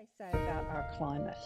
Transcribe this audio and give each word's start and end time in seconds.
they 0.00 0.24
say 0.24 0.30
about 0.30 0.66
our 0.68 0.90
climate? 0.96 1.36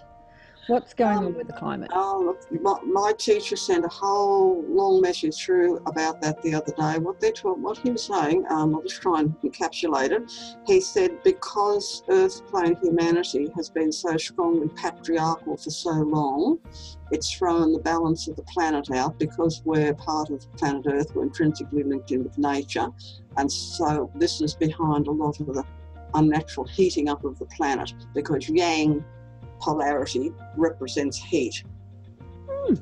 What's 0.68 0.94
going 0.94 1.18
um, 1.18 1.26
on 1.26 1.34
with 1.34 1.48
the 1.48 1.52
climate? 1.54 1.90
Oh, 1.92 2.36
my, 2.62 2.78
my, 2.84 3.12
teacher 3.18 3.56
sent 3.56 3.84
a 3.84 3.88
whole 3.88 4.64
long 4.66 5.00
message 5.00 5.44
through 5.44 5.78
about 5.86 6.22
that 6.22 6.40
the 6.42 6.54
other 6.54 6.72
day. 6.72 6.98
What 6.98 7.20
they 7.20 7.32
told, 7.32 7.60
what 7.60 7.78
he 7.78 7.90
was 7.90 8.04
saying, 8.04 8.46
um, 8.48 8.74
I'll 8.74 8.82
just 8.82 9.02
try 9.02 9.20
and 9.20 9.34
encapsulate 9.42 10.12
it. 10.12 10.30
He 10.66 10.80
said 10.80 11.22
because 11.22 12.02
Earth 12.08 12.46
plane 12.46 12.76
humanity 12.80 13.50
has 13.56 13.68
been 13.68 13.92
so 13.92 14.16
strongly 14.16 14.68
patriarchal 14.68 15.56
for 15.56 15.70
so 15.70 15.90
long, 15.90 16.60
it's 17.10 17.30
thrown 17.32 17.72
the 17.72 17.80
balance 17.80 18.28
of 18.28 18.36
the 18.36 18.44
planet 18.44 18.90
out 18.92 19.18
because 19.18 19.62
we're 19.64 19.94
part 19.94 20.30
of 20.30 20.50
planet 20.56 20.86
Earth, 20.88 21.14
we're 21.14 21.24
intrinsically 21.24 21.82
linked 21.82 22.12
in 22.12 22.22
with 22.22 22.38
nature, 22.38 22.86
and 23.36 23.50
so 23.50 24.10
this 24.14 24.40
is 24.40 24.54
behind 24.54 25.08
a 25.08 25.10
lot 25.10 25.40
of 25.40 25.46
the 25.46 25.64
unnatural 26.14 26.66
heating 26.66 27.08
up 27.08 27.24
of 27.24 27.38
the 27.38 27.46
planet 27.46 27.92
because 28.14 28.48
yang 28.48 29.04
polarity 29.60 30.32
represents 30.56 31.16
heat. 31.16 31.62
Hmm. 32.48 32.74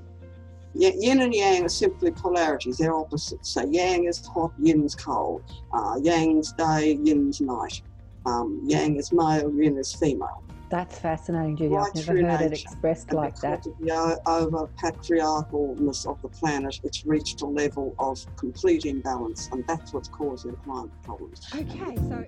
Yin 0.74 1.20
and 1.20 1.34
yang 1.34 1.64
are 1.64 1.68
simply 1.68 2.10
polarities, 2.10 2.78
they're 2.78 2.94
opposites. 2.94 3.50
So 3.50 3.66
yang 3.70 4.04
is 4.04 4.26
hot, 4.26 4.52
yin's 4.58 4.94
cold. 4.94 5.42
Uh, 5.72 5.98
yang's 6.02 6.52
day, 6.52 6.98
yin's 7.02 7.40
night. 7.40 7.82
Um, 8.24 8.62
yang 8.64 8.96
is 8.96 9.12
male, 9.12 9.52
yin 9.54 9.76
is 9.76 9.92
female. 9.92 10.42
That's 10.72 10.98
fascinating, 10.98 11.58
Judy. 11.58 11.74
Right 11.74 11.90
I've 11.94 12.06
never 12.06 12.26
heard 12.26 12.40
it 12.50 12.62
expressed 12.62 13.08
and 13.10 13.18
like 13.18 13.36
that. 13.40 13.66
Of 13.66 13.78
the 13.78 14.22
over 14.26 14.70
patriarchalness 14.82 16.06
of 16.06 16.22
the 16.22 16.28
planet, 16.28 16.80
it's 16.82 17.04
reached 17.04 17.42
a 17.42 17.46
level 17.46 17.94
of 17.98 18.24
complete 18.36 18.86
imbalance, 18.86 19.50
and 19.52 19.66
that's 19.68 19.92
what's 19.92 20.08
causing 20.08 20.56
climate 20.64 20.90
problems. 21.02 21.46
Okay, 21.54 21.94
so. 22.08 22.24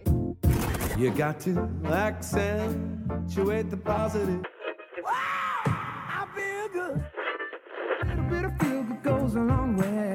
You 0.98 1.10
got 1.12 1.40
to 1.40 1.70
accentuate 1.86 3.70
the 3.70 3.78
positive. 3.78 4.44
Wow, 5.02 5.62
I 5.64 6.26
feel 6.36 6.68
good. 6.68 7.02
A 8.02 8.06
little 8.06 8.24
bit 8.24 8.44
of 8.44 8.58
feel 8.58 8.82
good 8.82 9.02
goes 9.02 9.36
a 9.36 9.40
long 9.40 9.74
way. 9.78 10.13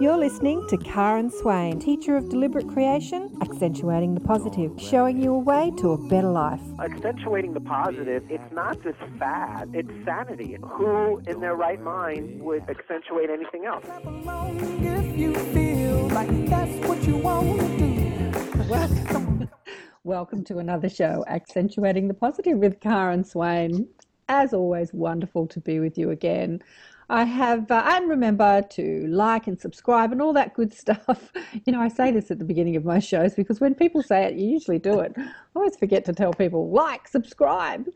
You're 0.00 0.16
listening 0.16 0.64
to 0.68 0.76
Karen 0.76 1.30
Swain, 1.30 1.80
teacher 1.80 2.16
of 2.16 2.28
deliberate 2.28 2.68
creation, 2.68 3.36
accentuating 3.40 4.14
the 4.14 4.20
positive, 4.20 4.72
showing 4.80 5.20
you 5.20 5.34
a 5.34 5.38
way 5.38 5.72
to 5.78 5.92
a 5.92 6.08
better 6.08 6.28
life. 6.28 6.60
Accentuating 6.78 7.54
the 7.54 7.60
positive, 7.60 8.22
it's 8.30 8.52
not 8.52 8.80
just 8.82 8.98
fad, 9.18 9.70
it's 9.74 9.90
sanity. 10.04 10.58
Who 10.62 11.18
in 11.26 11.40
their 11.40 11.56
right 11.56 11.80
mind 11.80 12.40
would 12.40 12.70
accentuate 12.70 13.30
anything 13.30 13.64
else? 13.64 13.84
If 14.80 15.18
you 15.18 15.34
feel 15.34 16.06
like 16.08 16.46
that's 16.46 16.88
what 16.88 17.02
you 17.04 17.16
want 17.16 17.58
to 17.58 17.78
do. 17.78 18.68
Welcome. 18.68 19.50
Welcome 20.04 20.44
to 20.44 20.58
another 20.58 20.88
show, 20.88 21.24
Accentuating 21.26 22.06
the 22.06 22.14
Positive 22.14 22.58
with 22.58 22.78
Karen 22.78 23.24
Swain. 23.24 23.88
As 24.28 24.52
always, 24.52 24.92
wonderful 24.92 25.48
to 25.48 25.58
be 25.58 25.80
with 25.80 25.98
you 25.98 26.10
again. 26.10 26.62
I 27.10 27.24
have, 27.24 27.70
uh, 27.70 27.82
and 27.86 28.08
remember 28.08 28.60
to 28.60 29.06
like 29.08 29.46
and 29.46 29.58
subscribe 29.58 30.12
and 30.12 30.20
all 30.20 30.34
that 30.34 30.54
good 30.54 30.72
stuff. 30.74 31.32
You 31.64 31.72
know, 31.72 31.80
I 31.80 31.88
say 31.88 32.10
this 32.12 32.30
at 32.30 32.38
the 32.38 32.44
beginning 32.44 32.76
of 32.76 32.84
my 32.84 32.98
shows 32.98 33.34
because 33.34 33.60
when 33.60 33.74
people 33.74 34.02
say 34.02 34.24
it, 34.24 34.34
you 34.34 34.48
usually 34.48 34.78
do 34.78 35.00
it. 35.00 35.12
I 35.16 35.30
always 35.56 35.76
forget 35.76 36.04
to 36.06 36.12
tell 36.12 36.32
people 36.32 36.70
like, 36.70 37.08
subscribe, 37.08 37.86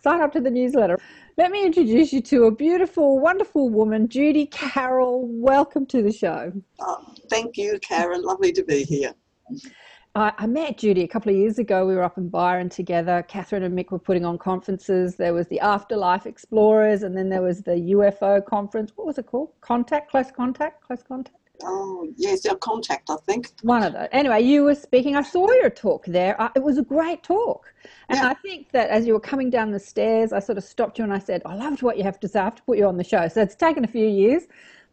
sign 0.00 0.20
up 0.20 0.32
to 0.32 0.40
the 0.40 0.50
newsletter. 0.50 0.98
Let 1.36 1.50
me 1.50 1.64
introduce 1.64 2.12
you 2.12 2.20
to 2.22 2.44
a 2.44 2.50
beautiful, 2.50 3.18
wonderful 3.18 3.68
woman, 3.68 4.08
Judy 4.08 4.46
Carroll. 4.46 5.26
Welcome 5.28 5.86
to 5.86 6.02
the 6.02 6.12
show. 6.12 6.52
Oh, 6.80 7.04
thank 7.30 7.56
you, 7.56 7.78
Karen. 7.80 8.22
Lovely 8.22 8.52
to 8.52 8.64
be 8.64 8.84
here. 8.84 9.14
I, 10.16 10.32
I 10.38 10.46
met 10.46 10.78
Judy 10.78 11.02
a 11.02 11.08
couple 11.08 11.30
of 11.30 11.36
years 11.36 11.58
ago. 11.58 11.86
We 11.86 11.94
were 11.94 12.02
up 12.02 12.16
in 12.16 12.30
Byron 12.30 12.70
together. 12.70 13.22
Catherine 13.28 13.62
and 13.62 13.78
Mick 13.78 13.90
were 13.90 13.98
putting 13.98 14.24
on 14.24 14.38
conferences. 14.38 15.16
There 15.16 15.34
was 15.34 15.46
the 15.48 15.60
Afterlife 15.60 16.24
Explorers, 16.24 17.02
and 17.02 17.14
then 17.14 17.28
there 17.28 17.42
was 17.42 17.60
the 17.60 17.72
UFO 17.72 18.42
conference. 18.42 18.92
What 18.96 19.06
was 19.06 19.18
it 19.18 19.26
called? 19.26 19.50
Contact, 19.60 20.10
Close 20.10 20.30
Contact, 20.30 20.82
Close 20.82 21.02
Contact. 21.02 21.36
Oh, 21.62 22.08
yes, 22.16 22.46
our 22.46 22.56
contact, 22.56 23.10
I 23.10 23.16
think. 23.26 23.50
One 23.62 23.82
of 23.82 23.92
those. 23.92 24.08
Anyway, 24.12 24.42
you 24.42 24.64
were 24.64 24.74
speaking. 24.74 25.16
I 25.16 25.22
saw 25.22 25.50
your 25.52 25.70
talk 25.70 26.06
there. 26.06 26.40
Uh, 26.40 26.48
it 26.56 26.62
was 26.62 26.78
a 26.78 26.82
great 26.82 27.22
talk. 27.22 27.72
And 28.08 28.18
yeah. 28.18 28.30
I 28.30 28.34
think 28.34 28.72
that 28.72 28.88
as 28.88 29.06
you 29.06 29.12
were 29.12 29.20
coming 29.20 29.50
down 29.50 29.70
the 29.70 29.78
stairs, 29.78 30.32
I 30.32 30.38
sort 30.38 30.58
of 30.58 30.64
stopped 30.64 30.98
you 30.98 31.04
and 31.04 31.12
I 31.12 31.18
said, 31.18 31.42
I 31.44 31.54
loved 31.54 31.82
what 31.82 31.96
you 31.98 32.04
have 32.04 32.20
to 32.20 32.28
say. 32.28 32.40
I 32.40 32.44
have 32.44 32.56
to 32.56 32.62
put 32.62 32.78
you 32.78 32.86
on 32.86 32.96
the 32.96 33.04
show. 33.04 33.28
So 33.28 33.42
it's 33.42 33.54
taken 33.54 33.84
a 33.84 33.88
few 33.88 34.06
years, 34.06 34.44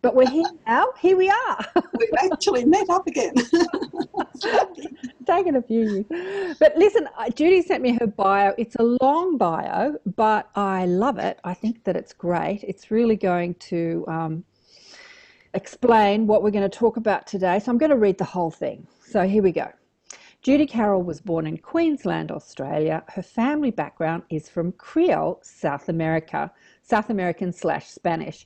but 0.03 0.15
we're 0.15 0.29
here 0.29 0.45
now. 0.67 0.89
Here 0.99 1.15
we 1.15 1.29
are. 1.29 1.65
We've 1.97 2.31
actually 2.31 2.65
met 2.65 2.89
up 2.89 3.07
again. 3.07 3.33
taken 5.25 5.55
a 5.55 5.61
few 5.61 6.05
years. 6.09 6.57
But 6.59 6.75
listen, 6.77 7.07
Judy 7.33 7.61
sent 7.61 7.81
me 7.81 7.97
her 7.99 8.07
bio. 8.07 8.53
It's 8.57 8.75
a 8.75 8.83
long 9.01 9.37
bio, 9.37 9.95
but 10.17 10.49
I 10.55 10.85
love 10.85 11.19
it. 11.19 11.39
I 11.45 11.53
think 11.53 11.85
that 11.85 11.95
it's 11.95 12.11
great. 12.11 12.63
It's 12.63 12.91
really 12.91 13.15
going 13.15 13.55
to 13.71 14.03
um, 14.09 14.43
explain 15.53 16.27
what 16.27 16.43
we're 16.43 16.51
going 16.51 16.69
to 16.69 16.77
talk 16.77 16.97
about 16.97 17.25
today. 17.25 17.59
So 17.59 17.71
I'm 17.71 17.77
going 17.77 17.89
to 17.89 17.95
read 17.95 18.17
the 18.17 18.25
whole 18.25 18.51
thing. 18.51 18.85
So 19.05 19.25
here 19.25 19.41
we 19.41 19.53
go. 19.53 19.71
Judy 20.41 20.65
Carroll 20.65 21.03
was 21.03 21.21
born 21.21 21.47
in 21.47 21.57
Queensland, 21.57 22.29
Australia. 22.29 23.05
Her 23.07 23.21
family 23.21 23.71
background 23.71 24.23
is 24.29 24.49
from 24.49 24.73
Creole, 24.73 25.39
South 25.41 25.87
America, 25.87 26.51
South 26.81 27.09
American 27.09 27.53
slash 27.53 27.87
Spanish. 27.87 28.45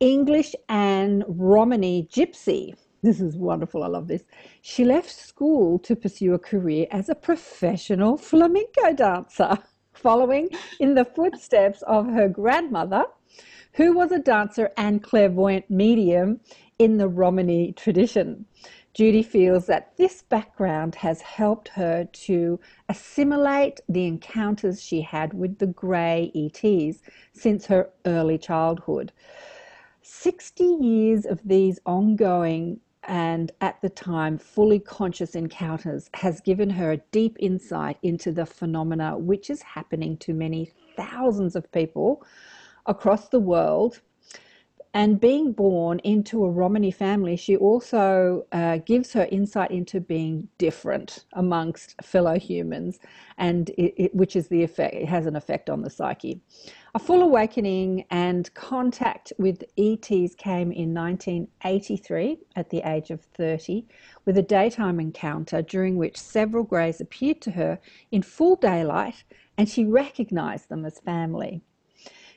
English 0.00 0.54
and 0.68 1.24
Romani 1.26 2.06
Gypsy. 2.08 2.72
This 3.02 3.20
is 3.20 3.36
wonderful. 3.36 3.82
I 3.82 3.88
love 3.88 4.06
this. 4.06 4.22
She 4.62 4.84
left 4.84 5.10
school 5.10 5.80
to 5.80 5.96
pursue 5.96 6.34
a 6.34 6.38
career 6.38 6.86
as 6.92 7.08
a 7.08 7.16
professional 7.16 8.16
flamenco 8.16 8.92
dancer, 8.92 9.58
following 9.92 10.50
in 10.78 10.94
the 10.94 11.04
footsteps 11.04 11.82
of 11.82 12.06
her 12.06 12.28
grandmother, 12.28 13.06
who 13.72 13.92
was 13.92 14.12
a 14.12 14.20
dancer 14.20 14.70
and 14.76 15.02
clairvoyant 15.02 15.68
medium 15.68 16.38
in 16.78 16.98
the 16.98 17.08
Romani 17.08 17.72
tradition. 17.72 18.46
Judy 18.94 19.24
feels 19.24 19.66
that 19.66 19.96
this 19.96 20.22
background 20.22 20.94
has 20.94 21.20
helped 21.22 21.68
her 21.68 22.04
to 22.04 22.60
assimilate 22.88 23.80
the 23.88 24.06
encounters 24.06 24.80
she 24.80 25.00
had 25.00 25.34
with 25.34 25.58
the 25.58 25.66
grey 25.66 26.30
ETs 26.36 27.02
since 27.32 27.66
her 27.66 27.90
early 28.06 28.38
childhood. 28.38 29.12
60 30.10 30.64
years 30.64 31.26
of 31.26 31.38
these 31.44 31.78
ongoing 31.84 32.80
and 33.02 33.52
at 33.60 33.80
the 33.82 33.90
time 33.90 34.38
fully 34.38 34.78
conscious 34.78 35.34
encounters 35.34 36.08
has 36.14 36.40
given 36.40 36.70
her 36.70 36.92
a 36.92 36.96
deep 37.12 37.36
insight 37.38 37.98
into 38.02 38.32
the 38.32 38.46
phenomena 38.46 39.18
which 39.18 39.50
is 39.50 39.60
happening 39.60 40.16
to 40.16 40.32
many 40.32 40.72
thousands 40.96 41.54
of 41.54 41.70
people 41.72 42.24
across 42.86 43.28
the 43.28 43.38
world. 43.38 44.00
And 44.94 45.20
being 45.20 45.52
born 45.52 45.98
into 46.00 46.44
a 46.44 46.50
Romani 46.50 46.90
family, 46.90 47.36
she 47.36 47.56
also 47.56 48.46
uh, 48.52 48.78
gives 48.78 49.12
her 49.12 49.28
insight 49.30 49.70
into 49.70 50.00
being 50.00 50.48
different 50.56 51.26
amongst 51.34 51.94
fellow 52.02 52.38
humans, 52.38 52.98
and 53.36 53.68
it, 53.70 53.94
it, 53.96 54.14
which 54.14 54.34
is 54.34 54.48
the 54.48 54.62
effect. 54.62 54.94
It 54.94 55.06
has 55.06 55.26
an 55.26 55.36
effect 55.36 55.68
on 55.68 55.82
the 55.82 55.90
psyche. 55.90 56.40
A 56.94 56.98
full 56.98 57.22
awakening 57.22 58.06
and 58.10 58.52
contact 58.54 59.32
with 59.38 59.62
ETs 59.76 60.34
came 60.34 60.72
in 60.72 60.94
1983 60.94 62.38
at 62.56 62.70
the 62.70 62.80
age 62.88 63.10
of 63.10 63.20
30 63.20 63.86
with 64.24 64.38
a 64.38 64.42
daytime 64.42 64.98
encounter 64.98 65.60
during 65.60 65.96
which 65.96 66.16
several 66.18 66.64
greys 66.64 67.00
appeared 67.00 67.42
to 67.42 67.50
her 67.50 67.78
in 68.10 68.22
full 68.22 68.56
daylight 68.56 69.22
and 69.58 69.68
she 69.68 69.84
recognized 69.84 70.70
them 70.70 70.86
as 70.86 70.98
family. 71.00 71.62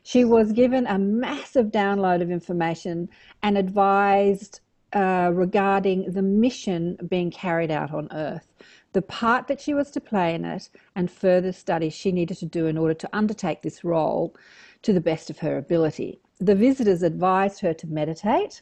She 0.04 0.26
was 0.26 0.52
given 0.52 0.88
a 0.88 0.98
massive 0.98 1.68
download 1.68 2.22
of 2.22 2.32
information 2.32 3.10
and 3.44 3.58
advised 3.58 4.62
uh, 4.94 5.32
regarding 5.34 6.12
the 6.12 6.22
mission 6.22 6.98
being 7.08 7.32
carried 7.32 7.72
out 7.72 7.94
on 7.94 8.10
Earth 8.12 8.52
the 8.94 9.02
part 9.02 9.48
that 9.48 9.62
she 9.62 9.74
was 9.74 9.90
to 9.92 10.02
play 10.02 10.36
in 10.36 10.44
it, 10.46 10.70
and 10.96 11.10
further 11.10 11.52
studies 11.52 11.94
she 11.94 12.12
needed 12.12 12.38
to 12.38 12.46
do 12.46 12.68
in 12.68 12.78
order 12.78 12.94
to 12.94 13.10
undertake 13.14 13.62
this 13.62 13.84
role 13.84 14.36
to 14.82 14.94
the 14.94 15.02
best 15.02 15.30
of 15.30 15.40
her 15.40 15.58
ability. 15.58 16.20
The 16.40 16.56
visitors 16.56 17.04
advised 17.04 17.62
her 17.62 17.74
to 17.74 17.88
meditate, 17.88 18.62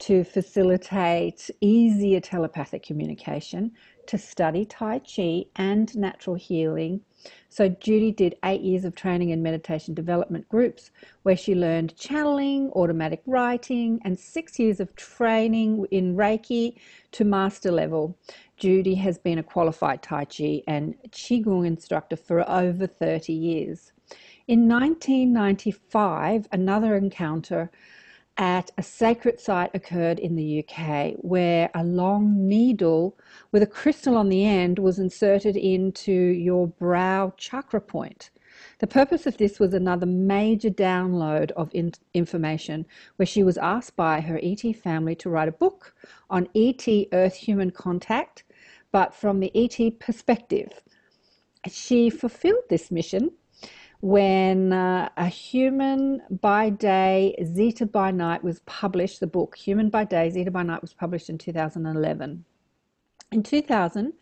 to 0.00 0.24
facilitate 0.24 1.50
easier 1.60 2.20
telepathic 2.20 2.82
communication, 2.82 3.72
to 4.10 4.18
study 4.18 4.64
Tai 4.64 4.98
Chi 4.98 5.44
and 5.54 5.96
natural 5.96 6.34
healing. 6.34 7.00
So, 7.48 7.68
Judy 7.68 8.10
did 8.10 8.34
eight 8.44 8.60
years 8.60 8.84
of 8.84 8.96
training 8.96 9.30
in 9.30 9.40
meditation 9.40 9.94
development 9.94 10.48
groups 10.48 10.90
where 11.22 11.36
she 11.36 11.54
learned 11.54 11.96
channeling, 11.96 12.70
automatic 12.70 13.22
writing, 13.24 14.00
and 14.04 14.18
six 14.18 14.58
years 14.58 14.80
of 14.80 14.96
training 14.96 15.86
in 15.92 16.16
Reiki 16.16 16.74
to 17.12 17.24
master 17.24 17.70
level. 17.70 18.18
Judy 18.56 18.96
has 18.96 19.16
been 19.16 19.38
a 19.38 19.44
qualified 19.44 20.02
Tai 20.02 20.24
Chi 20.24 20.62
and 20.66 20.96
Qigong 21.10 21.64
instructor 21.64 22.16
for 22.16 22.48
over 22.50 22.88
30 22.88 23.32
years. 23.32 23.92
In 24.48 24.66
1995, 24.66 26.48
another 26.50 26.96
encounter 26.96 27.70
at 28.40 28.70
a 28.78 28.82
sacred 28.82 29.38
site 29.38 29.70
occurred 29.74 30.18
in 30.18 30.34
the 30.34 30.64
UK 30.64 31.12
where 31.18 31.68
a 31.74 31.84
long 31.84 32.48
needle 32.48 33.14
with 33.52 33.62
a 33.62 33.66
crystal 33.66 34.16
on 34.16 34.30
the 34.30 34.46
end 34.46 34.78
was 34.78 34.98
inserted 34.98 35.56
into 35.56 36.10
your 36.10 36.66
brow 36.66 37.34
chakra 37.36 37.82
point. 37.82 38.30
The 38.78 38.86
purpose 38.86 39.26
of 39.26 39.36
this 39.36 39.60
was 39.60 39.74
another 39.74 40.06
major 40.06 40.70
download 40.70 41.50
of 41.50 41.70
in- 41.74 41.92
information 42.14 42.86
where 43.16 43.26
she 43.26 43.42
was 43.42 43.58
asked 43.58 43.94
by 43.94 44.22
her 44.22 44.40
ET 44.42 44.62
family 44.74 45.14
to 45.16 45.28
write 45.28 45.48
a 45.48 45.52
book 45.52 45.94
on 46.30 46.48
ET 46.54 46.88
Earth 47.12 47.34
human 47.34 47.70
contact, 47.70 48.44
but 48.90 49.14
from 49.14 49.40
the 49.40 49.52
ET 49.54 49.98
perspective. 49.98 50.80
She 51.68 52.08
fulfilled 52.08 52.64
this 52.70 52.90
mission 52.90 53.32
when 54.00 54.72
uh, 54.72 55.08
A 55.16 55.26
Human 55.26 56.22
by 56.40 56.70
Day, 56.70 57.34
Zeta 57.44 57.86
by 57.86 58.10
Night 58.10 58.42
was 58.42 58.60
published. 58.60 59.20
The 59.20 59.26
book 59.26 59.56
Human 59.56 59.90
by 59.90 60.04
Day, 60.04 60.30
Zeta 60.30 60.50
by 60.50 60.62
Night 60.62 60.80
was 60.80 60.94
published 60.94 61.28
in 61.28 61.38
2011. 61.38 62.44
In 63.32 63.42
2000, 63.42 64.12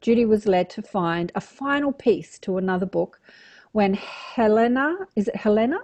Judy 0.00 0.24
was 0.24 0.46
led 0.46 0.68
to 0.70 0.82
find 0.82 1.32
a 1.34 1.40
final 1.40 1.92
piece 1.92 2.38
to 2.40 2.58
another 2.58 2.86
book 2.86 3.20
when 3.72 3.94
Helena, 3.94 4.96
is 5.16 5.28
it 5.28 5.36
Helena? 5.36 5.78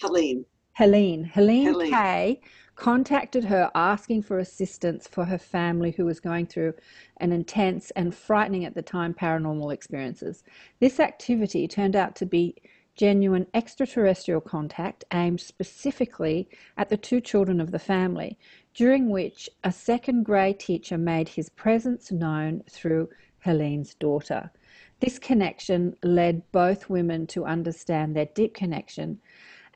Helene. 0.00 0.44
Helene, 0.72 1.24
Helene, 1.24 1.66
Helene. 1.66 1.90
Kay 1.90 2.40
contacted 2.76 3.44
her 3.44 3.68
asking 3.74 4.22
for 4.22 4.38
assistance 4.38 5.08
for 5.08 5.24
her 5.24 5.36
family 5.36 5.90
who 5.90 6.04
was 6.04 6.20
going 6.20 6.46
through 6.46 6.72
an 7.16 7.32
intense 7.32 7.90
and 7.96 8.14
frightening 8.14 8.64
at 8.64 8.74
the 8.74 8.82
time 8.82 9.12
paranormal 9.12 9.74
experiences. 9.74 10.44
This 10.78 11.00
activity 11.00 11.66
turned 11.66 11.96
out 11.96 12.14
to 12.14 12.26
be 12.26 12.54
genuine 12.98 13.46
extraterrestrial 13.54 14.40
contact 14.40 15.04
aimed 15.12 15.40
specifically 15.40 16.48
at 16.76 16.88
the 16.88 16.96
two 16.96 17.20
children 17.20 17.60
of 17.60 17.70
the 17.70 17.78
family, 17.78 18.36
during 18.74 19.08
which 19.08 19.48
a 19.62 19.70
second 19.70 20.24
grey 20.24 20.52
teacher 20.52 20.98
made 20.98 21.28
his 21.28 21.48
presence 21.48 22.10
known 22.10 22.62
through 22.68 23.08
Helene's 23.38 23.94
daughter. 23.94 24.50
This 24.98 25.18
connection 25.18 25.94
led 26.02 26.42
both 26.50 26.90
women 26.90 27.28
to 27.28 27.44
understand 27.44 28.16
their 28.16 28.26
deep 28.26 28.52
connection, 28.52 29.20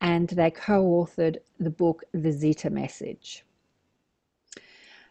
and 0.01 0.29
they 0.31 0.51
co 0.51 0.83
authored 0.83 1.37
the 1.61 1.71
book 1.71 2.03
The 2.13 2.33
Zeta 2.33 2.71
Message. 2.71 3.45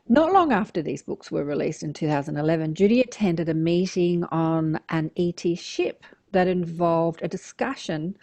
Not 0.10 0.34
long 0.34 0.52
after 0.52 0.82
these 0.82 1.02
books 1.02 1.32
were 1.32 1.46
released 1.46 1.82
in 1.82 1.94
2011, 1.94 2.76
Judy 2.76 3.00
attended 3.00 3.48
a 3.48 3.54
meeting 3.54 4.26
on 4.26 4.82
an 4.90 5.12
ET 5.16 5.58
ship 5.58 6.04
that 6.32 6.48
involved 6.48 7.22
a 7.22 7.28
discussion 7.28 8.16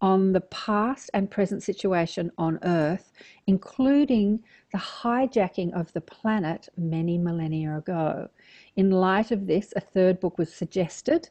on 0.00 0.32
the 0.32 0.40
past 0.42 1.10
and 1.14 1.30
present 1.30 1.62
situation 1.62 2.30
on 2.36 2.58
Earth, 2.62 3.12
including 3.46 4.42
the 4.72 4.78
hijacking 4.78 5.72
of 5.72 5.92
the 5.92 6.00
planet 6.00 6.68
many 6.76 7.16
millennia 7.16 7.78
ago. 7.78 8.28
In 8.76 8.90
light 8.90 9.30
of 9.30 9.46
this, 9.46 9.72
a 9.74 9.80
third 9.80 10.20
book 10.20 10.36
was 10.38 10.52
suggested 10.52 11.28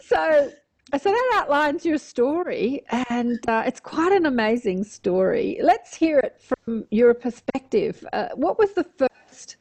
so, 0.00 0.50
so 0.98 1.10
that 1.10 1.32
outlines 1.36 1.86
your 1.86 1.98
story, 1.98 2.84
and 3.08 3.38
uh, 3.48 3.62
it's 3.66 3.80
quite 3.80 4.12
an 4.12 4.26
amazing 4.26 4.84
story. 4.84 5.58
Let's 5.62 5.94
hear 5.94 6.18
it 6.18 6.40
from 6.40 6.84
your 6.90 7.14
perspective. 7.14 8.04
Uh, 8.12 8.28
what 8.34 8.58
was 8.58 8.72
the 8.72 8.84
first? 8.84 9.56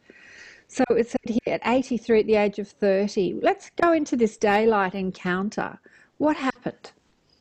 So 0.67 0.83
it 0.89 1.09
said 1.09 1.19
here 1.25 1.55
at 1.55 1.61
83 1.65 2.21
at 2.21 2.27
the 2.27 2.35
age 2.35 2.59
of 2.59 2.67
30. 2.67 3.39
Let's 3.41 3.69
go 3.81 3.93
into 3.93 4.15
this 4.15 4.37
daylight 4.37 4.93
encounter. 4.93 5.79
What 6.17 6.35
happened? 6.35 6.91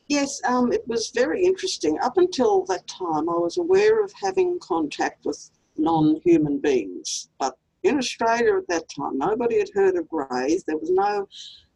Yes, 0.09 0.41
um, 0.45 0.73
it 0.73 0.87
was 0.89 1.11
very 1.15 1.45
interesting. 1.45 1.99
Up 2.01 2.17
until 2.17 2.65
that 2.67 2.87
time, 2.87 3.29
I 3.29 3.39
was 3.39 3.59
aware 3.59 4.05
of 4.05 4.13
having 4.21 4.59
contact 4.61 5.25
with 5.25 5.51
non 5.77 6.21
human 6.25 6.59
beings. 6.59 7.29
But 7.39 7.57
in 7.83 7.99
Australia 7.99 8.57
at 8.57 8.69
that 8.69 8.89
time, 8.89 9.19
nobody 9.19 9.59
had 9.59 9.71
heard 9.75 9.97
of 9.97 10.09
Greys. 10.09 10.65
There 10.65 10.77
was 10.77 10.91
no 10.91 11.29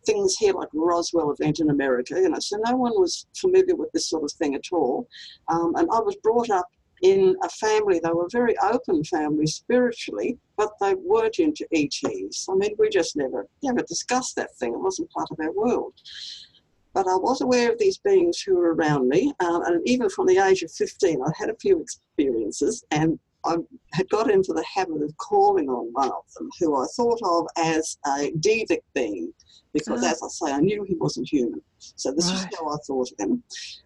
things 0.07 0.37
here 0.37 0.53
like 0.53 0.69
Roswell 0.73 1.31
event 1.31 1.61
in 1.61 1.71
America, 1.71 2.15
you 2.15 2.29
know, 2.29 2.39
so 2.39 2.59
no 2.65 2.77
one 2.77 2.93
was 2.93 3.27
familiar 3.37 3.75
with 3.75 3.91
this 3.93 4.09
sort 4.09 4.25
of 4.25 4.33
thing 4.33 4.55
at 4.55 4.65
all. 4.73 5.09
Um, 5.49 5.75
and 5.77 5.89
I 5.93 6.01
was 6.01 6.17
brought 6.17 6.51
up 6.51 6.69
in 7.03 7.37
a 7.43 7.49
family, 7.49 8.01
they 8.03 8.11
were 8.11 8.27
a 8.27 8.31
very 8.31 8.57
open 8.59 9.05
family 9.05 9.47
spiritually, 9.47 10.39
but 10.57 10.71
they 10.81 10.95
weren't 10.95 11.39
into 11.39 11.67
ETs. 11.73 12.47
I 12.49 12.55
mean, 12.55 12.75
we 12.79 12.89
just 12.89 13.17
never, 13.17 13.47
never 13.63 13.83
discussed 13.83 14.37
that 14.37 14.57
thing. 14.57 14.73
It 14.73 14.81
wasn't 14.81 15.11
part 15.11 15.29
of 15.31 15.39
our 15.41 15.53
world. 15.53 15.93
But 16.95 17.09
I 17.09 17.17
was 17.17 17.41
aware 17.41 17.73
of 17.73 17.79
these 17.79 17.99
beings 17.99 18.41
who 18.41 18.55
were 18.55 18.75
around 18.75 19.09
me, 19.09 19.33
um, 19.41 19.63
and 19.65 19.87
even 19.87 20.09
from 20.09 20.27
the 20.27 20.39
age 20.39 20.63
of 20.63 20.71
15, 20.71 21.21
I 21.23 21.31
had 21.37 21.51
a 21.51 21.57
few 21.57 21.81
experiences, 21.81 22.85
and 22.91 23.19
I 23.45 23.57
had 23.93 24.09
got 24.09 24.31
into 24.31 24.53
the 24.53 24.65
habit 24.65 25.03
of 25.03 25.17
calling 25.19 25.69
on 25.69 25.93
one 25.93 26.09
of 26.09 26.25
them, 26.37 26.49
who 26.59 26.77
I 26.77 26.87
thought 26.97 27.21
of 27.23 27.47
as 27.57 27.99
a 28.07 28.33
devic 28.39 28.83
being, 28.95 29.35
because 29.75 30.03
Ah. 30.03 30.11
as 30.13 30.23
I 30.23 30.29
say, 30.29 30.53
I 30.53 30.61
knew 30.61 30.83
he 30.85 30.95
wasn't 30.95 31.29
human. 31.29 31.61
So 31.79 32.13
this 32.13 32.31
Right. 32.31 32.49
is 32.51 32.59
how 32.59 32.69
I 32.69 32.77
thought 32.87 33.11
of 33.13 33.19
him. 33.19 33.43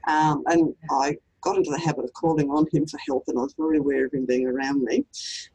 Um, 0.06 0.44
and 0.46 0.74
I 0.90 1.16
got 1.40 1.56
into 1.56 1.70
the 1.70 1.78
habit 1.78 2.04
of 2.04 2.12
calling 2.12 2.50
on 2.50 2.66
him 2.72 2.86
for 2.86 2.98
help, 3.06 3.24
and 3.28 3.38
I 3.38 3.42
was 3.42 3.54
very 3.58 3.78
aware 3.78 4.06
of 4.06 4.12
him 4.12 4.26
being 4.26 4.46
around 4.46 4.82
me. 4.82 5.04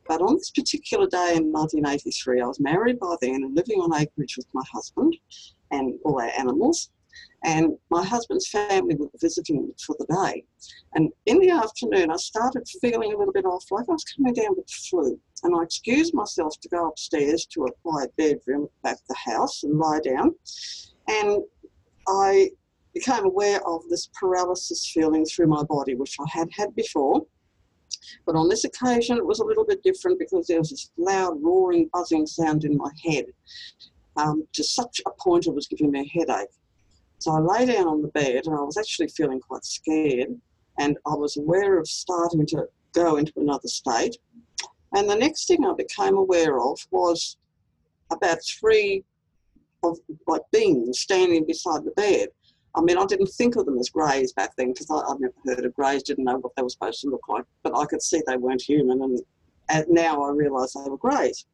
But 0.07 0.21
on 0.21 0.35
this 0.35 0.49
particular 0.51 1.07
day 1.07 1.35
in 1.35 1.51
1983, 1.51 2.41
I 2.41 2.47
was 2.47 2.59
married 2.59 2.99
by 2.99 3.15
then 3.21 3.43
and 3.43 3.55
living 3.55 3.79
on 3.79 3.93
acreage 3.93 4.35
with 4.37 4.47
my 4.53 4.63
husband 4.73 5.15
and 5.71 5.97
all 6.03 6.19
our 6.19 6.31
animals. 6.37 6.89
And 7.43 7.77
my 7.91 8.03
husband's 8.03 8.47
family 8.47 8.95
were 8.95 9.09
visiting 9.19 9.71
for 9.85 9.95
the 9.99 10.05
day. 10.05 10.45
And 10.95 11.11
in 11.25 11.39
the 11.39 11.49
afternoon, 11.51 12.09
I 12.09 12.15
started 12.15 12.63
feeling 12.81 13.13
a 13.13 13.17
little 13.17 13.33
bit 13.33 13.45
off, 13.45 13.65
like 13.69 13.85
I 13.89 13.91
was 13.91 14.03
coming 14.05 14.33
down 14.33 14.55
with 14.55 14.65
the 14.65 14.73
flu. 14.89 15.19
And 15.43 15.55
I 15.55 15.63
excused 15.63 16.13
myself 16.13 16.59
to 16.61 16.69
go 16.69 16.87
upstairs 16.87 17.45
to 17.47 17.65
a 17.65 17.71
quiet 17.83 18.15
bedroom 18.17 18.67
back 18.83 18.97
the 19.07 19.15
house 19.15 19.63
and 19.63 19.77
lie 19.77 19.99
down. 19.99 20.33
And 21.07 21.43
I 22.07 22.49
became 22.93 23.25
aware 23.25 23.65
of 23.67 23.81
this 23.89 24.09
paralysis 24.19 24.89
feeling 24.93 25.25
through 25.25 25.47
my 25.47 25.63
body, 25.63 25.95
which 25.95 26.15
I 26.19 26.25
had 26.31 26.49
had 26.53 26.75
before. 26.75 27.25
But 28.25 28.35
on 28.35 28.49
this 28.49 28.63
occasion, 28.63 29.17
it 29.17 29.25
was 29.25 29.39
a 29.39 29.45
little 29.45 29.65
bit 29.65 29.83
different 29.83 30.19
because 30.19 30.47
there 30.47 30.59
was 30.59 30.69
this 30.69 30.91
loud, 30.97 31.37
roaring, 31.41 31.89
buzzing 31.93 32.25
sound 32.25 32.63
in 32.63 32.77
my 32.77 32.91
head 33.03 33.25
um, 34.17 34.47
to 34.53 34.63
such 34.63 35.01
a 35.05 35.11
point 35.21 35.47
it 35.47 35.53
was 35.53 35.67
giving 35.67 35.91
me 35.91 36.01
a 36.01 36.19
headache. 36.19 36.49
So 37.19 37.31
I 37.31 37.39
lay 37.39 37.65
down 37.65 37.87
on 37.87 38.01
the 38.01 38.09
bed 38.09 38.41
and 38.45 38.55
I 38.55 38.61
was 38.61 38.77
actually 38.77 39.07
feeling 39.07 39.39
quite 39.39 39.63
scared. 39.63 40.29
And 40.79 40.97
I 41.05 41.13
was 41.13 41.37
aware 41.37 41.79
of 41.79 41.87
starting 41.87 42.45
to 42.47 42.67
go 42.93 43.17
into 43.17 43.33
another 43.37 43.67
state. 43.67 44.17
And 44.95 45.09
the 45.09 45.15
next 45.15 45.47
thing 45.47 45.65
I 45.65 45.73
became 45.73 46.15
aware 46.15 46.59
of 46.59 46.79
was 46.91 47.37
about 48.11 48.37
three 48.43 49.03
of 49.83 49.97
like 50.27 50.41
beings 50.51 50.99
standing 50.99 51.45
beside 51.45 51.83
the 51.83 51.91
bed. 51.91 52.29
I 52.75 52.81
mean, 52.81 52.97
I 52.97 53.05
didn't 53.05 53.27
think 53.27 53.55
of 53.55 53.65
them 53.65 53.77
as 53.77 53.89
greys 53.89 54.33
back 54.33 54.55
then 54.55 54.73
because 54.73 54.89
I'd 54.89 55.19
never 55.19 55.33
heard 55.45 55.65
of 55.65 55.73
greys, 55.75 56.03
didn't 56.03 56.23
know 56.25 56.37
what 56.37 56.55
they 56.55 56.63
were 56.63 56.69
supposed 56.69 57.01
to 57.01 57.09
look 57.09 57.27
like, 57.29 57.43
but 57.61 57.77
I 57.77 57.85
could 57.85 58.01
see 58.01 58.21
they 58.25 58.37
weren't 58.37 58.63
human, 58.63 59.01
and, 59.03 59.19
and 59.69 59.85
now 59.89 60.23
I 60.23 60.31
realise 60.31 60.73
they 60.73 60.89
were 60.89 60.97
greys. 60.97 61.45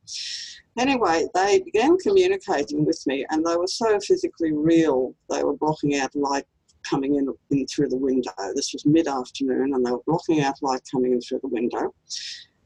Anyway, 0.77 1.27
they 1.33 1.59
began 1.59 1.97
communicating 1.97 2.85
with 2.85 3.01
me, 3.05 3.25
and 3.29 3.45
they 3.45 3.57
were 3.57 3.67
so 3.67 3.99
physically 3.99 4.53
real. 4.53 5.13
They 5.29 5.43
were 5.43 5.57
blocking 5.57 5.97
out 5.97 6.15
light 6.15 6.45
coming 6.89 7.15
in, 7.15 7.27
in 7.51 7.67
through 7.67 7.89
the 7.89 7.97
window. 7.97 8.31
This 8.55 8.71
was 8.71 8.85
mid 8.85 9.07
afternoon, 9.07 9.73
and 9.73 9.85
they 9.85 9.91
were 9.91 10.03
blocking 10.05 10.41
out 10.41 10.55
light 10.61 10.81
coming 10.89 11.11
in 11.11 11.19
through 11.19 11.39
the 11.41 11.49
window. 11.49 11.93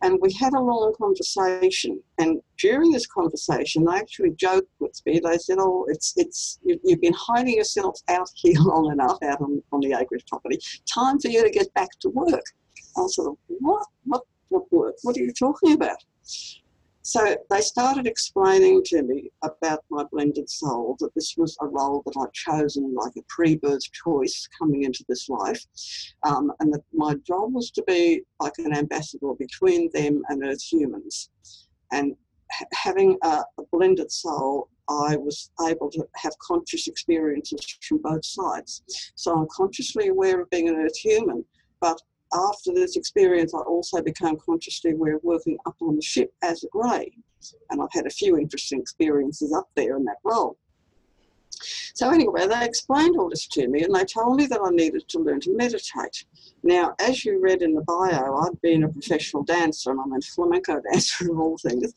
And 0.03 0.19
we 0.21 0.33
had 0.33 0.53
a 0.53 0.59
long 0.59 0.93
conversation. 0.97 1.99
And 2.19 2.41
during 2.59 2.91
this 2.91 3.07
conversation, 3.07 3.85
they 3.85 3.95
actually 3.95 4.31
joked 4.31 4.69
with 4.79 5.01
me. 5.05 5.21
They 5.23 5.37
said, 5.37 5.57
"Oh, 5.59 5.85
it's 5.87 6.13
it's 6.17 6.59
you, 6.63 6.79
you've 6.83 7.01
been 7.01 7.13
hiding 7.13 7.55
yourself 7.55 7.99
out 8.09 8.29
here 8.35 8.59
long 8.59 8.91
enough, 8.91 9.17
out 9.23 9.41
on, 9.41 9.63
on 9.71 9.79
the 9.79 9.93
acreage 9.99 10.25
property. 10.27 10.59
Time 10.93 11.19
for 11.19 11.29
you 11.29 11.41
to 11.43 11.49
get 11.49 11.73
back 11.73 11.89
to 12.01 12.09
work." 12.09 12.43
I 12.97 13.01
of, 13.01 13.37
"What? 13.47 13.87
What? 14.03 14.23
What 14.49 14.71
work? 14.71 14.95
What 15.03 15.17
are 15.17 15.21
you 15.21 15.33
talking 15.33 15.73
about?" 15.73 15.97
So 17.05 17.35
they 17.49 17.59
started 17.59 18.07
explaining 18.07 18.81
to 18.85 19.03
me 19.03 19.29
about 19.41 19.83
my 19.91 20.05
blended 20.09 20.49
soul, 20.49 20.95
that 21.01 21.13
this 21.15 21.35
was 21.37 21.57
a 21.59 21.67
role 21.67 22.01
that 22.05 22.17
I'd 22.17 22.33
chosen, 22.33 22.95
like 22.95 23.11
a 23.17 23.21
pre 23.27 23.57
birth 23.57 23.83
choice 23.91 24.47
coming 24.57 24.83
into 24.83 25.03
this 25.09 25.27
life, 25.27 25.65
um, 26.23 26.53
and 26.61 26.73
that 26.73 26.83
my 26.93 27.15
job 27.27 27.53
was 27.53 27.71
to 27.71 27.83
be 27.85 28.23
like 28.39 28.53
an 28.57 28.73
ambassador 28.73 29.33
between 29.37 29.89
them 29.93 30.23
and 30.29 30.45
Earth 30.45 30.63
humans. 30.63 31.29
And 31.91 32.15
ha- 32.53 32.65
having 32.73 33.17
a, 33.21 33.43
a 33.57 33.63
blended 33.73 34.09
soul, 34.09 34.69
I 34.87 35.17
was 35.17 35.51
able 35.67 35.89
to 35.91 36.07
have 36.15 36.33
conscious 36.39 36.87
experiences 36.87 37.77
from 37.81 37.97
both 37.97 38.25
sides. 38.25 38.81
So 39.15 39.35
I'm 39.35 39.47
consciously 39.51 40.07
aware 40.07 40.41
of 40.41 40.49
being 40.49 40.69
an 40.69 40.75
Earth 40.75 40.97
human, 40.97 41.43
but 41.81 42.01
after 42.33 42.73
this 42.73 42.95
experience, 42.95 43.53
I 43.53 43.59
also 43.59 44.01
became 44.01 44.37
consciously 44.37 44.91
aware 44.91 45.15
of 45.15 45.23
working 45.23 45.57
up 45.65 45.75
on 45.81 45.95
the 45.95 46.01
ship 46.01 46.33
as 46.41 46.63
a 46.63 46.67
grey. 46.67 47.11
And 47.69 47.81
I've 47.81 47.91
had 47.91 48.07
a 48.07 48.11
few 48.11 48.37
interesting 48.37 48.79
experiences 48.79 49.53
up 49.53 49.69
there 49.75 49.97
in 49.97 50.05
that 50.05 50.17
role. 50.23 50.57
So, 51.93 52.09
anyway, 52.09 52.47
they 52.47 52.65
explained 52.65 53.15
all 53.17 53.29
this 53.29 53.47
to 53.47 53.67
me 53.67 53.83
and 53.83 53.93
they 53.93 54.05
told 54.05 54.37
me 54.37 54.47
that 54.47 54.59
I 54.61 54.69
needed 54.69 55.07
to 55.09 55.19
learn 55.19 55.39
to 55.41 55.55
meditate. 55.55 56.25
Now, 56.63 56.95
as 56.99 57.23
you 57.23 57.39
read 57.39 57.61
in 57.61 57.73
the 57.73 57.81
bio, 57.83 58.37
I'd 58.37 58.61
been 58.61 58.83
a 58.83 58.89
professional 58.89 59.43
dancer 59.43 59.91
and 59.91 59.99
I'm 59.99 60.13
a 60.13 60.21
flamenco 60.21 60.81
dancer 60.91 61.31
of 61.31 61.39
all 61.39 61.57
things. 61.57 61.93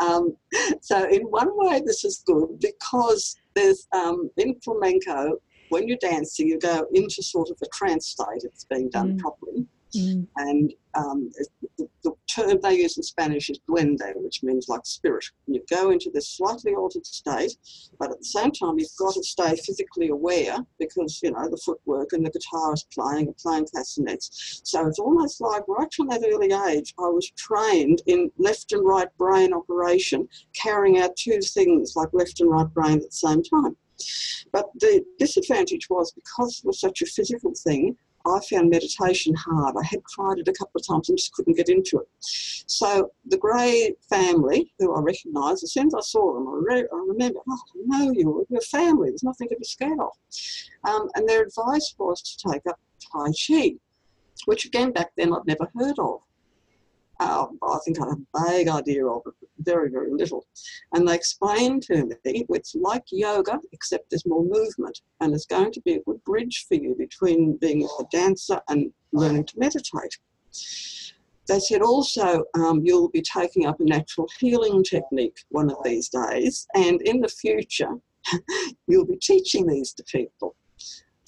Um, 0.00 0.36
so, 0.80 1.08
in 1.08 1.22
one 1.22 1.50
way, 1.52 1.82
this 1.84 2.04
is 2.04 2.22
good 2.26 2.60
because 2.60 3.36
there's 3.54 3.86
um, 3.92 4.30
in 4.36 4.54
flamenco, 4.60 5.38
when 5.68 5.88
you're 5.88 5.98
dancing, 6.00 6.48
you 6.48 6.58
go 6.58 6.86
into 6.94 7.22
sort 7.22 7.50
of 7.50 7.58
a 7.62 7.66
trance 7.72 8.08
state 8.08 8.44
if 8.44 8.52
it's 8.52 8.64
being 8.64 8.90
done 8.90 9.14
Mm. 9.14 9.18
properly. 9.18 9.66
Mm. 9.94 10.26
And 10.36 10.72
um, 10.94 11.30
the, 11.78 11.88
the 12.04 12.12
term 12.32 12.58
they 12.62 12.74
use 12.74 12.96
in 12.96 13.02
Spanish 13.02 13.50
is 13.50 13.60
duende, 13.68 14.12
which 14.16 14.42
means 14.42 14.68
like 14.68 14.84
spirit. 14.84 15.24
You 15.46 15.62
go 15.70 15.90
into 15.90 16.10
this 16.12 16.28
slightly 16.28 16.74
altered 16.74 17.06
state, 17.06 17.56
but 17.98 18.10
at 18.10 18.18
the 18.18 18.24
same 18.24 18.52
time, 18.52 18.78
you've 18.78 18.96
got 18.98 19.14
to 19.14 19.22
stay 19.22 19.56
physically 19.56 20.08
aware 20.08 20.58
because, 20.78 21.20
you 21.22 21.32
know, 21.32 21.48
the 21.48 21.60
footwork 21.64 22.12
and 22.12 22.24
the 22.24 22.30
guitar 22.30 22.74
is 22.74 22.86
playing 22.92 23.26
and 23.26 23.36
playing 23.36 23.66
castanets. 23.74 24.60
So 24.64 24.86
it's 24.86 24.98
almost 24.98 25.40
like 25.40 25.62
right 25.68 25.92
from 25.92 26.08
that 26.08 26.24
early 26.24 26.52
age, 26.70 26.94
I 26.98 27.08
was 27.08 27.30
trained 27.36 28.02
in 28.06 28.30
left 28.38 28.72
and 28.72 28.86
right 28.86 29.08
brain 29.18 29.52
operation, 29.52 30.28
carrying 30.54 30.98
out 30.98 31.16
two 31.16 31.40
things 31.40 31.94
like 31.96 32.08
left 32.12 32.40
and 32.40 32.50
right 32.50 32.72
brain 32.72 32.98
at 32.98 33.10
the 33.10 33.12
same 33.12 33.42
time. 33.42 33.76
But 34.52 34.70
the 34.76 35.04
disadvantage 35.18 35.88
was 35.90 36.12
because 36.12 36.60
it 36.60 36.66
was 36.66 36.80
such 36.80 37.02
a 37.02 37.06
physical 37.06 37.52
thing, 37.54 37.96
I 38.26 38.38
found 38.50 38.70
meditation 38.70 39.34
hard. 39.34 39.76
I 39.76 39.84
had 39.84 40.00
tried 40.10 40.38
it 40.38 40.48
a 40.48 40.52
couple 40.52 40.78
of 40.78 40.86
times 40.86 41.08
and 41.08 41.18
just 41.18 41.32
couldn't 41.32 41.56
get 41.56 41.68
into 41.68 41.98
it. 41.98 42.08
So 42.20 43.10
the 43.26 43.38
Gray 43.38 43.94
family, 44.08 44.72
who 44.78 44.94
I 44.94 45.00
recognised, 45.00 45.64
as 45.64 45.72
soon 45.72 45.86
as 45.86 45.94
I 45.94 46.00
saw 46.00 46.34
them, 46.34 46.48
I, 46.48 46.74
re- 46.74 46.88
I 46.92 47.04
remember, 47.08 47.40
oh, 47.48 47.58
I 47.74 47.98
know 47.98 48.12
you, 48.12 48.46
you're 48.50 48.60
family, 48.62 49.08
there's 49.08 49.22
nothing 49.22 49.48
to 49.48 49.56
be 49.56 49.64
scared 49.64 49.98
of. 49.98 50.12
Um, 50.88 51.08
and 51.14 51.28
their 51.28 51.42
advice 51.42 51.94
was 51.98 52.22
to 52.22 52.50
take 52.50 52.66
up 52.66 52.78
Tai 53.12 53.32
Chi, 53.46 53.72
which 54.44 54.66
again 54.66 54.92
back 54.92 55.10
then 55.16 55.32
I'd 55.32 55.46
never 55.46 55.70
heard 55.74 55.98
of. 55.98 56.20
Uh, 57.18 57.46
I 57.62 57.78
think 57.84 58.00
I 58.00 58.08
had 58.08 58.18
a 58.18 58.48
vague 58.48 58.68
idea 58.68 59.06
of 59.06 59.22
it, 59.26 59.34
but 59.40 59.49
very, 59.60 59.90
very 59.90 60.10
little. 60.10 60.46
And 60.92 61.06
they 61.06 61.14
explained 61.14 61.82
to 61.84 62.06
me 62.06 62.46
it's 62.50 62.74
like 62.74 63.04
yoga, 63.10 63.58
except 63.72 64.10
there's 64.10 64.26
more 64.26 64.44
movement, 64.44 65.00
and 65.20 65.34
it's 65.34 65.46
going 65.46 65.72
to 65.72 65.80
be 65.82 65.94
a 65.94 66.02
good 66.02 66.22
bridge 66.24 66.66
for 66.68 66.74
you 66.74 66.94
between 66.98 67.56
being 67.56 67.88
a 67.98 68.04
dancer 68.10 68.60
and 68.68 68.92
learning 69.12 69.44
to 69.46 69.58
meditate. 69.58 70.18
They 71.46 71.58
said 71.58 71.82
also 71.82 72.44
um, 72.54 72.82
you'll 72.84 73.08
be 73.08 73.22
taking 73.22 73.66
up 73.66 73.80
a 73.80 73.84
natural 73.84 74.28
healing 74.38 74.84
technique 74.84 75.38
one 75.48 75.70
of 75.70 75.78
these 75.84 76.08
days, 76.08 76.66
and 76.74 77.02
in 77.02 77.20
the 77.20 77.28
future, 77.28 77.94
you'll 78.86 79.06
be 79.06 79.16
teaching 79.16 79.66
these 79.66 79.92
to 79.94 80.04
people. 80.04 80.54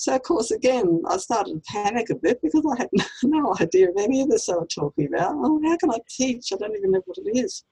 So, 0.02 0.16
of 0.16 0.22
course, 0.22 0.50
again, 0.50 1.00
I 1.06 1.16
started 1.16 1.54
to 1.54 1.72
panic 1.72 2.10
a 2.10 2.16
bit 2.16 2.42
because 2.42 2.64
I 2.72 2.76
had 2.76 2.90
no 3.22 3.54
idea 3.60 3.88
of 3.88 3.94
any 3.96 4.20
of 4.20 4.30
this 4.30 4.46
they 4.46 4.52
were 4.52 4.66
talking 4.66 5.06
about. 5.06 5.36
Oh, 5.36 5.60
how 5.64 5.76
can 5.76 5.92
I 5.92 5.98
teach? 6.10 6.52
I 6.52 6.56
don't 6.56 6.76
even 6.76 6.90
know 6.90 7.02
what 7.04 7.18
it 7.18 7.38
is. 7.38 7.62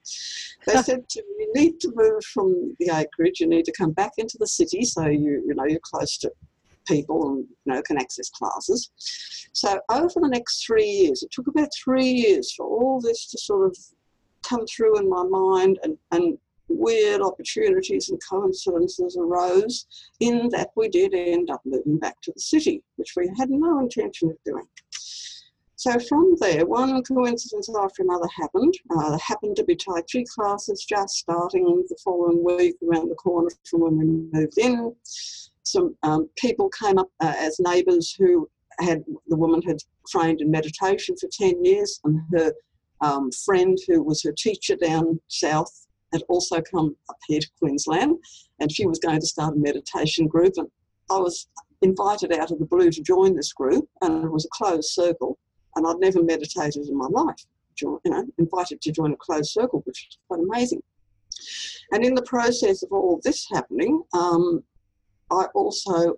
They 0.65 0.81
said 0.81 1.09
to 1.09 1.23
me, 1.23 1.35
you 1.41 1.53
need 1.57 1.81
to 1.81 1.93
move 1.93 2.25
from 2.33 2.77
the 2.79 2.93
acreage, 2.95 3.41
you 3.41 3.49
need 3.49 3.65
to 3.65 3.73
come 3.73 3.91
back 3.91 4.13
into 4.17 4.39
the 4.39 4.47
city 4.47 4.85
so 4.85 5.07
you, 5.07 5.43
you 5.45 5.55
know, 5.57 5.65
you're 5.65 5.81
close 5.83 6.19
to 6.19 6.31
people 6.87 7.31
and, 7.31 7.49
you 7.65 7.73
know, 7.75 7.83
can 7.83 7.99
access 7.99 8.31
classes. 8.31 8.93
So, 9.53 9.81
over 9.91 10.21
the 10.21 10.29
next 10.29 10.65
three 10.65 10.87
years, 10.87 11.25
it 11.25 11.33
took 11.33 11.49
about 11.49 11.71
three 11.83 12.13
years 12.13 12.53
for 12.53 12.65
all 12.65 13.01
this 13.01 13.29
to 13.31 13.39
sort 13.39 13.67
of 13.67 13.77
come 14.45 14.65
through 14.67 15.01
in 15.01 15.11
my 15.11 15.25
mind 15.25 15.81
and, 15.83 15.99
and 16.13 16.39
weird 16.71 17.21
opportunities 17.21 18.09
and 18.09 18.21
coincidences 18.29 19.17
arose 19.19 19.87
in 20.21 20.49
that 20.51 20.71
we 20.77 20.89
did 20.89 21.15
end 21.15 21.51
up 21.51 21.61
moving 21.65 21.99
back 21.99 22.21
to 22.23 22.33
the 22.35 22.41
city, 22.41 22.83
which 22.97 23.13
we 23.17 23.31
had 23.39 23.51
no 23.51 23.81
intention 23.81 24.31
of 24.31 24.37
doing. 24.45 24.67
So 25.77 25.99
from 25.99 26.35
there, 26.41 26.67
one 26.67 27.03
coincidence 27.03 27.71
after 27.75 28.03
another 28.03 28.29
happened. 28.39 28.75
Uh, 28.91 29.11
there 29.11 29.19
happened 29.19 29.57
to 29.57 29.65
be 29.65 29.75
Tai 29.75 30.03
Chi 30.13 30.25
classes 30.35 30.85
just 30.87 31.15
starting 31.15 31.65
the 31.89 31.97
following 32.05 32.45
week 32.45 32.77
around 32.87 33.09
the 33.09 33.15
corner 33.15 33.49
from 33.65 33.81
when 33.81 33.99
we 33.99 34.39
moved 34.39 34.59
in. 34.59 34.95
Some 35.63 35.97
um, 36.03 36.29
people 36.37 36.69
came 36.69 36.99
up 36.99 37.09
uh, 37.21 37.33
as 37.35 37.59
neighbours 37.61 38.15
who 38.15 38.47
had, 38.79 39.03
the 39.29 39.37
woman 39.37 39.63
had 39.63 39.79
trained 40.07 40.43
in 40.43 40.51
meditation 40.51 41.17
for 41.19 41.31
10 41.33 41.65
years 41.65 41.99
and 42.05 42.21
her 42.35 42.53
um, 43.01 43.31
friend 43.47 43.79
who 43.87 44.03
was 44.03 44.23
her 44.23 44.33
teacher 44.33 44.77
down 44.77 45.19
south 45.29 45.87
had 46.13 46.23
also 46.29 46.61
come 46.61 46.97
up 47.09 47.17
here 47.27 47.41
to 47.41 47.51
Queensland, 47.59 48.17
and 48.59 48.71
she 48.71 48.87
was 48.87 48.99
going 48.99 49.21
to 49.21 49.27
start 49.27 49.55
a 49.55 49.59
meditation 49.59 50.27
group. 50.27 50.55
And 50.57 50.69
I 51.11 51.19
was 51.19 51.49
invited 51.83 52.33
out 52.33 52.51
of 52.51 52.59
the 52.59 52.67
blue 52.67 52.91
to 52.91 53.03
join 53.03 53.35
this 53.35 53.53
group, 53.53 53.89
and 54.03 54.25
it 54.25 54.31
was 54.31 54.45
a 54.45 54.49
closed 54.53 54.91
circle, 54.91 55.39
and 55.77 55.87
I'd 55.87 55.99
never 55.99 56.23
meditated 56.23 56.89
in 56.89 56.97
my 56.97 57.07
life. 57.07 57.45
You 57.81 57.99
know, 58.05 58.27
invited 58.37 58.83
to 58.83 58.93
join 58.93 59.13
a 59.13 59.17
closed 59.17 59.53
circle, 59.53 59.81
which 59.87 60.07
was 60.07 60.19
quite 60.29 60.47
amazing. 60.47 60.83
And 61.93 62.05
in 62.05 62.15
the 62.15 62.23
process 62.23 62.83
of 62.83 62.93
all 62.93 63.21
this 63.25 63.47
happening, 63.51 64.03
um, 64.13 64.63
I 65.31 65.47
also 65.55 66.17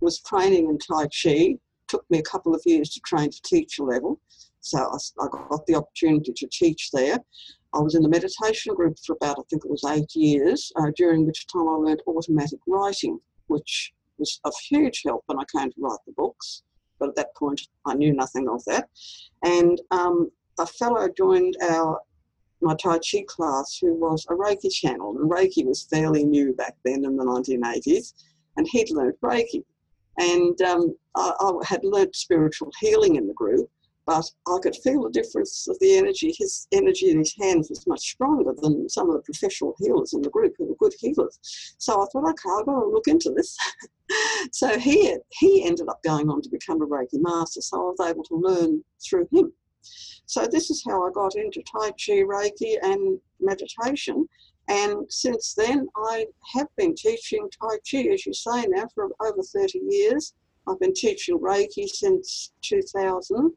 was 0.00 0.20
training 0.20 0.68
in 0.68 0.78
Tai 0.78 1.06
Chi. 1.06 1.54
Took 1.88 2.04
me 2.10 2.18
a 2.18 2.22
couple 2.22 2.54
of 2.54 2.60
years 2.66 2.90
to 2.90 3.00
train 3.00 3.30
to 3.30 3.42
teacher 3.42 3.84
level, 3.84 4.20
so 4.60 4.78
I, 4.78 5.24
I 5.24 5.28
got 5.48 5.64
the 5.66 5.76
opportunity 5.76 6.34
to 6.36 6.48
teach 6.52 6.90
there. 6.92 7.18
I 7.78 7.80
was 7.80 7.94
in 7.94 8.02
the 8.02 8.08
meditation 8.08 8.74
group 8.74 8.96
for 9.06 9.14
about, 9.14 9.38
I 9.38 9.42
think 9.48 9.64
it 9.64 9.70
was 9.70 9.84
eight 9.84 10.12
years, 10.16 10.72
uh, 10.76 10.90
during 10.96 11.24
which 11.26 11.46
time 11.46 11.68
I 11.68 11.72
learned 11.72 12.02
automatic 12.08 12.58
writing, 12.66 13.20
which 13.46 13.92
was 14.18 14.40
of 14.44 14.52
huge 14.68 15.02
help 15.06 15.22
when 15.26 15.38
I 15.38 15.44
came 15.56 15.70
to 15.70 15.80
write 15.80 16.00
the 16.04 16.12
books. 16.12 16.64
But 16.98 17.10
at 17.10 17.14
that 17.14 17.36
point, 17.36 17.60
I 17.86 17.94
knew 17.94 18.12
nothing 18.12 18.48
of 18.48 18.64
that. 18.64 18.88
And 19.44 19.80
um, 19.92 20.32
a 20.58 20.66
fellow 20.66 21.08
joined 21.16 21.56
our 21.62 22.00
my 22.60 22.74
Tai 22.74 22.98
Chi 22.98 23.22
class 23.28 23.78
who 23.80 23.94
was 23.94 24.26
a 24.28 24.34
Reiki 24.34 24.68
channel, 24.72 25.16
and 25.16 25.30
Reiki 25.30 25.64
was 25.64 25.86
fairly 25.88 26.24
new 26.24 26.54
back 26.54 26.74
then 26.84 27.04
in 27.04 27.16
the 27.16 27.24
1980s, 27.24 28.14
and 28.56 28.66
he'd 28.68 28.90
learned 28.90 29.14
Reiki. 29.22 29.62
And 30.18 30.60
um, 30.62 30.96
I, 31.14 31.32
I 31.38 31.52
had 31.64 31.84
learnt 31.84 32.16
spiritual 32.16 32.72
healing 32.80 33.14
in 33.14 33.28
the 33.28 33.34
group, 33.34 33.70
but 34.08 34.24
I 34.46 34.58
could 34.62 34.74
feel 34.74 35.02
the 35.02 35.10
difference 35.10 35.68
of 35.68 35.78
the 35.80 35.98
energy. 35.98 36.34
His 36.38 36.66
energy 36.72 37.10
in 37.10 37.18
his 37.18 37.34
hands 37.38 37.68
was 37.68 37.86
much 37.86 38.00
stronger 38.00 38.54
than 38.56 38.88
some 38.88 39.10
of 39.10 39.16
the 39.16 39.22
professional 39.22 39.74
healers 39.78 40.14
in 40.14 40.22
the 40.22 40.30
group 40.30 40.54
who 40.56 40.64
were 40.64 40.76
good 40.76 40.94
healers. 40.98 41.38
So 41.76 41.92
I 41.92 42.06
thought, 42.06 42.26
okay, 42.30 42.48
I've 42.58 42.64
got 42.64 42.80
to 42.80 42.88
look 42.88 43.06
into 43.06 43.30
this. 43.36 43.54
so 44.52 44.78
he, 44.78 45.14
he 45.38 45.62
ended 45.66 45.90
up 45.90 46.02
going 46.02 46.30
on 46.30 46.40
to 46.40 46.48
become 46.48 46.80
a 46.80 46.86
Reiki 46.86 47.20
master, 47.20 47.60
so 47.60 47.76
I 47.76 47.90
was 47.90 48.08
able 48.08 48.24
to 48.24 48.34
learn 48.34 48.82
through 49.06 49.28
him. 49.30 49.52
So 50.24 50.46
this 50.46 50.70
is 50.70 50.82
how 50.88 51.06
I 51.06 51.10
got 51.12 51.36
into 51.36 51.62
Tai 51.70 51.90
Chi, 51.90 52.22
Reiki, 52.22 52.76
and 52.82 53.20
meditation. 53.40 54.26
And 54.68 55.04
since 55.12 55.52
then, 55.52 55.86
I 55.96 56.24
have 56.54 56.68
been 56.78 56.94
teaching 56.94 57.46
Tai 57.60 57.76
Chi, 57.90 58.08
as 58.10 58.24
you 58.24 58.32
say 58.32 58.64
now, 58.68 58.88
for 58.94 59.10
over 59.20 59.42
30 59.42 59.80
years. 59.86 60.32
I've 60.66 60.80
been 60.80 60.94
teaching 60.94 61.38
Reiki 61.38 61.86
since 61.86 62.52
2000. 62.62 63.52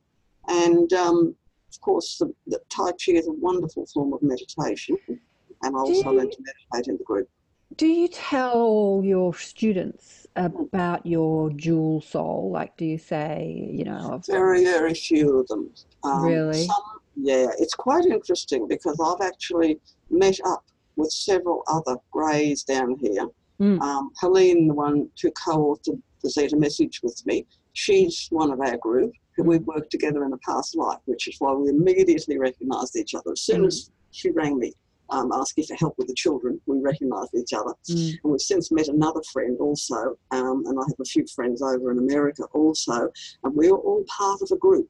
And 0.48 0.92
um, 0.94 1.36
of 1.70 1.82
course, 1.82 2.18
the, 2.18 2.34
the 2.48 2.60
Tai 2.70 2.92
Chi 2.92 3.14
is 3.14 3.28
a 3.28 3.34
wonderful 3.34 3.86
form 3.88 4.14
of 4.14 4.22
meditation. 4.22 4.98
And 5.08 5.76
I 5.76 5.80
also 5.80 6.12
you- 6.12 6.18
learned 6.18 6.32
to 6.32 6.44
meditate 6.44 6.90
in 6.90 6.98
the 6.98 7.04
group. 7.04 7.30
Do 7.78 7.88
you 7.88 8.10
tell 8.10 8.52
all 8.58 9.06
your 9.06 9.34
students 9.34 10.28
about 10.36 11.06
your 11.06 11.50
dual 11.52 12.02
soul? 12.02 12.50
Like, 12.52 12.76
do 12.76 12.84
you 12.84 12.98
say, 12.98 13.70
you 13.72 13.86
know, 13.86 14.12
I've 14.14 14.26
Very, 14.26 14.66
very 14.66 14.94
few 14.94 15.40
of 15.40 15.48
them. 15.48 15.72
Um, 16.04 16.26
Really? 16.26 16.66
Some 16.66 16.76
Yeah, 17.16 17.48
it's 17.60 17.74
quite 17.74 18.06
interesting 18.06 18.68
because 18.68 19.00
I've 19.00 19.26
actually 19.26 19.80
met 20.10 20.38
up 20.46 20.66
with 20.98 21.12
several 21.12 21.64
other 21.68 21.96
greys 22.12 22.64
down 22.64 22.98
here. 23.00 23.28
Mm. 23.62 23.80
Um, 23.80 24.12
Helene, 24.20 24.68
the 24.68 24.74
one 24.74 25.10
who 25.22 25.32
co-authored 25.32 26.02
the 26.24 26.30
Zeta 26.30 26.58
message 26.58 27.00
with 27.02 27.26
me, 27.26 27.46
she's 27.72 28.28
one 28.32 28.52
of 28.52 28.60
our 28.60 28.78
group 28.78 29.14
who 29.36 29.44
we've 29.44 29.66
worked 29.66 29.92
together 29.92 30.24
in 30.26 30.34
a 30.34 30.38
past 30.40 30.76
life, 30.76 31.00
which 31.06 31.28
is 31.28 31.36
why 31.40 31.54
we 31.54 31.70
immediately 31.70 32.38
recognised 32.38 32.96
each 32.96 33.14
other. 33.16 33.32
As 33.32 33.42
soon 33.42 33.62
Mm. 33.62 33.68
as 33.68 33.90
she 34.12 34.30
rang 34.32 34.58
me, 34.60 34.74
um, 35.10 35.32
asking 35.34 35.66
for 35.66 35.76
help 35.76 35.98
with 35.98 36.08
the 36.08 36.14
children, 36.14 36.60
we 36.66 36.80
recognised 36.80 37.34
each 37.36 37.54
other. 37.54 37.74
Mm. 37.90 38.20
And 38.24 38.32
we've 38.32 38.42
since 38.42 38.72
met 38.72 38.88
another 38.88 39.22
friend 39.32 39.58
also, 39.60 40.18
um, 40.32 40.66
and 40.68 40.80
I 40.80 40.84
have 40.88 41.00
a 41.00 41.06
few 41.06 41.26
friends 41.28 41.62
over 41.62 41.92
in 41.92 41.98
America 42.00 42.44
also, 42.54 43.10
and 43.44 43.56
we 43.56 43.72
were 43.72 43.78
all 43.80 44.04
part 44.18 44.42
of 44.42 44.50
a 44.52 44.58
group 44.58 44.90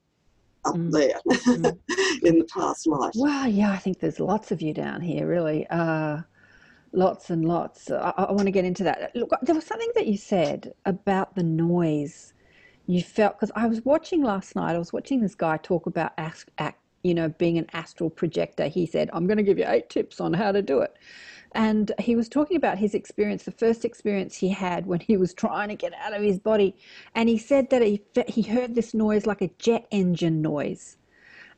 up 0.65 0.75
Mm. 0.75 0.91
there 0.91 1.19
Mm. 1.25 1.77
in 2.23 2.37
the 2.39 2.45
past 2.45 2.85
life. 2.87 3.13
Well, 3.15 3.47
yeah, 3.47 3.71
I 3.71 3.77
think 3.77 3.99
there's 3.99 4.19
lots 4.19 4.51
of 4.51 4.61
you 4.61 4.73
down 4.73 5.01
here, 5.01 5.27
really. 5.27 5.65
Uh, 5.71 6.21
lots 6.93 7.29
and 7.29 7.45
lots. 7.45 7.89
I, 7.89 8.13
I 8.17 8.31
want 8.31 8.45
to 8.45 8.51
get 8.51 8.65
into 8.65 8.83
that. 8.83 9.15
Look, 9.15 9.31
there 9.41 9.55
was 9.55 9.65
something 9.65 9.89
that 9.95 10.07
you 10.07 10.17
said 10.17 10.73
about 10.85 11.35
the 11.35 11.43
noise 11.43 12.33
you 12.87 13.01
felt, 13.01 13.37
because 13.37 13.51
I 13.55 13.67
was 13.67 13.83
watching 13.85 14.23
last 14.23 14.55
night, 14.55 14.75
I 14.75 14.79
was 14.79 14.93
watching 14.93 15.21
this 15.21 15.35
guy 15.35 15.57
talk 15.57 15.85
about, 15.85 16.13
ask, 16.17 16.49
act, 16.57 16.79
you 17.03 17.13
know, 17.13 17.29
being 17.29 17.57
an 17.57 17.67
astral 17.73 18.09
projector. 18.09 18.67
He 18.67 18.85
said, 18.85 19.09
I'm 19.13 19.27
going 19.27 19.37
to 19.37 19.43
give 19.43 19.57
you 19.57 19.65
eight 19.67 19.89
tips 19.89 20.19
on 20.19 20.33
how 20.33 20.51
to 20.51 20.61
do 20.61 20.79
it. 20.79 20.95
And 21.53 21.91
he 21.99 22.15
was 22.15 22.29
talking 22.29 22.55
about 22.55 22.77
his 22.77 22.93
experience, 22.93 23.43
the 23.43 23.51
first 23.51 23.83
experience 23.83 24.37
he 24.37 24.49
had 24.49 24.85
when 24.85 25.01
he 25.01 25.17
was 25.17 25.33
trying 25.33 25.69
to 25.69 25.75
get 25.75 25.93
out 25.95 26.13
of 26.13 26.21
his 26.21 26.39
body. 26.39 26.75
And 27.13 27.27
he 27.27 27.37
said 27.37 27.69
that 27.71 27.81
he, 27.81 28.01
he 28.27 28.41
heard 28.41 28.73
this 28.73 28.93
noise 28.93 29.25
like 29.25 29.41
a 29.41 29.51
jet 29.57 29.85
engine 29.91 30.41
noise. 30.41 30.97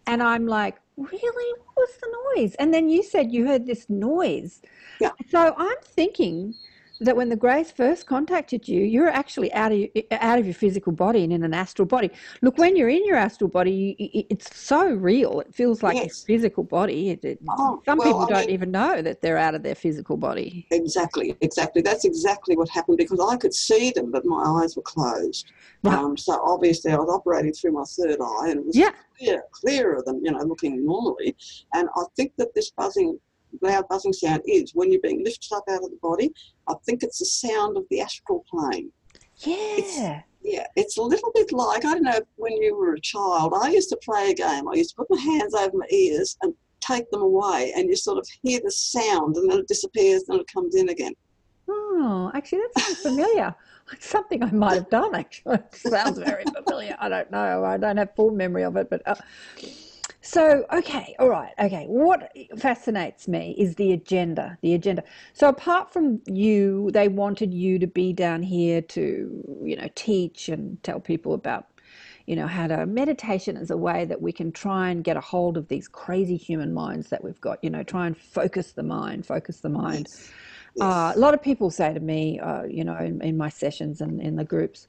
And 0.08 0.24
I'm 0.24 0.48
like, 0.48 0.80
really? 0.98 1.60
What 1.60 1.76
was 1.78 1.98
the 2.02 2.18
noise? 2.36 2.56
And 2.56 2.74
then 2.74 2.90
you 2.90 3.04
said 3.04 3.32
you 3.32 3.46
heard 3.46 3.66
this 3.66 3.90
noise. 3.90 4.62
Yeah. 5.00 5.12
So 5.30 5.54
I'm 5.58 5.78
thinking 5.84 6.56
that 7.02 7.16
when 7.16 7.28
the 7.30 7.36
Greys 7.36 7.72
first 7.72 8.06
contacted 8.06 8.68
you, 8.68 8.82
you're 8.82 9.10
actually 9.10 9.52
out 9.54 9.72
of 9.72 9.80
out 10.12 10.40
of 10.40 10.46
your 10.46 10.54
physical 10.54 10.92
body 10.92 11.24
and 11.24 11.34
in 11.34 11.44
an 11.44 11.54
astral 11.54 11.86
body. 11.86 12.10
Look, 12.42 12.58
when 12.58 12.76
you're 12.76 12.90
in 12.90 13.06
your 13.06 13.18
astral 13.18 13.50
body, 13.50 13.96
you, 14.00 14.24
it's 14.30 14.56
so 14.56 14.90
real. 14.90 15.40
It 15.42 15.54
feels 15.54 15.84
like 15.84 15.96
Yes. 15.96 16.24
your 16.28 16.38
physical 16.38 16.64
body. 16.64 17.10
It, 17.12 17.26
it- 17.26 17.40
Oh, 17.50 17.82
some 17.86 17.98
well, 17.98 18.08
people 18.08 18.22
I 18.22 18.30
don't 18.30 18.40
mean- 18.48 18.50
even 18.52 18.72
know 18.72 19.02
that 19.02 19.22
they're 19.22 19.38
out 19.38 19.56
of 19.56 19.64
their 19.64 19.76
physical 19.76 20.18
body. 20.18 20.66
Exactly, 20.72 21.36
exactly. 21.42 21.82
That's 21.82 22.06
exactly 22.06 22.56
what 22.56 22.70
happened 22.70 22.98
because 22.98 23.20
I 23.20 23.36
could 23.38 23.54
see 23.54 23.92
them, 23.92 24.12
but 24.12 24.26
my 24.26 24.44
eyes 24.62 24.76
were 24.76 24.84
closed. 24.84 25.52
Right. 25.84 25.98
Um, 25.98 26.16
so 26.16 26.40
obviously, 26.44 26.92
I 26.92 26.98
was 26.98 27.10
operating 27.10 27.54
through 27.54 27.74
my 27.74 27.84
third 27.84 28.18
eye, 28.22 28.50
and 28.50 28.60
it 28.62 28.66
was 28.66 28.76
Yeah. 28.78 28.92
clear, 29.18 29.44
clearer 29.52 30.02
than 30.06 30.24
you 30.24 30.32
know 30.32 30.40
looking 30.44 30.86
normally. 30.86 31.36
And 31.74 31.90
I 31.96 32.04
think 32.16 32.34
that 32.38 32.54
this 32.54 32.72
buzzing, 32.72 33.20
loud 33.62 33.88
buzzing 33.90 34.14
sound 34.14 34.42
is 34.46 34.72
when 34.74 34.92
you're 34.92 35.02
being 35.02 35.24
lifted 35.24 35.54
up 35.56 35.64
out 35.70 35.84
of 35.84 35.90
the 35.90 36.00
body. 36.02 36.32
I 36.68 36.74
think 36.86 37.04
it's 37.04 37.20
the 37.20 37.26
sound 37.26 37.78
of 37.78 37.86
the 37.90 38.02
astral 38.02 38.44
plane. 38.50 38.92
Yeah. 39.38 40.22
Yeah, 40.46 40.68
it's 40.76 40.98
a 40.98 41.02
little 41.02 41.32
bit 41.34 41.54
like 41.54 41.86
I 41.86 41.94
don't 41.94 42.04
know 42.04 42.20
when 42.36 42.62
you 42.62 42.76
were 42.76 42.94
a 42.94 43.00
child. 43.00 43.54
I 43.56 43.70
used 43.70 43.90
to 43.90 44.00
play 44.04 44.32
a 44.32 44.34
game. 44.34 44.68
I 44.68 44.74
used 44.74 44.90
to 44.92 44.98
put 44.98 45.10
my 45.10 45.20
hands 45.20 45.54
over 45.54 45.78
my 45.78 45.88
ears 45.90 46.38
and 46.42 46.54
take 46.82 47.10
them 47.12 47.22
away, 47.22 47.72
and 47.76 47.88
you 47.88 47.96
sort 47.96 48.18
of 48.18 48.28
hear 48.42 48.60
the 48.62 48.72
sound, 48.72 49.38
and 49.38 49.50
then 49.50 49.60
it 49.60 49.68
disappears, 49.70 50.26
and 50.28 50.42
it 50.42 50.48
comes 50.54 50.76
in 50.76 50.90
again. 50.90 51.14
Oh, 51.70 52.30
actually, 52.34 52.60
that 52.60 52.84
sounds 52.84 53.02
familiar. 53.02 53.56
It's 53.92 54.08
something 54.08 54.44
I 54.44 54.52
might 54.52 54.74
have 54.74 54.90
done, 54.90 55.16
actually. 55.16 55.56
It 55.56 55.76
sounds 55.76 56.18
very 56.18 56.44
familiar. 56.44 56.98
I 57.00 57.10
don't 57.10 57.32
know. 57.32 57.64
I 57.64 57.78
don't 57.78 57.98
have 57.98 58.16
full 58.16 58.32
memory 58.32 58.64
of 58.64 58.76
it. 58.76 58.90
But 58.90 59.02
uh, 59.06 59.16
so, 60.24 60.66
okay, 60.72 61.16
all 61.20 61.28
right, 61.28 61.52
okay. 61.60 61.86
What 61.88 62.32
fascinates 62.58 63.28
me 63.28 63.54
is 63.58 63.76
the 63.76 63.92
agenda. 63.92 64.58
The 64.62 64.74
agenda. 64.74 65.04
So, 65.34 65.50
apart 65.50 65.92
from 65.92 66.22
you, 66.26 66.90
they 66.94 67.10
wanted 67.10 67.54
you 67.54 67.78
to 67.80 67.88
be 67.88 68.14
down 68.14 68.42
here 68.42 68.82
to, 68.82 69.60
you 69.64 69.76
know, 69.76 69.90
teach 69.96 70.48
and 70.48 70.82
tell 70.82 71.02
people 71.02 71.34
about, 71.34 71.68
you 72.26 72.38
know, 72.38 72.48
how 72.48 72.68
to 72.68 72.86
meditation 72.86 73.58
as 73.58 73.70
a 73.70 73.76
way 73.76 74.06
that 74.06 74.22
we 74.22 74.32
can 74.32 74.54
try 74.54 74.90
and 74.90 75.04
get 75.04 75.18
a 75.18 75.22
hold 75.22 75.58
of 75.58 75.68
these 75.68 75.90
crazy 75.90 76.38
human 76.38 76.74
minds 76.74 77.10
that 77.10 77.22
we've 77.22 77.42
got, 77.42 77.62
you 77.62 77.70
know, 77.70 77.84
try 77.84 78.08
and 78.08 78.18
focus 78.18 78.72
the 78.72 78.84
mind, 78.84 79.26
focus 79.26 79.60
the 79.60 79.70
mind. 79.70 80.08
Yes. 80.08 80.32
Uh, 80.80 81.12
a 81.14 81.20
lot 81.20 81.34
of 81.34 81.42
people 81.42 81.70
say 81.70 81.94
to 81.94 82.00
me, 82.00 82.40
uh, 82.40 82.64
you 82.64 82.86
know, 82.86 82.96
in, 82.96 83.22
in 83.22 83.36
my 83.36 83.50
sessions 83.50 84.00
and 84.00 84.22
in 84.22 84.38
the 84.38 84.46
groups, 84.46 84.88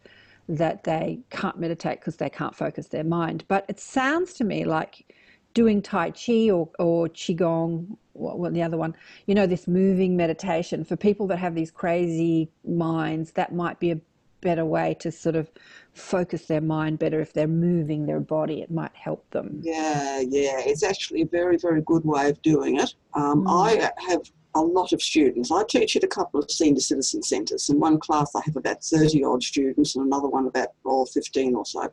that 0.48 0.84
they 0.84 1.18
can't 1.30 1.58
meditate 1.58 2.00
because 2.00 2.16
they 2.16 2.30
can't 2.30 2.54
focus 2.54 2.88
their 2.88 3.04
mind. 3.04 3.44
But 3.48 3.64
it 3.68 3.80
sounds 3.80 4.34
to 4.34 4.44
me 4.44 4.64
like 4.64 5.13
doing 5.54 5.80
Tai 5.80 6.10
Chi 6.10 6.50
or, 6.50 6.68
or 6.78 7.08
Qigong, 7.08 7.96
what, 8.12 8.38
what 8.38 8.52
the 8.52 8.62
other 8.62 8.76
one, 8.76 8.94
you 9.26 9.34
know, 9.34 9.46
this 9.46 9.66
moving 9.66 10.16
meditation 10.16 10.84
for 10.84 10.96
people 10.96 11.26
that 11.28 11.38
have 11.38 11.54
these 11.54 11.70
crazy 11.70 12.50
minds, 12.66 13.32
that 13.32 13.54
might 13.54 13.78
be 13.80 13.92
a 13.92 14.00
better 14.40 14.64
way 14.64 14.94
to 15.00 15.10
sort 15.10 15.36
of 15.36 15.50
focus 15.94 16.46
their 16.46 16.60
mind 16.60 16.98
better 16.98 17.20
if 17.20 17.32
they're 17.32 17.46
moving 17.46 18.04
their 18.04 18.20
body. 18.20 18.60
It 18.60 18.70
might 18.70 18.94
help 18.94 19.28
them. 19.30 19.60
Yeah, 19.62 20.20
yeah, 20.20 20.60
it's 20.60 20.82
actually 20.82 21.22
a 21.22 21.26
very, 21.26 21.56
very 21.56 21.80
good 21.82 22.04
way 22.04 22.28
of 22.28 22.40
doing 22.42 22.78
it. 22.78 22.94
Um, 23.14 23.44
Mm. 23.44 23.64
I 23.66 23.90
have 24.10 24.22
a 24.54 24.60
lot 24.60 24.92
of 24.92 25.02
students. 25.02 25.50
I 25.50 25.64
teach 25.64 25.96
at 25.96 26.04
a 26.04 26.08
couple 26.08 26.40
of 26.40 26.50
senior 26.50 26.80
citizen 26.80 27.22
centres. 27.22 27.68
In 27.70 27.80
one 27.80 27.98
class, 27.98 28.34
I 28.36 28.40
have 28.44 28.56
about 28.56 28.84
30 28.84 29.24
odd 29.24 29.42
students, 29.42 29.96
and 29.96 30.06
another 30.06 30.28
one 30.28 30.46
about 30.46 30.68
oh, 30.84 31.06
15 31.06 31.54
or 31.54 31.66
so. 31.66 31.92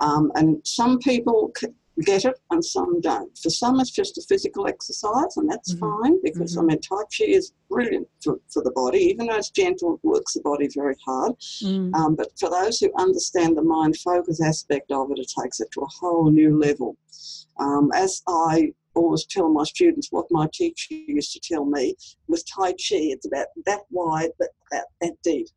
Um, 0.00 0.32
and 0.34 0.60
some 0.64 0.98
people 0.98 1.52
get 2.02 2.24
it 2.24 2.38
and 2.50 2.64
some 2.64 3.00
don't. 3.00 3.36
For 3.38 3.50
some, 3.50 3.80
it's 3.80 3.90
just 3.90 4.18
a 4.18 4.22
physical 4.22 4.66
exercise, 4.66 5.36
and 5.36 5.48
that's 5.50 5.74
Mhm. 5.74 5.80
fine 5.80 6.20
because 6.22 6.56
I 6.56 6.62
mean, 6.62 6.80
Tai 6.80 7.02
Chi 7.16 7.24
is 7.24 7.52
brilliant 7.70 8.08
for, 8.22 8.38
for 8.48 8.62
the 8.62 8.70
body, 8.72 8.98
even 8.98 9.26
though 9.26 9.36
it's 9.36 9.50
gentle, 9.50 9.94
it 9.94 10.06
works 10.06 10.34
the 10.34 10.40
body 10.42 10.68
very 10.74 10.96
hard. 11.04 11.32
Mm. 11.62 11.94
Um, 11.94 12.14
but 12.14 12.28
for 12.38 12.50
those 12.50 12.78
who 12.78 12.90
understand 12.98 13.56
the 13.56 13.62
mind 13.62 13.96
focus 13.98 14.40
aspect 14.42 14.90
of 14.92 15.10
it, 15.10 15.18
it 15.18 15.32
takes 15.42 15.60
it 15.60 15.68
to 15.72 15.80
a 15.80 15.86
whole 15.86 16.30
new 16.30 16.58
level. 16.58 16.96
Um, 17.58 17.90
as 17.94 18.22
I 18.28 18.74
always 18.94 19.24
tell 19.26 19.48
my 19.48 19.64
students, 19.64 20.08
what 20.10 20.26
my 20.30 20.48
teacher 20.52 20.94
used 20.94 21.32
to 21.32 21.40
tell 21.40 21.64
me 21.64 21.94
with 22.28 22.44
Tai 22.46 22.72
Chi, 22.72 23.12
it's 23.14 23.26
about 23.26 23.46
that 23.66 23.80
wide 23.90 24.30
but 24.38 24.48
that, 24.70 24.86
that 25.00 25.14
deep. 25.22 25.48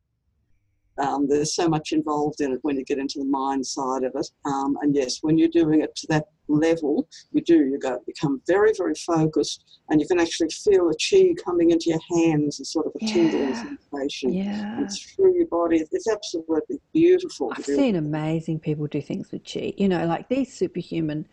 Um, 1.00 1.26
there's 1.28 1.54
so 1.54 1.68
much 1.68 1.92
involved 1.92 2.40
in 2.40 2.52
it 2.52 2.58
when 2.62 2.76
you 2.76 2.84
get 2.84 2.98
into 2.98 3.18
the 3.18 3.24
mind 3.24 3.66
side 3.66 4.04
of 4.04 4.12
it. 4.14 4.28
Um, 4.44 4.76
and 4.82 4.94
yes, 4.94 5.18
when 5.22 5.38
you're 5.38 5.48
doing 5.48 5.80
it 5.80 5.94
to 5.96 6.06
that 6.08 6.26
level, 6.48 7.08
you 7.32 7.42
do, 7.42 7.58
you 7.58 7.78
go 7.78 7.98
become 8.06 8.42
very, 8.46 8.72
very 8.76 8.94
focused 8.94 9.64
and 9.88 10.00
you 10.00 10.06
can 10.06 10.20
actually 10.20 10.50
feel 10.50 10.88
the 10.88 10.96
chi 10.98 11.32
coming 11.42 11.70
into 11.70 11.90
your 11.90 12.00
hands 12.16 12.60
as 12.60 12.72
sort 12.72 12.86
of 12.86 12.92
a 13.00 13.04
tingling 13.06 13.54
sensation 13.54 14.34
Yeah. 14.34 14.76
and 14.78 14.88
through 14.90 15.36
your 15.36 15.46
body. 15.46 15.84
It's 15.90 16.08
absolutely 16.08 16.80
beautiful. 16.92 17.52
I've 17.56 17.64
seen 17.64 17.96
amazing 17.96 18.60
people 18.60 18.86
do 18.86 19.00
things 19.00 19.32
with 19.32 19.44
chi. 19.50 19.72
You 19.76 19.88
know, 19.88 20.06
like 20.06 20.28
these 20.28 20.52
superhuman, 20.52 21.26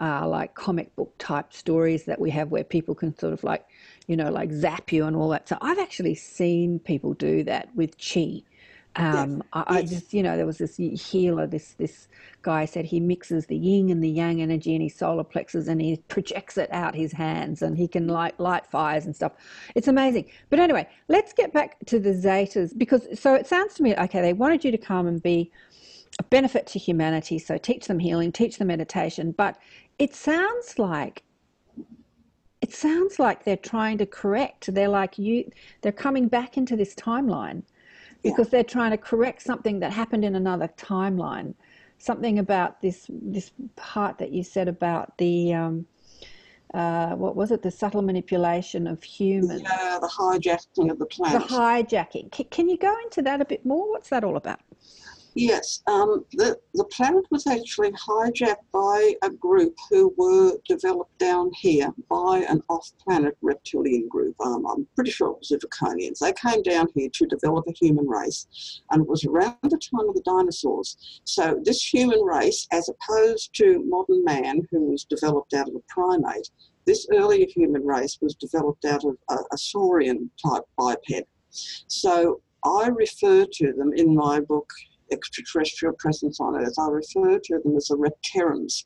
uh, 0.00 0.26
like 0.26 0.54
comic 0.54 0.94
book 0.96 1.14
type 1.18 1.52
stories 1.52 2.04
that 2.04 2.18
we 2.18 2.30
have 2.30 2.50
where 2.50 2.64
people 2.64 2.94
can 2.94 3.16
sort 3.18 3.32
of 3.32 3.44
like, 3.44 3.66
you 4.06 4.16
know, 4.16 4.30
like 4.30 4.50
zap 4.52 4.92
you 4.92 5.04
and 5.04 5.14
all 5.16 5.28
that. 5.28 5.48
So 5.48 5.58
I've 5.60 5.78
actually 5.78 6.14
seen 6.14 6.78
people 6.78 7.12
do 7.14 7.44
that 7.44 7.68
with 7.74 7.96
chi. 7.98 8.42
Um, 8.96 9.42
I, 9.52 9.64
I 9.66 9.82
just, 9.82 10.12
you 10.12 10.22
know, 10.22 10.36
there 10.36 10.46
was 10.46 10.58
this 10.58 10.76
healer, 10.76 11.46
this 11.46 11.74
this 11.74 12.08
guy 12.42 12.64
said 12.64 12.84
he 12.84 13.00
mixes 13.00 13.46
the 13.46 13.56
yin 13.56 13.90
and 13.90 14.02
the 14.02 14.08
yang 14.08 14.40
energy 14.40 14.74
in 14.74 14.80
his 14.80 14.94
solar 14.94 15.24
plexus 15.24 15.68
and 15.68 15.80
he 15.80 15.96
projects 16.08 16.56
it 16.56 16.70
out 16.72 16.94
his 16.94 17.12
hands 17.12 17.62
and 17.62 17.76
he 17.76 17.86
can 17.86 18.08
light 18.08 18.38
light 18.40 18.66
fires 18.66 19.06
and 19.06 19.14
stuff. 19.14 19.32
It's 19.74 19.88
amazing. 19.88 20.30
But 20.48 20.58
anyway, 20.58 20.88
let's 21.08 21.32
get 21.32 21.52
back 21.52 21.76
to 21.86 21.98
the 21.98 22.10
Zetas 22.10 22.76
because 22.76 23.06
so 23.18 23.34
it 23.34 23.46
sounds 23.46 23.74
to 23.74 23.82
me 23.82 23.94
okay, 23.96 24.20
they 24.20 24.32
wanted 24.32 24.64
you 24.64 24.70
to 24.70 24.78
come 24.78 25.06
and 25.06 25.22
be 25.22 25.50
a 26.18 26.22
benefit 26.24 26.66
to 26.66 26.78
humanity, 26.78 27.38
so 27.38 27.56
teach 27.56 27.86
them 27.86 27.98
healing, 27.98 28.32
teach 28.32 28.58
them 28.58 28.68
meditation, 28.68 29.32
but 29.32 29.56
it 29.98 30.14
sounds 30.14 30.78
like 30.78 31.22
it 32.60 32.74
sounds 32.74 33.18
like 33.18 33.44
they're 33.44 33.56
trying 33.56 33.96
to 33.98 34.06
correct. 34.06 34.72
They're 34.74 34.88
like 34.88 35.18
you 35.18 35.50
they're 35.82 35.92
coming 35.92 36.28
back 36.28 36.56
into 36.56 36.76
this 36.76 36.94
timeline 36.94 37.62
Yeah. 38.22 38.32
because 38.32 38.48
they're 38.50 38.64
trying 38.64 38.90
to 38.90 38.98
correct 38.98 39.42
something 39.42 39.80
that 39.80 39.92
happened 39.92 40.24
in 40.24 40.34
another 40.34 40.68
timeline. 40.76 41.54
Something 41.98 42.38
about 42.38 42.80
this 42.80 43.06
this 43.10 43.50
part 43.76 44.18
that 44.18 44.30
you 44.30 44.42
said 44.42 44.68
about 44.68 45.16
the 45.18 45.52
um, 45.54 45.86
uh, 46.72 47.14
what 47.16 47.34
was 47.36 47.50
it? 47.50 47.62
The 47.62 47.70
subtle 47.70 48.02
manipulation 48.02 48.86
of 48.86 49.02
humans, 49.02 49.62
Yeah, 49.62 49.98
the 50.00 50.06
hijacking 50.08 50.90
of 50.90 50.98
the 50.98 51.06
planet. 51.06 51.40
the 51.48 51.54
hijacking. 51.54 52.30
Can, 52.30 52.46
can 52.46 52.68
you 52.68 52.78
go 52.78 52.94
into 53.04 53.22
that 53.22 53.40
a 53.40 53.44
bit 53.44 53.66
more? 53.66 53.90
What's 53.90 54.08
that 54.10 54.22
all 54.24 54.36
about? 54.36 54.60
Yes, 55.34 55.82
um, 55.86 56.24
the, 56.32 56.58
the 56.74 56.84
planet 56.84 57.24
was 57.30 57.46
actually 57.46 57.92
hijacked 57.92 58.64
by 58.72 59.14
a 59.22 59.30
group 59.30 59.76
who 59.88 60.12
were 60.16 60.58
developed 60.66 61.16
down 61.18 61.52
here 61.54 61.92
by 62.08 62.44
an 62.48 62.62
off 62.68 62.90
planet 62.98 63.36
reptilian 63.40 64.08
group. 64.08 64.34
Um, 64.40 64.66
I'm 64.66 64.88
pretty 64.96 65.12
sure 65.12 65.30
it 65.30 65.38
was 65.38 65.48
the 65.48 65.58
Draconians. 65.58 66.18
They 66.18 66.32
came 66.32 66.62
down 66.62 66.88
here 66.94 67.08
to 67.12 67.26
develop 67.26 67.66
a 67.68 67.72
human 67.72 68.08
race, 68.08 68.80
and 68.90 69.02
it 69.02 69.08
was 69.08 69.24
around 69.24 69.56
the 69.62 69.78
time 69.78 70.08
of 70.08 70.14
the 70.14 70.22
dinosaurs. 70.22 71.20
So, 71.24 71.60
this 71.64 71.82
human 71.82 72.20
race, 72.22 72.66
as 72.72 72.88
opposed 72.88 73.54
to 73.54 73.84
modern 73.86 74.24
man, 74.24 74.66
who 74.70 74.90
was 74.90 75.04
developed 75.04 75.54
out 75.54 75.68
of 75.68 75.76
a 75.76 75.80
primate, 75.88 76.50
this 76.86 77.06
earlier 77.12 77.46
human 77.48 77.84
race 77.84 78.18
was 78.20 78.34
developed 78.34 78.84
out 78.84 79.04
of 79.04 79.16
a, 79.28 79.36
a 79.52 79.58
saurian 79.58 80.30
type 80.44 80.64
biped. 80.76 81.28
So, 81.86 82.40
I 82.64 82.88
refer 82.88 83.46
to 83.46 83.72
them 83.72 83.92
in 83.94 84.14
my 84.14 84.40
book 84.40 84.70
extraterrestrial 85.12 85.94
presence 85.98 86.40
on 86.40 86.56
Earth, 86.56 86.74
I 86.78 86.88
refer 86.88 87.38
to 87.38 87.58
them 87.62 87.76
as 87.76 87.88
the 87.88 87.96
repterrans 87.96 88.84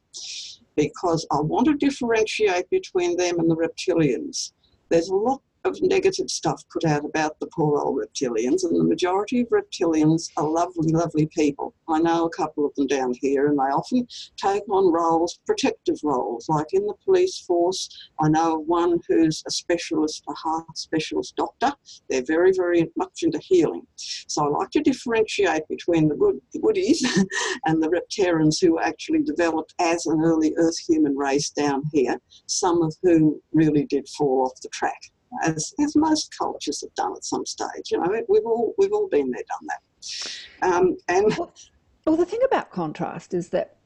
because 0.76 1.26
I 1.30 1.40
want 1.40 1.66
to 1.66 1.74
differentiate 1.74 2.68
between 2.70 3.16
them 3.16 3.38
and 3.38 3.50
the 3.50 3.56
reptilians. 3.56 4.52
There's 4.88 5.08
a 5.08 5.14
lot 5.14 5.42
of 5.64 5.80
negative 5.80 6.28
stuff 6.28 6.62
put 6.70 6.84
out 6.84 7.04
about 7.04 7.38
the 7.40 7.46
poor 7.46 7.78
old 7.78 7.98
reptilians, 7.98 8.64
and 8.64 8.78
the 8.78 8.84
majority 8.84 9.40
of 9.40 9.48
reptilians 9.48 10.30
are 10.36 10.48
lovely, 10.48 10.92
lovely 10.92 11.26
people. 11.26 11.74
I 11.88 12.00
know 12.00 12.26
a 12.26 12.30
couple 12.30 12.66
of 12.66 12.74
them 12.74 12.86
down 12.86 13.14
here, 13.20 13.46
and 13.46 13.58
they 13.58 13.62
often 13.62 14.06
take 14.36 14.62
on 14.68 14.92
roles, 14.92 15.40
protective 15.46 15.96
roles, 16.02 16.48
like 16.48 16.66
in 16.72 16.86
the 16.86 16.94
police 17.04 17.38
force. 17.38 17.88
I 18.20 18.28
know 18.28 18.60
of 18.60 18.66
one 18.66 19.00
who's 19.08 19.42
a 19.46 19.50
specialist, 19.50 20.22
a 20.28 20.34
heart 20.34 20.76
specialist 20.76 21.34
doctor. 21.36 21.72
They're 22.10 22.24
very, 22.26 22.52
very 22.54 22.90
much 22.96 23.22
into 23.22 23.38
healing. 23.38 23.86
So 23.96 24.44
I 24.44 24.48
like 24.48 24.70
to 24.70 24.82
differentiate 24.82 25.66
between 25.68 26.08
the 26.08 26.16
good 26.16 26.40
the 26.52 26.60
goodies 26.60 27.02
and 27.66 27.82
the 27.82 27.88
reptarians 27.88 28.60
who 28.60 28.78
actually 28.80 29.22
developed 29.22 29.74
as 29.80 30.06
an 30.06 30.20
early 30.22 30.54
Earth 30.56 30.78
human 30.78 31.16
race 31.16 31.50
down 31.50 31.82
here, 31.92 32.20
some 32.46 32.82
of 32.82 32.94
whom 33.02 33.40
really 33.52 33.86
did 33.86 34.08
fall 34.08 34.44
off 34.46 34.60
the 34.62 34.68
track 34.68 35.00
as, 35.42 35.72
as 35.80 35.96
most 35.96 36.34
cultures 36.36 36.80
have 36.82 36.94
done 36.94 37.12
at 37.16 37.24
some 37.24 37.46
stage. 37.46 37.90
You 37.90 37.98
know, 37.98 38.22
we've 38.28 38.46
all 38.46 38.74
we've 38.78 38.92
all 38.92 39.08
been 39.08 39.30
there, 39.30 39.42
done 39.48 39.68
that. 39.68 40.66
Um, 40.66 40.96
and 41.08 41.36
well, 41.36 41.52
well, 42.06 42.16
the 42.16 42.26
thing 42.26 42.40
about 42.44 42.70
contrast 42.70 43.34
is 43.34 43.48
that 43.50 43.76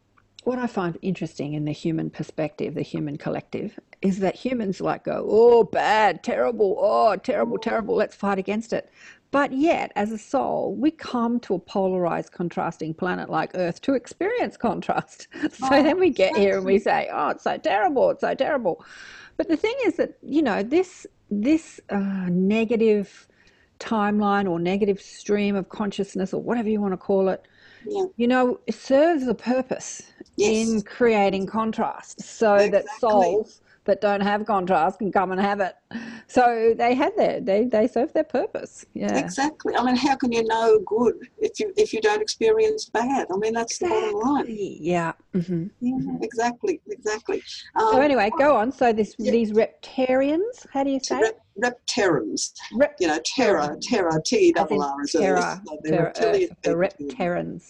what 0.45 0.59
I 0.59 0.67
find 0.67 0.97
interesting 1.03 1.55
in 1.55 1.65
the 1.65 1.73
human 1.73 2.11
perspective, 2.11 2.75
the 2.75 2.83
human 2.83 3.19
collective, 3.19 3.79
is 4.01 4.21
that 4.21 4.35
humans 4.35 4.81
like 4.81 5.05
go, 5.05 5.27
oh, 5.29 5.65
bad, 5.65 6.23
terrible, 6.23 6.77
oh, 6.81 7.17
terrible, 7.17 7.59
terrible, 7.59 7.95
let's 7.97 8.17
fight 8.17 8.39
against 8.39 8.73
it. 8.73 8.91
But 9.31 9.53
yet, 9.53 9.93
as 9.95 10.11
a 10.11 10.17
soul, 10.17 10.75
we 10.75 10.91
come 10.91 11.39
to 11.41 11.55
a 11.55 11.59
polarized, 11.59 12.33
contrasting 12.33 12.95
planet 12.95 13.29
like 13.29 13.51
Earth 13.55 13.83
to 13.83 13.93
experience 13.95 14.57
contrast. 14.57 15.29
So 15.53 15.67
Oh, 15.71 15.83
then 15.83 15.99
we 15.99 16.11
get 16.11 16.37
here 16.37 16.57
and 16.57 16.65
we 16.65 16.79
say, 16.79 17.09
oh, 17.13 17.31
it's 17.31 17.45
so 17.45 17.59
terrible, 17.59 18.11
it's 18.11 18.23
so 18.23 18.35
terrible. 18.35 18.83
But 19.37 19.49
the 19.49 19.57
thing 19.57 19.75
is 19.85 19.97
that, 19.97 20.17
you 20.23 20.41
know, 20.41 20.63
this, 20.63 21.07
this 21.31 21.81
uh, 21.91 22.27
negative 22.31 23.29
timeline 23.79 24.51
or 24.51 24.59
negative 24.59 25.01
stream 25.01 25.55
of 25.55 25.69
consciousness 25.69 26.33
or 26.33 26.43
whatever 26.43 26.69
you 26.69 26.81
want 26.81 26.93
to 26.93 26.99
call 26.99 27.29
it, 27.29 27.47
yeah, 27.87 28.05
you 28.17 28.27
know, 28.27 28.59
it 28.67 28.75
serves 28.75 29.27
a 29.27 29.35
purpose 29.35 30.03
yes, 30.37 30.69
in 30.69 30.83
creating 30.83 31.47
contrast 31.47 32.21
so 32.21 32.69
that 32.69 32.85
souls 32.99 33.61
that 33.89 34.01
don't 34.01 34.21
have 34.21 34.47
contrast 34.47 35.01
can 35.01 35.11
come 35.11 35.33
and 35.33 35.41
have 35.41 35.61
it. 35.61 35.75
So 36.29 36.75
they 36.77 36.95
had 36.95 37.13
their 37.17 37.41
they 37.41 37.65
they 37.65 37.87
serve 37.89 38.13
their 38.13 38.23
purpose. 38.39 38.85
Yeah. 38.95 39.17
exactly. 39.19 39.75
I 39.75 39.83
mean, 39.83 39.97
how 39.97 40.15
can 40.15 40.31
you 40.31 40.45
know 40.45 40.79
good 40.87 41.15
if 41.39 41.59
you 41.59 41.73
if 41.77 41.93
you 41.95 42.01
don't 42.01 42.23
experience 42.23 42.89
bad? 42.91 43.27
I 43.33 43.37
mean, 43.39 43.55
that's 43.55 43.79
the 43.79 43.89
bottom 43.89 44.15
line. 44.15 44.41
Exactly. 44.43 44.79
Yeah. 44.81 45.13
hmm 45.33 45.65
Yeah, 45.81 46.17
exactly, 46.21 46.81
exactly. 46.87 47.43
So 47.79 47.97
Um, 47.97 48.03
anyway, 48.03 48.31
go 48.39 48.57
on. 48.57 48.71
So 48.73 48.93
this 48.93 49.15
Yeah. 49.19 49.33
these 49.33 49.53
reptarians, 49.53 50.67
how 50.73 50.85
do 50.85 50.91
you 50.91 51.01
say? 51.01 51.21
rep, 51.21 51.39
repterrans, 51.63 52.53
Rep- 52.75 52.97
you 53.01 53.07
know, 53.09 53.19
terror, 53.25 53.77
terror, 53.83 54.23
T 54.25 54.53
double 54.53 54.83
R 54.83 55.03
is 55.03 55.13
terra, 55.13 55.61
So 55.67 55.79
terra 55.85 56.03
reptilian 56.05 56.51
Earth, 56.51 56.59
the 56.63 56.71
who- 56.71 57.09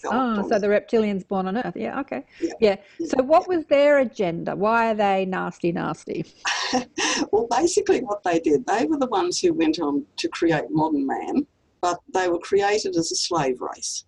Oh, 0.04 0.48
so 0.48 0.58
the 0.58 0.66
reptilians 0.66 1.26
born 1.26 1.46
on 1.48 1.56
Earth. 1.56 1.76
Yeah. 1.76 2.00
Okay. 2.00 2.24
Yeah. 2.40 2.52
Yeah. 2.60 2.76
Yeah. 2.98 3.06
So 3.08 3.22
what 3.22 3.48
was 3.48 3.64
their 3.66 3.98
agenda? 3.98 4.54
Why 4.54 4.90
are 4.90 4.94
they 4.94 5.24
nasty, 5.24 5.72
nasty? 5.72 6.24
well, 7.32 7.46
basically, 7.50 8.00
what 8.00 8.22
they 8.24 8.38
did, 8.40 8.66
they 8.66 8.84
were 8.86 8.98
the 8.98 9.06
ones 9.08 9.40
who 9.40 9.52
went 9.52 9.78
on 9.80 10.04
to 10.18 10.28
create 10.28 10.64
modern 10.70 11.06
man, 11.06 11.46
but 11.80 11.98
they 12.12 12.28
were 12.28 12.38
created 12.38 12.96
as 12.96 13.10
a 13.12 13.16
slave 13.16 13.60
race, 13.60 14.04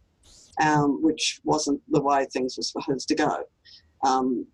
um, 0.60 1.02
which 1.02 1.40
wasn't 1.44 1.80
the 1.88 2.00
way 2.02 2.26
things 2.32 2.56
were 2.56 2.62
supposed 2.62 3.08
to 3.08 3.14
go. 3.14 3.44
Um, 4.04 4.46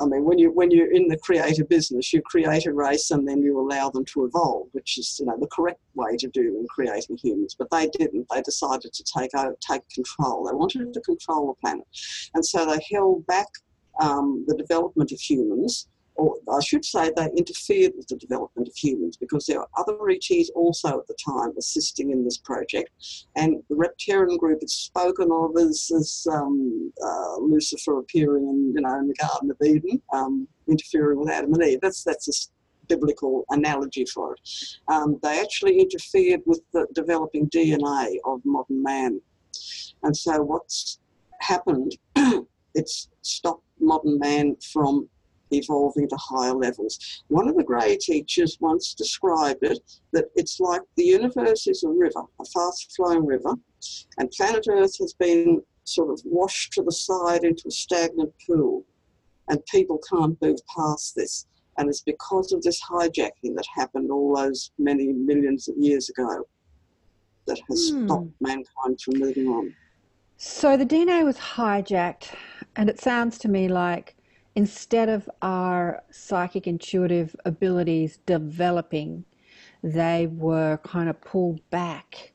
I 0.00 0.06
mean, 0.06 0.24
when 0.24 0.38
you 0.38 0.50
when 0.50 0.70
you're 0.70 0.92
in 0.92 1.08
the 1.08 1.18
creative 1.18 1.68
business, 1.68 2.12
you 2.12 2.20
create 2.22 2.66
a 2.66 2.72
race 2.72 3.10
and 3.10 3.26
then 3.26 3.42
you 3.42 3.60
allow 3.60 3.90
them 3.90 4.04
to 4.06 4.24
evolve, 4.24 4.68
which 4.72 4.98
is 4.98 5.18
you 5.20 5.26
know 5.26 5.36
the 5.38 5.46
correct 5.48 5.80
way 5.94 6.16
to 6.16 6.28
do 6.28 6.58
in 6.58 6.66
creating 6.68 7.16
humans. 7.16 7.54
But 7.56 7.70
they 7.70 7.88
didn't. 7.88 8.26
They 8.30 8.42
decided 8.42 8.92
to 8.92 9.04
take 9.16 9.34
over, 9.36 9.56
take 9.60 9.88
control. 9.90 10.44
They 10.44 10.54
wanted 10.54 10.92
to 10.92 11.00
control 11.00 11.48
the 11.48 11.60
planet, 11.60 11.86
and 12.34 12.44
so 12.44 12.66
they 12.66 12.80
held 12.92 13.26
back 13.26 13.46
um, 14.00 14.44
the 14.48 14.56
development 14.56 15.12
of 15.12 15.20
humans 15.20 15.88
or 16.16 16.36
I 16.52 16.60
should 16.60 16.84
say 16.84 17.10
they 17.16 17.28
interfered 17.36 17.92
with 17.96 18.06
the 18.08 18.16
development 18.16 18.68
of 18.68 18.76
humans 18.76 19.16
because 19.16 19.46
there 19.46 19.58
were 19.58 19.68
other 19.76 19.96
ETs 20.08 20.50
also 20.54 21.00
at 21.00 21.06
the 21.06 21.16
time 21.24 21.52
assisting 21.58 22.10
in 22.10 22.24
this 22.24 22.38
project. 22.38 22.90
And 23.36 23.62
the 23.68 23.74
Reptarian 23.74 24.38
group 24.38 24.60
is 24.62 24.72
spoken 24.72 25.30
of 25.32 25.56
as, 25.56 25.90
as 25.96 26.26
um, 26.30 26.92
uh, 27.04 27.36
Lucifer 27.38 27.98
appearing 27.98 28.48
in, 28.48 28.72
you 28.74 28.80
know, 28.80 28.98
in 28.98 29.08
the 29.08 29.14
Garden 29.14 29.50
of 29.50 29.56
Eden, 29.64 30.00
um, 30.12 30.46
interfering 30.68 31.18
with 31.18 31.30
Adam 31.30 31.52
and 31.54 31.62
Eve. 31.64 31.80
That's, 31.82 32.04
that's 32.04 32.28
a 32.28 32.86
biblical 32.86 33.44
analogy 33.50 34.04
for 34.04 34.34
it. 34.34 34.40
Um, 34.88 35.18
they 35.22 35.40
actually 35.40 35.80
interfered 35.80 36.42
with 36.46 36.60
the 36.72 36.86
developing 36.94 37.48
DNA 37.50 38.16
of 38.24 38.40
modern 38.44 38.82
man. 38.82 39.20
And 40.04 40.16
so 40.16 40.42
what's 40.42 41.00
happened, 41.40 41.96
it's 42.74 43.08
stopped 43.22 43.64
modern 43.80 44.18
man 44.18 44.56
from 44.72 45.08
evolving 45.58 46.08
to 46.08 46.16
higher 46.16 46.54
levels. 46.54 47.22
One 47.28 47.48
of 47.48 47.56
the 47.56 47.64
grey 47.64 47.96
teachers 47.96 48.56
once 48.60 48.94
described 48.94 49.62
it 49.62 49.78
that 50.12 50.26
it's 50.34 50.60
like 50.60 50.82
the 50.96 51.04
universe 51.04 51.66
is 51.66 51.82
a 51.84 51.88
river, 51.88 52.22
a 52.40 52.44
fast 52.44 52.92
flowing 52.96 53.26
river, 53.26 53.54
and 54.18 54.30
planet 54.30 54.66
Earth 54.68 54.96
has 54.98 55.14
been 55.14 55.62
sort 55.84 56.10
of 56.10 56.20
washed 56.24 56.72
to 56.72 56.82
the 56.82 56.92
side 56.92 57.44
into 57.44 57.64
a 57.68 57.70
stagnant 57.70 58.32
pool, 58.46 58.84
and 59.48 59.64
people 59.66 60.00
can't 60.10 60.40
move 60.40 60.58
past 60.74 61.14
this. 61.14 61.46
And 61.76 61.88
it's 61.88 62.02
because 62.02 62.52
of 62.52 62.62
this 62.62 62.80
hijacking 62.82 63.54
that 63.56 63.66
happened 63.74 64.10
all 64.10 64.36
those 64.36 64.70
many 64.78 65.08
millions 65.08 65.68
of 65.68 65.74
years 65.76 66.08
ago 66.08 66.46
that 67.46 67.60
has 67.68 67.90
Hmm. 67.90 68.04
stopped 68.06 68.30
mankind 68.40 69.00
from 69.00 69.18
moving 69.18 69.46
on. 69.46 69.74
So 70.36 70.76
the 70.76 70.86
DNA 70.86 71.24
was 71.24 71.36
hijacked, 71.36 72.34
and 72.76 72.88
it 72.88 73.00
sounds 73.00 73.38
to 73.38 73.48
me 73.48 73.68
like 73.68 74.16
instead 74.56 75.08
of 75.08 75.28
our 75.42 76.02
psychic 76.10 76.66
intuitive 76.66 77.34
abilities 77.44 78.18
developing, 78.26 79.24
they 79.82 80.28
were 80.28 80.78
kind 80.84 81.08
of 81.08 81.20
pulled 81.20 81.68
back. 81.70 82.32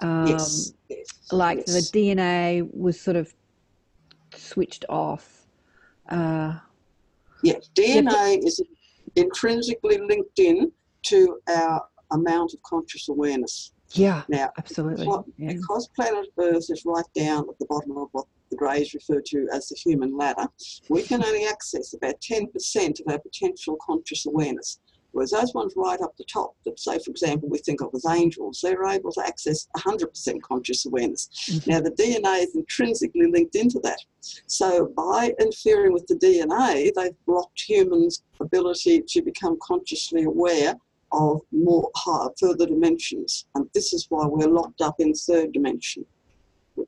Um, 0.00 0.28
yes, 0.28 0.72
like 1.32 1.58
yes. 1.66 1.90
the 1.90 1.98
DNA 1.98 2.68
was 2.72 3.00
sort 3.00 3.16
of 3.16 3.34
switched 4.34 4.84
off. 4.88 5.46
Uh, 6.08 6.58
Yes, 7.42 7.70
DNA 7.74 8.44
is 8.44 8.60
intrinsically 9.16 9.98
linked 9.98 10.38
in 10.38 10.72
to 11.02 11.40
our 11.48 11.84
amount 12.10 12.54
of 12.54 12.62
conscious 12.62 13.08
awareness. 13.08 13.72
Yeah, 13.92 14.22
Now, 14.28 14.50
absolutely. 14.58 15.04
because, 15.06 15.24
Yeah. 15.38 15.52
because 15.54 15.88
planet 15.96 16.26
Earth 16.38 16.70
is 16.70 16.82
right 16.84 17.04
down 17.14 17.48
at 17.48 17.58
the 17.58 17.66
bottom 17.66 17.96
of 17.96 18.08
what 18.12 18.26
the 18.50 18.56
Greys 18.56 18.94
refer 18.94 19.20
to 19.20 19.48
as 19.52 19.68
the 19.68 19.76
human 19.76 20.16
ladder, 20.16 20.46
we 20.88 21.02
can 21.02 21.24
only 21.24 21.44
access 21.46 21.94
about 21.94 22.20
10% 22.20 23.00
of 23.00 23.12
our 23.12 23.18
potential 23.18 23.76
conscious 23.84 24.26
awareness. 24.26 24.78
Whereas 25.12 25.30
those 25.30 25.54
ones 25.54 25.72
right 25.74 26.00
up 26.02 26.14
the 26.18 26.24
top, 26.24 26.54
that 26.66 26.78
say, 26.78 26.98
for 26.98 27.10
example, 27.10 27.48
we 27.48 27.58
think 27.58 27.80
of 27.80 27.88
as 27.94 28.04
angels, 28.04 28.60
they're 28.62 28.84
able 28.84 29.10
to 29.12 29.26
access 29.26 29.66
100% 29.76 30.42
conscious 30.42 30.84
awareness. 30.84 31.28
Mhm. 31.48 31.66
Now, 31.66 31.80
the 31.80 31.90
DNA 31.92 32.42
is 32.42 32.54
intrinsically 32.54 33.26
linked 33.26 33.54
into 33.56 33.80
that. 33.84 33.98
So, 34.46 34.86
by 34.94 35.34
interfering 35.40 35.94
with 35.94 36.06
the 36.08 36.14
DNA, 36.16 36.92
they've 36.94 37.16
blocked 37.26 37.58
humans' 37.66 38.22
ability 38.38 39.02
to 39.08 39.22
become 39.22 39.56
consciously 39.62 40.24
aware 40.24 40.76
of 41.12 41.40
more 41.52 41.90
higher, 41.96 42.28
further 42.38 42.66
dimensions. 42.66 43.46
And 43.54 43.68
this 43.74 43.92
is 43.92 44.06
why 44.08 44.26
we're 44.26 44.48
locked 44.48 44.80
up 44.80 44.96
in 44.98 45.14
third 45.14 45.52
dimension 45.52 46.04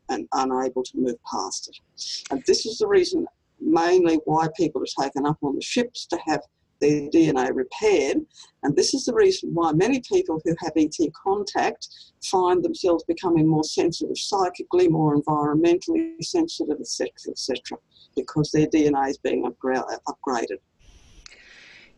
and 0.09 0.29
unable 0.35 0.83
to 0.83 0.99
move 0.99 1.17
past 1.31 1.69
it. 1.69 2.23
And 2.31 2.43
this 2.47 2.67
is 2.67 2.79
the 2.79 2.87
reason 2.87 3.27
mainly 3.61 4.21
why 4.25 4.49
people 4.57 4.83
are 4.83 5.05
taken 5.05 5.27
up 5.27 5.39
on 5.43 5.55
the 5.55 5.63
ships 5.63 6.07
to 6.07 6.19
have 6.27 6.41
their 6.81 7.09
DNA 7.11 7.55
repaired. 7.55 8.19
And 8.63 8.75
this 8.75 8.95
is 8.95 9.05
the 9.05 9.15
reason 9.15 9.55
why 9.55 9.73
many 9.73 10.01
people 10.01 10.41
who 10.45 10.55
have 10.61 10.73
ET 10.77 10.97
contact 11.23 11.89
find 12.25 12.65
themselves 12.65 13.05
becoming 13.05 13.47
more 13.47 13.65
sensitive 13.65 14.17
psychically, 14.17 14.89
more 14.89 15.21
environmentally 15.21 16.23
sensitive, 16.23 16.79
etc., 16.81 17.11
etc., 17.29 17.79
because 18.17 18.51
their 18.51 18.67
DNA 18.67 19.11
is 19.11 19.19
being 19.19 19.45
upgra- 19.45 19.85
upgraded. 20.09 20.59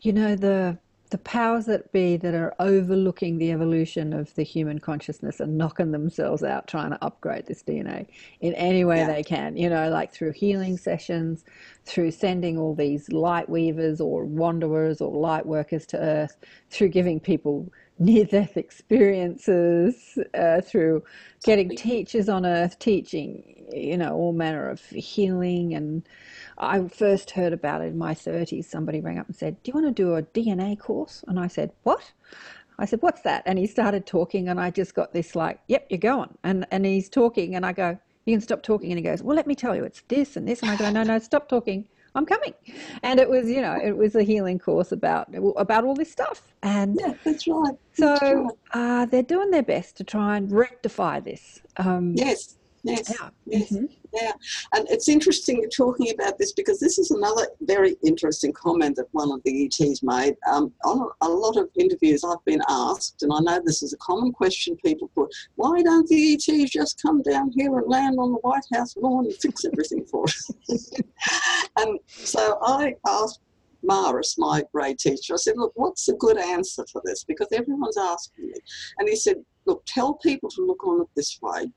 You 0.00 0.12
know, 0.12 0.34
the 0.34 0.78
the 1.12 1.18
powers 1.18 1.66
that 1.66 1.92
be 1.92 2.16
that 2.16 2.34
are 2.34 2.54
overlooking 2.58 3.38
the 3.38 3.52
evolution 3.52 4.14
of 4.14 4.34
the 4.34 4.42
human 4.42 4.78
consciousness 4.80 5.40
and 5.40 5.58
knocking 5.58 5.92
themselves 5.92 6.42
out 6.42 6.66
trying 6.66 6.90
to 6.90 7.04
upgrade 7.04 7.46
this 7.46 7.62
DNA 7.62 8.06
in 8.40 8.54
any 8.54 8.84
way 8.84 8.98
Yeah. 8.98 9.06
they 9.06 9.22
can, 9.22 9.56
you 9.56 9.70
know, 9.70 9.90
like 9.90 10.12
through 10.12 10.32
healing 10.32 10.78
sessions, 10.78 11.44
through 11.84 12.12
sending 12.12 12.58
all 12.58 12.74
these 12.74 13.10
light 13.12 13.48
weavers 13.50 14.00
or 14.00 14.24
wanderers 14.24 15.02
or 15.02 15.14
light 15.14 15.46
workers 15.46 15.86
to 15.88 15.98
Earth, 15.98 16.36
through 16.70 16.88
giving 16.88 17.20
people 17.20 17.70
near 17.98 18.24
death 18.24 18.56
experiences, 18.56 20.18
uh, 20.34 20.62
through 20.62 21.04
getting 21.44 21.76
teachers 21.76 22.28
on 22.28 22.46
Earth 22.46 22.78
teaching, 22.78 23.61
you 23.72 23.96
know, 23.96 24.14
all 24.14 24.32
manner 24.32 24.68
of 24.68 24.80
healing 24.86 25.74
and 25.74 26.02
I 26.58 26.86
first 26.88 27.30
heard 27.32 27.52
about 27.52 27.80
it 27.80 27.86
in 27.86 27.98
my 27.98 28.14
30s. 28.14 28.66
Somebody 28.66 29.00
rang 29.00 29.18
up 29.18 29.26
and 29.26 29.36
said, 29.36 29.62
Do 29.62 29.70
you 29.70 29.74
want 29.80 29.94
to 29.94 30.02
do 30.02 30.14
a 30.14 30.22
DNA 30.22 30.78
course? 30.78 31.24
And 31.26 31.38
I 31.40 31.48
said, 31.48 31.72
What? 31.82 32.12
I 32.78 32.84
said, 32.84 33.02
What's 33.02 33.22
that? 33.22 33.42
And 33.46 33.58
he 33.58 33.66
started 33.66 34.06
talking, 34.06 34.48
and 34.48 34.60
I 34.60 34.70
just 34.70 34.94
got 34.94 35.12
this 35.12 35.34
like, 35.34 35.60
Yep, 35.68 35.86
you're 35.90 35.98
going. 35.98 36.36
And, 36.44 36.66
and 36.70 36.84
he's 36.84 37.08
talking, 37.08 37.54
and 37.56 37.64
I 37.66 37.72
go, 37.72 37.98
You 38.26 38.34
can 38.34 38.40
stop 38.40 38.62
talking. 38.62 38.90
And 38.92 38.98
he 38.98 39.02
goes, 39.04 39.22
Well, 39.22 39.36
let 39.36 39.46
me 39.46 39.54
tell 39.54 39.74
you, 39.74 39.84
it's 39.84 40.02
this 40.08 40.36
and 40.36 40.46
this. 40.46 40.62
And 40.62 40.70
I 40.70 40.76
go, 40.76 40.90
No, 40.90 41.02
no, 41.02 41.18
stop 41.18 41.48
talking. 41.48 41.86
I'm 42.14 42.26
coming. 42.26 42.52
And 43.02 43.18
it 43.18 43.28
was, 43.28 43.48
you 43.48 43.62
know, 43.62 43.78
it 43.82 43.96
was 43.96 44.14
a 44.14 44.22
healing 44.22 44.58
course 44.58 44.92
about 44.92 45.34
about 45.56 45.84
all 45.84 45.94
this 45.94 46.12
stuff. 46.12 46.42
And 46.62 46.98
Yeah, 47.00 47.14
that's 47.24 47.46
right. 47.48 47.74
so 47.94 48.06
right. 48.20 48.54
uh, 48.74 49.06
they're 49.06 49.22
doing 49.22 49.50
their 49.50 49.62
best 49.62 49.96
to 49.96 50.04
try 50.04 50.36
and 50.36 50.52
rectify 50.52 51.20
this. 51.20 51.62
Um, 51.78 52.14
Yes, 52.16 52.58
yes, 52.82 53.10
yeah. 53.10 53.30
yes. 53.46 53.70
Mhm. 53.70 53.88
Yeah, 54.12 54.32
and 54.74 54.86
it's 54.90 55.08
interesting 55.08 55.60
you're 55.60 55.70
talking 55.70 56.10
about 56.10 56.38
this 56.38 56.52
because 56.52 56.78
this 56.78 56.98
is 56.98 57.10
another 57.10 57.48
very 57.62 57.96
interesting 58.04 58.52
comment 58.52 58.96
that 58.96 59.06
one 59.12 59.32
of 59.32 59.42
the 59.44 59.64
ETs 59.64 60.02
made. 60.02 60.36
Um, 60.50 60.72
on 60.84 61.08
a, 61.22 61.26
a 61.26 61.30
lot 61.30 61.56
of 61.56 61.70
interviews, 61.78 62.22
I've 62.22 62.44
been 62.44 62.60
asked, 62.68 63.22
and 63.22 63.32
I 63.32 63.38
know 63.40 63.62
this 63.64 63.82
is 63.82 63.94
a 63.94 63.98
common 63.98 64.32
question 64.32 64.76
people 64.84 65.10
put: 65.14 65.30
Why 65.54 65.82
don't 65.82 66.06
the 66.08 66.34
ETs 66.34 66.70
just 66.70 67.00
come 67.00 67.22
down 67.22 67.52
here 67.56 67.78
and 67.78 67.88
land 67.88 68.18
on 68.18 68.32
the 68.32 68.38
White 68.38 68.66
House 68.74 68.94
lawn 68.96 69.24
and 69.24 69.34
fix 69.34 69.64
everything 69.64 70.04
for 70.04 70.24
us? 70.24 70.50
and 71.78 71.98
so 72.06 72.58
I 72.62 72.94
asked 73.06 73.40
Maris, 73.82 74.36
my 74.38 74.62
grade 74.72 74.98
teacher, 74.98 75.34
I 75.34 75.36
said, 75.36 75.56
"Look, 75.56 75.72
what's 75.74 76.08
a 76.08 76.14
good 76.14 76.38
answer 76.38 76.84
for 76.92 77.00
this?" 77.04 77.24
Because 77.24 77.48
everyone's 77.52 77.96
asking 77.96 78.48
me, 78.48 78.54
and 78.98 79.08
he 79.08 79.16
said, 79.16 79.36
"Look, 79.66 79.82
tell 79.86 80.14
people 80.14 80.50
to 80.50 80.66
look 80.66 80.86
on 80.86 81.00
it 81.00 81.08
this 81.16 81.38
way." 81.40 81.72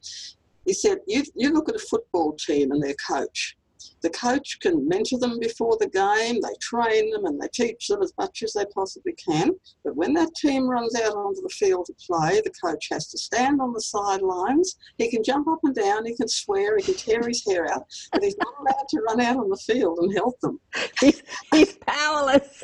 He 0.66 0.74
said, 0.74 1.00
you, 1.08 1.24
you 1.36 1.52
look 1.52 1.70
at 1.70 1.76
a 1.76 1.80
football 1.80 2.34
team 2.34 2.72
and 2.72 2.82
their 2.82 2.96
coach. 3.08 3.58
The 4.02 4.10
coach 4.10 4.60
can 4.60 4.88
mentor 4.88 5.20
them 5.20 5.40
before 5.40 5.78
the 5.80 5.90
game, 5.90 6.42
they 6.42 6.56
train 6.62 7.12
them 7.12 7.26
and 7.26 7.42
they 7.42 7.48
teach 7.54 7.88
them 7.88 8.02
as 8.02 8.14
much 8.18 8.44
as 8.44 8.54
they 8.54 8.66
possibly 8.74 9.14
can. 9.14 9.52
But 9.84 9.96
when 9.96 10.14
that 10.14 10.34
team 10.36 10.68
runs 10.68 10.96
out 10.96 11.16
onto 11.16 11.42
the 11.42 11.50
field 11.50 11.88
to 11.88 11.94
play, 12.06 12.42
the 12.42 12.54
coach 12.64 12.88
has 12.92 13.08
to 13.10 13.18
stand 13.18 13.62
on 13.62 13.74
the 13.74 13.82
sidelines. 13.82 14.76
He 14.98 15.10
can 15.10 15.24
jump 15.24 15.48
up 15.48 15.60
and 15.64 15.76
down, 15.76 16.06
he 16.06 16.16
can 16.16 16.28
swear, 16.28 16.78
he 16.78 16.84
can 16.84 16.96
tear 16.96 17.28
his 17.28 17.46
hair 17.46 17.72
out, 17.72 17.84
but 18.12 18.24
he's 18.24 18.38
not 18.38 18.54
allowed 18.60 18.88
to 18.90 19.02
run 19.02 19.22
out 19.22 19.38
on 19.38 19.50
the 19.50 19.58
field 19.58 20.00
and 20.00 20.14
help 20.14 20.40
them. 20.42 20.60
He's, 21.00 21.24
he's 21.54 21.78
powerless. 21.88 22.64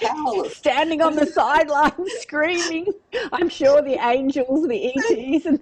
Powerless. 0.00 0.56
standing 0.64 1.02
on 1.02 1.14
the 1.14 1.26
sidelines 1.26 2.12
screaming. 2.20 2.86
I'm 3.32 3.48
sure 3.48 3.82
the 3.82 3.94
angels, 4.04 4.66
the 4.66 4.88
ETs, 4.88 5.46
and 5.46 5.60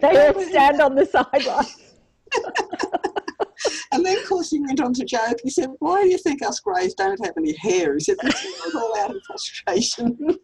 they 0.00 0.26
all 0.26 0.40
stand 0.42 0.80
on 0.80 0.94
the 0.94 1.06
sidelines. 1.06 1.94
And 3.92 4.04
then, 4.04 4.18
of 4.18 4.28
course, 4.28 4.50
he 4.50 4.60
went 4.60 4.80
on 4.80 4.92
to 4.94 5.04
joke. 5.04 5.38
He 5.42 5.50
said, 5.50 5.70
Why 5.78 6.02
do 6.02 6.08
you 6.08 6.18
think 6.18 6.42
us 6.42 6.60
Greys 6.60 6.94
don't 6.94 7.24
have 7.24 7.34
any 7.36 7.54
hair? 7.56 7.94
He 7.94 8.00
said, 8.00 8.16
This 8.22 8.44
is 8.44 8.74
all 8.74 8.98
out 8.98 9.10
of 9.10 9.22
frustration. 9.26 10.16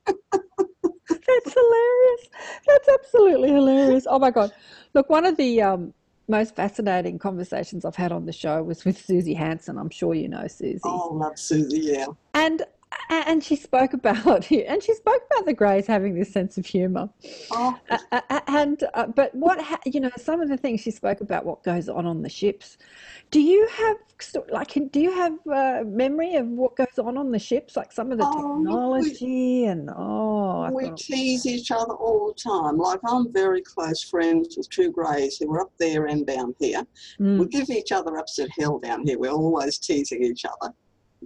That's 1.09 1.55
hilarious. 1.55 2.29
That's 2.67 2.89
absolutely 2.89 3.51
hilarious. 3.51 4.07
Oh 4.09 4.19
my 4.19 4.31
God. 4.31 4.53
Look, 4.95 5.11
one 5.11 5.27
of 5.27 5.37
the 5.37 5.61
um, 5.63 5.93
most 6.29 6.57
fascinating 6.57 7.19
conversations 7.19 7.85
I've 7.85 7.97
had 7.97 8.13
on 8.13 8.25
the 8.25 8.33
show 8.33 8.63
was 8.63 8.85
with 8.85 9.05
Suzy 9.05 9.35
Hansen. 9.35 9.79
I'm 9.79 9.91
sure 9.91 10.15
you 10.15 10.29
know 10.29 10.47
Suzy. 10.47 10.81
Oh, 10.85 11.11
love 11.13 11.39
Suzy, 11.39 11.81
yeah. 11.81 12.07
And 12.33 12.63
and 13.11 13.43
she 13.43 13.57
spoke 13.57 13.93
about 13.93 14.51
and 14.51 14.83
she 14.83 14.95
spoke 14.95 15.23
about 15.31 15.47
the 15.47 15.53
Greys 15.55 15.87
having 15.87 16.15
this 16.15 16.33
sense 16.33 16.59
of 16.59 16.67
humour. 16.67 17.09
Oh, 17.51 17.79
Uh, 17.91 18.41
and 18.49 18.83
uh, 18.95 19.07
but 19.07 19.35
what 19.35 19.61
ha- 19.61 19.79
you 19.85 20.01
know 20.01 20.11
some 20.17 20.41
of 20.41 20.49
the 20.49 20.57
things 20.57 20.81
she 20.81 20.91
spoke 20.91 21.21
about 21.21 21.45
what 21.45 21.63
goes 21.63 21.89
on 21.89 22.07
on 22.07 22.23
the 22.23 22.29
ships 22.29 22.79
do 23.31 23.41
you 23.41 23.67
have 23.77 23.97
like 24.51 24.73
do 24.91 25.01
you 25.01 25.13
have 25.13 25.35
uh, 25.53 25.83
memory 25.87 26.35
of 26.37 26.47
what 26.47 26.77
goes 26.77 26.99
on 26.99 27.17
on 27.19 27.31
the 27.31 27.39
ships 27.39 27.77
like 27.77 27.93
some 27.93 28.11
of 28.13 28.19
the 28.19 28.25
Oh, 28.25 28.31
look, 28.59 29.03
we- 29.03 29.11
technology 29.11 29.65
and 29.67 29.91
oh 29.95 30.61
I 30.63 30.71
we 30.71 30.85
thought, 30.85 30.97
tease 30.99 31.47
each 31.47 31.71
other 31.71 31.93
all 31.95 32.29
the 32.29 32.51
time. 32.51 32.79
Like, 32.79 33.01
I'm 33.07 33.31
very 33.33 33.61
close 33.61 34.03
friends 34.03 34.57
with 34.57 34.69
two 34.71 34.91
Greys 34.91 35.37
who 35.37 35.53
are 35.53 35.61
up 35.61 35.73
there 35.79 36.07
and 36.07 36.27
down 36.27 36.55
here. 36.59 36.83
mm, 37.21 37.39
We 37.39 37.47
give 37.49 37.69
each 37.69 37.93
other 37.93 38.17
upset 38.17 38.49
hell 38.59 38.79
down 38.79 39.07
here. 39.07 39.19
We're 39.19 39.31
always 39.31 39.79
teasing 39.79 40.23
each 40.23 40.45
other. 40.47 40.73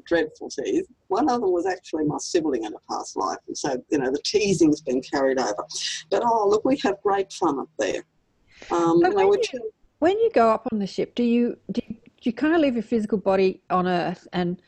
Dreadful 0.06 0.50
tease. 0.50 0.86
One 1.08 1.28
of 1.28 1.40
them 1.40 1.52
was 1.52 1.66
actually 1.66 2.04
my 2.04 2.18
sibling 2.18 2.64
in 2.64 2.72
a 2.72 2.92
past 2.92 3.16
life. 3.16 3.38
And 3.46 3.56
so, 3.56 3.82
you 3.90 3.98
know, 3.98 4.10
the 4.10 4.22
teasing's 4.24 4.80
been 4.80 5.02
carried 5.02 5.38
over. 5.38 5.64
But 6.10 6.22
oh, 6.24 6.48
look, 6.48 6.64
we 6.64 6.78
have 6.84 6.96
great 7.02 7.32
fun 7.32 7.58
up 7.58 7.68
there. 7.78 8.04
Um, 8.70 9.00
But 9.00 9.10
you 9.10 9.16
know, 9.16 9.28
when 9.28 9.38
you- 9.52 9.70
when 9.98 10.18
you 10.20 10.30
go 10.32 10.48
up 10.50 10.68
on 10.70 10.78
the 10.78 10.86
ship 10.86 11.14
do 11.16 11.24
you 11.24 11.56
do 11.72 11.82
you, 11.88 11.94
do 11.96 12.22
you 12.22 12.32
kind 12.32 12.54
of 12.54 12.60
leave 12.60 12.74
your 12.74 12.84
physical 12.84 13.18
body 13.18 13.60
on 13.68 13.88
earth 13.88 14.28
and 14.32 14.62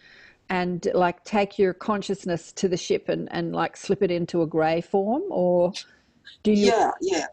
and 0.49 0.89
like 0.93 1.23
take 1.25 1.57
your 1.57 1.73
consciousness 1.73 2.53
to 2.55 2.69
the 2.69 2.77
ship 2.77 3.09
and 3.09 3.29
and 3.31 3.55
like 3.55 3.77
slip 3.77 4.03
it 4.03 4.11
into 4.11 4.43
a 4.43 4.47
grey 4.47 4.81
form 4.81 5.23
or 5.31 5.73
do 6.43 6.51
you 6.51 6.67
yeah, 6.67 6.91
yeah. 7.01 7.27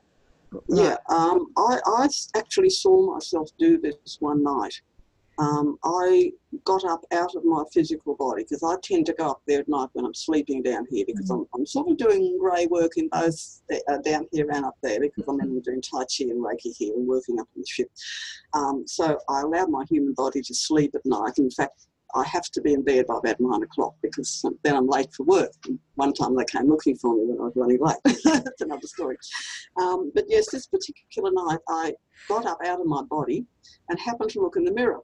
Right. 0.52 0.62
Yeah, 0.70 0.98
um, 1.10 1.48
I, 1.58 1.80
I 1.86 2.08
actually 2.36 2.70
saw 2.70 3.14
myself 3.14 3.50
do 3.60 3.80
this 3.80 4.18
one 4.20 4.44
night. 4.44 4.74
Um, 5.40 5.78
I 5.84 6.32
got 6.64 6.84
up 6.84 7.02
out 7.12 7.36
of 7.36 7.46
my 7.46 7.64
physical 7.72 8.16
body 8.16 8.44
because 8.44 8.64
I 8.64 8.76
tend 8.82 9.06
to 9.08 9.14
go 9.14 9.32
up 9.32 9.42
there 9.46 9.60
at 9.60 9.68
night 9.68 9.90
when 9.94 10.06
I'm 10.06 10.14
sleeping 10.14 10.64
down 10.64 10.88
here 10.90 11.06
because 11.06 11.30
I'm, 11.30 11.46
I'm 11.54 11.66
sort 11.66 11.90
of 11.90 11.98
doing 11.98 12.38
grey 12.40 12.66
work 12.68 12.94
in 12.98 13.08
both 13.10 13.62
uh, 13.72 13.98
down 14.00 14.28
here 14.32 14.50
and 14.52 14.66
up 14.66 14.78
there 14.82 15.00
because 15.00 15.26
I'm 15.28 15.40
in 15.42 15.62
doing 15.62 15.82
Tai 15.82 16.00
Chi 16.00 16.26
and 16.26 16.44
Reiki 16.44 16.76
here 16.76 16.94
and 16.96 17.08
working 17.08 17.40
up 17.40 17.48
on 17.56 17.62
the 17.62 17.68
ship. 17.68 17.90
Um, 18.54 18.84
so 18.88 19.20
I 19.30 19.42
allowed 19.42 19.70
my 19.70 19.86
human 19.90 20.14
body 20.14 20.42
to 20.42 20.56
sleep 20.56 20.96
at 20.96 21.06
night. 21.06 21.38
In 21.38 21.52
fact, 21.52 21.86
I 22.16 22.24
have 22.26 22.46
to 22.52 22.62
be 22.62 22.74
in 22.74 22.84
bed 22.84 23.06
by 23.08 23.18
about 23.18 23.40
nine 23.40 23.64
o'clock 23.64 23.96
because 24.02 24.44
then 24.64 24.76
I'm 24.76 24.88
late 24.88 25.14
for 25.14 25.24
work. 25.24 25.52
One 25.96 26.14
time 26.14 26.36
they 26.36 26.46
came 26.46 26.68
looking 26.68 26.96
for 26.96 27.14
me 27.14 27.26
when 27.26 27.40
I 27.40 27.44
was 27.44 27.54
running 27.56 27.80
late. 27.80 27.98
That's 28.24 28.62
another 28.62 28.88
story. 28.88 29.18
Um, 29.80 30.12
but 30.16 30.24
yes, 30.28 30.50
this 30.50 30.68
particular 30.68 31.32
night 31.32 31.60
I 31.68 31.94
got 32.28 32.46
up 32.46 32.60
out 32.66 32.80
of 32.82 32.88
my 32.88 33.04
body 33.04 33.46
and 33.90 34.00
happened 34.00 34.30
to 34.32 34.42
look 34.42 34.56
in 34.56 34.64
the 34.64 34.72
mirror. 34.72 35.02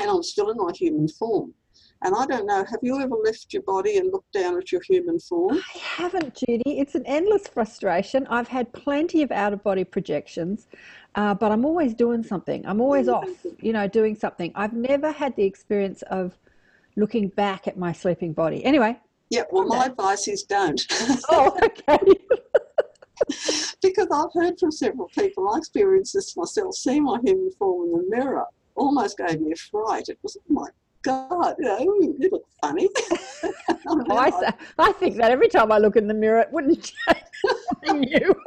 And 0.00 0.10
I'm 0.10 0.22
still 0.22 0.50
in 0.50 0.56
my 0.56 0.72
human 0.74 1.08
form. 1.08 1.54
And 2.02 2.14
I 2.14 2.26
don't 2.26 2.46
know, 2.46 2.64
have 2.64 2.80
you 2.82 3.00
ever 3.00 3.14
left 3.24 3.52
your 3.54 3.62
body 3.62 3.96
and 3.96 4.12
looked 4.12 4.32
down 4.32 4.58
at 4.58 4.70
your 4.70 4.82
human 4.82 5.18
form? 5.18 5.56
I 5.56 5.78
haven't, 5.78 6.34
Judy. 6.34 6.78
It's 6.78 6.94
an 6.94 7.04
endless 7.06 7.48
frustration. 7.48 8.26
I've 8.28 8.48
had 8.48 8.70
plenty 8.74 9.22
of 9.22 9.32
out 9.32 9.54
of 9.54 9.62
body 9.62 9.84
projections, 9.84 10.66
uh, 11.14 11.32
but 11.32 11.50
I'm 11.50 11.64
always 11.64 11.94
doing 11.94 12.22
something. 12.22 12.66
I'm 12.66 12.82
always 12.82 13.08
off, 13.08 13.28
you 13.58 13.72
know, 13.72 13.88
doing 13.88 14.16
something. 14.16 14.52
I've 14.54 14.74
never 14.74 15.12
had 15.12 15.34
the 15.36 15.44
experience 15.44 16.02
of 16.10 16.36
looking 16.96 17.28
back 17.28 17.66
at 17.66 17.78
my 17.78 17.92
sleeping 17.92 18.34
body. 18.34 18.62
Anyway, 18.64 18.98
Yeah, 19.30 19.44
well, 19.50 19.64
my 19.66 19.86
advice 19.86 20.28
is 20.28 20.42
don't. 20.42 20.80
oh, 21.30 21.56
okay. 21.64 21.98
because 23.80 24.08
I've 24.12 24.32
heard 24.34 24.58
from 24.60 24.72
several 24.72 25.08
people, 25.08 25.48
I 25.48 25.56
experienced 25.56 26.12
this 26.12 26.36
myself, 26.36 26.74
seeing 26.74 27.04
my 27.04 27.18
human 27.24 27.50
form 27.52 27.88
in 27.88 27.92
the 27.92 28.16
mirror 28.16 28.44
almost 28.74 29.18
gave 29.18 29.40
me 29.40 29.52
a 29.52 29.56
fright. 29.56 30.08
It 30.08 30.18
was, 30.22 30.36
oh 30.38 30.52
my 30.52 30.68
God, 31.02 31.54
you 31.58 31.64
know, 31.64 31.78
you 31.78 32.16
look 32.30 32.44
funny. 32.60 32.88
Oh, 33.86 34.16
I, 34.16 34.30
say, 34.30 34.48
I 34.78 34.92
think 34.92 35.16
that 35.18 35.30
every 35.30 35.48
time 35.48 35.70
I 35.70 35.78
look 35.78 35.96
in 35.96 36.08
the 36.08 36.14
mirror, 36.14 36.40
it 36.40 36.48
wouldn't 36.50 36.92
new. 37.84 38.34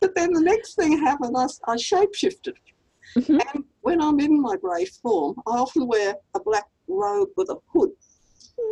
But 0.00 0.14
then 0.14 0.32
the 0.32 0.40
next 0.40 0.74
thing 0.74 0.98
happened, 0.98 1.36
I, 1.36 1.44
I 1.70 1.76
shapeshifted. 1.76 2.54
Mhm. 3.16 3.40
And 3.54 3.64
when 3.82 4.00
I'm 4.00 4.18
in 4.20 4.40
my 4.40 4.56
grey 4.56 4.86
form, 4.86 5.36
I 5.46 5.58
often 5.58 5.86
wear 5.86 6.14
a 6.34 6.40
black 6.40 6.64
robe 6.88 7.28
with 7.36 7.50
a 7.50 7.56
hood. 7.72 7.90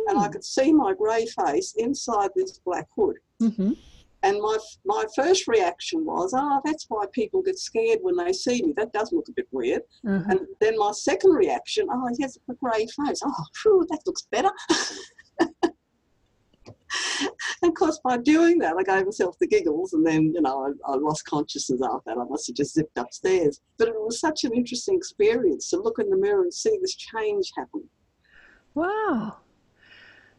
And 0.07 0.19
I 0.19 0.27
could 0.27 0.43
see 0.43 0.73
my 0.73 0.93
grey 0.93 1.25
face 1.27 1.73
inside 1.77 2.31
this 2.35 2.59
black 2.65 2.87
hood. 2.95 3.15
hmm 3.39 3.71
And 4.23 4.39
my 4.39 4.57
my 4.85 5.05
first 5.15 5.47
reaction 5.47 6.05
was, 6.05 6.33
oh, 6.35 6.61
that's 6.63 6.85
why 6.89 7.05
people 7.11 7.41
get 7.41 7.57
scared 7.57 7.99
when 8.01 8.15
they 8.15 8.33
see 8.33 8.61
me. 8.61 8.73
That 8.77 8.93
does 8.93 9.11
look 9.11 9.27
a 9.29 9.33
bit 9.33 9.47
weird. 9.51 9.81
Mhm. 10.05 10.29
And 10.29 10.39
then 10.59 10.77
my 10.77 10.91
second 10.91 11.31
reaction, 11.31 11.87
oh, 11.91 12.07
he 12.15 12.21
has 12.23 12.37
a 12.49 12.53
grey 12.53 12.85
face. 12.87 13.21
Oh, 13.25 13.45
phew, 13.61 13.85
that 13.89 14.01
looks 14.05 14.27
better. 14.31 14.51
and 17.61 17.69
of 17.69 17.73
course, 17.73 17.99
by 18.03 18.17
doing 18.17 18.59
that, 18.59 18.75
I 18.77 18.83
gave 18.83 19.05
myself 19.05 19.37
the 19.39 19.47
giggles, 19.47 19.93
and 19.93 20.05
then 20.05 20.33
you 20.33 20.41
know 20.41 20.67
I, 20.87 20.91
I 20.91 20.95
lost 20.95 21.25
consciousness 21.25 21.81
after 21.83 22.01
that. 22.07 22.17
I 22.19 22.25
must 22.25 22.47
have 22.47 22.55
just 22.55 22.73
zipped 22.73 22.97
upstairs. 22.97 23.59
But 23.77 23.87
it 23.89 23.95
was 23.95 24.19
such 24.19 24.43
an 24.43 24.53
interesting 24.53 24.95
experience 24.95 25.69
to 25.69 25.77
look 25.77 25.99
in 25.99 26.09
the 26.09 26.17
mirror 26.17 26.43
and 26.43 26.53
see 26.53 26.77
this 26.81 26.95
change 26.95 27.51
happen. 27.57 27.89
Wow. 28.75 29.37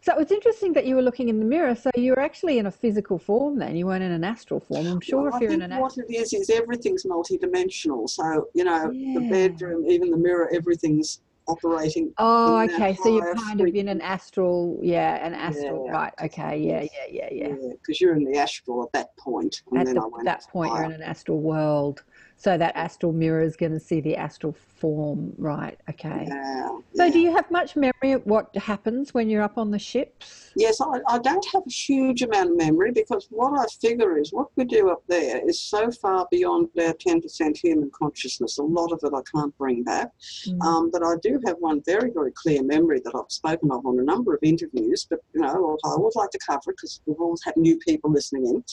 So 0.02 0.18
it's 0.18 0.32
interesting 0.32 0.72
that 0.72 0.84
you 0.84 0.96
were 0.96 1.02
looking 1.02 1.28
in 1.28 1.38
the 1.38 1.44
mirror. 1.44 1.76
So 1.76 1.88
you 1.94 2.10
were 2.10 2.18
actually 2.20 2.58
in 2.58 2.66
a 2.66 2.72
physical 2.72 3.18
form 3.18 3.58
then. 3.60 3.76
You 3.76 3.86
weren't 3.86 4.02
in 4.02 4.10
an 4.10 4.24
astral 4.24 4.58
form. 4.58 4.84
I'm 4.86 5.00
sure 5.00 5.22
Well, 5.22 5.36
if 5.36 5.40
you're 5.40 5.52
I 5.52 5.54
in 5.54 5.62
an 5.62 5.78
what 5.78 5.96
it 5.96 6.12
is 6.12 6.32
is 6.32 6.50
everything's 6.50 7.04
multidimensional. 7.04 8.08
So 8.08 8.48
you 8.52 8.64
know, 8.64 8.90
the 8.90 9.28
bedroom, 9.30 9.86
even 9.88 10.10
the 10.10 10.16
mirror, 10.16 10.50
everything's 10.52 11.20
operating. 11.46 12.12
Oh, 12.18 12.58
okay. 12.62 12.94
So 13.00 13.14
you're 13.14 13.34
higher 13.34 13.34
kind 13.34 13.60
of 13.60 13.74
in 13.74 13.88
an 13.88 14.00
astral, 14.00 14.78
yeah, 14.82 15.24
an 15.24 15.34
astral, 15.34 15.86
Yeah. 15.86 15.92
right? 15.92 16.12
Okay, 16.24 16.58
yeah, 16.58 16.82
yeah, 16.82 17.28
yeah, 17.30 17.48
yeah. 17.48 17.54
because 17.70 18.00
you're 18.00 18.14
in 18.14 18.24
the 18.24 18.38
astral 18.38 18.82
at 18.82 18.92
that 18.92 19.16
point, 19.18 19.62
and 19.70 19.80
At 19.80 19.86
then 19.86 19.94
the, 19.96 20.00
I 20.02 20.06
went 20.06 20.24
that 20.24 20.48
point, 20.48 20.72
you're 20.74 20.84
in 20.84 20.92
an 20.92 21.02
astral 21.02 21.40
world. 21.40 22.02
So 22.42 22.58
that 22.58 22.74
astral 22.74 23.12
mirror 23.12 23.40
is 23.40 23.54
going 23.54 23.70
to 23.70 23.78
see 23.78 24.00
the 24.00 24.16
astral 24.16 24.52
form, 24.52 25.32
right? 25.38 25.78
Okay. 25.88 26.26
Yeah, 26.26 26.70
So 26.92 27.04
yeah. 27.04 27.12
do 27.12 27.20
you 27.20 27.30
have 27.30 27.48
much 27.52 27.76
memory 27.76 28.10
of 28.10 28.26
what 28.26 28.52
happens 28.56 29.14
when 29.14 29.30
you're 29.30 29.42
up 29.42 29.58
on 29.58 29.70
the 29.70 29.78
ships? 29.78 30.50
Yes, 30.56 30.80
I, 30.80 30.98
I 31.06 31.18
don't 31.18 31.46
have 31.52 31.62
a 31.64 31.70
huge 31.70 32.22
amount 32.22 32.50
of 32.50 32.56
memory 32.56 32.90
because 32.90 33.28
what 33.30 33.56
I 33.56 33.64
figure 33.80 34.18
is 34.18 34.32
what 34.32 34.48
we 34.56 34.64
do 34.64 34.90
up 34.90 35.04
there 35.06 35.48
is 35.48 35.62
so 35.62 35.92
far 35.92 36.26
beyond 36.32 36.70
our 36.80 36.94
10% 36.94 37.56
human 37.56 37.92
consciousness. 37.96 38.58
A 38.58 38.62
lot 38.64 38.90
of 38.90 38.98
it 39.04 39.12
I 39.14 39.22
can't 39.32 39.56
bring 39.56 39.84
back. 39.84 40.10
Mm. 40.48 40.60
Um, 40.62 40.90
but 40.90 41.04
I 41.04 41.14
do 41.22 41.40
have 41.46 41.58
one 41.60 41.80
very, 41.86 42.10
very 42.12 42.32
clear 42.32 42.64
memory 42.64 43.00
that 43.04 43.14
I've 43.14 43.30
spoken 43.30 43.70
of 43.70 43.86
on 43.86 44.00
a 44.00 44.02
number 44.02 44.34
of 44.34 44.40
interviews, 44.42 45.06
but 45.08 45.20
you 45.32 45.42
know, 45.42 45.78
I 45.84 45.88
always 45.90 46.16
like 46.16 46.30
to 46.30 46.40
cover 46.44 46.72
it 46.72 46.76
because 46.78 47.00
we've 47.06 47.20
always 47.20 47.44
had 47.44 47.56
new 47.56 47.78
people 47.78 48.10
listening 48.10 48.46
in. 48.46 48.64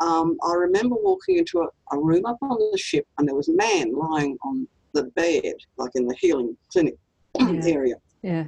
Um, 0.00 0.36
I 0.46 0.52
remember 0.52 0.96
walking 1.00 1.38
into 1.38 1.60
a, 1.60 1.68
a 1.92 1.98
room 1.98 2.26
up 2.26 2.38
on 2.42 2.58
the 2.72 2.78
ship 2.78 3.06
and 3.18 3.26
there 3.28 3.34
was 3.34 3.48
a 3.48 3.54
man 3.54 3.94
lying 3.94 4.36
on 4.44 4.66
the 4.92 5.04
bed, 5.14 5.54
like 5.76 5.90
in 5.94 6.06
the 6.06 6.16
healing 6.20 6.56
clinic 6.72 6.96
Yeah. 7.38 7.60
area 7.64 7.96
Yeah. 8.22 8.46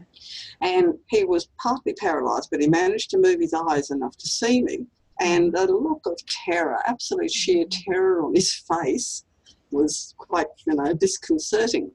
and 0.62 0.94
he 1.08 1.24
was 1.24 1.48
partly 1.62 1.92
paralyzed, 1.94 2.48
but 2.50 2.60
he 2.60 2.68
managed 2.68 3.10
to 3.10 3.18
move 3.18 3.40
his 3.40 3.54
eyes 3.54 3.90
enough 3.90 4.16
to 4.16 4.28
see 4.28 4.62
me. 4.62 4.86
And 5.20 5.52
the 5.52 5.66
look 5.66 6.06
of 6.06 6.18
terror, 6.46 6.78
absolute 6.86 7.30
sheer 7.30 7.64
terror 7.70 8.24
on 8.24 8.34
his 8.34 8.52
face, 8.54 9.24
was 9.70 10.14
quite, 10.16 10.46
you 10.66 10.74
know, 10.74 10.94
disconcerting. 10.94 11.90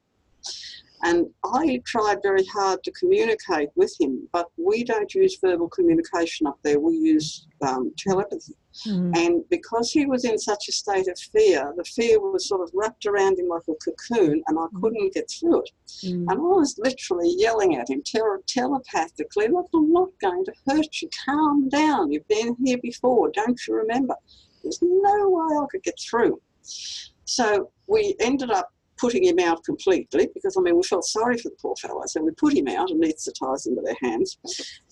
And 1.03 1.27
I 1.43 1.81
tried 1.85 2.19
very 2.23 2.45
hard 2.45 2.81
to 2.83 2.91
communicate 2.91 3.69
with 3.75 3.93
him, 3.99 4.27
but 4.31 4.47
we 4.57 4.85
don't 4.85 5.13
use 5.13 5.37
verbal 5.41 5.67
communication 5.67 6.47
up 6.47 6.57
there. 6.63 6.79
We 6.79 6.95
use 6.95 7.45
um, 7.61 7.91
telepathy. 7.97 8.55
Mm. 8.87 9.15
And 9.15 9.43
because 9.49 9.91
he 9.91 10.05
was 10.05 10.23
in 10.23 10.39
such 10.39 10.69
a 10.69 10.71
state 10.71 11.07
of 11.09 11.19
fear, 11.19 11.73
the 11.75 11.83
fear 11.83 12.19
was 12.19 12.47
sort 12.47 12.61
of 12.61 12.71
wrapped 12.73 13.05
around 13.05 13.37
him 13.37 13.49
like 13.49 13.63
a 13.69 13.73
cocoon, 13.83 14.41
and 14.47 14.57
I 14.57 14.65
couldn't 14.81 15.13
get 15.13 15.29
through 15.29 15.59
it. 15.63 15.69
Mm. 16.05 16.25
And 16.29 16.31
I 16.31 16.35
was 16.35 16.75
literally 16.77 17.35
yelling 17.37 17.75
at 17.75 17.89
him 17.89 18.01
tele- 18.05 18.41
telepathically, 18.47 19.49
look, 19.49 19.67
I'm 19.75 19.91
not 19.91 20.09
going 20.21 20.45
to 20.45 20.53
hurt 20.67 21.01
you. 21.01 21.09
Calm 21.25 21.67
down. 21.69 22.11
You've 22.11 22.27
been 22.29 22.55
here 22.63 22.79
before. 22.81 23.29
Don't 23.31 23.59
you 23.67 23.75
remember? 23.75 24.15
There's 24.63 24.79
no 24.81 25.29
way 25.29 25.57
I 25.57 25.65
could 25.69 25.83
get 25.83 25.99
through. 25.99 26.41
So 27.25 27.71
we 27.87 28.15
ended 28.19 28.51
up 28.51 28.73
putting 28.97 29.23
him 29.23 29.39
out 29.39 29.63
completely 29.63 30.29
because, 30.33 30.55
I 30.57 30.61
mean, 30.61 30.75
we 30.75 30.83
felt 30.83 31.05
sorry 31.05 31.37
for 31.37 31.49
the 31.49 31.55
poor 31.61 31.75
fellow. 31.75 32.01
So 32.05 32.21
we 32.21 32.31
put 32.31 32.53
him 32.53 32.67
out, 32.67 32.89
and 32.89 33.01
anaesthetised 33.03 33.67
him 33.67 33.75
with 33.75 33.85
their 33.85 33.97
hands. 34.01 34.37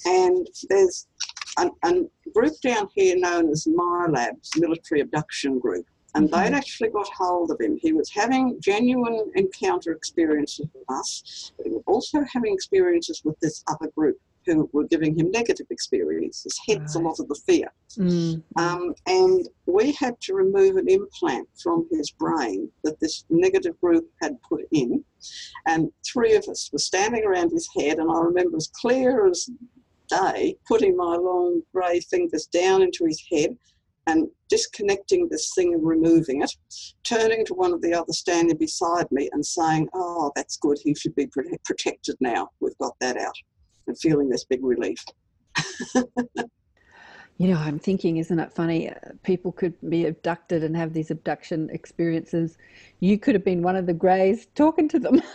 And 0.05 0.47
there's 0.69 1.07
a, 1.57 1.69
group 2.33 2.53
down 2.63 2.87
here 2.95 3.17
known 3.17 3.49
as 3.49 3.67
MILABs, 3.67 4.57
Military 4.57 5.01
Abduction 5.01 5.59
Group. 5.59 5.85
And 6.15 6.29
Mhm. 6.29 6.31
they'd 6.31 6.55
actually 6.55 6.89
got 6.89 7.07
hold 7.07 7.51
of 7.51 7.59
him. 7.59 7.77
He 7.81 7.93
was 7.93 8.09
having 8.09 8.59
genuine 8.61 9.31
encounter 9.35 9.91
experiences 9.91 10.67
with 10.73 10.89
us, 10.89 11.51
but 11.57 11.65
he 11.65 11.71
was 11.73 11.83
also 11.87 12.21
having 12.33 12.53
experiences 12.53 13.21
with 13.25 13.39
this 13.39 13.63
other 13.67 13.91
group 13.95 14.17
who 14.45 14.69
were 14.73 14.87
giving 14.87 15.17
him 15.17 15.31
negative 15.31 15.67
experiences, 15.69 16.59
hence 16.67 16.95
a 16.95 16.99
lot 16.99 17.19
of 17.19 17.27
the 17.27 17.39
fear. 17.45 17.71
Mm. 17.97 18.41
Um, 18.57 18.93
and 19.07 19.47
we 19.65 19.91
had 19.93 20.19
to 20.21 20.33
remove 20.33 20.77
an 20.77 20.89
implant 20.89 21.47
from 21.61 21.87
his 21.91 22.11
brain 22.11 22.69
that 22.83 22.99
this 22.99 23.25
negative 23.29 23.79
group 23.81 24.09
had 24.21 24.41
put 24.41 24.65
in. 24.71 25.03
And 25.67 25.91
three 26.05 26.35
of 26.35 26.45
us 26.47 26.69
were 26.71 26.79
standing 26.79 27.25
around 27.25 27.51
his 27.51 27.69
head, 27.77 27.99
and 27.99 28.11
I 28.11 28.19
remember 28.19 28.57
as 28.57 28.71
clear 28.73 29.27
as 29.27 29.49
day 30.09 30.55
putting 30.67 30.95
my 30.95 31.15
long 31.15 31.61
grey 31.73 31.99
fingers 32.01 32.45
down 32.47 32.81
into 32.81 33.05
his 33.05 33.23
head 33.31 33.57
and 34.07 34.27
disconnecting 34.49 35.29
this 35.29 35.53
thing 35.55 35.73
and 35.73 35.85
removing 35.85 36.41
it, 36.41 36.53
turning 37.03 37.45
to 37.45 37.53
one 37.53 37.71
of 37.73 37.81
the 37.81 37.93
others 37.93 38.19
standing 38.19 38.57
beside 38.57 39.09
me 39.11 39.29
and 39.31 39.45
saying, 39.45 39.87
Oh, 39.93 40.31
that's 40.35 40.57
good, 40.57 40.77
he 40.83 40.95
should 40.95 41.15
be 41.15 41.29
protected 41.65 42.17
now. 42.19 42.49
We've 42.59 42.77
got 42.79 42.95
that 42.99 43.17
out. 43.17 43.35
And 43.87 43.97
feeling 43.99 44.29
this 44.29 44.43
big 44.45 44.63
relief. 44.63 45.03
You 47.37 47.47
know, 47.47 47.57
I'm 47.57 47.79
thinking, 47.79 48.17
isn't 48.17 48.39
it 48.39 48.53
funny? 48.53 48.89
uh, 48.89 48.93
People 49.23 49.51
could 49.51 49.73
be 49.89 50.05
abducted 50.05 50.63
and 50.63 50.77
have 50.77 50.93
these 50.93 51.09
abduction 51.09 51.71
experiences. 51.71 52.59
You 52.99 53.17
could 53.17 53.33
have 53.33 53.43
been 53.43 53.63
one 53.63 53.75
of 53.75 53.87
the 53.87 53.93
greys 53.93 54.45
talking 54.53 54.87
to 54.89 54.99
them. 54.99 55.21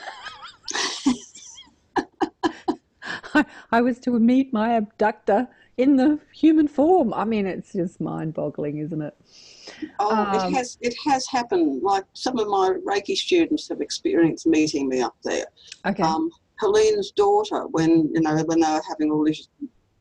I, 3.35 3.45
I 3.73 3.81
was 3.81 3.99
to 4.01 4.19
meet 4.21 4.53
my 4.53 4.75
abductor 4.75 5.49
in 5.79 5.97
the 5.97 6.21
human 6.33 6.69
form. 6.69 7.13
I 7.13 7.25
mean, 7.25 7.45
it's 7.47 7.73
just 7.73 8.01
mind-boggling, 8.01 8.79
isn't 8.79 9.03
it? 9.03 9.17
Oh, 9.99 10.15
Um, 10.15 10.35
it 10.35 10.55
has 10.55 10.79
it 10.81 10.95
has 11.07 11.27
happened. 11.27 11.83
Like 11.83 12.05
some 12.13 12.39
of 12.39 12.47
my 12.47 12.75
Reiki 12.87 13.17
students 13.17 13.69
have 13.69 13.81
experienced 13.81 14.47
meeting 14.47 14.89
me 14.89 15.01
up 15.01 15.17
there. 15.25 15.47
Okay. 15.85 16.05
Um, 16.05 16.31
Helene's 16.59 17.11
daughter, 17.13 17.67
when 17.69 18.11
you 18.15 18.21
know 18.21 18.43
when 18.45 18.61
they 18.61 18.69
were 18.69 18.83
having 18.89 19.11
all 19.11 19.25
these 19.25 19.49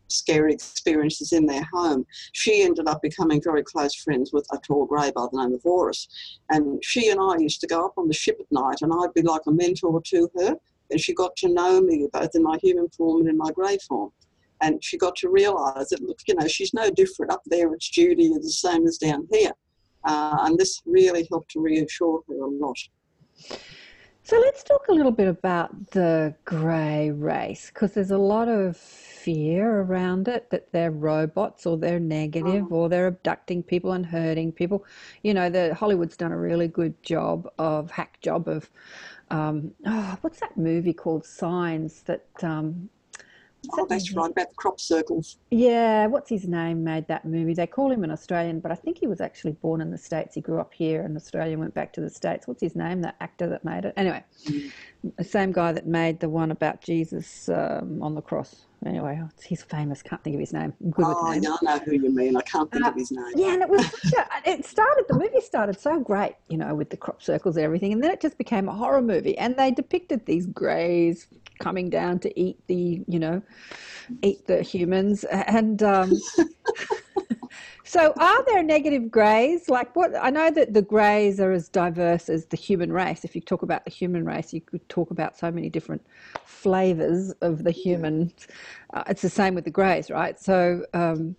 scary 0.07 0.53
experiences 0.53 1.33
in 1.33 1.45
their 1.45 1.63
home, 1.73 2.05
she 2.31 2.63
ended 2.63 2.87
up 2.87 3.01
becoming 3.01 3.41
very 3.41 3.63
close 3.63 3.95
friends 3.95 4.31
with 4.31 4.47
a 4.51 4.57
tall 4.59 4.85
grey 4.85 5.11
by 5.15 5.25
the 5.31 5.41
name 5.41 5.53
of 5.53 5.61
Horus. 5.63 6.07
And 6.49 6.83
she 6.83 7.09
and 7.09 7.19
I 7.19 7.37
used 7.37 7.61
to 7.61 7.67
go 7.67 7.85
up 7.85 7.93
on 7.97 8.07
the 8.07 8.13
ship 8.13 8.37
at 8.39 8.51
night, 8.51 8.77
and 8.81 8.93
I'd 8.93 9.13
be 9.13 9.21
like 9.21 9.41
a 9.47 9.51
mentor 9.51 10.01
to 10.01 10.29
her. 10.37 10.55
And 10.91 11.01
she 11.01 11.13
got 11.13 11.35
to 11.37 11.49
know 11.49 11.81
me 11.81 12.07
both 12.13 12.35
in 12.35 12.43
my 12.43 12.57
human 12.61 12.87
form 12.89 13.21
and 13.21 13.29
in 13.29 13.37
my 13.37 13.51
grey 13.51 13.77
form. 13.87 14.11
And 14.61 14.83
she 14.83 14.97
got 14.97 15.15
to 15.17 15.29
realise 15.29 15.89
that, 15.89 16.01
look, 16.01 16.19
you 16.27 16.35
know, 16.35 16.47
she's 16.47 16.73
no 16.73 16.89
different. 16.91 17.31
Up 17.31 17.41
there, 17.47 17.73
it's 17.73 17.89
Judy, 17.89 18.29
the 18.29 18.43
same 18.43 18.85
as 18.85 18.97
down 18.97 19.27
here. 19.31 19.51
Uh, 20.03 20.37
and 20.41 20.57
this 20.57 20.81
really 20.85 21.27
helped 21.31 21.51
to 21.51 21.59
reassure 21.59 22.21
her 22.27 22.35
a 22.35 22.47
lot. 22.47 22.77
So 24.25 24.39
let's 24.39 24.63
talk 24.63 24.87
a 24.89 24.91
little 24.91 25.11
bit 25.11 25.27
about 25.27 25.91
the 25.91 26.33
grey 26.45 27.11
race 27.11 27.69
because 27.71 27.93
there's 27.93 28.09
a 28.09 28.17
lot 28.17 28.47
of 28.47 28.75
fear 28.75 29.81
around 29.81 30.27
it 30.27 30.49
that 30.49 30.71
they're 30.71 30.89
robots 30.89 31.67
or 31.67 31.77
they're 31.77 31.99
negative 31.99 32.73
or 32.73 32.89
they're 32.89 33.05
abducting 33.05 33.61
people 33.61 33.91
and 33.91 34.03
hurting 34.03 34.51
people. 34.51 34.83
You 35.21 35.35
know, 35.35 35.51
the 35.51 35.75
Hollywood's 35.75 36.17
done 36.17 36.31
a 36.31 36.39
really 36.39 36.67
good 36.67 37.03
job 37.03 37.47
of 37.59 37.91
hack 37.91 38.19
job 38.19 38.47
of 38.47 38.67
um, 39.29 39.75
oh, 39.85 40.17
what's 40.21 40.39
that 40.39 40.57
movie 40.57 40.93
called 40.93 41.23
Signs 41.23 42.01
that 42.03 42.25
um, 42.41 42.89
Oh, 43.73 43.77
that 43.83 43.89
that's 43.89 44.11
right, 44.13 44.31
about 44.31 44.49
the 44.49 44.55
crop 44.55 44.79
circles. 44.79 45.37
Yeah, 45.51 46.07
what's 46.07 46.29
his 46.29 46.47
name 46.47 46.83
made 46.83 47.07
that 47.07 47.25
movie? 47.25 47.53
They 47.53 47.67
call 47.67 47.91
him 47.91 48.03
an 48.03 48.11
Australian, 48.11 48.59
but 48.59 48.71
I 48.71 48.75
think 48.75 48.97
he 48.97 49.07
was 49.07 49.21
actually 49.21 49.53
born 49.53 49.81
in 49.81 49.91
the 49.91 49.97
States. 49.97 50.35
He 50.35 50.41
grew 50.41 50.59
up 50.59 50.73
here 50.73 51.03
in 51.03 51.15
Australia 51.15 51.53
and 51.53 51.61
went 51.61 51.73
back 51.73 51.93
to 51.93 52.01
the 52.01 52.09
States. 52.09 52.47
What's 52.47 52.61
his 52.61 52.75
name? 52.75 53.01
That 53.01 53.15
actor 53.19 53.47
that 53.49 53.63
made 53.65 53.85
it? 53.85 53.93
Anyway, 53.97 54.23
the 55.17 55.23
same 55.23 55.51
guy 55.51 55.71
that 55.71 55.87
made 55.87 56.19
the 56.19 56.29
one 56.29 56.51
about 56.51 56.81
Jesus 56.81 57.49
um, 57.49 58.01
on 58.01 58.15
the 58.15 58.21
cross. 58.21 58.65
Anyway, 58.85 59.19
he's 59.43 59.63
famous. 59.63 60.03
Can't 60.03 60.23
think 60.23 60.35
of 60.35 60.39
his 60.39 60.53
name. 60.53 60.71
I'm 60.83 60.91
good 60.91 61.07
with 61.07 61.17
Oh, 61.19 61.31
names. 61.31 61.47
I 61.47 61.77
know 61.77 61.79
who 61.79 61.93
you 61.93 62.11
mean. 62.11 62.37
I 62.37 62.41
can't 62.41 62.71
think 62.71 62.85
Uh, 62.85 62.89
of 62.89 62.95
his 62.95 63.09
name. 63.11 63.25
Yeah, 63.35 63.53
and 63.53 63.61
it 63.63 63.69
was 63.69 63.83
such 63.85 64.13
a, 64.13 64.49
it 64.49 64.63
started 64.65 65.05
the 65.07 65.15
movie 65.15 65.41
started 65.41 65.79
so 65.79 65.99
great, 65.99 66.35
you 66.49 66.57
know, 66.57 66.75
with 66.75 66.91
the 66.91 66.97
crop 66.97 67.23
circles 67.23 67.55
and 67.55 67.65
everything, 67.65 67.93
and 67.93 68.03
then 68.03 68.11
it 68.11 68.21
just 68.21 68.37
became 68.37 68.69
a 68.69 68.73
horror 68.73 69.01
movie. 69.01 69.35
And 69.37 69.55
they 69.55 69.71
depicted 69.71 70.25
these 70.27 70.45
greys 70.45 71.27
coming 71.59 71.89
down 71.89 72.19
to 72.19 72.39
eat 72.39 72.57
the, 72.67 73.03
you 73.07 73.19
know, 73.19 73.41
eat 74.21 74.45
the 74.47 74.61
humans. 74.61 75.23
And 75.25 75.81
um, 75.83 76.13
so, 77.83 78.13
are 78.17 78.45
there 78.45 78.63
negative 78.63 79.09
greys? 79.11 79.69
Like 79.69 79.95
what? 79.95 80.11
I 80.19 80.29
know 80.29 80.51
that 80.51 80.73
the 80.73 80.81
greys 80.81 81.39
are 81.39 81.51
as 81.51 81.69
diverse 81.69 82.29
as 82.29 82.45
the 82.47 82.57
human 82.57 82.91
race. 82.91 83.23
If 83.23 83.35
you 83.35 83.41
talk 83.41 83.61
about 83.61 83.85
the 83.85 83.91
human 83.91 84.25
race, 84.25 84.53
you 84.53 84.61
could 84.61 84.87
talk 84.89 85.11
about 85.11 85.37
so 85.37 85.51
many 85.51 85.69
different 85.69 86.05
flavors 86.45 87.31
of 87.41 87.63
the 87.63 87.71
human. 87.71 88.31
Uh, 88.93 89.03
it's 89.07 89.21
the 89.21 89.29
same 89.29 89.55
with 89.55 89.65
the 89.65 89.71
greys, 89.71 90.09
right? 90.09 90.39
So. 90.39 90.85
Um, 90.93 91.35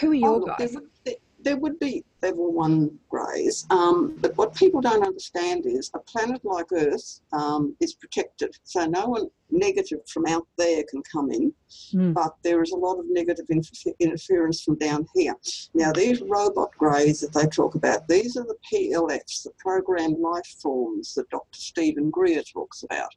Who 0.00 0.10
are 0.10 0.14
your 0.14 0.30
Oh, 0.30 0.38
look, 0.38 0.58
there 0.58 0.68
guys? 0.68 0.74
would, 0.74 1.16
there 1.40 1.56
would 1.56 1.78
be 1.78 2.04
level 2.24 2.52
one 2.52 2.76
greys, 3.10 3.66
um, 3.70 4.16
but 4.22 4.36
what 4.38 4.54
people 4.54 4.80
don't 4.80 5.04
understand 5.10 5.66
is 5.66 5.90
a 5.94 5.98
planet 6.10 6.40
like 6.44 6.70
Earth 6.72 7.20
um, 7.32 7.76
is 7.80 7.92
protected, 7.94 8.50
so 8.62 8.86
no 8.86 9.04
one 9.14 9.26
negative 9.50 10.00
from 10.08 10.26
out 10.26 10.46
there 10.56 10.82
can 10.90 11.02
come 11.10 11.30
in, 11.30 11.52
Mm. 11.92 12.14
but 12.14 12.34
there 12.42 12.62
is 12.62 12.72
a 12.72 12.76
lot 12.76 12.98
of 12.98 13.04
negative 13.08 13.46
interfe- 13.48 13.94
interference 13.98 14.62
from 14.62 14.76
down 14.76 15.06
here. 15.14 15.34
Now, 15.74 15.92
these 15.92 16.22
robot 16.22 16.70
greys 16.78 17.20
that 17.20 17.32
they 17.32 17.46
talk 17.46 17.74
about, 17.74 18.06
these 18.08 18.36
are 18.36 18.44
the 18.44 18.56
PLFs, 18.70 19.42
the 19.42 19.50
programmed 19.58 20.18
life 20.18 20.46
forms 20.62 21.14
that 21.14 21.28
Dr. 21.30 21.58
Stephen 21.58 22.10
Greer 22.10 22.42
talks 22.42 22.82
about. 22.84 23.10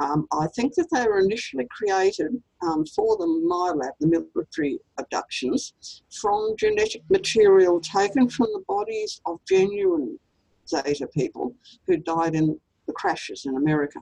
Um, 0.00 0.26
I 0.32 0.46
think 0.48 0.74
that 0.74 0.88
they 0.92 1.06
were 1.06 1.20
initially 1.20 1.66
created 1.70 2.40
um, 2.62 2.84
for 2.86 3.16
the 3.16 3.26
MILAB, 3.26 3.92
the 4.00 4.06
military 4.34 4.78
abductions, 4.98 6.02
from 6.20 6.54
genetic 6.58 7.02
material 7.10 7.80
taken 7.80 8.28
from 8.28 8.48
the 8.52 8.62
bodies 8.68 9.20
of 9.26 9.40
genuine 9.48 10.18
Zeta 10.68 11.06
people 11.08 11.54
who 11.86 11.96
died 11.96 12.34
in 12.34 12.58
the 12.86 12.92
crashes 12.92 13.46
in 13.46 13.56
America. 13.56 14.00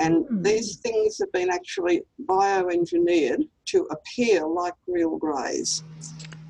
And 0.00 0.24
Mm. 0.26 0.42
these 0.44 0.76
things 0.76 1.18
have 1.18 1.32
been 1.32 1.50
actually 1.50 2.02
bioengineered 2.26 3.48
to 3.66 3.86
appear 3.90 4.46
like 4.46 4.74
real 4.86 5.16
greys. 5.18 5.82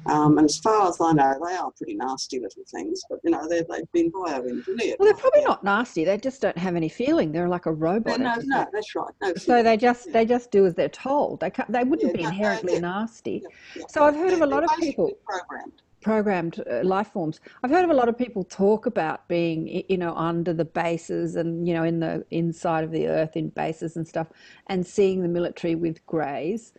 Um, 0.06 0.36
and 0.36 0.44
as 0.44 0.58
far 0.58 0.86
as 0.88 0.98
I 1.00 1.12
know, 1.12 1.34
they 1.46 1.54
are 1.54 1.70
pretty 1.78 1.94
nasty 1.94 2.38
little 2.38 2.62
things, 2.70 3.00
but 3.08 3.20
you 3.24 3.30
know, 3.30 3.48
they're, 3.48 3.64
they've 3.70 3.90
been 3.92 4.12
bioengineered. 4.12 4.96
Well, 4.98 5.06
they're 5.06 5.14
probably 5.14 5.44
not 5.44 5.64
nasty. 5.64 6.04
They 6.04 6.18
just 6.18 6.42
don't 6.42 6.58
have 6.58 6.76
any 6.76 6.90
feeling. 6.90 7.32
They're 7.32 7.48
like 7.48 7.64
a 7.64 7.72
robot. 7.72 8.20
No, 8.20 8.34
no, 8.34 8.42
no, 8.44 8.66
that's 8.70 8.94
right. 8.94 9.10
No, 9.22 9.32
So 9.34 9.62
they 9.62 9.78
just 9.78 10.12
they 10.12 10.26
just 10.26 10.50
do 10.50 10.66
as 10.66 10.74
they're 10.74 10.90
told. 10.90 11.40
They 11.40 11.48
can't, 11.50 11.72
they 11.72 11.84
wouldn't 11.84 12.12
Yeah, 12.12 12.16
be 12.18 12.22
no, 12.24 12.28
no, 12.28 12.34
inherently 12.34 12.72
yeah. 12.74 12.78
nasty. 12.80 13.40
Yeah, 13.42 13.48
yeah. 13.76 13.84
So 13.88 14.04
I've 14.04 14.14
heard 14.14 14.32
of 14.34 14.34
a 14.34 14.38
They're- 14.40 14.46
lot 14.48 14.60
they're 14.68 14.74
of 14.76 14.80
people 14.80 15.10
programmed. 15.24 15.80
Programmed 16.04 16.62
uh, 16.70 16.82
life 16.84 17.08
forms. 17.08 17.40
I've 17.62 17.70
heard 17.70 17.82
of 17.82 17.90
a 17.90 17.94
lot 17.94 18.08
of 18.08 18.16
people 18.16 18.44
talk 18.44 18.86
about 18.86 19.26
being, 19.26 19.82
you 19.88 19.96
know, 19.96 20.14
under 20.14 20.52
the 20.52 20.64
bases 20.64 21.34
and 21.34 21.66
you 21.66 21.74
know 21.74 21.82
in 21.82 21.98
the 21.98 22.24
inside 22.30 22.84
of 22.84 22.92
the 22.92 23.08
earth 23.08 23.34
in 23.36 23.48
bases 23.48 23.96
and 23.96 24.06
stuff, 24.06 24.28
and 24.68 24.86
seeing 24.86 25.22
the 25.22 25.28
military 25.28 25.74
with 25.74 26.04
greys. 26.06 26.74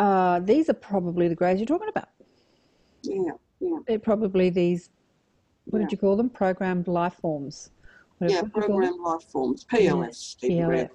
Uh, 0.00 0.40
these 0.40 0.68
are 0.68 0.74
probably 0.74 1.28
the 1.28 1.34
greys 1.36 1.60
you're 1.60 1.66
talking 1.66 1.88
about. 1.90 2.08
Yeah, 3.02 3.32
yeah. 3.60 3.78
They're 3.86 3.98
probably 4.00 4.50
these. 4.50 4.90
What 5.66 5.78
Yeah. 5.78 5.84
did 5.84 5.92
you 5.92 5.98
call 5.98 6.16
them? 6.16 6.30
Programmed 6.30 6.88
life 6.88 7.14
forms. 7.20 7.70
What 8.18 8.30
Yeah, 8.30 8.40
what 8.40 8.54
did 8.54 8.62
you 8.62 8.62
call 8.62 8.80
them? 8.80 8.80
programmed 8.80 9.00
life 9.00 9.24
forms, 9.30 9.64
PLS. 9.64 10.36
PLS. 10.42 10.88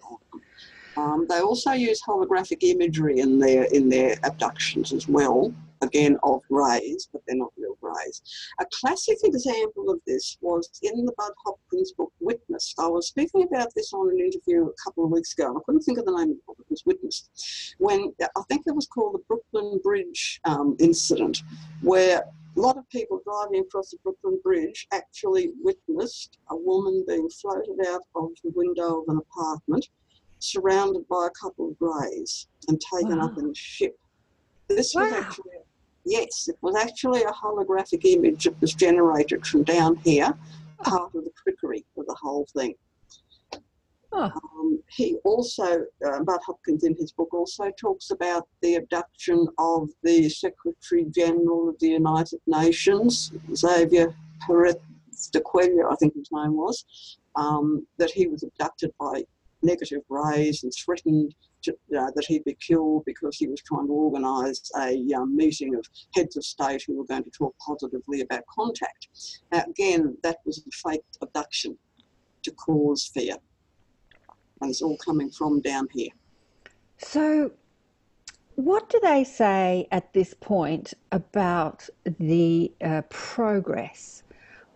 Um, 0.98 1.28
they 1.30 1.40
also 1.40 1.72
use 1.72 2.02
holographic 2.02 2.62
imagery 2.64 3.20
in 3.20 3.40
their 3.40 3.64
in 3.66 3.88
their 3.90 4.18
abductions 4.24 4.92
as 4.92 5.08
well. 5.08 5.54
Again, 5.82 6.18
of 6.24 6.42
greys, 6.50 7.08
but 7.12 7.22
they're 7.26 7.38
not 7.38 7.54
real 7.58 7.76
greys. 7.82 8.22
A 8.60 8.66
classic 8.80 9.18
example 9.24 9.90
of 9.90 10.00
this 10.06 10.38
was 10.42 10.70
in 10.82 11.06
the 11.06 11.14
Bud 11.14 11.32
Hopkins 11.46 11.94
book 11.94 12.12
Witnessed. 12.20 12.76
I 12.80 12.88
was 12.88 13.08
speaking 13.08 13.44
about 13.44 13.74
this 13.76 13.94
on 13.94 14.10
an 14.10 14.20
interview 14.20 14.68
a 14.68 14.74
couple 14.84 15.06
of 15.06 15.12
weeks 15.12 15.34
ago, 15.34 15.48
and 15.48 15.58
I 15.58 15.62
couldn't 15.66 15.82
think 15.82 15.98
of 15.98 16.06
the 16.06 16.12
name 16.12 16.32
of 16.32 16.36
the 16.36 16.44
book. 16.48 16.58
It 16.60 16.70
was 16.70 16.86
Witnessed. 16.86 17.76
When 17.78 18.14
I 18.20 18.42
think 18.50 18.64
it 18.68 18.76
was 18.76 18.88
called 18.88 19.14
the 19.16 19.24
Brooklyn 19.28 19.80
Bridge 19.82 20.42
um, 20.46 20.76
incident, 20.80 21.44
where 21.82 22.26
a 22.58 22.60
lot 22.60 22.78
of 22.78 22.90
people 22.90 23.22
driving 23.24 23.62
across 23.62 23.92
the 23.92 23.98
Brooklyn 24.04 24.40
Bridge 24.44 24.88
actually 24.92 25.52
witnessed 25.62 26.40
a 26.50 26.58
woman 26.58 27.06
being 27.08 27.30
floated 27.30 27.78
out 27.88 28.02
of 28.16 28.30
the 28.44 28.52
window 28.54 29.02
of 29.02 29.06
an 29.08 29.18
apartment, 29.18 29.88
surrounded 30.40 31.08
by 31.08 31.28
a 31.28 31.40
couple 31.42 31.70
of 31.70 31.80
greys, 31.80 32.48
and 32.68 32.82
taken 32.82 33.20
up 33.20 33.38
in 33.38 33.50
a 33.50 33.56
ship. 33.56 33.98
This 34.68 34.94
was 34.94 35.12
Wow. 35.12 35.20
actually, 35.20 35.52
yes, 36.10 36.48
it 36.48 36.58
was 36.62 36.76
actually 36.76 37.22
a 37.24 37.32
holographic 37.32 38.04
image 38.04 38.46
that 38.46 38.60
was 38.60 38.74
generated 38.74 39.46
from 39.46 39.64
down 39.64 39.96
here, 39.98 40.34
part 40.84 41.14
of 41.14 41.24
the 41.24 41.32
trickery 41.42 41.86
of 41.98 42.06
the 42.08 42.18
whole 42.20 42.48
thing. 42.58 42.74
Oh, 44.12 44.32
Um, 44.60 44.82
he 44.90 45.18
also, 45.24 45.86
uh, 46.06 46.24
Bud 46.24 46.40
Hopkins 46.46 46.84
in 46.84 46.96
his 46.96 47.12
book, 47.12 47.32
also 47.32 47.70
talks 47.80 48.10
about 48.10 48.48
the 48.62 48.76
abduction 48.76 49.48
of 49.60 49.90
the 50.02 50.28
Secretary 50.30 51.06
General 51.06 51.70
of 51.70 51.80
the 51.80 51.90
United 51.90 52.42
Nations, 52.48 53.32
Xavier 53.54 54.16
Perez 54.42 54.78
de 55.32 55.42
Cuellar, 55.42 55.92
I 55.92 55.96
think 55.96 56.16
his 56.16 56.30
name 56.32 56.56
was, 56.56 57.18
um, 57.36 57.86
that 57.98 58.10
he 58.10 58.26
was 58.28 58.42
abducted 58.42 58.92
by 59.00 59.24
negative 59.62 60.02
greys 60.10 60.64
and 60.64 60.74
threatened 60.74 61.36
uh, 61.68 62.12
that 62.16 62.26
he'd 62.28 62.44
be 62.44 62.58
killed 62.66 63.04
because 63.06 63.38
he 63.38 63.48
was 63.48 63.62
trying 63.62 63.88
to 63.88 63.94
organise 63.94 64.62
a 64.78 65.14
um, 65.14 65.36
meeting 65.36 65.76
of 65.76 65.86
heads 66.16 66.38
of 66.38 66.44
state 66.44 66.84
who 66.86 66.98
were 66.98 67.06
going 67.06 67.24
to 67.24 67.32
talk 67.32 67.56
positively 67.66 68.22
about 68.22 68.44
contact. 68.48 69.08
Now, 69.52 69.64
again, 69.68 70.18
that 70.24 70.38
was 70.46 70.60
a 70.60 70.90
fake 70.90 71.04
abduction 71.22 71.78
to 72.44 72.52
cause 72.52 73.06
fear 73.14 73.36
and 74.62 74.70
it's 74.70 74.82
all 74.82 74.98
coming 74.98 75.30
from 75.30 75.62
down 75.62 75.88
here. 75.94 76.10
So, 76.98 77.52
what 78.56 78.90
do 78.90 79.00
they 79.02 79.24
say 79.24 79.88
at 79.92 80.14
this 80.14 80.34
point 80.34 80.94
about 81.12 81.88
the 82.04 82.72
uh, 82.84 83.04
progress 83.10 84.24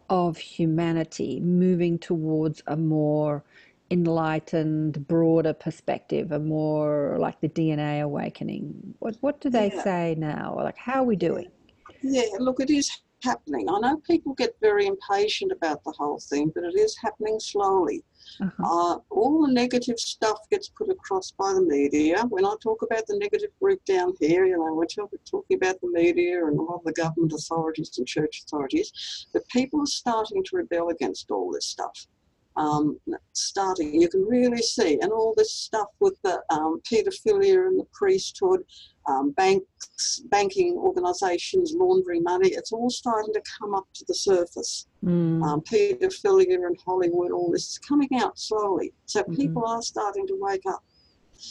of 0.10 0.38
humanity 0.38 1.40
moving 1.42 1.98
towards 2.00 2.62
a 2.68 2.78
more 2.78 3.44
enlightened, 3.94 5.08
broader 5.08 5.54
perspective, 5.54 6.32
a 6.32 6.40
more 6.40 7.16
like 7.20 7.40
the 7.42 7.50
DNA 7.50 8.02
awakening? 8.02 8.96
What 9.00 9.16
what 9.22 9.40
do 9.40 9.50
they 9.50 9.70
Yeah. 9.72 9.84
say 9.84 10.16
now? 10.18 10.56
Like, 10.58 10.78
how 10.78 11.02
are 11.02 11.10
we 11.12 11.16
doing? 11.16 11.50
Yeah, 12.02 12.30
look, 12.40 12.60
it 12.60 12.72
is 12.72 12.90
happening. 13.24 13.70
I 13.70 13.80
know 13.80 13.98
people 13.98 14.34
get 14.34 14.52
very 14.62 14.86
impatient 14.88 15.52
about 15.52 15.84
the 15.84 15.94
whole 15.98 16.20
thing, 16.30 16.52
but 16.54 16.64
it 16.66 16.76
is 16.76 16.98
happening 17.06 17.40
slowly. 17.40 18.04
Uh-huh. 18.42 18.64
Uh, 18.64 18.96
all 19.10 19.46
the 19.46 19.54
negative 19.54 20.00
stuff 20.00 20.40
gets 20.50 20.70
put 20.70 20.90
across 20.90 21.32
by 21.32 21.54
the 21.54 21.62
media. 21.62 22.24
When 22.30 22.46
I 22.46 22.56
talk 22.62 22.82
about 22.82 23.06
the 23.08 23.18
negative 23.18 23.52
group 23.62 23.84
down 23.86 24.14
here, 24.20 24.46
you 24.46 24.58
know, 24.58 24.74
we're 24.74 24.86
talking 24.86 25.58
about 25.58 25.80
the 25.82 25.92
media 25.92 26.46
and 26.46 26.60
all 26.60 26.82
the 26.84 26.94
government 26.94 27.34
authorities 27.34 27.98
and 27.98 28.08
church 28.08 28.44
authorities, 28.46 29.28
but 29.34 29.48
people 29.50 29.82
are 29.82 29.86
starting 30.02 30.44
to 30.46 30.58
rebel 30.58 30.90
against 30.90 31.32
all 31.32 31.52
this 31.52 31.68
stuff. 31.68 32.08
Um, 32.56 33.00
starting, 33.34 34.00
you 34.00 34.08
can 34.10 34.24
really 34.26 34.62
see, 34.62 35.00
and 35.02 35.12
all 35.12 35.34
this 35.36 35.54
stuff 35.54 35.88
with 36.00 36.16
the 36.24 36.42
um, 36.52 36.82
paedophilia 36.90 37.66
and 37.68 37.80
the 37.80 37.88
priesthood, 37.92 38.64
um, 39.08 39.32
banks, 39.32 40.22
banking 40.30 40.74
organisations 40.78 41.74
laundering 41.76 42.24
money, 42.24 42.50
it's 42.50 42.72
all 42.72 42.90
starting 42.90 43.34
to 43.34 43.42
come 43.60 43.74
up 43.74 43.88
to 43.96 44.06
the 44.08 44.14
surface 44.14 44.88
Mm, 45.04 45.44
um, 45.44 45.62
paedophilia 45.62 46.56
in 46.56 46.76
Hollywood, 46.86 47.32
all 47.32 47.52
this 47.52 47.72
is 47.72 47.78
coming 47.80 48.08
out 48.22 48.40
slowly. 48.40 48.94
So 49.06 49.22
Mhm. 49.24 49.36
people 49.36 49.66
are 49.66 49.82
starting 49.82 50.26
to 50.28 50.38
wake 50.40 50.66
up. 50.66 50.82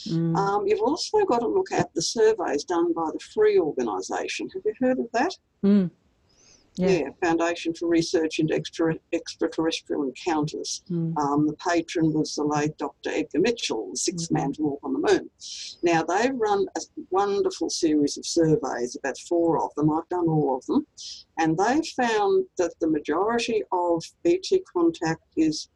mm. 0.09 0.36
Um, 0.38 0.66
you've 0.66 0.80
also 0.80 1.18
got 1.26 1.40
to 1.40 1.46
look 1.48 1.70
at 1.70 1.92
the 1.92 2.00
surveys 2.00 2.64
done 2.64 2.94
by 2.94 3.11
the 3.12 3.18
Free 3.34 3.59
Organisation. 3.59 4.48
Have 4.55 4.62
you 4.64 4.72
heard 4.80 4.98
of 5.00 5.11
that? 5.12 5.36
Mm. 5.62 5.90
Yeah. 6.77 7.11
Foundation 7.23 7.75
for 7.75 7.87
Research 7.87 8.39
into 8.39 8.55
Extra, 8.55 8.95
Extraterrestrial 9.12 10.05
Encounters. 10.05 10.83
Mm. 10.91 11.16
Um, 11.18 11.47
the 11.47 11.55
patron 11.55 12.12
was 12.12 12.35
the 12.35 12.45
late 12.45 12.77
Dr. 12.79 13.11
Edgar 13.11 13.41
Mitchell, 13.41 13.91
the 13.91 13.97
sixth 13.97 14.31
man 14.31 14.53
to 14.55 14.62
walk 14.62 14.81
on 14.83 14.95
the 14.95 15.12
moon. 15.12 15.31
Now, 15.83 16.03
they've 16.03 16.35
run 16.35 16.66
a 16.77 16.81
wonderful 17.11 17.68
series 17.68 18.16
of 18.16 18.25
surveys, 18.25 18.97
about 18.97 19.18
four 19.18 19.62
of 19.62 19.75
them. 19.75 19.93
I've 19.93 20.09
done 20.09 20.29
all 20.29 20.57
of 20.57 20.66
them. 20.66 20.87
And 21.39 21.59
they've 21.59 21.87
found 21.87 22.47
that 22.57 22.73
the 22.81 22.89
majority 22.89 23.62
of 23.70 24.03
ET 24.25 24.47
contact 24.73 25.23
is 25.37 25.68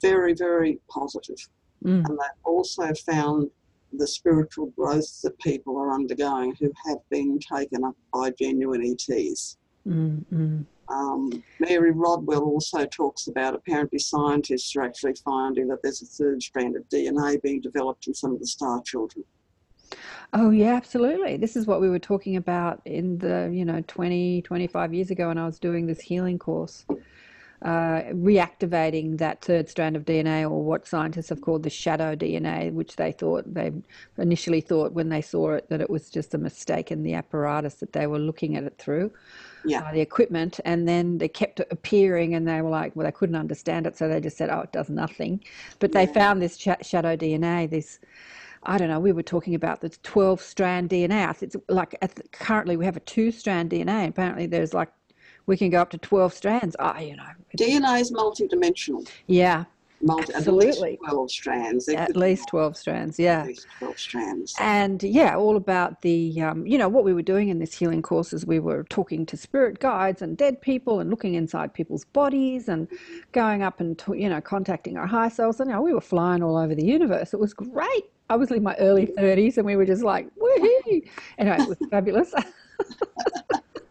very, 0.00 0.34
very 0.34 0.78
positive. 0.88 1.48
Mm. 1.84 2.04
And 2.06 2.18
they've 2.18 2.44
also 2.44 2.92
found 2.94 3.50
the 3.96 4.06
spiritual 4.06 4.66
growth 4.76 5.20
that 5.22 5.38
people 5.38 5.76
are 5.78 5.92
undergoing 5.92 6.54
who 6.58 6.72
have 6.86 6.98
been 7.10 7.38
taken 7.38 7.84
up 7.84 7.96
by 8.12 8.30
genuine 8.30 8.82
ETs. 8.84 9.56
Mm. 9.86 10.24
Mm. 10.32 10.64
Um, 10.88 11.42
Mary 11.60 11.92
Rodwell 11.92 12.42
also 12.42 12.84
talks 12.84 13.26
about 13.26 13.54
apparently 13.54 13.98
scientists 13.98 14.76
are 14.76 14.82
actually 14.82 15.14
finding 15.24 15.68
that 15.68 15.82
there's 15.82 16.02
a 16.02 16.06
third 16.06 16.42
strand 16.42 16.76
of 16.76 16.88
DNA 16.88 17.40
being 17.42 17.60
developed 17.60 18.06
in 18.06 18.14
some 18.14 18.32
of 18.32 18.40
the 18.40 18.46
star 18.46 18.82
children. 18.82 19.24
Oh, 20.32 20.50
yeah, 20.50 20.74
absolutely. 20.74 21.36
This 21.36 21.56
is 21.56 21.66
what 21.66 21.80
we 21.80 21.88
were 21.88 21.98
talking 21.98 22.36
about 22.36 22.80
in 22.84 23.18
the, 23.18 23.50
you 23.52 23.64
know, 23.64 23.82
20, 23.86 24.42
25 24.42 24.92
years 24.92 25.10
ago 25.10 25.28
when 25.28 25.38
I 25.38 25.46
was 25.46 25.58
doing 25.58 25.86
this 25.86 26.00
healing 26.00 26.38
course. 26.38 26.84
Uh, 27.62 28.02
reactivating 28.12 29.16
that 29.16 29.40
third 29.40 29.70
strand 29.70 29.96
of 29.96 30.04
DNA, 30.04 30.42
or 30.42 30.62
what 30.62 30.86
scientists 30.86 31.30
have 31.30 31.40
called 31.40 31.62
the 31.62 31.70
shadow 31.70 32.14
DNA, 32.14 32.70
which 32.70 32.96
they 32.96 33.10
thought 33.10 33.42
they 33.54 33.72
initially 34.18 34.60
thought 34.60 34.92
when 34.92 35.08
they 35.08 35.22
saw 35.22 35.52
it 35.52 35.66
that 35.70 35.80
it 35.80 35.88
was 35.88 36.10
just 36.10 36.34
a 36.34 36.38
mistake 36.38 36.90
in 36.90 37.02
the 37.02 37.14
apparatus 37.14 37.76
that 37.76 37.92
they 37.94 38.06
were 38.06 38.18
looking 38.18 38.54
at 38.56 38.64
it 38.64 38.76
through, 38.76 39.10
Yeah. 39.66 39.80
uh, 39.80 39.92
the 39.92 40.00
equipment, 40.00 40.60
and 40.64 40.86
then 40.86 41.18
they 41.18 41.28
kept 41.28 41.60
appearing, 41.60 42.34
and 42.34 42.46
they 42.46 42.60
were 42.62 42.70
like, 42.70 42.94
well, 42.94 43.06
they 43.06 43.12
couldn't 43.12 43.36
understand 43.36 43.86
it, 43.86 43.96
so 43.96 44.08
they 44.08 44.20
just 44.20 44.36
said, 44.36 44.50
oh, 44.50 44.60
it 44.60 44.72
does 44.72 44.90
nothing. 44.90 45.42
But 45.78 45.92
they 45.92 46.06
found 46.06 46.42
this 46.42 46.56
shadow 46.58 47.16
DNA, 47.16 47.68
this 47.70 48.00
I 48.66 48.78
don't 48.78 48.88
know, 48.88 49.00
we 49.00 49.12
were 49.12 49.22
talking 49.22 49.54
about 49.54 49.80
the 49.80 49.90
12 49.90 50.40
strand 50.40 50.90
DNA. 50.90 51.28
I 51.28 51.32
think 51.32 51.54
it's 51.54 51.64
like 51.68 51.96
at 52.00 52.14
the, 52.14 52.22
currently 52.32 52.76
we 52.76 52.84
have 52.84 52.96
a 52.96 53.00
two 53.00 53.30
strand 53.30 53.70
DNA. 53.70 54.08
Apparently 54.08 54.46
there's 54.46 54.72
like, 54.72 54.90
we 55.46 55.56
can 55.56 55.68
go 55.68 55.80
up 55.80 55.90
to 55.90 55.98
12 55.98 56.32
strands. 56.32 56.76
Ah, 56.78 56.98
you 56.98 57.16
know, 57.16 57.24
DNA 57.58 58.00
is 58.00 58.10
multidimensional. 58.12 59.06
yeah, 59.26 59.64
Multi, 60.04 60.34
Absolutely. 60.34 60.68
At 60.68 60.80
least 61.00 61.00
12 61.08 61.30
strands. 61.30 61.88
At 61.88 62.16
least 62.16 62.48
12 62.48 62.76
strands. 62.76 63.18
Yeah. 63.18 63.40
At 63.40 63.46
least 63.46 63.66
12 63.78 63.98
strands. 63.98 64.54
And 64.60 65.02
yeah, 65.02 65.34
all 65.34 65.56
about 65.56 66.02
the, 66.02 66.42
um, 66.42 66.66
you 66.66 66.76
know, 66.76 66.88
what 66.88 67.04
we 67.04 67.14
were 67.14 67.22
doing 67.22 67.48
in 67.48 67.58
this 67.58 67.72
healing 67.72 68.02
course 68.02 68.34
is 68.34 68.44
we 68.44 68.58
were 68.58 68.84
talking 68.90 69.24
to 69.24 69.36
spirit 69.36 69.80
guides 69.80 70.20
and 70.20 70.36
dead 70.36 70.60
people 70.60 71.00
and 71.00 71.08
looking 71.08 71.34
inside 71.34 71.72
people's 71.72 72.04
bodies 72.04 72.68
and 72.68 72.86
going 73.32 73.62
up 73.62 73.80
and, 73.80 73.98
to, 74.00 74.12
you 74.14 74.28
know, 74.28 74.42
contacting 74.42 74.98
our 74.98 75.06
higher 75.06 75.30
selves. 75.30 75.58
And, 75.58 75.70
you 75.70 75.76
know, 75.76 75.82
we 75.82 75.94
were 75.94 76.02
flying 76.02 76.42
all 76.42 76.58
over 76.58 76.74
the 76.74 76.84
universe. 76.84 77.32
It 77.32 77.40
was 77.40 77.54
great. 77.54 78.04
I 78.28 78.36
was 78.36 78.50
in 78.50 78.62
my 78.62 78.74
early 78.76 79.06
30s 79.06 79.56
and 79.56 79.64
we 79.64 79.76
were 79.76 79.86
just 79.86 80.02
like, 80.02 80.28
woohoo. 80.36 81.08
Anyway, 81.38 81.56
it 81.60 81.68
was 81.68 81.78
fabulous. 81.90 82.34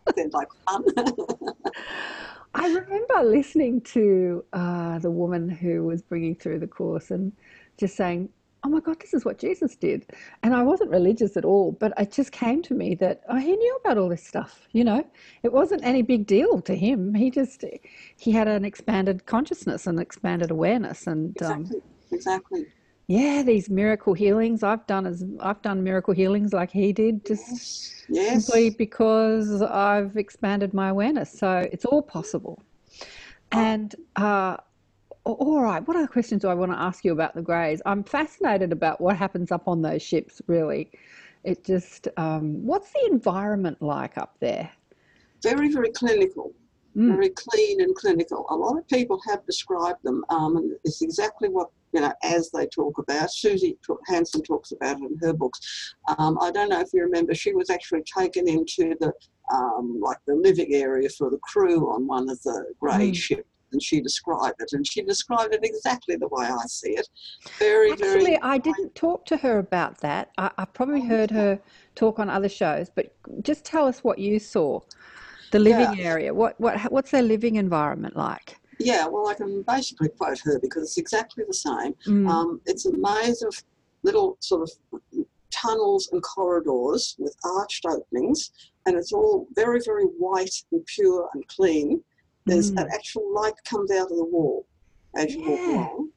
Sounds 0.15 0.33
like 0.33 0.49
fun. 0.67 0.83
I 2.55 2.67
remember 2.67 3.23
listening 3.23 3.81
to 3.81 4.45
uh, 4.53 4.99
the 4.99 5.11
woman 5.11 5.49
who 5.49 5.83
was 5.83 6.01
bringing 6.01 6.35
through 6.35 6.59
the 6.59 6.67
course 6.67 7.11
and 7.11 7.31
just 7.77 7.95
saying, 7.95 8.29
Oh 8.65 8.69
my 8.69 8.79
God, 8.79 8.97
this 9.01 9.13
is 9.13 9.25
what 9.25 9.39
Jesus 9.39 9.75
did. 9.75 10.09
And 10.41 10.55
I 10.55 10.63
wasn't 10.63 10.89
religious 10.89 11.35
at 11.35 11.43
all, 11.43 11.73
but 11.73 11.91
it 11.97 12.13
just 12.13 12.31
came 12.31 12.61
to 12.61 12.73
me 12.73 12.95
that 12.95 13.21
oh, 13.27 13.37
he 13.37 13.57
knew 13.57 13.75
about 13.83 13.97
all 13.97 14.07
this 14.07 14.25
stuff. 14.25 14.67
You 14.71 14.85
know, 14.85 15.05
it 15.43 15.51
wasn't 15.51 15.83
any 15.83 16.01
big 16.01 16.27
deal 16.27 16.61
to 16.61 16.73
him. 16.73 17.13
He 17.13 17.29
just, 17.29 17.65
he 18.17 18.31
had 18.31 18.47
an 18.47 18.63
expanded 18.63 19.25
consciousness 19.25 19.85
and 19.85 19.99
expanded 19.99 20.49
awareness. 20.49 21.07
And 21.07 21.41
um, 21.41 21.69
exactly. 22.11 22.67
Yeah, 23.07 23.43
these 23.43 23.69
miracle 23.69 24.13
healings 24.13 24.63
I've 24.63 24.87
done 24.87 25.05
as 25.05 25.25
I've 25.41 25.61
done 25.61 25.83
miracle 25.83 26.13
healings 26.13 26.53
like 26.53 26.71
he 26.71 26.93
did, 26.93 27.25
just 27.25 28.05
Yes. 28.09 28.45
simply 28.45 28.69
because 28.69 29.61
I've 29.61 30.15
expanded 30.17 30.73
my 30.73 30.89
awareness. 30.89 31.31
So 31.31 31.67
it's 31.71 31.85
all 31.85 32.01
possible. 32.01 32.63
And 33.51 33.93
uh, 34.15 34.57
all 35.25 35.61
right, 35.61 35.85
what 35.87 35.95
other 35.95 36.07
questions 36.07 36.41
do 36.41 36.47
I 36.47 36.53
want 36.53 36.71
to 36.71 36.77
ask 36.77 37.05
you 37.05 37.11
about 37.11 37.35
the 37.35 37.41
Greys? 37.41 37.81
I'm 37.85 38.03
fascinated 38.03 38.71
about 38.71 38.99
what 38.99 39.15
happens 39.15 39.51
up 39.51 39.67
on 39.67 39.81
those 39.81 40.01
ships. 40.01 40.41
Really, 40.47 40.91
it 41.43 41.63
just 41.63 42.07
um, 42.17 42.65
what's 42.65 42.91
the 42.91 43.07
environment 43.11 43.81
like 43.81 44.17
up 44.17 44.35
there? 44.39 44.69
Very, 45.43 45.69
very 45.69 45.91
clinical. 45.91 46.53
Mm. 46.95 47.07
Very 47.15 47.29
clean 47.29 47.81
and 47.81 47.95
clinical. 47.95 48.45
A 48.49 48.55
lot 48.55 48.77
of 48.77 48.87
people 48.87 49.19
have 49.27 49.45
described 49.45 50.03
them, 50.03 50.23
um, 50.29 50.57
and 50.57 50.71
it's 50.83 51.01
exactly 51.01 51.49
what 51.49 51.69
you 51.91 52.01
know 52.01 52.13
as 52.23 52.51
they 52.51 52.67
talk 52.67 52.97
about. 52.99 53.31
Suzy 53.31 53.77
T- 53.85 53.93
Hansen 54.07 54.43
talks 54.43 54.71
about 54.71 54.97
it 55.01 55.03
in 55.11 55.17
her 55.21 55.33
books. 55.33 55.59
Um, 56.17 56.37
I 56.39 56.51
don't 56.51 56.69
know 56.69 56.81
if 56.81 56.89
you 56.93 57.01
remember, 57.03 57.33
she 57.33 57.53
was 57.53 57.69
actually 57.71 58.03
taken 58.17 58.47
into 58.47 58.95
the 58.99 59.11
um, 59.51 59.99
like 60.01 60.17
the 60.27 60.35
living 60.35 60.73
area 60.75 61.09
for 61.09 61.29
the 61.31 61.39
crew 61.39 61.91
on 61.91 62.05
one 62.05 62.29
of 62.29 62.41
the 62.43 62.65
grey 62.79 63.09
Mm. 63.09 63.15
ships, 63.15 63.49
and 63.71 63.81
she 63.81 63.99
described 63.99 64.57
it, 64.59 64.69
and 64.73 64.85
she 64.85 65.01
described 65.01 65.53
it 65.55 65.61
exactly 65.63 66.15
the 66.15 66.27
way 66.27 66.45
I 66.45 66.65
see 66.67 66.91
it. 66.91 67.07
Very, 67.57 67.91
Actually, 67.93 68.23
very. 68.23 68.41
I 68.43 68.59
didn't 68.59 68.93
talk 68.93 69.25
to 69.25 69.37
her 69.37 69.57
about 69.57 69.99
that. 70.01 70.29
I, 70.37 70.51
I 70.59 70.65
probably 70.65 71.01
Oh, 71.01 71.07
heard 71.07 71.31
her 71.31 71.59
talk 71.95 72.19
on 72.19 72.29
other 72.29 72.49
shows, 72.49 72.91
but 72.93 73.15
just 73.41 73.65
tell 73.65 73.87
us 73.87 74.03
what 74.03 74.19
you 74.19 74.37
saw. 74.37 74.79
The 75.53 75.59
living 75.59 75.93
Yeah. 75.99 76.11
area. 76.11 76.33
What 76.33 76.59
what 76.59 76.75
what's 76.91 77.11
their 77.11 77.21
living 77.21 77.55
environment 77.57 78.15
like? 78.17 78.57
Yeah, 78.79 79.05
well, 79.05 79.27
I 79.27 79.35
can 79.35 79.61
basically 79.61 80.09
quote 80.09 80.39
her 80.45 80.57
because 80.59 80.81
it's 80.87 80.97
exactly 80.97 81.43
the 81.47 81.53
same. 81.53 81.93
Mm. 82.07 82.27
Um, 82.27 82.61
it's 82.65 82.87
a 82.87 82.91
maze 82.97 83.43
of 83.43 83.53
little 84.01 84.35
sort 84.39 84.63
of 84.63 84.71
tunnels 85.51 86.09
and 86.11 86.23
corridors 86.23 87.15
with 87.19 87.35
arched 87.45 87.85
openings, 87.85 88.51
and 88.87 88.97
it's 88.97 89.13
all 89.13 89.47
very, 89.53 89.79
very 89.85 90.05
white 90.05 90.55
and 90.71 90.83
pure 90.87 91.29
and 91.35 91.47
clean. 91.47 92.03
There's 92.47 92.71
Mm. 92.71 92.81
an 92.81 92.87
actual 92.91 93.31
light 93.31 93.53
comes 93.69 93.91
out 93.91 94.09
of 94.11 94.17
the 94.17 94.25
wall 94.25 94.65
as 95.15 95.35
you 95.35 95.41
walk 95.47 95.59
along, 95.67 96.09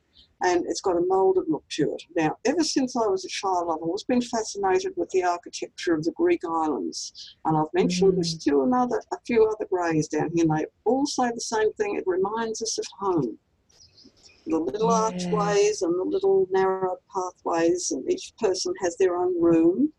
and 0.42 0.64
it's 0.68 0.80
got 0.80 0.96
a 0.96 1.00
moulded 1.06 1.44
look 1.48 1.64
to 1.70 1.92
it. 1.92 2.02
Now, 2.14 2.36
ever 2.44 2.62
since 2.62 2.94
I 2.96 3.06
was 3.06 3.24
a 3.24 3.28
child, 3.28 3.70
I've 3.70 3.82
always 3.82 4.04
been 4.04 4.20
fascinated 4.20 4.92
with 4.96 5.08
the 5.10 5.24
architecture 5.24 5.94
of 5.94 6.04
the 6.04 6.12
Greek 6.12 6.40
islands, 6.44 7.36
and 7.44 7.56
I've 7.56 7.72
mentioned 7.74 8.18
this 8.18 8.36
to 8.44 8.62
another, 8.62 9.02
a 9.12 9.16
few 9.26 9.46
other 9.46 9.66
greys 9.70 10.08
down 10.08 10.30
here, 10.34 10.44
and 10.48 10.58
they 10.58 10.66
all 10.84 11.06
say 11.06 11.30
the 11.30 11.40
same 11.40 11.72
thing. 11.74 11.96
It 11.96 12.04
reminds 12.06 12.62
us 12.62 12.78
of 12.78 12.86
home 12.98 13.38
the 14.46 14.58
little 14.58 14.90
Yeah. 14.90 15.10
archways 15.10 15.82
and 15.82 15.94
the 15.98 16.04
little 16.04 16.46
narrow 16.50 16.96
pathways, 17.12 17.90
and 17.90 18.08
each 18.10 18.32
person 18.38 18.72
has 18.80 18.96
their 18.96 19.16
own 19.16 19.40
room. 19.40 19.92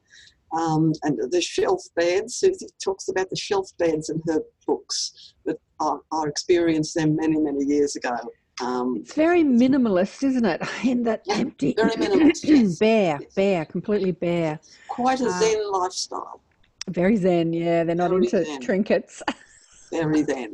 Um, 0.53 0.93
and 1.03 1.19
the 1.29 1.41
shelf 1.41 1.83
beds, 1.95 2.35
Suzy 2.37 2.67
talks 2.81 3.09
about 3.09 3.29
the 3.29 3.35
shelf 3.35 3.69
beds 3.77 4.09
in 4.09 4.21
her 4.27 4.41
books, 4.65 5.33
but 5.45 5.57
I, 5.81 5.97
I 6.13 6.23
experienced 6.27 6.95
them 6.95 7.17
many, 7.17 7.37
many 7.37 7.65
years 7.65 7.97
ago. 7.97 8.15
Um, 8.61 8.97
It's 8.97 9.13
very 9.13 9.43
minimalist, 9.43 10.23
isn't 10.23 10.45
it? 10.45 10.61
In 10.83 11.03
that 11.03 11.21
Yeah, 11.25 11.35
empty, 11.35 11.73
very 11.75 11.91
minimalist, 11.91 12.43
yes. 12.43 12.77
bare, 12.79 13.19
Yes. 13.21 13.33
bare, 13.35 13.65
completely 13.65 14.11
bare. 14.11 14.59
quite 14.87 15.21
a 15.21 15.27
Ah. 15.27 15.39
Zen 15.39 15.71
lifestyle, 15.71 16.41
Very 16.89 17.17
zen. 17.17 17.53
Yeah, 17.53 17.83
they're 17.83 17.95
not 17.95 18.09
Very 18.11 18.25
into 18.25 18.45
zen. 18.45 18.61
trinkets. 18.61 19.21
very 19.91 20.23
Zen. 20.23 20.53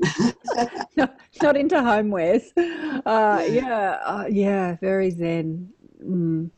not, 0.98 1.18
not 1.42 1.56
into 1.58 1.76
homewares. 1.76 2.44
Uh, 2.58 3.44
Yeah. 3.44 3.46
yeah, 3.48 4.00
uh, 4.04 4.26
yeah, 4.30 4.76
very 4.82 5.10
zen. 5.12 5.70
Mm. 6.04 6.50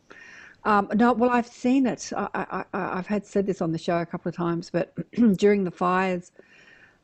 Um, 0.64 0.88
no, 0.96 1.12
well, 1.12 1.30
I've 1.30 1.46
seen 1.46 1.86
it. 1.86 2.10
I, 2.16 2.28
I, 2.34 2.64
I, 2.74 2.98
I've 2.98 3.06
had 3.06 3.24
said 3.24 3.46
this 3.46 3.62
on 3.62 3.70
the 3.70 3.78
show 3.78 3.98
a 3.98 4.06
couple 4.06 4.28
of 4.28 4.34
times, 4.34 4.68
but 4.68 4.92
during 5.36 5.62
the 5.62 5.70
fires 5.70 6.32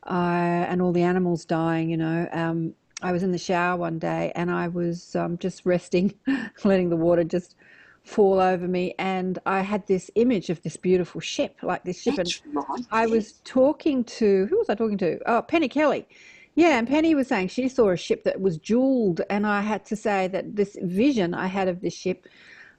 uh, 0.05 0.65
and 0.69 0.81
all 0.81 0.91
the 0.91 1.01
animals 1.03 1.45
dying, 1.45 1.89
you 1.89 1.95
know, 1.97 2.27
um, 2.33 2.73
I 3.03 3.11
was 3.11 3.21
in 3.21 3.31
the 3.31 3.37
shower 3.37 3.77
one 3.77 3.99
day 3.99 4.31
and 4.35 4.49
I 4.49 4.69
was 4.69 5.15
um, 5.15 5.37
just 5.37 5.65
resting, 5.65 6.13
letting 6.63 6.89
the 6.89 6.95
water 6.95 7.23
just 7.23 7.55
fall 8.03 8.39
over 8.39 8.67
me, 8.67 8.93
and 8.99 9.39
I 9.45 9.61
had 9.61 9.87
this 9.87 10.11
image 10.15 10.49
of 10.49 10.61
this 10.61 10.75
beautiful 10.75 11.21
ship, 11.21 11.57
like 11.63 11.83
this 11.83 12.01
ship, 12.01 12.17
and 12.17 12.27
That's 12.27 12.41
right. 12.53 12.85
I 12.91 13.05
was 13.05 13.33
talking 13.43 14.03
to 14.05 14.45
who 14.47 14.57
was 14.57 14.69
I 14.69 14.75
talking 14.75 14.97
to? 14.97 15.19
Oh, 15.25 15.41
Penny 15.41 15.69
Kelly. 15.69 16.07
Yeah, 16.55 16.77
and 16.77 16.87
Penny 16.87 17.15
was 17.15 17.27
saying 17.27 17.47
she 17.47 17.67
saw 17.67 17.89
a 17.89 17.97
ship 17.97 18.23
that 18.25 18.39
was 18.39 18.57
jeweled, 18.57 19.21
and 19.29 19.47
I 19.47 19.61
had 19.61 19.85
to 19.85 19.95
say 19.95 20.27
that 20.27 20.55
this 20.55 20.77
vision 20.81 21.33
I 21.33 21.47
had 21.47 21.67
of 21.67 21.81
this 21.81 21.95
ship, 21.95 22.27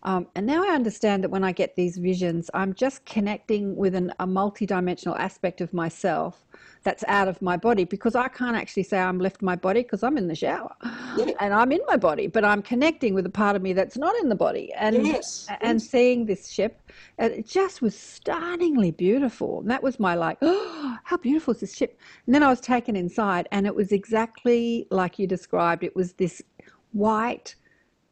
um, 0.03 0.27
and 0.35 0.47
now 0.47 0.62
I 0.62 0.75
understand 0.75 1.25
that 1.25 1.31
when 1.31 1.43
I 1.43 1.53
get 1.53 1.75
these 1.75 1.97
visions, 1.97 2.51
I'm 2.53 2.75
just 2.75 3.05
connecting 3.07 3.75
with 3.75 3.95
an, 3.95 4.12
a 4.20 4.27
multidimensional 4.27 5.18
aspect 5.18 5.61
of 5.61 5.72
myself 5.72 6.43
that's 6.85 7.03
out 7.09 7.28
of 7.28 7.41
my 7.43 7.57
body 7.57 7.85
because 7.85 8.14
I 8.14 8.28
can't 8.28 8.57
actually 8.57 8.82
say 8.85 8.99
I'm 8.99 9.18
left 9.18 9.43
my 9.43 9.57
body 9.57 9.82
because 9.82 10.03
I'm 10.03 10.16
in 10.18 10.28
the 10.28 10.35
shower 10.35 10.72
Yeah. 11.16 11.32
and 11.41 11.53
I'm 11.53 11.72
in 11.72 11.80
my 11.89 11.97
body, 11.97 12.26
but 12.28 12.45
I'm 12.45 12.62
connecting 12.62 13.14
with 13.14 13.26
a 13.26 13.30
part 13.30 13.57
of 13.57 13.62
me 13.62 13.72
that's 13.72 13.97
not 13.97 14.14
in 14.22 14.28
the 14.28 14.35
body, 14.35 14.72
and 14.74 14.95
Yes, 15.07 15.47
and 15.62 15.80
yes. 15.80 15.91
seeing 15.91 16.26
this 16.26 16.49
ship, 16.51 16.80
it 17.18 17.47
just 17.47 17.82
was 17.82 17.99
stunningly 17.99 18.91
beautiful. 18.91 19.61
And 19.61 19.70
that 19.70 19.82
was 19.82 19.99
my 19.99 20.14
like, 20.14 20.39
oh, 20.43 20.99
how 21.05 21.16
beautiful 21.16 21.55
is 21.55 21.61
this 21.61 21.74
ship? 21.74 21.99
And 22.26 22.35
then 22.35 22.43
I 22.43 22.49
was 22.49 22.61
taken 22.61 22.95
inside, 22.97 23.49
and 23.51 23.66
it 23.66 23.74
was 23.74 23.91
exactly 23.91 24.87
like 24.91 25.18
you 25.18 25.26
described. 25.26 25.82
It 25.82 25.97
was 25.97 26.12
this 26.12 26.43
white, 26.93 27.55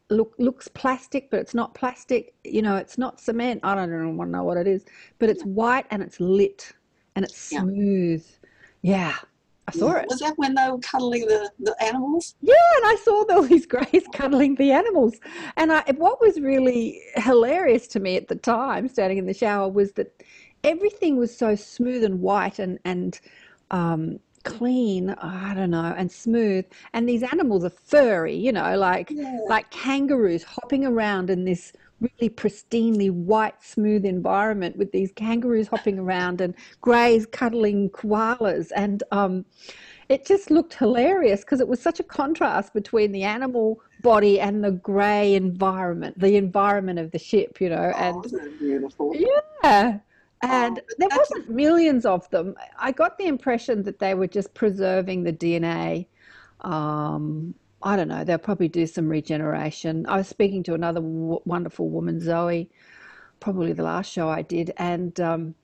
look 0.09 0.33
looks 0.39 0.67
plastic, 0.67 1.29
but 1.29 1.39
it's 1.39 1.53
not 1.53 1.75
plastic. 1.75 2.33
You 2.43 2.63
know, 2.63 2.75
it's 2.75 2.97
not 2.97 3.19
cement. 3.21 3.61
I 3.63 3.75
don't 3.75 3.89
even 3.89 4.17
want 4.17 4.29
to 4.29 4.31
know 4.37 4.43
what 4.43 4.57
it 4.57 4.67
is, 4.67 4.83
but 5.19 5.29
it's 5.29 5.43
white 5.43 5.85
and 5.91 6.01
it's 6.01 6.19
lit 6.19 6.71
and 7.15 7.23
it's 7.23 7.37
smooth. 7.37 8.25
Yeah, 8.25 8.42
I 9.67 9.71
saw 9.71 9.93
it. 9.93 10.07
Was 10.09 10.19
that 10.19 10.37
when 10.37 10.55
they 10.55 10.69
were 10.69 10.79
cuddling 10.79 11.25
the, 11.25 11.49
the 11.59 11.75
animals? 11.81 12.35
Yeah, 12.41 12.53
and 12.77 12.85
I 12.85 12.97
saw 13.01 13.23
all 13.29 13.41
these 13.53 13.65
greys 13.65 14.05
cuddling 14.13 14.55
the 14.55 14.71
animals. 14.71 15.15
And 15.55 15.71
I, 15.71 15.83
what 15.97 16.19
was 16.19 16.39
really 16.39 17.01
hilarious 17.15 17.87
to 17.89 17.99
me 17.99 18.17
at 18.17 18.27
the 18.27 18.35
time, 18.35 18.89
standing 18.89 19.17
in 19.17 19.25
the 19.25 19.33
shower, 19.33 19.69
was 19.69 19.93
that 19.93 20.21
everything 20.63 21.17
was 21.17 21.35
so 21.35 21.55
smooth 21.55 22.03
and 22.03 22.19
white 22.21 22.59
and 22.59 22.77
and 22.83 23.19
um, 23.71 24.19
clean. 24.43 25.11
I 25.11 25.53
don't 25.53 25.71
know, 25.71 25.93
and 25.97 26.11
smooth. 26.11 26.65
And 26.91 27.07
these 27.07 27.23
animals 27.23 27.63
are 27.63 27.69
furry, 27.69 28.35
you 28.35 28.51
know, 28.51 28.77
like 28.77 29.11
Yeah. 29.11 29.39
like 29.47 29.71
kangaroos 29.71 30.43
hopping 30.43 30.85
around 30.85 31.29
in 31.29 31.45
this 31.45 31.71
really 32.03 32.29
pristinely 32.29 33.09
white, 33.09 33.63
smooth 33.63 34.05
environment 34.05 34.77
with 34.77 34.91
these 34.91 35.11
kangaroos 35.13 35.67
hopping 35.67 35.97
around 35.99 36.41
and 36.41 36.53
greys 36.81 37.25
cuddling 37.25 37.89
koalas. 37.89 38.71
And 38.75 39.03
um, 39.11 39.45
it 40.09 40.25
just 40.25 40.51
looked 40.51 40.73
hilarious 40.73 41.41
because 41.41 41.61
it 41.61 41.67
was 41.67 41.81
such 41.81 41.99
a 41.99 42.03
contrast 42.03 42.73
between 42.73 43.11
the 43.11 43.23
animal 43.23 43.81
body 44.01 44.39
and 44.39 44.63
the 44.63 44.71
grey 44.71 45.33
environment, 45.35 46.19
the 46.19 46.35
environment 46.35 46.99
of 46.99 47.11
the 47.11 47.19
ship, 47.19 47.61
you 47.61 47.69
know. 47.69 47.93
Oh, 47.95 48.21
And 48.21 48.59
beautiful? 48.59 49.15
yeah. 49.63 49.99
And 50.41 50.79
Oh, 50.79 50.93
there 50.97 51.09
wasn't 51.15 51.49
millions 51.49 52.05
of 52.05 52.29
them. 52.29 52.55
I 52.77 52.91
got 52.91 53.17
the 53.17 53.27
impression 53.27 53.83
that 53.83 53.99
they 53.99 54.13
were 54.13 54.27
just 54.27 54.53
preserving 54.53 55.23
the 55.23 55.31
DNA. 55.31 56.07
Um, 56.61 57.55
I 57.83 57.95
don't 57.97 58.07
know. 58.07 58.23
They'll 58.23 58.37
probably 58.37 58.69
do 58.69 58.87
some 58.87 59.09
regeneration. 59.09 60.05
I 60.07 60.17
was 60.17 60.27
speaking 60.27 60.63
to 60.63 60.73
another 60.73 61.01
w- 61.01 61.41
wonderful 61.45 61.89
woman, 61.89 62.19
Zoe, 62.21 62.69
probably 63.41 63.73
the 63.73 63.83
last 63.83 64.11
show 64.11 64.29
I 64.29 64.41
did, 64.41 64.71
and 64.77 65.19
um, 65.19 65.55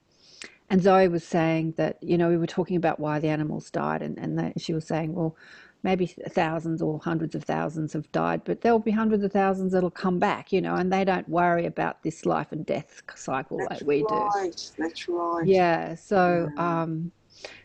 and 0.68 0.82
Zoe 0.82 1.08
was 1.08 1.24
saying 1.24 1.74
that 1.78 1.98
you 2.02 2.18
know 2.18 2.28
we 2.28 2.36
were 2.36 2.46
talking 2.46 2.76
about 2.76 3.00
why 3.00 3.18
the 3.18 3.28
animals 3.28 3.70
died, 3.70 4.02
and 4.02 4.18
and 4.18 4.38
they, 4.38 4.52
she 4.58 4.74
was 4.74 4.86
saying, 4.86 5.14
well, 5.14 5.34
maybe 5.82 6.06
thousands 6.06 6.82
or 6.82 7.00
hundreds 7.02 7.34
of 7.34 7.44
thousands 7.44 7.94
have 7.94 8.10
died, 8.12 8.42
but 8.44 8.60
there'll 8.60 8.78
be 8.78 8.90
hundreds 8.90 9.24
of 9.24 9.32
thousands 9.32 9.72
that'll 9.72 9.90
come 9.90 10.18
back, 10.18 10.52
you 10.52 10.60
know, 10.60 10.74
and 10.76 10.92
they 10.92 11.04
don't 11.04 11.28
worry 11.28 11.64
about 11.64 12.02
this 12.02 12.26
life 12.26 12.52
and 12.52 12.66
death 12.66 13.02
cycle 13.14 13.56
That's 13.58 13.70
like 13.70 13.88
we 13.88 14.02
do. 14.02 14.28
right. 14.34 14.70
That's 14.78 15.08
right. 15.08 15.46
Yeah. 15.46 15.94
So, 15.94 16.52
Yeah. 16.56 16.82
um, 16.82 17.12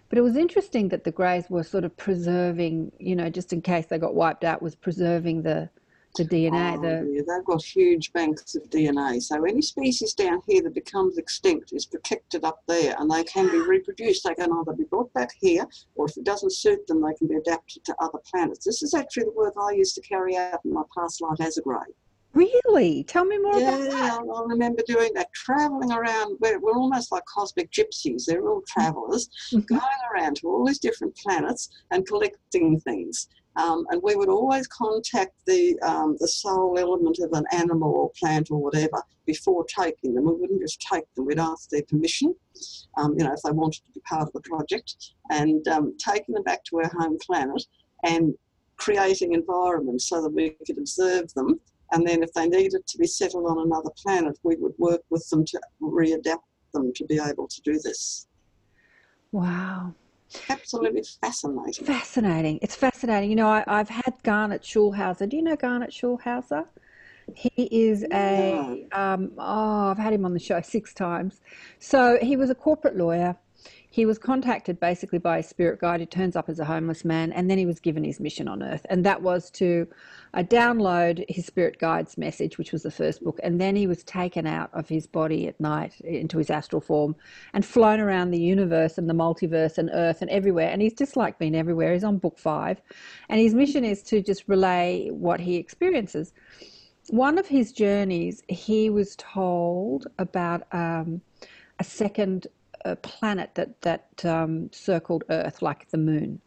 but 0.10 0.18
it 0.18 0.22
was 0.22 0.36
interesting 0.36 0.90
that 0.90 1.04
the 1.04 1.12
Greys 1.12 1.50
were 1.50 1.64
sort 1.64 1.84
of 1.84 1.96
preserving, 1.98 2.92
you 3.00 3.16
know, 3.16 3.30
just 3.30 3.54
in 3.54 3.62
case 3.62 3.88
they 3.88 3.98
got 3.98 4.16
wiped 4.16 4.44
out, 4.44 4.62
was 4.62 4.76
preserving 4.76 5.42
the 5.42 5.70
the 6.16 6.26
DNA. 6.26 6.78
Oh, 6.78 6.82
The 6.82 7.12
yeah, 7.12 7.22
they've 7.28 7.46
got 7.46 7.64
huge 7.64 8.14
banks 8.14 8.56
of 8.56 8.64
DNA. 8.70 9.22
So 9.22 9.44
any 9.44 9.62
species 9.62 10.14
down 10.14 10.42
here 10.48 10.62
that 10.64 10.74
becomes 10.74 11.18
extinct 11.18 11.74
is 11.74 11.86
protected 11.86 12.44
up 12.44 12.62
there 12.68 12.96
and 13.00 13.10
they 13.10 13.24
can 13.24 13.50
be 13.52 13.60
reproduced. 13.60 14.24
They 14.24 14.34
can 14.34 14.52
either 14.52 14.74
be 14.74 14.86
brought 14.86 15.14
back 15.14 15.32
here 15.40 15.68
or 15.96 16.06
if 16.08 16.18
it 16.18 16.24
doesn't 16.24 16.54
suit 16.54 16.88
them, 16.88 17.02
they 17.02 17.14
can 17.16 17.28
be 17.28 17.36
adapted 17.36 17.84
to 17.86 17.96
other 18.00 18.20
planets. 18.32 18.66
This 18.66 18.82
is 18.82 18.94
actually 18.94 19.26
the 19.26 19.32
work 19.36 19.54
I 19.60 19.72
used 19.74 19.96
to 19.96 20.02
carry 20.02 20.38
out 20.38 20.60
in 20.64 20.74
my 20.74 20.84
past 20.98 21.22
life 21.22 21.40
as 21.40 21.58
a 21.58 21.62
grey. 21.62 21.78
Really, 22.36 23.04
tell 23.06 23.26
me 23.26 23.38
more 23.40 23.58
about 23.58 23.80
that. 23.80 23.94
I 23.94 24.18
I 24.18 24.44
remember 24.46 24.84
doing 24.86 25.12
that, 25.16 25.32
travelling 25.34 25.92
around. 25.92 26.38
We're, 26.42 26.60
we're 26.60 26.78
almost 26.78 27.12
like 27.12 27.24
cosmic 27.26 27.72
gypsies. 27.72 28.26
They're 28.26 28.48
all 28.48 28.62
travellers 28.68 29.30
Mhm. 29.54 29.66
going 29.68 30.02
around 30.14 30.36
to 30.38 30.48
all 30.48 30.66
these 30.66 30.80
different 30.80 31.16
planets 31.16 31.70
and 31.92 32.06
collecting 32.06 32.80
things. 32.82 33.28
Um, 33.58 33.86
and 33.90 34.02
we 34.04 34.16
would 34.18 34.28
always 34.28 34.68
contact 34.68 35.34
the 35.46 35.80
um, 35.82 36.18
the 36.20 36.28
soul 36.28 36.78
element 36.78 37.20
of 37.20 37.32
an 37.32 37.46
animal 37.54 37.90
or 37.90 38.12
plant 38.20 38.52
or 38.52 38.62
whatever 38.62 39.02
before 39.26 39.64
taking 39.66 40.14
them. 40.14 40.26
We 40.26 40.34
wouldn't 40.34 40.62
just 40.62 40.82
take 40.92 41.06
them. 41.16 41.26
We'd 41.26 41.40
ask 41.40 41.70
their 41.70 41.84
permission, 41.84 42.36
um, 42.98 43.16
you 43.18 43.24
know, 43.24 43.32
if 43.32 43.42
they 43.44 43.52
wanted 43.52 43.82
to 43.86 43.92
be 43.94 44.02
part 44.02 44.24
of 44.28 44.34
the 44.34 44.42
project, 44.42 44.98
and 45.32 45.66
um, 45.70 45.96
taking 45.98 46.36
them 46.36 46.44
back 46.44 46.66
to 46.66 46.80
our 46.82 46.92
home 47.00 47.18
planet 47.26 47.64
and 48.04 48.34
creating 48.76 49.32
environments 49.34 50.10
so 50.10 50.22
that 50.22 50.30
we 50.30 50.50
could 50.68 50.78
observe 50.78 51.34
them. 51.34 51.58
And 51.92 52.06
then, 52.06 52.24
if 52.24 52.34
they 52.34 52.48
needed 52.48 52.86
to 52.88 52.98
be 52.98 53.08
settled 53.08 53.46
on 53.46 53.66
another 53.66 53.92
planet, 54.02 54.38
we 54.44 54.56
would 54.58 54.74
work 54.78 55.02
with 55.10 55.28
them 55.30 55.46
to 55.46 55.60
readapt 55.82 56.40
them 56.74 56.92
to 56.94 57.06
be 57.06 57.20
able 57.20 57.48
to 57.48 57.62
do 57.62 57.80
this. 57.84 58.28
Wow. 59.32 59.94
Absolutely 60.50 61.04
fascinating. 61.22 61.86
Fascinating. 61.86 62.60
It's 62.62 62.76
fascinating. 62.76 63.30
You 63.30 63.36
know, 63.36 63.48
I, 63.48 63.64
I've 63.68 63.90
had 63.90 64.14
Garnet 64.24 64.64
Schulhauser. 64.64 65.30
Do 65.30 65.38
you 65.38 65.44
know 65.44 65.56
Garnet 65.56 65.92
Schulhauser? 65.92 66.66
He 67.34 67.70
is 67.72 68.06
a, 68.14 68.88
um, 68.92 69.32
oh, 69.38 69.90
I've 69.90 69.98
had 69.98 70.14
him 70.14 70.26
on 70.26 70.34
the 70.34 70.40
show 70.40 70.62
six 70.62 70.94
times. 70.94 71.42
So 71.80 72.18
he 72.22 72.38
was 72.38 72.50
a 72.50 72.56
corporate 72.56 72.96
lawyer. 72.96 73.36
He 73.96 74.06
was 74.06 74.18
contacted 74.18 74.78
basically 74.78 75.20
by 75.20 75.38
a 75.38 75.44
spirit 75.44 75.80
guide 75.80 76.02
who 76.02 76.06
turns 76.06 76.36
up 76.36 76.50
as 76.50 76.60
a 76.60 76.66
homeless 76.66 77.06
man, 77.06 77.32
and 77.32 77.50
then 77.50 77.58
he 77.58 77.66
was 77.66 77.80
given 77.80 78.04
his 78.04 78.20
mission 78.20 78.46
on 78.46 78.62
Earth. 78.62 78.86
And 78.90 79.06
that 79.06 79.22
was 79.22 79.50
to 79.52 79.88
uh, 80.34 80.44
download 80.44 81.24
his 81.30 81.46
spirit 81.46 81.80
guide's 81.80 82.18
message, 82.18 82.58
which 82.58 82.74
was 82.74 82.84
the 82.84 82.92
first 82.92 83.24
book. 83.24 83.40
And 83.42 83.62
then 83.62 83.74
he 83.74 83.88
was 83.88 84.04
taken 84.04 84.46
out 84.48 84.70
of 84.74 84.90
his 84.90 85.08
body 85.08 85.48
at 85.48 85.58
night 85.62 85.94
into 86.02 86.40
his 86.40 86.50
astral 86.50 86.82
form 86.82 87.16
and 87.54 87.66
flown 87.66 88.02
around 88.02 88.32
the 88.32 88.38
universe 88.38 88.98
and 88.98 89.10
the 89.10 89.14
multiverse 89.14 89.78
and 89.78 89.90
Earth 89.94 90.22
and 90.22 90.30
everywhere. 90.30 90.72
And 90.72 90.82
he's 90.82 90.94
just 90.94 91.16
like 91.16 91.40
been 91.40 91.56
everywhere. 91.56 91.94
He's 91.94 92.04
on 92.04 92.18
book 92.18 92.38
five. 92.38 92.82
And 93.30 93.40
his 93.40 93.54
mission 93.54 93.86
is 93.86 94.04
to 94.04 94.22
just 94.22 94.44
relay 94.50 95.08
what 95.10 95.40
he 95.40 95.56
experiences. 95.56 96.34
One 97.12 97.38
of 97.38 97.48
his 97.48 97.72
journeys, 97.72 98.44
he 98.50 98.90
was 98.90 99.16
told 99.16 100.08
about 100.20 100.64
um, 100.74 101.22
a 101.80 101.86
second 101.86 102.48
uh, 102.86 102.96
planet 102.96 103.52
that, 103.56 103.82
that 103.82 104.24
um, 104.24 104.72
circled 104.72 105.24
Earth, 105.30 105.62
like 105.62 105.90
the 105.90 105.98
moon, 105.98 106.40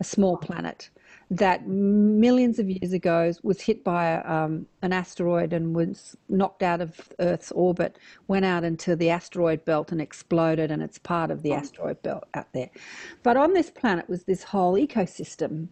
a 0.00 0.04
small 0.04 0.36
planet 0.36 0.90
that 1.30 1.66
millions 1.66 2.58
of 2.58 2.70
years 2.70 2.92
ago 2.92 3.32
was 3.42 3.60
hit 3.60 3.82
by 3.82 4.18
um, 4.22 4.66
an 4.82 4.92
asteroid 4.92 5.52
and 5.52 5.74
was 5.74 6.16
knocked 6.28 6.62
out 6.62 6.80
of 6.80 7.12
Earth's 7.18 7.50
orbit, 7.52 7.98
went 8.28 8.44
out 8.44 8.62
into 8.62 8.94
the 8.94 9.10
asteroid 9.10 9.64
belt 9.64 9.90
and 9.90 10.00
exploded, 10.00 10.70
and 10.70 10.82
it's 10.82 10.98
part 10.98 11.30
of 11.32 11.42
the 11.42 11.52
asteroid 11.52 12.00
belt 12.02 12.24
out 12.34 12.52
there. 12.52 12.70
But 13.24 13.36
on 13.36 13.54
this 13.54 13.70
planet 13.70 14.08
was 14.08 14.24
this 14.24 14.44
whole 14.44 14.74
ecosystem. 14.74 15.68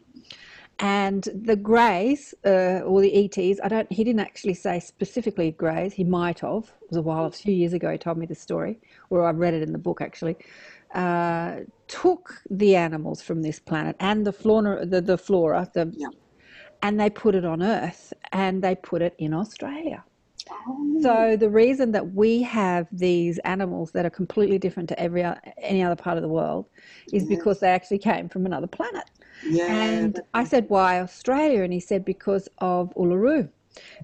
And 0.81 1.29
the 1.35 1.57
Greys, 1.57 2.35
uh, 2.45 2.81
or 2.85 3.01
the 3.01 3.15
ETs, 3.15 3.61
I 3.63 3.69
don't. 3.69 3.91
He 3.93 4.03
didn't 4.03 4.21
actually 4.21 4.55
say 4.55 4.81
specifically 4.81 5.53
Greys. 5.53 5.93
He 5.93 6.05
might 6.05 6.41
have. 6.41 6.65
It 6.65 6.91
was 6.91 6.97
a 6.97 7.03
while, 7.03 7.27
a 7.27 7.31
few 7.31 7.55
years 7.55 7.73
ago. 7.73 7.93
He 7.93 7.99
told 7.99 8.19
me 8.19 8.27
the 8.27 8.35
story, 8.35 8.81
or 9.09 9.25
I 9.27 9.31
read 9.31 9.55
it 9.55 9.63
in 9.63 9.73
the 9.73 9.79
book 9.79 10.01
actually. 10.01 10.37
Uh, 10.95 11.61
took 11.89 12.41
the 12.51 12.77
animals 12.77 13.21
from 13.23 13.43
this 13.43 13.59
planet 13.59 13.97
and 14.01 14.25
the 14.27 14.33
flora, 14.33 14.87
the, 14.87 15.01
the 15.01 15.19
flora, 15.19 15.69
the, 15.75 15.93
Yeah. 15.97 16.09
and 16.83 16.99
they 17.01 17.11
put 17.11 17.35
it 17.35 17.45
on 17.45 17.63
Earth, 17.63 18.13
and 18.33 18.63
they 18.63 18.75
put 18.75 19.03
it 19.03 19.15
in 19.19 19.35
Australia. 19.35 20.05
Oh, 20.51 21.01
So 21.03 21.37
the 21.37 21.51
reason 21.51 21.93
that 21.93 22.15
we 22.15 22.43
have 22.43 22.87
these 22.93 23.39
animals 23.41 23.93
that 23.93 24.07
are 24.07 24.11
completely 24.11 24.59
different 24.59 24.89
to 24.91 24.99
every 25.01 25.25
any 25.59 25.83
other 25.83 25.97
part 25.97 26.17
of 26.17 26.23
the 26.23 26.29
world 26.29 26.67
is 27.13 27.25
because 27.25 27.61
they 27.61 27.69
actually 27.69 27.99
came 27.99 28.29
from 28.29 28.47
another 28.47 28.67
planet. 28.67 29.05
Yeah. 29.43 29.73
And 29.73 30.21
I 30.35 30.45
said, 30.45 30.67
why 30.69 31.01
Australia? 31.01 31.63
And 31.63 31.73
he 31.73 31.81
said, 31.81 32.05
because 32.05 32.49
of 32.59 32.93
Uluru. 32.95 33.49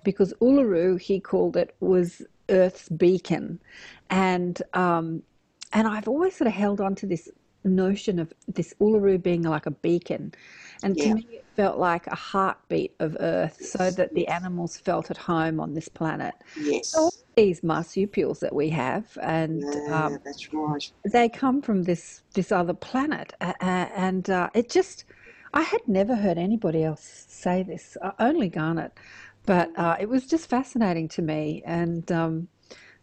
Because 0.05 0.33
Uluru, 0.41 1.01
he 1.01 1.21
called 1.21 1.57
it, 1.57 1.75
was 1.81 2.23
Earth's 2.49 2.89
beacon. 2.89 3.61
And, 4.11 4.61
um, 4.75 5.23
and 5.73 5.87
I've 5.87 6.09
always 6.09 6.35
sort 6.35 6.49
of 6.49 6.55
held 6.55 6.81
on 6.81 6.95
to 6.97 7.07
this 7.07 7.29
notion 7.65 8.19
of 8.19 8.33
this 8.49 8.75
Uluru 8.81 9.23
being 9.23 9.43
like 9.43 9.67
a 9.67 9.71
beacon. 9.71 10.33
And 10.83 10.97
Yeah. 10.97 11.05
to 11.05 11.15
me, 11.15 11.27
it 11.31 11.45
felt 11.57 11.79
like 11.79 12.07
a 12.07 12.15
heartbeat 12.15 12.95
of 13.01 13.17
Earth 13.21 13.59
so 13.65 13.91
that 13.91 14.15
the 14.15 14.27
animals 14.29 14.79
felt 14.79 15.11
at 15.11 15.17
home 15.17 15.61
on 15.61 15.75
this 15.75 15.89
planet. 15.89 16.35
yes. 16.57 16.95
All 16.97 17.13
these 17.37 17.63
marsupials 17.63 18.41
that 18.41 18.55
we 18.55 18.69
have, 18.71 19.17
and 19.23 19.63
yeah, 19.63 20.07
um, 20.07 20.19
that's 20.25 20.53
right. 20.53 20.93
they 21.05 21.29
come 21.29 21.63
from 21.63 21.85
this 21.85 22.23
this 22.35 22.51
other 22.51 22.75
planet, 22.75 23.33
uh, 23.41 23.53
and 23.61 24.29
uh, 24.29 24.51
it 24.55 24.69
just 24.69 25.05
I 25.53 25.63
had 25.63 25.81
never 25.87 26.15
heard 26.17 26.39
anybody 26.39 26.85
else 26.85 27.27
say 27.29 27.63
this, 27.63 27.97
uh, 28.03 28.13
only 28.19 28.49
Garnet, 28.49 28.93
but 29.47 29.77
uh, 29.77 29.97
it 29.99 30.09
was 30.09 30.27
just 30.27 30.49
fascinating 30.49 31.09
to 31.09 31.23
me, 31.23 31.63
and 31.67 32.11
um, 32.13 32.49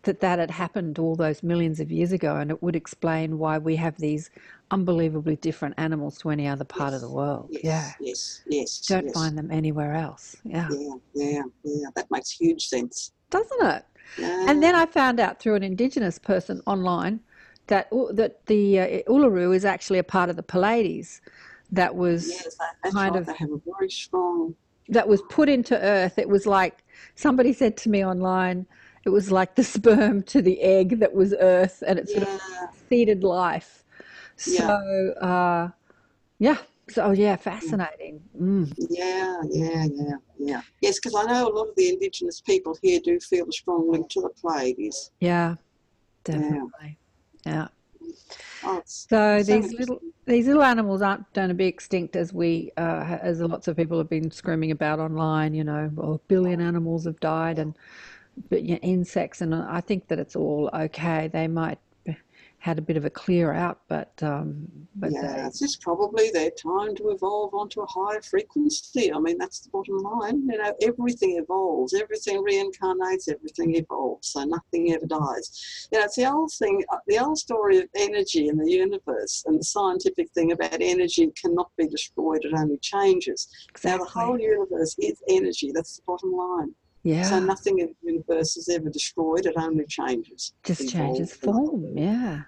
that 0.03 0.21
that 0.21 0.39
had 0.39 0.51
happened 0.51 0.97
all 0.99 1.15
those 1.15 1.43
millions 1.43 1.79
of 1.79 1.91
years 1.91 2.11
ago, 2.11 2.37
and 2.37 2.49
it 2.49 2.63
would 2.63 2.75
explain 2.75 3.37
why 3.37 3.57
we 3.57 3.75
have 3.75 3.97
these 3.97 4.29
unbelievably 4.71 5.37
different 5.37 5.75
animals 5.77 6.17
to 6.19 6.29
any 6.29 6.47
other 6.47 6.63
part 6.63 6.93
of 6.93 7.01
the 7.01 7.09
world. 7.09 7.49
Yes, 7.51 7.63
Yeah, 7.63 7.91
yes, 7.99 8.41
yes. 8.47 8.79
don't 8.87 9.05
yes. 9.05 9.13
find 9.13 9.37
them 9.37 9.51
anywhere 9.51 9.93
else. 9.93 10.37
Yeah, 10.43 10.69
Yeah, 10.71 10.95
yeah, 11.13 11.41
yeah. 11.63 11.87
That 11.95 12.09
makes 12.09 12.31
huge 12.31 12.67
sense. 12.67 13.11
doesn't 13.29 13.65
it? 13.65 13.85
Yeah. 14.17 14.45
And 14.49 14.63
then 14.63 14.73
I 14.73 14.85
found 14.85 15.19
out 15.19 15.39
through 15.39 15.55
an 15.55 15.63
Indigenous 15.63 16.17
person 16.17 16.61
online 16.65 17.19
that 17.67 17.89
that 18.13 18.45
the 18.45 18.79
uh, 18.79 18.87
Uluru 19.09 19.53
is 19.53 19.65
actually 19.65 19.99
a 19.99 20.03
part 20.03 20.29
of 20.29 20.37
the 20.37 20.43
Pleiades 20.43 21.21
that 21.71 21.95
was 21.95 22.29
yes, 22.29 22.57
kind 22.91 23.15
of- 23.15 23.27
have 23.27 23.51
a 23.51 23.59
very 23.77 23.89
strong. 23.89 24.55
that 24.89 25.07
was 25.07 25.21
put 25.29 25.49
into 25.49 25.77
Earth. 25.77 26.17
It 26.17 26.29
was 26.29 26.45
like 26.45 26.83
somebody 27.15 27.53
said 27.53 27.75
to 27.77 27.89
me 27.89 28.05
online. 28.05 28.65
It 29.05 29.09
was 29.09 29.31
like 29.31 29.55
the 29.55 29.63
sperm 29.75 30.23
to 30.23 30.41
the 30.41 30.61
egg 30.61 30.99
that 30.99 31.13
was 31.13 31.33
Earth, 31.39 31.83
and 31.85 31.99
it 31.99 32.09
sort 32.09 32.23
of 32.23 32.41
seeded 32.89 33.23
life. 33.23 33.83
Yeah. 34.45 34.67
So 34.67 35.13
uh, 35.21 35.69
yeah, 36.39 36.57
so 36.89 37.11
yeah, 37.11 37.35
fascinating. 37.35 38.21
Mm. 38.39 38.73
yeah, 38.89 39.41
yeah, 39.49 39.85
yeah, 39.91 40.15
yeah. 40.39 40.61
Yes, 40.81 40.99
because 40.99 41.15
I 41.15 41.23
know 41.23 41.47
a 41.47 41.53
lot 41.53 41.69
of 41.69 41.75
the 41.75 41.89
Indigenous 41.89 42.41
people 42.41 42.77
here 42.81 42.99
do 43.03 43.19
feel 43.19 43.47
a 43.47 43.51
strong 43.51 43.91
link 43.91 44.09
to 44.11 44.21
the 44.21 44.29
Pleiades. 44.29 45.11
Yeah, 45.19 45.55
definitely. 46.23 46.97
Yeah. 47.45 47.67
Oh, 48.69 48.81
So 48.85 49.41
so 49.41 49.43
these 49.43 49.71
little 49.73 49.99
these 50.25 50.47
little 50.47 50.63
animals 50.63 51.01
aren't 51.01 51.31
going 51.33 51.47
to 51.47 51.53
be 51.55 51.67
extinct 51.67 52.15
as 52.17 52.33
we 52.33 52.71
uh, 52.77 53.17
as 53.21 53.39
lots 53.39 53.67
of 53.69 53.77
people 53.77 53.97
have 53.97 54.09
been 54.09 54.29
screaming 54.29 54.71
about 54.71 54.99
online. 54.99 55.53
You 55.53 55.63
know, 55.63 55.89
well, 55.93 56.15
a 56.15 56.19
billion 56.27 56.59
animals 56.59 57.05
have 57.05 57.19
died, 57.21 57.59
and 57.59 57.77
but 58.49 58.63
yeah, 58.65 58.75
insects, 58.77 59.41
and 59.41 59.55
I 59.55 59.79
think 59.81 60.09
that 60.09 60.19
it's 60.19 60.35
all 60.35 60.69
okay. 60.73 61.29
They 61.29 61.47
might 61.47 61.79
had 62.67 62.77
a 62.77 62.81
bit 62.81 62.97
of 62.97 63.05
a 63.05 63.09
clear 63.09 63.53
out, 63.53 63.79
but 63.87 64.11
um, 64.21 64.67
but 64.97 65.09
yeah, 65.13 65.21
they, 65.21 65.41
it's 65.43 65.59
just 65.59 65.81
probably 65.81 66.29
their 66.31 66.51
time 66.51 66.93
to 66.97 67.11
evolve 67.11 67.53
onto 67.53 67.79
a 67.79 67.85
higher 67.85 68.21
frequency. 68.21 69.13
I 69.13 69.19
mean, 69.19 69.37
that's 69.37 69.61
the 69.61 69.69
bottom 69.69 69.97
line. 69.99 70.45
You 70.51 70.57
know, 70.57 70.73
everything 70.81 71.37
evolves, 71.41 71.93
everything 71.93 72.43
reincarnates, 72.43 73.29
everything 73.29 73.75
evolves, 73.75 74.27
so 74.33 74.43
nothing 74.43 74.91
ever 74.91 75.05
dies. 75.05 75.87
You 75.93 75.99
know, 75.99 76.05
it's 76.05 76.17
the 76.17 76.29
old 76.29 76.51
thing, 76.59 76.83
uh, 76.91 76.97
the 77.07 77.19
old 77.19 77.37
story 77.37 77.77
of 77.77 77.87
energy 77.95 78.49
in 78.49 78.57
the 78.57 78.69
universe, 78.69 79.45
and 79.45 79.57
the 79.57 79.63
scientific 79.63 80.29
thing 80.31 80.51
about 80.51 80.81
energy 80.81 81.31
cannot 81.41 81.71
be 81.77 81.87
destroyed; 81.87 82.43
it 82.43 82.53
only 82.53 82.79
changes. 82.79 83.47
Now, 83.85 83.97
the 83.97 84.03
whole 84.03 84.37
universe 84.37 84.93
is 84.99 85.23
energy. 85.29 85.71
That's 85.73 85.95
the 85.95 86.03
bottom 86.05 86.33
line. 86.33 86.75
Yeah. 87.03 87.21
So 87.21 87.39
nothing 87.39 87.79
in 87.79 87.87
the 87.87 88.11
universe 88.11 88.57
is 88.57 88.67
ever 88.67 88.89
destroyed, 88.89 89.45
it 89.45 89.53
only 89.55 89.85
changes. 89.85 90.53
just 90.65 90.89
changes 90.89 91.33
form 91.33 91.97
yeah 91.97 92.41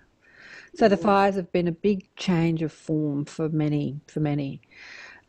so 0.80 0.88
the 0.88 0.97
fires 0.97 1.36
have 1.36 1.51
been 1.51 1.67
a 1.67 1.73
big 1.73 2.07
change 2.15 2.61
of 2.61 2.71
form 2.71 3.25
for 3.25 3.49
many 3.49 3.99
for 4.07 4.21
many. 4.21 4.61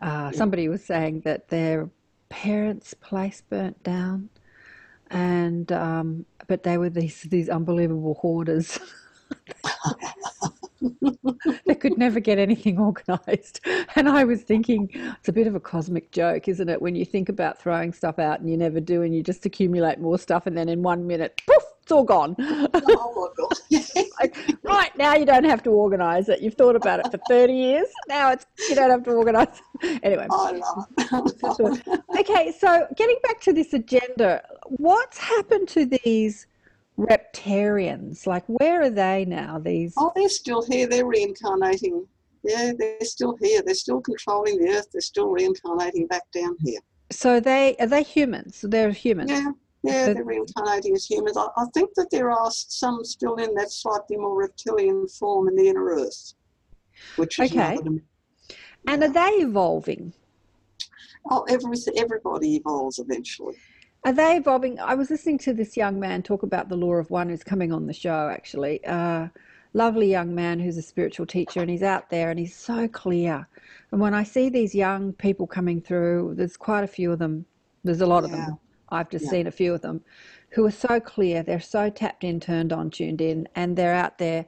Uh, 0.01 0.31
somebody 0.33 0.69
was 0.69 0.85
saying 0.85 1.21
that 1.21 1.49
their 1.49 1.91
parents 2.29 2.95
place 2.95 3.43
burnt 3.51 3.83
down 3.83 4.31
and 5.11 5.73
um, 5.73 6.25
but 6.47 6.63
they 6.63 6.79
were 6.79 6.89
these 6.91 7.23
these 7.23 7.49
unbelievable 7.49 8.15
hoarders. 8.15 8.79
They 11.67 11.75
could 11.75 11.99
never 11.99 12.21
get 12.21 12.39
anything 12.39 12.79
organized. 12.79 13.61
And 13.95 14.09
i 14.09 14.25
was 14.25 14.43
thinking 14.43 14.89
it's 14.95 15.29
a 15.29 15.33
bit 15.33 15.47
of 15.47 15.55
a 15.55 15.61
cosmic 15.61 16.11
joke 16.11 16.49
isn't 16.49 16.69
it? 16.69 16.81
When 16.81 16.95
you 16.95 17.05
think 17.05 17.29
about 17.29 17.61
throwing 17.61 17.93
stuff 17.93 18.19
out 18.19 18.41
and 18.41 18.49
you 18.49 18.57
never 18.57 18.81
do 18.81 19.03
and 19.03 19.15
you 19.15 19.23
just 19.23 19.45
accumulate 19.45 19.99
more 19.99 20.19
stuff 20.19 20.47
and 20.47 20.57
then 20.57 20.69
in 20.69 20.83
one 20.83 21.07
minute 21.07 21.41
poof 21.47 21.63
it's 21.83 21.93
all 21.93 22.05
gone 22.05 22.35
Oh 22.39 22.69
my 23.15 23.29
God. 23.37 23.85
like, 24.21 24.37
right 24.63 24.97
now 24.97 25.15
you 25.15 25.25
don't 25.25 25.45
have 25.45 25.63
to 25.65 25.71
organize 25.71 26.29
it 26.29 26.41
you've 26.41 26.55
thought 26.55 26.77
about 26.77 27.01
it 27.01 27.11
for 27.11 27.19
30 27.29 27.53
years 27.53 27.87
now 28.09 28.33
it's 28.33 28.47
you 28.69 28.75
don't 28.75 28.91
have 28.91 29.03
to 29.05 29.11
organize 29.13 29.61
anyway 30.03 30.27
love 30.29 30.87
it. 30.99 31.83
okay 32.19 32.53
so 32.53 32.87
getting 32.97 33.17
back 33.23 33.41
to 33.41 33.53
this 33.53 33.73
agenda 33.73 34.43
what's 34.67 35.19
happened 35.19 35.69
to 35.69 35.87
these 35.87 36.47
repterrans 36.99 38.27
like 38.27 38.45
where 38.47 38.83
are 38.83 38.91
they 38.91 39.25
now 39.25 39.59
these 39.59 39.95
Oh, 39.97 40.13
they're 40.15 40.29
still 40.29 40.63
here. 40.63 40.87
They're 40.87 41.07
reincarnating. 41.07 42.07
Yeah, 42.43 42.73
they're 42.79 43.01
still 43.03 43.37
here. 43.41 43.63
They're 43.63 43.75
still 43.75 44.01
controlling 44.01 44.59
the 44.59 44.71
earth. 44.71 44.89
They're 44.93 45.01
still 45.01 45.29
reincarnating 45.31 46.07
back 46.07 46.23
down 46.33 46.57
here. 46.65 46.81
so 47.11 47.41
they 47.41 47.77
are 47.81 47.87
they 47.87 48.03
humans 48.03 48.65
they're 48.69 48.93
humans 48.93 49.31
Yeah, 49.31 49.51
yeah, 49.83 50.13
they're 50.13 50.25
reincarnating 50.25 50.95
as 50.95 51.07
humans. 51.07 51.37
I, 51.37 51.47
I 51.57 51.65
think 51.75 51.91
that 51.97 52.11
there 52.11 52.31
are 52.31 52.51
some 52.51 53.05
still 53.05 53.37
in 53.37 53.55
that 53.55 53.71
slightly 53.71 54.17
more 54.17 54.37
reptilian 54.37 55.09
form 55.09 55.49
in 55.49 55.57
the 55.57 55.69
inner 55.69 55.85
earth, 55.85 56.35
which 57.17 57.39
is 57.39 57.51
Okay. 57.51 57.79
and 58.87 59.03
are 59.03 59.09
they 59.09 59.31
evolving 59.41 60.13
Oh, 61.31 61.45
every, 61.49 61.77
everybody 61.97 62.57
evolves 62.57 62.99
eventually. 62.99 63.57
Are 64.05 64.13
they 64.13 64.37
evolving? 64.37 64.79
I 64.81 64.95
was 64.95 65.11
listening 65.11 65.39
to 65.41 65.53
this 65.53 65.77
young 65.77 66.01
man 66.01 66.23
talk 66.23 66.43
about 66.43 66.69
the 66.69 66.77
law 66.77 66.95
of 66.95 67.11
one 67.11 67.29
who's 67.29 67.45
coming 67.45 67.73
on 67.73 67.87
the 67.87 67.93
show, 67.93 68.31
actually. 68.31 68.83
Uh, 68.87 69.29
lovely 69.75 70.11
young 70.11 70.35
man 70.35 70.59
who's 70.59 70.79
a 70.79 70.83
spiritual 70.83 71.27
teacher, 71.27 71.61
and 71.61 71.69
he's 71.69 71.83
out 71.83 72.09
there 72.09 72.31
and 72.31 72.39
he's 72.39 72.57
so 72.57 72.89
clear. 72.89 73.47
And 73.93 74.01
when 74.01 74.15
I 74.15 74.23
see 74.23 74.49
these 74.49 74.75
young 74.75 75.13
people 75.13 75.47
coming 75.47 75.81
through, 75.83 76.35
there's 76.37 76.57
quite 76.57 76.83
a 76.83 76.89
few 76.89 77.13
of 77.13 77.19
them, 77.19 77.45
there's 77.85 78.01
a 78.01 78.07
lot 78.07 78.25
of 78.25 78.31
them. 78.31 78.59
I've 78.91 79.11
just 79.11 79.27
Yeah. 79.27 79.31
seen 79.31 79.47
a 79.47 79.51
few 79.51 79.75
of 79.75 79.81
them 79.83 80.03
who 80.51 80.67
are 80.67 80.71
so 80.71 80.99
clear, 81.01 81.43
they're 81.43 81.61
so 81.61 81.91
tapped 81.91 82.25
in, 82.25 82.41
turned 82.41 82.73
on, 82.73 82.91
tuned 82.91 83.21
in, 83.21 83.49
and 83.55 83.77
they're 83.77 83.95
out 83.95 84.19
there 84.19 84.47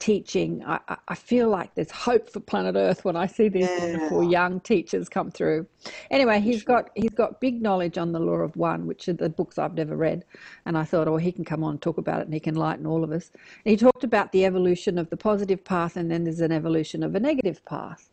teaching. 0.00 0.62
I, 0.66 0.80
I- 1.08 1.14
feel 1.14 1.48
like 1.48 1.74
there's 1.74 1.90
hope 1.90 2.28
for 2.28 2.40
planet 2.40 2.74
Earth 2.76 3.04
when 3.04 3.16
I 3.16 3.26
see 3.26 3.48
these 3.48 3.68
wonderful 3.78 4.22
young 4.30 4.60
teachers 4.60 5.08
come 5.08 5.30
through. 5.30 5.66
Anyway, 6.10 6.40
he's 6.40 6.62
got 6.64 6.90
he's 6.94 7.14
got 7.14 7.40
big 7.40 7.62
knowledge 7.62 7.96
on 7.96 8.12
the 8.12 8.18
law 8.18 8.34
of 8.34 8.54
one, 8.56 8.86
which 8.86 9.08
are 9.08 9.12
the 9.14 9.28
books 9.30 9.58
I've 9.58 9.74
never 9.74 9.96
read. 9.96 10.24
And 10.66 10.76
I 10.76 10.84
thought, 10.84 11.08
oh, 11.08 11.16
he 11.16 11.32
can 11.32 11.44
come 11.44 11.62
on 11.64 11.72
and 11.72 11.80
talk 11.82 11.96
about 11.98 12.20
it, 12.20 12.24
and 12.24 12.34
he 12.34 12.40
can 12.40 12.56
enlighten 12.56 12.84
all 12.86 13.04
of 13.04 13.12
us. 13.12 13.30
And 13.64 13.70
he 13.70 13.76
talked 13.76 14.04
about 14.04 14.32
the 14.32 14.44
evolution 14.44 14.98
of 14.98 15.08
the 15.08 15.16
positive 15.16 15.64
path, 15.64 15.96
and 15.96 16.10
then 16.10 16.24
there's 16.24 16.40
an 16.40 16.52
evolution 16.52 17.02
of 17.02 17.14
a 17.14 17.20
negative 17.20 17.64
path. 17.64 18.10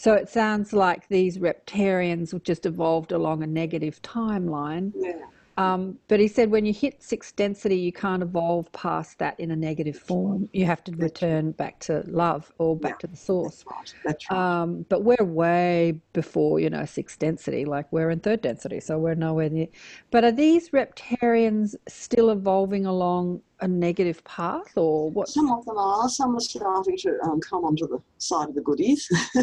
So 0.00 0.14
it 0.14 0.30
sounds 0.30 0.72
like 0.72 1.08
these 1.08 1.36
repterrans 1.36 2.32
have 2.32 2.42
just 2.42 2.64
evolved 2.64 3.12
along 3.12 3.42
a 3.42 3.46
negative 3.46 4.00
timeline. 4.00 4.92
Yeah. 4.96 5.26
Um, 5.58 5.98
but 6.08 6.18
he 6.18 6.26
said 6.26 6.50
when 6.50 6.64
you 6.64 6.72
hit 6.72 7.02
sixth 7.02 7.36
density, 7.36 7.76
you 7.76 7.92
can't 7.92 8.22
evolve 8.22 8.72
past 8.72 9.18
that 9.18 9.38
in 9.38 9.50
a 9.50 9.56
negative 9.56 9.98
form. 9.98 10.48
You 10.54 10.64
have 10.64 10.82
to 10.84 10.92
return 10.92 11.52
back 11.52 11.80
to 11.80 12.02
love 12.06 12.50
or 12.56 12.78
back 12.78 12.92
Yeah. 12.92 12.96
to 13.00 13.06
the 13.08 13.16
source. 13.18 13.56
That's 13.58 13.66
right. 13.66 14.02
That's 14.06 14.30
right. 14.30 14.62
Um, 14.62 14.86
but 14.88 15.04
we're 15.04 15.22
way 15.22 16.00
before, 16.14 16.60
you 16.60 16.70
know, 16.70 16.86
sixth 16.86 17.18
density, 17.18 17.66
like 17.66 17.92
we're 17.92 18.08
in 18.08 18.20
third 18.20 18.40
density, 18.40 18.80
so 18.80 18.98
we're 18.98 19.14
nowhere 19.14 19.50
near. 19.50 19.68
But 20.10 20.24
are 20.24 20.32
these 20.32 20.70
repterrans 20.70 21.74
still 21.88 22.30
evolving 22.30 22.86
along 22.86 23.42
a 23.62 23.68
negative 23.68 24.22
path, 24.24 24.76
or 24.76 25.10
what? 25.10 25.28
Some 25.28 25.50
of 25.50 25.64
them 25.64 25.76
are. 25.78 26.08
Some 26.08 26.36
are 26.36 26.40
starting 26.40 26.96
to 26.98 27.18
um, 27.24 27.40
come 27.40 27.64
onto 27.64 27.86
the 27.86 28.00
side 28.18 28.48
of 28.48 28.54
the 28.54 28.60
goodies. 28.60 29.08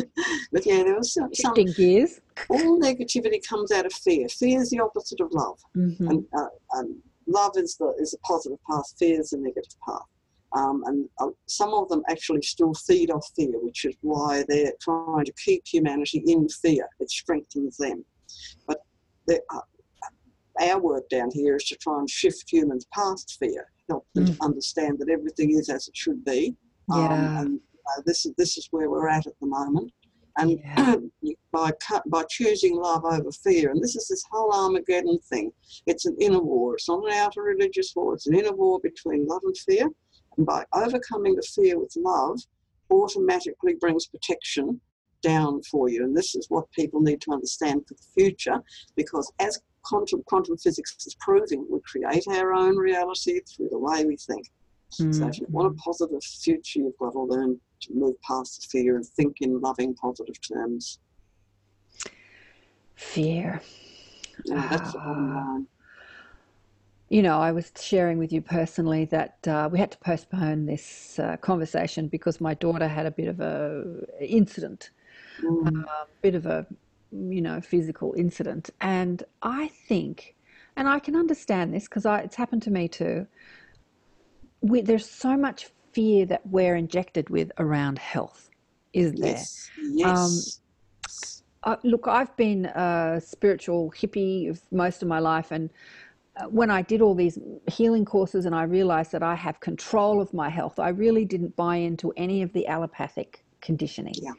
but 0.52 0.66
yeah, 0.66 0.84
there 0.84 0.96
was 0.96 1.14
some, 1.14 1.34
some. 1.34 1.56
Shifting 1.56 1.74
gears. 1.74 2.22
All 2.50 2.80
negativity 2.80 3.40
comes 3.48 3.72
out 3.72 3.86
of 3.86 3.94
fear. 3.94 4.28
Fear 4.30 4.62
is 4.62 4.70
the 4.70 4.80
opposite 4.80 5.20
of 5.20 5.32
love. 5.32 5.60
hmm 5.74 6.08
and, 6.08 6.26
uh, 6.38 6.48
and 6.74 6.96
love 7.28 7.54
is 7.56 7.76
the 7.78 7.94
is 8.00 8.14
a 8.14 8.18
positive 8.20 8.60
path, 8.70 8.94
fear 8.98 9.20
is 9.20 9.34
a 9.34 9.38
negative 9.38 9.76
path. 9.88 10.02
Um, 10.54 10.82
and 10.86 11.10
uh, 11.20 11.28
some 11.46 11.74
of 11.74 11.90
them 11.90 12.04
actually 12.10 12.42
still 12.42 12.74
feed 12.74 13.12
off 13.12 13.30
fear, 13.36 13.52
which 13.62 13.84
is 13.84 13.96
why 14.02 14.46
they're 14.48 14.72
trying 14.82 15.26
to 15.26 15.34
keep 15.34 15.64
humanity 15.68 16.24
in 16.26 16.48
fear. 16.48 16.88
It 17.00 17.12
strengthens 17.12 17.78
them. 17.78 18.06
But 18.66 18.80
uh, 19.30 19.60
our 20.62 20.80
work 20.80 21.10
down 21.10 21.32
here 21.32 21.58
is 21.58 21.66
to 21.66 21.76
try 21.76 22.00
and 22.00 22.10
shift 22.10 22.52
humans 22.52 22.88
past 22.94 23.38
fear, 23.40 23.68
help 23.90 24.06
them 24.14 24.26
Mm. 24.26 24.38
understand 24.42 25.00
that 25.00 25.10
everything 25.10 25.52
is 25.52 25.70
as 25.70 25.88
it 25.88 25.96
should 25.96 26.24
be. 26.26 26.56
Um, 26.90 27.12
and 27.38 27.60
uh, 27.90 28.02
this 28.06 28.26
is 28.26 28.34
this 28.38 28.58
is 28.58 28.68
where 28.72 28.90
we're 28.90 29.08
at 29.10 29.28
at 29.28 29.40
the 29.40 29.48
moment. 29.48 29.92
And 30.38 30.52
Yeah. 30.60 30.96
by 31.52 31.72
cut, 31.88 32.04
by 32.10 32.24
choosing 32.30 32.76
love 32.76 33.04
over 33.06 33.32
fear, 33.32 33.72
and 33.72 33.82
this 33.84 33.96
is 33.96 34.08
this 34.08 34.24
whole 34.30 34.52
Armageddon 34.54 35.20
thing. 35.30 35.52
It's 35.88 36.06
an 36.06 36.16
inner 36.20 36.42
war. 36.42 36.76
It's 36.76 36.88
not 36.88 37.04
an 37.06 37.14
outer 37.14 37.42
religious 37.42 37.94
war. 37.96 38.14
It's 38.14 38.28
an 38.28 38.36
inner 38.36 38.54
war 38.54 38.80
between 38.82 39.26
love 39.26 39.42
and 39.44 39.58
fear. 39.58 39.90
And 40.38 40.46
by 40.46 40.64
overcoming 40.74 41.36
the 41.36 41.42
fear 41.42 41.80
with 41.80 41.94
love, 41.96 42.40
automatically 42.92 43.74
brings 43.76 44.06
protection 44.08 44.80
down 45.24 45.62
for 45.64 45.90
you. 45.90 46.04
And 46.04 46.16
this 46.16 46.36
is 46.36 46.46
what 46.50 46.72
people 46.72 47.02
need 47.02 47.22
to 47.22 47.32
understand 47.32 47.88
for 47.88 47.96
the 47.96 48.22
future, 48.22 48.62
because 48.96 49.32
as 49.40 49.60
quantum 49.88 50.22
quantum 50.28 50.58
physics 50.58 50.96
is 51.06 51.16
proving, 51.20 51.66
we 51.70 51.80
create 51.92 52.26
our 52.30 52.54
own 52.54 52.76
reality 52.76 53.40
through 53.50 53.70
the 53.72 53.80
way 53.80 54.06
we 54.06 54.18
think. 54.18 54.46
So 54.90 55.28
if 55.28 55.40
you 55.40 55.46
want 55.50 55.68
a 55.74 55.76
positive 55.76 56.24
future, 56.24 56.80
you've 56.80 56.98
got 56.98 57.12
to 57.12 57.22
learn 57.22 57.60
to 57.82 57.94
move 57.94 58.16
past 58.22 58.62
the 58.62 58.68
fear 58.72 58.96
and 58.96 59.06
think 59.06 59.38
in 59.42 59.60
loving, 59.60 59.94
positive 59.96 60.36
terms. 60.42 61.00
Fear. 62.96 63.62
And 64.46 64.64
that's 64.72 64.94
the 64.94 65.00
bottom 65.00 65.32
Ah. 65.32 65.46
line. 65.46 65.68
You 67.10 67.22
know, 67.22 67.40
I 67.40 67.52
was 67.52 67.72
sharing 67.80 68.18
with 68.18 68.32
you 68.34 68.42
personally 68.42 69.06
that 69.06 69.48
uh, 69.48 69.70
we 69.72 69.80
had 69.80 69.92
to 69.92 69.98
postpone 70.00 70.66
this 70.66 71.20
uh, 71.20 71.38
conversation 71.38 72.08
because 72.08 72.42
my 72.42 72.54
daughter 72.54 72.88
had 72.88 73.06
a 73.06 73.12
bit 73.12 73.28
of 73.28 73.40
a 73.40 74.06
incident, 74.20 74.92
Mm. 75.42 75.86
a 75.86 76.08
bit 76.22 76.36
of 76.36 76.46
a, 76.46 76.66
you 77.12 77.42
know, 77.42 77.62
physical 77.62 78.14
incident. 78.18 78.70
And 78.82 79.24
I 79.42 79.70
think, 79.88 80.36
and 80.76 80.88
I 80.88 81.00
can 81.00 81.16
understand 81.16 81.74
this 81.74 81.86
because 81.86 82.06
it's 82.06 82.36
happened 82.36 82.62
to 82.64 82.72
me 82.72 82.88
too. 82.88 83.28
We, 84.62 84.82
there's 84.82 85.10
so 85.10 85.38
much 85.38 85.70
fear 85.94 86.26
that 86.26 86.46
we're 86.46 86.76
injected 86.76 87.30
with 87.30 87.52
around 87.58 88.00
health, 88.00 88.50
isn't 88.94 89.20
there? 89.20 89.32
Yes, 89.32 89.70
yes. 89.94 90.62
Uh, 91.64 91.76
look, 91.84 92.08
I've 92.08 92.36
been 92.38 92.66
a 92.66 93.20
spiritual 93.24 93.92
hippie 93.92 94.50
of 94.50 94.62
most 94.72 95.02
of 95.02 95.08
my 95.08 95.20
life, 95.20 95.52
and 95.52 95.70
uh, 96.38 96.46
when 96.46 96.70
I 96.70 96.82
did 96.82 97.02
all 97.02 97.16
these 97.16 97.40
healing 97.68 98.06
courses 98.06 98.46
and 98.46 98.54
I 98.54 98.64
realized 98.64 99.12
that 99.12 99.24
I 99.24 99.36
have 99.36 99.60
control 99.60 100.22
of 100.22 100.34
my 100.34 100.50
health, 100.50 100.80
I 100.80 100.90
really 100.90 101.26
didn't 101.26 101.56
buy 101.56 101.78
into 101.78 102.14
any 102.16 102.42
of 102.42 102.54
the 102.54 102.68
allopathic 102.68 103.44
conditioning. 103.62 104.14
Yeah. 104.22 104.34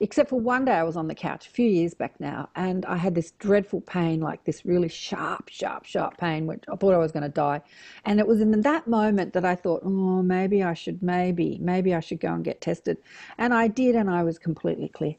Except 0.00 0.30
for 0.30 0.38
one 0.38 0.64
day 0.64 0.74
I 0.74 0.84
was 0.84 0.96
on 0.96 1.08
the 1.08 1.14
couch 1.14 1.48
a 1.48 1.50
few 1.50 1.68
years 1.68 1.92
back 1.92 2.20
now, 2.20 2.48
and 2.54 2.86
I 2.86 2.96
had 2.96 3.16
this 3.16 3.32
dreadful 3.32 3.80
pain, 3.80 4.20
like 4.20 4.44
this 4.44 4.64
really 4.64 4.88
sharp, 4.88 5.48
sharp, 5.48 5.86
sharp 5.86 6.18
pain, 6.18 6.46
which 6.46 6.62
I 6.72 6.76
thought 6.76 6.94
I 6.94 6.98
was 6.98 7.10
going 7.10 7.24
to 7.24 7.28
die. 7.28 7.62
And 8.04 8.20
it 8.20 8.28
was 8.28 8.40
in 8.40 8.60
that 8.60 8.86
moment 8.86 9.32
that 9.32 9.44
I 9.44 9.56
thought, 9.56 9.82
oh, 9.84 10.22
maybe 10.22 10.62
I 10.62 10.74
should, 10.74 11.02
maybe, 11.02 11.58
maybe 11.60 11.94
I 11.94 12.00
should 12.00 12.20
go 12.20 12.32
and 12.32 12.44
get 12.44 12.60
tested. 12.60 12.98
And 13.38 13.52
I 13.52 13.66
did, 13.66 13.96
and 13.96 14.08
I 14.08 14.22
was 14.22 14.38
completely 14.38 14.88
clear. 14.88 15.16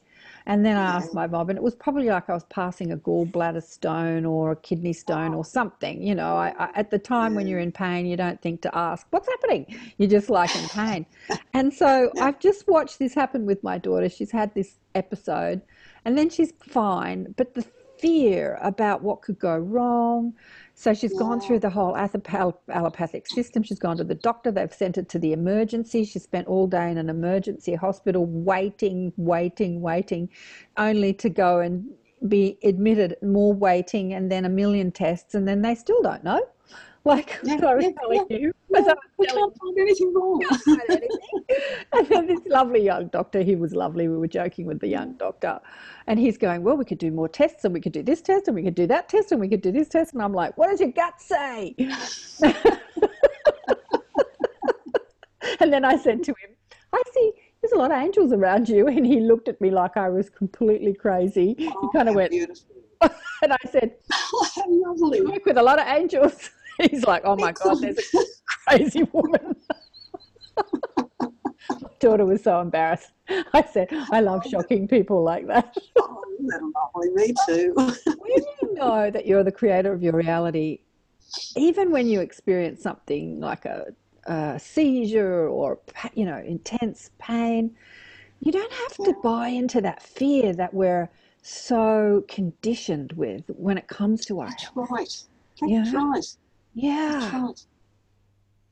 And 0.50 0.66
then 0.66 0.78
I 0.78 0.96
asked 0.98 1.14
my 1.14 1.28
mum, 1.28 1.52
and 1.52 1.58
it 1.58 1.62
was 1.62 1.76
probably 1.76 2.08
like 2.08 2.28
I 2.28 2.34
was 2.34 2.44
passing 2.46 2.92
a 2.92 2.98
gallbladder 2.98 3.62
stone 3.62 4.26
or 4.26 4.54
a 4.54 4.56
kidney 4.56 4.94
stone 4.94 5.36
or 5.36 5.46
something. 5.46 6.02
You 6.02 6.16
know, 6.16 6.36
I, 6.36 6.56
I, 6.58 6.72
at 6.74 6.90
the 6.90 6.98
time 6.98 7.36
when 7.36 7.48
you're 7.48 7.60
in 7.60 7.72
pain, 7.72 8.08
you 8.08 8.18
don't 8.18 8.42
think 8.42 8.64
to 8.64 8.76
ask, 8.76 9.06
what's 9.12 9.28
happening? 9.28 9.68
You're 10.00 10.10
just 10.10 10.28
like 10.28 10.50
in 10.56 10.68
pain. 10.70 11.06
And 11.54 11.72
so 11.72 12.12
I've 12.20 12.40
just 12.40 12.68
watched 12.68 12.98
this 12.98 13.14
happen 13.14 13.46
with 13.46 13.64
my 13.64 13.78
daughter. 13.78 14.10
She's 14.10 14.32
had 14.32 14.52
this 14.56 14.80
episode 14.96 15.62
and 16.04 16.18
then 16.18 16.32
she's 16.32 16.52
fine, 16.60 17.36
but 17.38 17.54
the 17.54 17.64
fear 18.00 18.58
about 18.64 19.04
what 19.04 19.22
could 19.22 19.38
go 19.38 19.56
wrong. 19.56 20.34
So 20.80 20.94
she's 20.94 21.12
gone 21.12 21.42
through 21.42 21.60
the 21.60 21.70
whole 21.70 21.94
allopathic 21.98 23.28
system. 23.28 23.64
She's 23.64 23.80
gone 23.80 23.98
to 23.98 24.06
the 24.06 24.16
doctor. 24.16 24.50
They've 24.50 24.74
sent 24.74 24.96
her 24.96 25.04
to 25.04 25.20
the 25.20 25.34
emergency. 25.34 26.06
She 26.06 26.20
spent 26.20 26.48
all 26.48 26.68
day 26.68 26.90
in 26.90 26.98
an 26.98 27.10
emergency 27.10 27.76
hospital 27.76 28.26
waiting, 28.26 29.12
waiting, 29.18 29.82
waiting, 29.82 30.30
only 30.78 31.14
to 31.16 31.30
go 31.30 31.60
and 31.60 31.90
be 32.30 32.58
admitted, 32.64 33.18
more 33.22 33.52
waiting, 33.52 34.14
and 34.14 34.32
then 34.32 34.46
a 34.46 34.50
million 34.50 34.90
tests, 34.90 35.36
and 35.36 35.46
then 35.46 35.64
they 35.64 35.76
still 35.76 36.02
don't 36.02 36.24
know. 36.24 36.42
Like 37.06 37.40
Yeah, 37.44 37.66
I 37.66 37.76
was 37.76 37.86
yeah, 37.86 37.92
telling 38.02 38.26
you, 38.30 38.52
Yeah, 38.70 38.80
I 38.80 38.94
we 39.18 39.26
telling 39.26 39.42
can't 39.42 39.58
find 39.58 39.80
anything 39.80 40.14
wrong. 40.14 40.46
and 41.94 42.08
then 42.08 42.28
this 42.28 42.42
lovely 42.48 42.84
young 42.84 43.08
doctor, 43.08 43.42
he 43.42 43.56
was 43.56 43.74
lovely. 43.74 44.08
We 44.08 44.18
were 44.18 44.28
joking 44.28 44.66
with 44.66 44.80
the 44.80 44.88
young 44.88 45.14
doctor, 45.14 45.60
and 46.08 46.20
he's 46.20 46.38
going, 46.38 46.64
Well, 46.64 46.76
we 46.78 46.86
could 46.86 46.98
do 46.98 47.12
more 47.12 47.30
tests, 47.30 47.64
and 47.66 47.74
we 47.74 47.80
could 47.82 47.94
do 47.94 48.04
this 48.04 48.22
test, 48.22 48.48
and 48.48 48.56
we 48.56 48.64
could 48.64 48.76
do 48.76 48.88
that 48.88 49.10
test, 49.10 49.32
and 49.32 49.40
we 49.40 49.48
could 49.48 49.62
do 49.62 49.72
this 49.72 49.88
test. 49.88 50.14
And 50.14 50.22
I'm 50.22 50.34
like, 50.34 50.58
What 50.58 50.70
does 50.70 50.82
your 50.82 50.92
gut 50.92 51.22
say? 51.22 51.76
and 55.60 55.72
then 55.74 55.86
I 55.86 55.98
said 55.98 56.24
to 56.24 56.32
him, 56.32 56.56
I 56.94 57.02
see 57.14 57.32
there's 57.62 57.74
a 57.74 57.78
lot 57.78 57.92
of 57.92 57.98
angels 57.98 58.32
around 58.34 58.70
you. 58.70 58.88
And 58.88 59.06
he 59.06 59.20
looked 59.20 59.48
at 59.48 59.60
me 59.62 59.70
like 59.72 59.98
I 59.98 60.10
was 60.10 60.30
completely 60.30 60.94
crazy. 60.94 61.56
He 61.58 61.72
Oh, 61.76 61.90
kind 61.94 62.10
of 62.10 62.16
went, 62.16 62.32
beautiful. 62.32 62.66
and 63.02 63.54
I 63.54 63.58
said, 63.72 63.96
how 64.12 64.64
lovely. 64.68 65.20
I 65.20 65.24
work 65.24 65.46
with 65.46 65.58
a 65.58 65.64
lot 65.64 65.80
of 65.80 65.88
angels. 65.88 66.50
He's 66.90 67.06
like, 67.06 67.24
Oh 67.26 67.36
my 67.36 67.52
God, 67.52 67.82
there's 67.82 67.98
a 67.98 68.24
crazy 68.68 69.04
woman. 69.04 69.56
My 71.82 71.90
daughter 72.00 72.26
was 72.26 72.44
so 72.44 72.62
embarrassed. 72.62 73.12
I 73.54 73.64
said, 73.72 73.90
I 74.12 74.22
love 74.22 74.46
shocking 74.46 74.88
people 74.88 75.24
like 75.24 75.48
that. 75.48 75.76
Oh, 76.02 76.24
that 76.48 76.62
lovely? 76.96 77.10
Me 77.14 77.34
too. 77.46 77.74
when 77.76 78.32
you 78.32 78.76
know 78.76 79.12
that 79.12 79.26
you're 79.28 79.44
the 79.44 79.52
creator 79.52 79.92
of 79.92 80.02
your 80.02 80.14
reality, 80.14 80.80
even 81.58 81.92
when 81.92 82.08
you 82.08 82.22
experience 82.22 82.82
something 82.82 83.40
like 83.42 83.66
a, 83.66 83.88
a 84.26 84.58
seizure 84.60 85.48
or 85.50 85.80
you 86.14 86.26
know 86.26 86.38
intense 86.38 87.12
pain, 87.20 87.76
you 88.40 88.52
don't 88.52 88.72
have 88.72 88.98
to 88.98 89.14
buy 89.22 89.50
into 89.50 89.82
that 89.82 90.02
fear 90.02 90.54
that 90.54 90.74
we're 90.74 91.10
so 91.42 92.24
conditioned 92.30 93.12
with 93.14 93.44
when 93.50 93.78
it 93.78 93.88
comes 93.90 94.26
to 94.26 94.40
our 94.40 94.48
That's 94.48 94.72
right. 94.76 94.90
That's 95.60 95.72
Yeah. 95.72 95.92
right. 95.94 96.26
Yeah. 96.74 97.52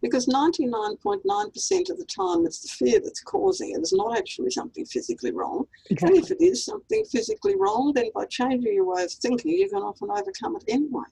Because 0.02 0.28
99.9% 0.28 1.90
of 1.90 1.98
the 1.98 2.06
time 2.06 2.46
it's 2.46 2.62
the 2.62 2.68
fear 2.68 3.00
that's 3.00 3.22
causing 3.22 3.72
it. 3.72 3.80
It's 3.80 3.94
not 3.94 4.16
actually 4.16 4.52
something 4.52 4.86
physically 4.86 5.32
wrong. 5.32 5.66
Exactly. 5.90 6.18
And 6.18 6.24
if 6.24 6.32
it 6.32 6.40
is 6.40 6.64
something 6.64 7.04
physically 7.06 7.56
wrong, 7.58 7.94
then 7.94 8.12
by 8.14 8.26
changing 8.26 8.74
your 8.74 8.86
way 8.86 9.04
of 9.04 9.12
thinking, 9.12 9.52
you 9.52 9.68
can 9.68 9.82
often 9.82 10.12
overcome 10.12 10.56
it 10.56 10.64
anyway. 10.68 11.06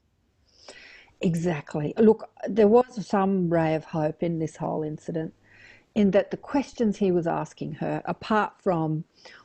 Exactly. 1.22 1.94
Look, 1.98 2.30
there 2.48 2.68
was 2.68 3.08
some 3.08 3.50
ray 3.50 3.74
of 3.74 3.86
hope 3.86 4.22
in 4.22 4.38
this 4.38 4.56
whole 4.58 4.84
incident, 4.84 5.34
in 5.96 6.12
that 6.12 6.30
the 6.30 6.38
questions 6.38 6.98
he 6.98 7.12
was 7.12 7.26
asking 7.26 7.72
her, 7.74 8.04
apart 8.06 8.54
from 8.62 9.04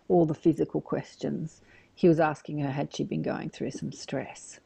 all 0.09 0.27
the 0.27 0.35
physical 0.35 0.83
questions, 0.83 1.63
he 1.95 2.09
was 2.09 2.21
asking 2.21 2.59
her, 2.59 2.71
had 2.71 2.95
she 2.95 3.05
been 3.05 3.23
going 3.23 3.49
through 3.49 3.71
some 3.71 3.93
stress? 3.93 4.61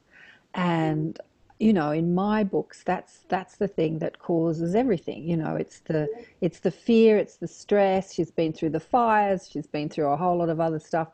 And 0.54 1.20
you 1.58 1.72
know, 1.72 1.90
in 1.92 2.14
my 2.14 2.44
books, 2.44 2.82
that's 2.84 3.24
that's 3.28 3.56
the 3.56 3.68
thing 3.68 3.98
that 4.00 4.18
causes 4.18 4.74
everything. 4.74 5.24
You 5.28 5.36
know, 5.36 5.56
it's 5.56 5.80
the 5.82 6.10
it's 6.40 6.60
the 6.60 6.70
fear, 6.70 7.16
it's 7.18 7.36
the 7.38 7.48
stress. 7.48 8.12
She's 8.14 8.30
been 8.32 8.52
through 8.52 8.70
the 8.70 8.80
fires, 8.80 9.48
she's 9.50 9.66
been 9.66 9.88
through 9.88 10.08
a 10.08 10.16
whole 10.16 10.38
lot 10.38 10.48
of 10.50 10.60
other 10.60 10.78
stuff 10.80 11.10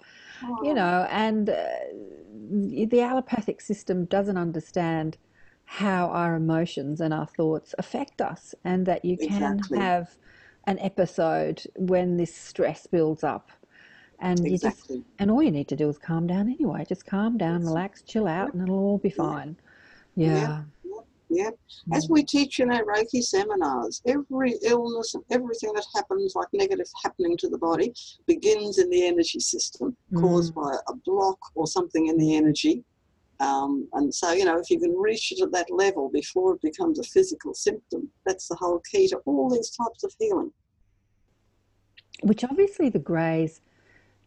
you 0.61 0.75
know, 0.75 1.07
and 1.11 1.49
uh, 1.51 1.67
the 2.89 3.01
allopathic 3.01 3.61
system 3.61 4.05
doesn't 4.07 4.37
understand 4.37 5.19
how 5.65 6.09
our 6.09 6.35
emotions 6.35 7.01
and 7.01 7.15
our 7.15 7.27
thoughts 7.27 7.75
affect 7.79 8.21
us, 8.21 8.55
and 8.65 8.87
that 8.87 9.05
you 9.05 9.19
can 9.19 9.25
Exactly. 9.25 9.79
have 9.79 10.17
an 10.67 10.79
episode 10.81 11.63
when 11.77 12.17
this 12.17 12.35
stress 12.37 12.87
builds 12.87 13.25
up, 13.25 13.51
and 14.21 14.51
you 14.51 14.59
just 14.59 14.99
and 15.19 15.31
all 15.31 15.43
you 15.43 15.51
need 15.51 15.69
to 15.69 15.77
do 15.77 15.89
is 15.89 15.99
calm 15.99 16.27
down 16.27 16.49
anyway. 16.49 16.85
Just 16.89 17.07
calm 17.07 17.39
down, 17.39 17.65
relax, 17.65 18.03
chill 18.03 18.27
out, 18.27 18.53
and 18.55 18.63
it'll 18.63 18.77
all 18.79 18.99
be 18.99 19.11
fine. 19.11 19.57
Yeah. 19.59 19.70
Yeah. 20.17 20.63
Yeah. 21.33 21.51
As 21.93 22.09
we 22.09 22.25
teach 22.25 22.59
in 22.59 22.73
our 22.73 22.85
Reiki 22.85 23.23
seminars, 23.23 24.03
every 24.05 24.55
illness 24.65 25.15
and 25.15 25.23
everything 25.31 25.73
that 25.75 25.87
happens, 25.95 26.35
like 26.35 26.49
negative 26.53 26.89
happening 27.05 27.37
to 27.37 27.49
the 27.49 27.57
body, 27.59 27.93
begins 28.27 28.79
in 28.79 28.91
the 28.91 29.07
energy 29.07 29.39
system, 29.39 29.97
caused 30.17 30.55
by 30.57 30.75
a 30.89 30.95
block 31.07 31.39
or 31.55 31.69
something 31.69 32.09
in 32.09 32.19
the 32.19 32.35
energy. 32.35 32.83
Um, 33.39 33.89
and 33.93 34.13
so, 34.13 34.33
you 34.33 34.45
know, 34.45 34.59
if 34.59 34.71
you 34.71 34.81
can 34.81 34.95
reach 34.97 35.31
it 35.31 35.41
at 35.41 35.53
that 35.53 35.69
level 35.71 36.11
before 36.13 36.55
it 36.55 36.63
becomes 36.63 36.99
a 36.99 37.05
physical 37.05 37.55
symptom, 37.55 38.11
that's 38.27 38.49
the 38.49 38.57
whole 38.57 38.83
key 38.91 39.07
to 39.09 39.19
all 39.25 39.49
these 39.49 39.71
types 39.71 40.03
of 40.03 40.13
healing. 40.19 40.53
which 42.23 42.45
obviously 42.45 42.89
the 42.89 42.99
Greys 42.99 43.61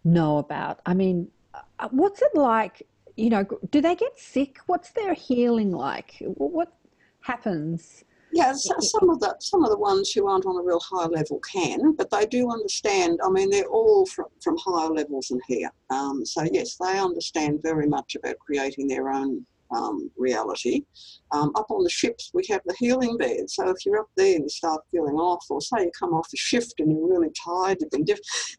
know 0.03 0.37
about. 0.37 0.79
I 0.85 0.93
mean, 0.93 1.29
uh, 1.53 1.89
what's 1.91 2.21
it 2.21 2.35
like? 2.35 2.87
You 3.15 3.29
know, 3.29 3.45
do 3.69 3.81
they 3.81 3.95
get 3.95 4.17
sick? 4.17 4.57
What's 4.65 4.91
their 4.91 5.13
healing 5.13 5.71
like? 5.71 6.15
What 6.21 6.73
happens? 7.21 8.03
Yeah, 8.33 8.53
so, 8.53 8.73
some 8.79 9.11
of 9.11 9.19
the 9.19 9.35
some 9.39 9.63
of 9.63 9.69
the 9.69 9.77
ones 9.77 10.11
who 10.11 10.27
aren't 10.27 10.47
on 10.47 10.57
a 10.57 10.63
real 10.63 10.79
high 10.79 11.05
level 11.05 11.39
can, 11.39 11.93
but 11.93 12.09
they 12.09 12.25
do 12.25 12.49
understand. 12.49 13.19
I 13.23 13.29
mean, 13.29 13.51
they're 13.51 13.67
all 13.67 14.07
from, 14.07 14.25
from 14.41 14.57
higher 14.57 14.89
levels 14.89 15.27
than 15.27 15.39
here. 15.47 15.69
Um, 15.91 16.25
so 16.25 16.43
yes, 16.51 16.75
they 16.77 16.97
understand 16.97 17.61
very 17.61 17.87
much 17.87 18.15
about 18.15 18.39
creating 18.39 18.87
their 18.87 19.09
own 19.09 19.45
um, 19.75 20.09
reality. 20.17 20.83
Um, 21.31 21.51
up 21.55 21.69
on 21.69 21.83
the 21.83 21.89
ships, 21.89 22.31
we 22.33 22.43
have 22.49 22.61
the 22.65 22.75
healing 22.77 23.17
bed. 23.17 23.49
So 23.49 23.69
if 23.69 23.85
you're 23.85 23.99
up 23.99 24.07
there 24.17 24.35
and 24.35 24.43
you 24.43 24.49
start 24.49 24.81
feeling 24.91 25.15
off, 25.15 25.43
or 25.49 25.61
say 25.61 25.83
you 25.83 25.91
come 25.97 26.13
off 26.13 26.27
a 26.33 26.37
shift 26.37 26.75
and 26.79 26.91
you're 26.91 27.09
really 27.09 27.31
tired, 27.43 27.77
you've 27.79 27.89
been 27.89 28.05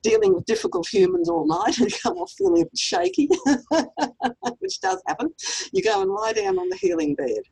dealing 0.03 0.35
with 0.35 0.45
difficult 0.45 0.89
humans 0.89 1.29
all 1.29 1.47
night, 1.65 1.79
and 1.79 1.91
you 1.91 1.97
come 2.03 2.17
off 2.19 2.33
feeling 2.37 2.63
a 2.63 2.65
bit 2.65 2.79
shaky, 2.79 3.29
which 4.59 4.81
does 4.81 5.03
happen, 5.07 5.31
you 5.73 5.83
go 5.83 6.03
and 6.03 6.11
lie 6.11 6.33
down 6.33 6.59
on 6.59 6.69
the 6.69 6.77
healing 6.77 7.15
bed 7.15 7.43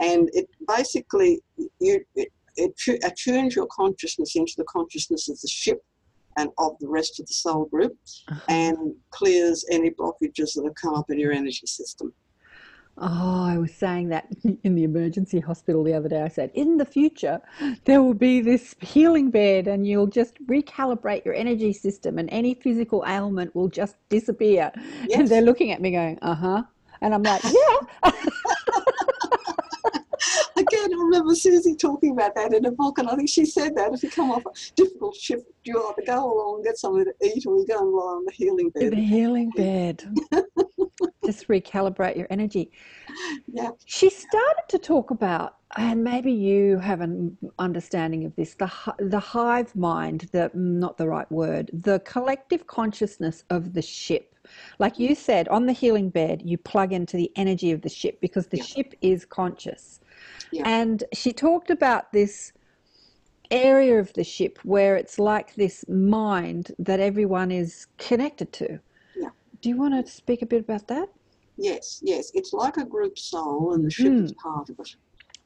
and 0.00 0.28
it 0.32 0.48
basically 0.66 1.40
you 1.80 2.00
it, 2.14 2.28
it 2.56 2.76
tu- 2.76 2.98
attunes 3.04 3.54
your 3.54 3.66
consciousness 3.66 4.36
into 4.36 4.54
the 4.56 4.64
consciousness 4.64 5.28
of 5.28 5.40
the 5.40 5.48
ship 5.48 5.78
and 6.36 6.50
of 6.58 6.72
the 6.80 6.88
rest 6.88 7.20
of 7.20 7.26
the 7.26 7.32
soul 7.32 7.66
group 7.66 7.96
and 8.48 8.94
clears 9.10 9.64
any 9.70 9.90
blockages 9.90 10.54
that 10.54 10.64
have 10.64 10.74
come 10.74 10.94
up 10.94 11.10
in 11.10 11.18
your 11.18 11.32
energy 11.32 11.66
system 11.66 12.12
Oh, 12.96 13.44
I 13.44 13.58
was 13.58 13.72
saying 13.74 14.08
that 14.10 14.28
in 14.62 14.74
the 14.74 14.84
emergency 14.84 15.40
hospital 15.40 15.82
the 15.82 15.94
other 15.94 16.08
day. 16.08 16.22
I 16.22 16.28
said, 16.28 16.50
in 16.54 16.76
the 16.76 16.84
future, 16.84 17.40
there 17.84 18.02
will 18.02 18.14
be 18.14 18.40
this 18.40 18.74
healing 18.80 19.30
bed, 19.30 19.66
and 19.66 19.86
you'll 19.86 20.06
just 20.06 20.34
recalibrate 20.46 21.24
your 21.24 21.34
energy 21.34 21.72
system, 21.72 22.18
and 22.18 22.28
any 22.30 22.54
physical 22.54 23.04
ailment 23.06 23.54
will 23.54 23.68
just 23.68 23.96
disappear. 24.08 24.70
And 25.14 25.28
they're 25.28 25.42
looking 25.42 25.72
at 25.72 25.80
me 25.80 25.90
going, 25.90 26.18
uh 26.22 26.34
huh. 26.34 26.62
And 27.00 27.14
I'm 27.14 27.22
like, 27.22 27.42
yeah. 27.44 28.10
remember 31.14 31.34
suzy 31.34 31.74
talking 31.76 32.12
about 32.12 32.34
that 32.34 32.52
in 32.52 32.64
a 32.66 32.72
book 32.72 32.98
and 32.98 33.08
i 33.08 33.14
think 33.14 33.28
she 33.28 33.44
said 33.44 33.74
that 33.76 33.92
if 33.92 34.02
you 34.02 34.10
come 34.10 34.30
off 34.30 34.44
a 34.46 34.50
difficult 34.76 35.14
shift 35.14 35.44
you 35.64 35.78
either 35.78 36.02
go 36.06 36.32
along 36.32 36.56
and 36.56 36.64
get 36.64 36.76
something 36.76 37.04
to 37.04 37.26
eat 37.26 37.44
or 37.46 37.56
you 37.56 37.66
go 37.66 37.78
and 37.78 37.90
lie 37.92 38.02
on 38.02 38.24
the 38.24 38.32
healing 38.32 38.70
bed. 38.70 38.90
The 38.92 38.96
healing 39.00 39.50
bed. 39.50 40.04
Just 41.24 41.48
recalibrate 41.48 42.16
your 42.16 42.26
energy. 42.30 42.70
yeah 43.52 43.70
She 43.86 44.10
started 44.10 44.64
to 44.68 44.78
talk 44.78 45.10
about, 45.10 45.56
and 45.76 46.04
maybe 46.04 46.32
you 46.32 46.78
have 46.78 47.00
an 47.00 47.36
understanding 47.58 48.24
of 48.26 48.36
this, 48.36 48.54
the 48.54 48.70
the 48.98 49.18
hive 49.18 49.74
mind, 49.74 50.28
the 50.32 50.50
not 50.54 50.98
the 50.98 51.08
right 51.08 51.30
word, 51.32 51.70
the 51.72 52.00
collective 52.00 52.66
consciousness 52.66 53.44
of 53.48 53.72
the 53.72 53.82
ship. 53.82 54.34
Like 54.78 54.98
you 54.98 55.14
said, 55.14 55.48
on 55.48 55.64
the 55.64 55.72
healing 55.72 56.10
bed, 56.10 56.42
you 56.44 56.58
plug 56.58 56.92
into 56.92 57.16
the 57.16 57.32
energy 57.36 57.70
of 57.72 57.80
the 57.80 57.88
ship 57.88 58.20
because 58.20 58.46
the 58.48 58.58
Yeah. 58.58 58.64
ship 58.64 58.94
is 59.00 59.24
conscious. 59.24 60.00
Yeah. 60.54 60.62
And 60.68 61.02
she 61.12 61.32
talked 61.32 61.70
about 61.70 62.12
this 62.12 62.52
area 63.50 63.98
of 63.98 64.12
the 64.12 64.22
ship 64.22 64.60
where 64.62 64.94
it's 64.96 65.18
like 65.18 65.56
this 65.56 65.84
mind 65.88 66.70
that 66.78 67.00
everyone 67.00 67.50
is 67.50 67.88
connected 67.98 68.52
to. 68.52 68.78
Yeah. 69.16 69.30
Do 69.60 69.68
you 69.68 69.76
want 69.76 69.94
to 69.94 70.10
speak 70.10 70.42
a 70.42 70.46
bit 70.46 70.60
about 70.60 70.86
that? 70.86 71.08
Yes, 71.56 72.00
yes. 72.04 72.30
It's 72.34 72.52
like 72.52 72.76
a 72.76 72.84
group 72.84 73.18
soul, 73.18 73.74
and 73.74 73.84
the 73.84 73.90
ship 73.90 74.12
hmm. 74.12 74.24
is 74.26 74.32
part 74.34 74.70
of 74.70 74.78
it. 74.78 74.94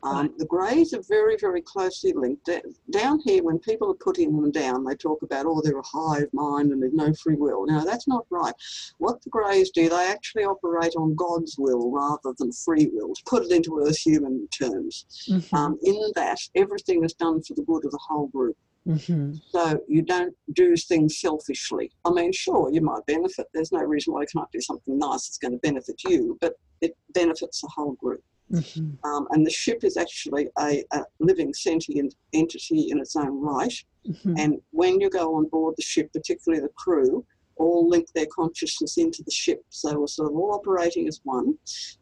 Um, 0.04 0.32
The 0.38 0.46
greys 0.46 0.94
are 0.94 1.02
very, 1.08 1.36
very 1.36 1.60
closely 1.60 2.12
linked. 2.12 2.44
Da- 2.46 2.62
Down 2.90 3.18
here, 3.20 3.42
when 3.42 3.58
people 3.58 3.90
are 3.90 3.94
putting 3.94 4.34
them 4.34 4.50
down, 4.50 4.84
they 4.84 4.94
talk 4.94 5.22
about, 5.22 5.46
oh, 5.46 5.60
they're 5.60 5.78
a 5.78 5.86
hive 5.86 6.28
mind 6.32 6.70
and 6.70 6.80
there's 6.80 6.92
no 6.92 7.12
free 7.14 7.34
will. 7.34 7.66
Now, 7.66 7.82
that's 7.84 8.06
not 8.06 8.24
right. 8.30 8.54
What 8.98 9.20
the 9.22 9.30
greys 9.30 9.70
do, 9.70 9.88
they 9.88 10.06
actually 10.08 10.44
operate 10.44 10.94
on 10.96 11.16
God's 11.16 11.56
will 11.58 11.90
rather 11.90 12.32
than 12.38 12.52
free 12.52 12.88
will, 12.92 13.12
to 13.14 13.22
put 13.24 13.44
it 13.44 13.50
into 13.50 13.80
earth 13.80 13.98
human 13.98 14.46
terms. 14.48 15.06
Mm-hmm. 15.28 15.54
Um, 15.54 15.78
in 15.82 16.00
that, 16.14 16.38
everything 16.54 17.04
is 17.04 17.14
done 17.14 17.42
for 17.42 17.54
the 17.54 17.62
good 17.62 17.84
of 17.84 17.90
the 17.90 18.00
whole 18.08 18.28
group. 18.28 18.56
hmm 18.86 19.32
So 19.50 19.80
you 19.88 20.02
don't 20.02 20.34
do 20.52 20.76
things 20.76 21.18
selfishly. 21.20 21.90
I 22.04 22.10
mean, 22.10 22.32
sure, 22.32 22.70
you 22.72 22.82
might 22.82 23.04
benefit. 23.06 23.46
There's 23.52 23.72
no 23.72 23.80
reason 23.80 24.14
why 24.14 24.20
you 24.22 24.26
can't 24.32 24.50
do 24.52 24.60
something 24.60 24.96
nice 24.96 25.26
that's 25.26 25.38
going 25.38 25.52
to 25.52 25.58
benefit 25.58 26.02
you, 26.04 26.38
but 26.40 26.54
it 26.80 26.96
benefits 27.14 27.60
the 27.62 27.70
whole 27.74 27.94
group. 27.94 28.22
Hmm 28.50 28.90
Um, 29.04 29.26
and 29.30 29.46
the 29.46 29.50
ship 29.50 29.84
is 29.84 29.96
actually 29.96 30.48
a, 30.58 30.82
a 30.92 31.04
living 31.20 31.52
sentient 31.54 32.14
entity 32.32 32.88
in 32.90 32.98
its 32.98 33.16
own 33.16 33.40
right. 33.40 33.74
hmm 34.04 34.34
And 34.38 34.60
when 34.70 35.00
you 35.00 35.10
go 35.10 35.36
on 35.36 35.48
board 35.48 35.74
the 35.76 35.82
ship, 35.82 36.12
particularly 36.12 36.62
the 36.62 36.72
crew, 36.76 37.24
all 37.56 37.88
link 37.88 38.06
their 38.14 38.26
consciousness 38.34 38.98
into 38.98 39.22
the 39.24 39.30
ship. 39.30 39.60
So 39.68 39.98
we're 39.98 40.06
sort 40.06 40.30
of 40.30 40.36
all 40.36 40.54
operating 40.54 41.08
as 41.08 41.20
one. 41.24 41.54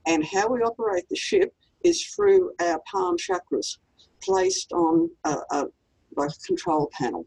And 0.07 0.25
how 0.25 0.49
we 0.49 0.61
operate 0.61 1.09
the 1.09 1.17
ship 1.17 1.55
is 1.85 2.05
through 2.05 2.53
our 2.61 2.81
palm 2.91 3.17
chakras 3.17 3.79
placed 4.23 4.73
on 4.73 5.11
a, 5.25 5.37
a, 5.53 5.65
like 6.17 6.31
a 6.31 6.47
control 6.47 6.91
panel. 6.99 7.27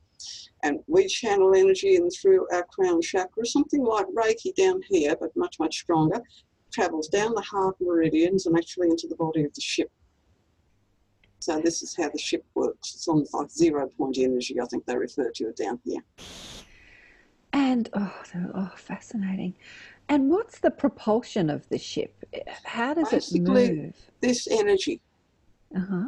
And 0.63 0.79
we 0.87 1.07
channel 1.07 1.55
energy 1.55 1.95
in 1.95 2.09
through 2.09 2.45
our 2.53 2.65
crown 2.73 3.01
chakra, 3.01 3.45
something 3.45 3.83
like 3.83 4.05
Reiki 4.07 4.53
down 4.55 4.81
here, 4.89 5.15
but 5.19 5.35
much, 5.35 5.55
much 5.59 5.79
stronger, 5.79 6.21
travels 6.71 7.07
down 7.07 7.33
the 7.33 7.41
heart 7.41 7.75
meridians 7.79 8.45
and 8.45 8.57
actually 8.57 8.89
into 8.89 9.07
the 9.07 9.15
body 9.15 9.43
of 9.43 9.53
the 9.53 9.61
ship. 9.61 9.89
So 11.39 11.59
this 11.61 11.81
is 11.81 11.95
how 11.95 12.09
the 12.09 12.17
ship 12.17 12.45
works. 12.53 12.93
It's 12.95 13.07
on 13.07 13.25
like 13.33 13.49
zero 13.49 13.87
point 13.97 14.17
energy, 14.17 14.59
I 14.59 14.65
think 14.65 14.85
they 14.85 14.95
refer 14.97 15.31
to 15.31 15.47
it 15.47 15.55
down 15.57 15.79
here. 15.85 16.01
And 17.53 17.89
oh, 17.93 18.13
oh, 18.55 18.71
fascinating. 18.75 19.55
And 20.09 20.29
what's 20.29 20.59
the 20.59 20.71
propulsion 20.71 21.49
of 21.49 21.67
the 21.69 21.77
ship? 21.77 22.13
How 22.63 22.93
does 22.93 23.09
Basically- 23.09 23.65
it 23.65 23.75
move? 23.75 23.95
This 24.21 24.47
energy, 24.51 25.01
Uh 25.75 25.79
huh. 25.89 26.05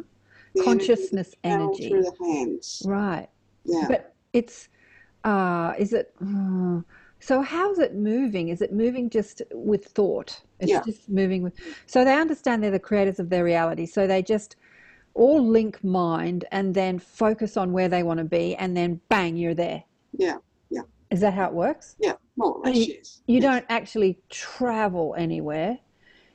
Consciousness 0.66 1.34
channeled 1.46 1.80
energy. 1.80 1.90
through 1.90 2.04
the 2.04 2.26
hands. 2.26 2.84
Right. 2.86 3.30
Yeah. 3.64 3.86
But 3.88 4.14
it's, 4.34 4.68
uh, 5.24 5.74
is 5.80 5.94
it, 5.94 6.14
uh, 6.22 6.82
so 7.22 7.42
how's 7.42 7.80
it 7.80 7.96
moving? 7.96 8.50
Is 8.50 8.62
it 8.62 8.74
moving 8.74 9.10
just 9.10 9.42
with 9.54 9.86
thought? 9.86 10.42
It's 10.62 10.72
Yeah. 10.72 10.82
just 10.86 11.10
moving 11.10 11.42
with, 11.44 11.54
so 11.88 12.06
they 12.06 12.16
understand 12.16 12.64
they're 12.64 12.72
the 12.72 12.80
creators 12.80 13.20
of 13.20 13.30
their 13.30 13.44
reality. 13.44 13.86
So 13.88 14.06
they 14.08 14.22
just 14.22 14.56
all 15.16 15.46
link 15.46 15.84
mind 15.84 16.46
and 16.52 16.74
then 16.74 17.00
focus 17.00 17.58
on 17.58 17.74
where 17.74 17.90
they 17.90 18.04
want 18.04 18.20
to 18.20 18.24
be 18.24 18.56
and 18.56 18.78
then 18.78 19.02
bang, 19.10 19.36
you're 19.36 19.56
there. 19.56 19.84
yeah. 20.14 20.38
Yeah. 20.70 20.84
Is 21.10 21.20
that 21.20 21.34
how 21.34 21.48
it 21.48 21.54
works? 21.54 21.98
Yeah. 22.00 22.14
More 22.38 22.54
or 22.54 22.64
less, 22.64 22.78
you- 22.78 22.94
yes. 22.98 23.22
You 23.28 23.36
yes. 23.40 23.44
don't 23.44 23.66
actually 23.68 24.20
travel 24.30 25.16
anywhere. 25.18 25.78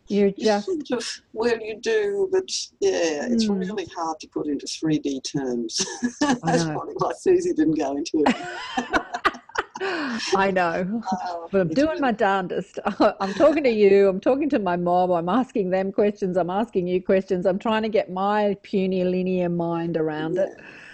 You're 0.08 0.30
just, 0.30 0.66
sort 0.66 0.90
of, 0.92 1.08
well, 1.32 1.58
you 1.60 1.80
do, 1.80 2.28
but 2.30 2.48
yeah, 2.80 3.26
it's 3.30 3.46
Hmm. 3.46 3.54
really 3.58 3.86
hard 3.96 4.20
to 4.20 4.28
put 4.28 4.46
into 4.46 4.66
3D 4.66 5.20
terms. 5.22 5.78
That's 6.20 6.64
probably 6.64 6.94
why 6.98 7.12
Suzy 7.18 7.52
didn't 7.54 7.78
go 7.78 7.96
into 7.96 8.22
it. 8.26 8.36
I 9.80 10.50
know. 10.50 11.02
Uh, 11.12 11.48
But 11.50 11.60
I'm 11.60 11.68
doing 11.68 11.88
really- 11.88 12.00
my 12.00 12.12
darndest. 12.12 12.78
I'm 12.84 13.34
talking 13.34 13.64
to 13.64 13.70
you. 13.70 14.08
I'm 14.08 14.20
talking 14.20 14.48
to 14.50 14.58
my 14.58 14.76
mob. 14.76 15.10
I'm 15.10 15.28
asking 15.28 15.70
them 15.70 15.92
questions. 15.92 16.36
I'm 16.36 16.50
asking 16.50 16.86
you 16.86 17.02
questions. 17.02 17.46
I'm 17.46 17.58
trying 17.58 17.82
to 17.82 17.88
get 17.88 18.10
my 18.10 18.56
puny 18.62 19.04
linear 19.04 19.48
mind 19.48 19.96
around 19.96 20.38
it. 20.38 20.48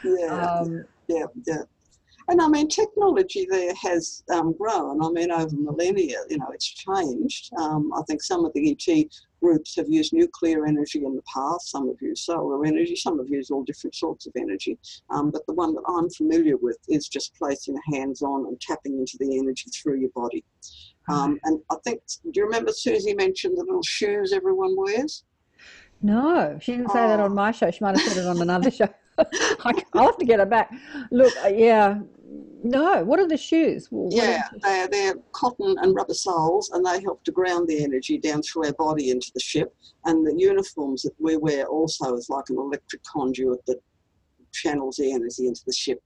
Yeah, 0.04 0.60
Um, 0.60 0.84
yeah, 1.08 1.26
yeah. 1.46 1.62
And 2.28 2.40
I 2.40 2.48
mean, 2.48 2.68
technology 2.68 3.46
there 3.50 3.74
has 3.74 4.22
um, 4.32 4.54
grown. 4.56 5.02
I 5.02 5.08
mean, 5.10 5.30
over 5.30 5.54
millennia, 5.56 6.18
you 6.30 6.38
know, 6.38 6.48
it's 6.52 6.66
changed. 6.68 7.50
Um, 7.58 7.92
I 7.96 8.02
think 8.02 8.22
some 8.22 8.44
of 8.44 8.52
the 8.54 8.70
ET 8.70 9.06
groups 9.42 9.74
have 9.76 9.88
used 9.88 10.12
nuclear 10.12 10.66
energy 10.66 11.04
in 11.04 11.16
the 11.16 11.22
past, 11.22 11.70
some 11.70 11.88
have 11.88 11.96
used 12.00 12.22
solar 12.24 12.64
energy, 12.64 12.94
some 12.94 13.18
have 13.18 13.28
used 13.28 13.50
all 13.50 13.64
different 13.64 13.94
sorts 13.96 14.26
of 14.26 14.32
energy. 14.36 14.78
Um, 15.10 15.30
but 15.32 15.44
the 15.46 15.54
one 15.54 15.74
that 15.74 15.82
I'm 15.88 16.08
familiar 16.10 16.56
with 16.56 16.78
is 16.88 17.08
just 17.08 17.34
placing 17.34 17.76
hands 17.92 18.22
on 18.22 18.46
and 18.46 18.60
tapping 18.60 18.98
into 18.98 19.16
the 19.18 19.38
energy 19.38 19.68
through 19.70 19.98
your 19.98 20.10
body. 20.14 20.44
Um, 21.10 21.40
and 21.44 21.60
I 21.70 21.76
think, 21.84 22.00
do 22.24 22.30
you 22.36 22.44
remember 22.44 22.70
Suzy 22.72 23.14
mentioned 23.14 23.58
the 23.58 23.64
little 23.64 23.82
shoes 23.82 24.32
everyone 24.32 24.76
wears? 24.76 25.24
no, 26.04 26.58
she 26.60 26.72
didn't 26.72 26.90
say 26.90 26.98
that 27.06 27.20
Oh. 27.20 27.24
on 27.26 27.34
my 27.34 27.52
show. 27.52 27.70
She 27.70 27.82
might 27.84 27.96
have 27.96 28.08
said 28.12 28.24
it 28.24 28.26
on 28.26 28.40
another 28.42 28.70
show. 28.78 28.88
I- 29.18 29.84
I'll 29.94 30.06
have 30.06 30.18
to 30.18 30.24
get 30.24 30.40
her 30.40 30.46
back. 30.46 30.72
Look, 31.12 31.32
uh, 31.44 31.48
yeah, 31.48 32.00
no. 32.64 33.04
What 33.04 33.18
are 33.20 33.26
the 33.28 33.36
shoes? 33.36 33.88
What 33.90 34.12
Yeah, 34.14 34.42
the- 34.52 34.58
they're, 34.60 34.88
they're 34.88 35.14
cotton 35.32 35.76
and 35.80 35.94
rubber 35.94 36.14
soles, 36.14 36.70
and 36.70 36.84
they 36.84 37.00
help 37.00 37.22
to 37.24 37.32
ground 37.32 37.68
the 37.68 37.82
energy 37.82 38.18
down 38.18 38.42
through 38.42 38.66
our 38.66 38.72
body 38.74 39.10
into 39.10 39.30
the 39.34 39.40
ship. 39.40 39.74
And 40.04 40.26
the 40.26 40.34
uniforms 40.36 41.02
that 41.02 41.14
we 41.18 41.36
wear 41.36 41.66
also 41.66 42.14
is 42.14 42.28
like 42.28 42.48
an 42.48 42.56
electric 42.58 43.02
conduit 43.04 43.64
that 43.66 43.80
channels 44.52 44.96
the 44.96 45.12
energy 45.12 45.46
into 45.46 45.62
the 45.66 45.72
ship. 45.72 46.02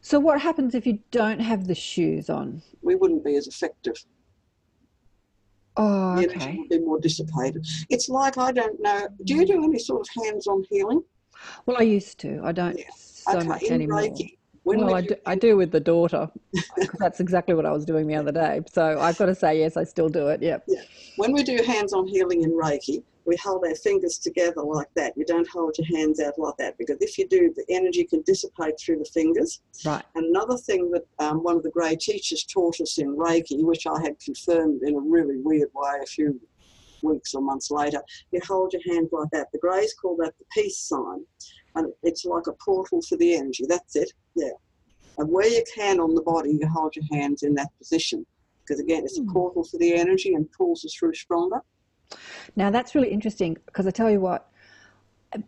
So 0.00 0.18
what 0.20 0.40
happens 0.40 0.74
if 0.74 0.86
you 0.86 0.98
don't 1.10 1.40
have 1.40 1.66
the 1.66 1.74
shoes 1.74 2.28
on? 2.28 2.62
We 2.82 2.94
wouldn't 2.94 3.24
be 3.24 3.36
as 3.36 3.46
effective. 3.46 3.96
Oh, 5.76 6.16
The 6.16 6.30
energy 6.30 6.58
would 6.58 6.68
be 6.68 6.78
more 6.80 7.00
dissipated. 7.00 7.66
It's 7.90 8.08
like 8.08 8.38
I 8.38 8.52
don't 8.52 8.80
know. 8.80 9.08
Do 9.24 9.34
you 9.34 9.44
do 9.46 9.64
any 9.64 9.78
sort 9.78 10.02
of 10.02 10.24
hands-on 10.24 10.64
healing? 10.70 11.02
Well, 11.66 11.76
I 11.80 11.82
used 11.82 12.18
to. 12.20 12.40
I 12.44 12.52
don't 12.52 12.78
Yeah. 12.78 12.84
so 12.96 13.38
okay, 13.38 13.48
much 13.48 13.62
in 13.64 13.72
anymore. 13.74 14.00
Reiki. 14.00 14.36
When 14.64 14.78
Well, 14.78 14.94
I 14.94 15.02
do, 15.02 15.14
I 15.26 15.34
do 15.34 15.56
with 15.56 15.70
the 15.70 15.80
daughter. 15.80 16.28
that's 16.98 17.20
exactly 17.20 17.54
what 17.54 17.66
I 17.66 17.70
was 17.70 17.84
doing 17.84 18.06
the 18.06 18.16
other 18.16 18.32
day. 18.32 18.62
So 18.72 18.98
I've 18.98 19.16
got 19.18 19.26
to 19.26 19.34
say, 19.34 19.58
yes, 19.58 19.76
I 19.76 19.84
still 19.84 20.08
do 20.08 20.28
it. 20.28 20.42
Yep. 20.42 20.66
When 21.16 21.32
we 21.32 21.42
do 21.42 21.62
hands-on 21.62 22.06
healing 22.06 22.42
in 22.42 22.50
Reiki, 22.50 23.02
we 23.26 23.36
hold 23.36 23.64
our 23.66 23.74
fingers 23.74 24.18
together 24.18 24.62
like 24.62 24.88
that. 24.96 25.12
You 25.16 25.24
don't 25.24 25.48
hold 25.48 25.76
your 25.78 25.98
hands 25.98 26.20
out 26.20 26.34
like 26.38 26.56
that 26.58 26.76
because 26.78 26.98
if 27.00 27.16
you 27.18 27.28
do, 27.28 27.52
the 27.54 27.64
energy 27.68 28.04
can 28.04 28.22
dissipate 28.22 28.74
through 28.78 28.98
the 28.98 29.10
fingers. 29.12 29.60
Right. 29.84 30.02
Another 30.14 30.56
thing 30.56 30.90
that 30.92 31.04
um, 31.18 31.42
one 31.42 31.56
of 31.56 31.62
the 31.62 31.70
great 31.70 32.00
teachers 32.00 32.44
taught 32.44 32.80
us 32.80 32.98
in 32.98 33.16
Reiki, 33.16 33.62
which 33.62 33.86
I 33.86 34.00
had 34.00 34.18
confirmed 34.20 34.82
in 34.82 34.94
a 34.94 35.00
really 35.00 35.38
weird 35.38 35.68
way 35.74 35.92
a 36.02 36.06
few 36.06 36.40
weeks 37.02 37.34
or 37.34 37.42
months 37.42 37.70
later, 37.70 38.02
you 38.30 38.40
hold 38.46 38.72
your 38.72 38.82
hand 38.94 39.08
like 39.12 39.28
that. 39.32 39.48
The 39.52 39.58
Greys 39.58 39.94
call 39.94 40.16
that 40.16 40.32
the 40.38 40.44
peace 40.52 40.78
sign, 40.78 41.24
and 41.74 41.92
it's 42.02 42.24
like 42.24 42.46
a 42.46 42.52
portal 42.64 43.02
for 43.02 43.16
the 43.16 43.34
energy. 43.34 43.64
That's 43.68 43.96
it. 43.96 44.12
Yeah. 44.36 44.48
And 45.18 45.30
where 45.30 45.46
you 45.48 45.62
can 45.74 46.00
on 46.00 46.14
the 46.14 46.22
body, 46.22 46.50
you 46.60 46.66
hold 46.68 46.96
your 46.96 47.04
hands 47.12 47.42
in 47.42 47.54
that 47.54 47.68
position 47.78 48.24
because 48.64 48.80
again, 48.80 49.04
it's 49.04 49.18
a 49.18 49.22
Hmm. 49.22 49.32
portal 49.32 49.64
for 49.64 49.78
the 49.78 49.94
energy 49.94 50.34
and 50.34 50.50
pulls 50.52 50.84
us 50.84 50.94
through 50.94 51.14
stronger. 51.14 51.60
Now 52.56 52.70
that's 52.70 52.94
really 52.94 53.10
interesting 53.10 53.56
because 53.66 53.86
I 53.86 53.90
tell 53.90 54.10
you 54.10 54.20
what, 54.20 54.48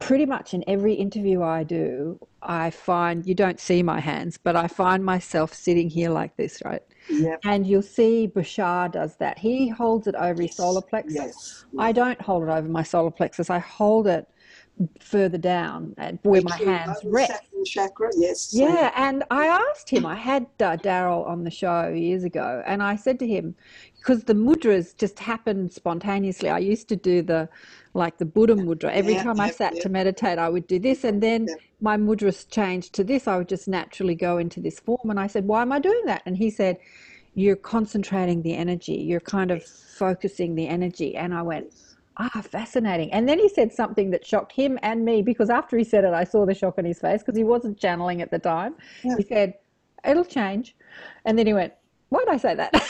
pretty 0.01 0.27
much 0.27 0.53
in 0.53 0.64
every 0.66 0.95
interview 0.95 1.43
I 1.43 1.62
do, 1.62 2.18
I 2.43 2.70
find 2.70 3.24
you 3.27 3.35
don't 3.35 3.61
see 3.61 3.83
my 3.83 4.01
hands, 4.01 4.37
but 4.37 4.57
I 4.57 4.66
find 4.66 5.05
myself 5.05 5.55
sitting 5.55 5.89
here 5.89 6.11
like 6.11 6.37
this, 6.37 6.61
right? 6.64 6.83
Yep. 7.09 7.41
And 7.45 7.66
you'll 7.66 7.83
see 7.83 8.29
Bashar 8.35 8.91
does 8.91 9.16
that. 9.16 9.39
He 9.39 9.68
holds 9.68 10.09
it 10.09 10.16
over 10.16 10.43
his 10.43 10.57
solar 10.57 10.83
plexus. 10.83 11.14
Yes. 11.16 11.64
I 11.79 11.93
don't 11.93 12.20
hold 12.20 12.43
it 12.45 12.49
over 12.49 12.68
my 12.68 12.83
solar 12.83 13.12
plexus. 13.12 13.49
I 13.49 13.61
hold 13.61 14.09
it 14.09 14.27
further 15.01 15.39
down 15.39 15.95
and 15.97 16.18
where 16.22 16.43
my 16.43 16.57
hands 16.57 16.99
over 17.03 17.11
rest. 17.11 17.33
chakra. 17.64 18.11
Yes. 18.16 18.53
Yeah, 18.53 18.93
and 18.95 19.24
I 19.31 19.47
asked 19.47 19.91
him. 19.91 20.07
I 20.07 20.14
had 20.16 20.47
uh, 20.61 20.77
Darryl 20.77 21.27
on 21.27 21.45
the 21.45 21.51
show 21.51 21.89
years 21.89 22.24
ago, 22.24 22.62
and 22.66 22.83
I 22.83 22.97
said 22.97 23.18
to 23.20 23.27
him, 23.27 23.55
because 23.99 24.24
the 24.24 24.35
mudras 24.35 24.97
just 24.97 25.18
happened 25.18 25.72
spontaneously. 25.72 26.49
I 26.49 26.59
used 26.59 26.89
to 26.91 26.97
do 26.97 27.22
the, 27.22 27.49
like 27.95 28.18
the 28.18 28.24
Buddha 28.24 28.55
mudra. 28.55 28.91
Every 28.93 29.14
Yeah, 29.14 29.22
time 29.22 29.41
I 29.41 29.51
sat 29.51 29.77
yeah. 29.77 29.83
to 29.83 29.89
meditate, 29.89 30.39
I 30.39 30.49
would 30.49 30.66
do 30.66 30.79
this, 30.79 31.05
and 31.05 31.22
then 31.22 31.47
Yeah. 31.47 31.55
my 31.81 31.97
mudras 31.97 32.49
changed 32.49 32.95
to 32.95 33.05
this. 33.05 33.27
I 33.27 33.37
would 33.39 33.49
just 33.49 33.68
naturally 33.68 34.14
go 34.14 34.39
into 34.39 34.61
this 34.61 34.79
form, 34.81 35.11
and 35.11 35.18
I 35.18 35.27
said, 35.27 35.47
"Why 35.47 35.62
am 35.62 35.72
I 35.72 35.79
doing 35.79 36.03
that?" 36.07 36.22
And 36.27 36.37
he 36.37 36.51
said, 36.51 36.79
"You're 37.35 37.57
concentrating 37.57 38.43
the 38.43 38.55
energy. 38.55 38.95
You're 38.95 39.20
kind 39.20 39.51
of 39.51 39.64
focusing 39.64 40.55
the 40.55 40.68
energy." 40.68 41.16
And 41.16 41.35
I 41.35 41.43
went, 41.43 41.72
Ah, 42.19 42.43
fascinating. 42.43 43.12
And 43.12 43.29
then 43.29 43.39
he 43.39 43.49
said 43.49 43.73
something 43.73 44.11
that 44.11 44.27
shocked 44.27 44.53
him 44.53 44.79
and 44.83 45.05
me 45.05 45.21
because 45.21 45.51
after 45.51 45.77
he 45.77 45.85
said 45.85 46.05
it, 46.05 46.14
I 46.14 46.25
saw 46.25 46.47
the 46.47 46.55
shock 46.55 46.79
on 46.79 46.85
his 46.87 46.99
face 46.99 47.23
because 47.23 47.37
he 47.37 47.45
wasn't 47.45 47.79
channeling 47.79 48.23
at 48.23 48.31
the 48.31 48.39
time. 48.39 48.75
Yeah. 49.05 49.17
He 49.19 49.23
said, 49.25 49.55
It'll 50.05 50.25
change. 50.25 50.75
And 51.27 51.39
then 51.39 51.47
he 51.47 51.53
went, 51.53 51.75
Why'd 52.09 52.29
I 52.29 52.37
say 52.39 52.55
that? 52.55 52.73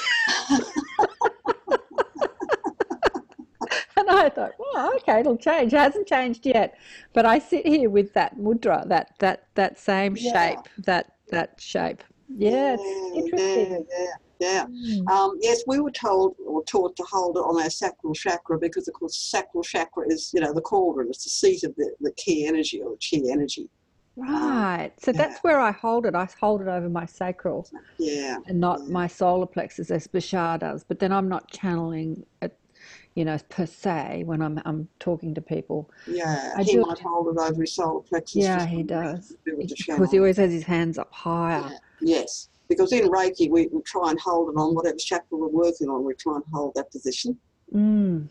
and 3.96 4.08
I 4.10 4.28
thought, 4.28 4.52
Well, 4.58 4.94
okay, 4.96 5.20
it'll 5.20 5.36
change. 5.36 5.72
It 5.72 5.78
hasn't 5.78 6.06
changed 6.06 6.46
yet. 6.46 6.78
But 7.12 7.26
I 7.26 7.40
sit 7.40 7.66
here 7.66 7.90
with 7.90 8.12
that 8.14 8.36
mudra, 8.36 8.86
that 8.88 9.14
that 9.18 9.48
that 9.56 9.78
same 9.78 10.16
Yeah. 10.16 10.32
shape, 10.32 10.68
that 10.84 11.12
that 11.30 11.60
shape. 11.60 12.04
Yeah, 12.36 12.76
it's 12.78 13.16
interesting. 13.16 13.86
Yeah, 13.90 14.06
yeah, 14.40 14.66
Mm. 14.66 15.08
Um, 15.10 15.38
yes, 15.40 15.62
we 15.66 15.80
were 15.80 15.90
told 15.90 16.36
or 16.46 16.62
taught 16.64 16.96
to 16.96 17.04
hold 17.10 17.36
it 17.36 17.40
on 17.40 17.60
our 17.62 17.70
sacral 17.70 18.14
chakra 18.14 18.58
because, 18.58 18.88
of 18.88 18.94
course, 18.94 19.16
sacral 19.16 19.62
chakra 19.62 20.04
is, 20.08 20.30
you 20.34 20.40
know, 20.40 20.52
the 20.52 20.60
cauldron. 20.60 21.08
It's 21.08 21.24
the 21.24 21.30
seat 21.30 21.64
of 21.64 21.74
the, 21.76 21.90
the 22.00 22.12
key 22.12 22.46
energy 22.46 22.80
or 22.82 22.96
chi 22.96 23.20
energy. 23.30 23.68
Right. 24.16 24.92
So 24.98 25.10
yeah. 25.10 25.18
that's 25.18 25.40
where 25.40 25.60
I 25.60 25.72
hold 25.72 26.06
it. 26.06 26.14
I 26.14 26.26
hold 26.40 26.62
it 26.62 26.68
over 26.68 26.88
my 26.88 27.04
sacral. 27.06 27.68
Yeah, 27.98 28.38
and 28.46 28.58
not 28.60 28.80
Yeah. 28.80 28.92
my 28.92 29.06
solar 29.06 29.46
plexus 29.46 29.90
as 29.90 30.06
Bashar 30.06 30.58
does. 30.58 30.84
But 30.84 30.98
then 31.00 31.12
I'm 31.12 31.28
not 31.28 31.50
channeling 31.50 32.24
it, 32.40 32.58
you 33.14 33.24
know, 33.26 33.36
per 33.50 33.66
se 33.66 34.22
when 34.24 34.40
I'm 34.40 34.60
I'm 34.64 34.88
talking 35.00 35.34
to 35.34 35.42
people. 35.42 35.90
yeah. 36.06 36.54
I 36.56 36.62
he 36.62 36.72
do- 36.72 36.82
might 36.82 36.98
hold 36.98 37.28
it 37.28 37.38
over 37.40 37.60
his 37.60 37.74
solar 37.74 38.00
plexus. 38.00 38.36
Yeah, 38.42 38.64
he 38.66 38.82
does. 38.82 39.28
to 39.28 39.36
do 39.44 39.56
with 39.58 39.68
the 39.68 39.76
Because 39.86 40.10
he 40.10 40.18
always 40.18 40.38
has 40.38 40.50
his 40.52 40.64
hands 40.64 40.96
up 40.98 41.12
higher. 41.12 41.60
Yeah. 41.70 41.78
Yes, 42.00 42.48
because 42.68 42.92
in 42.92 43.08
Reiki 43.08 43.50
we, 43.50 43.68
we 43.68 43.80
try 43.82 44.10
and 44.10 44.20
hold 44.20 44.50
it 44.50 44.58
on 44.58 44.74
whatever 44.74 44.96
chakra 44.96 45.38
we're 45.38 45.48
working 45.48 45.88
on. 45.88 46.04
We 46.04 46.14
try 46.14 46.36
and 46.36 46.44
hold 46.52 46.74
that 46.74 46.90
position. 46.90 47.38
Mm. 47.74 48.28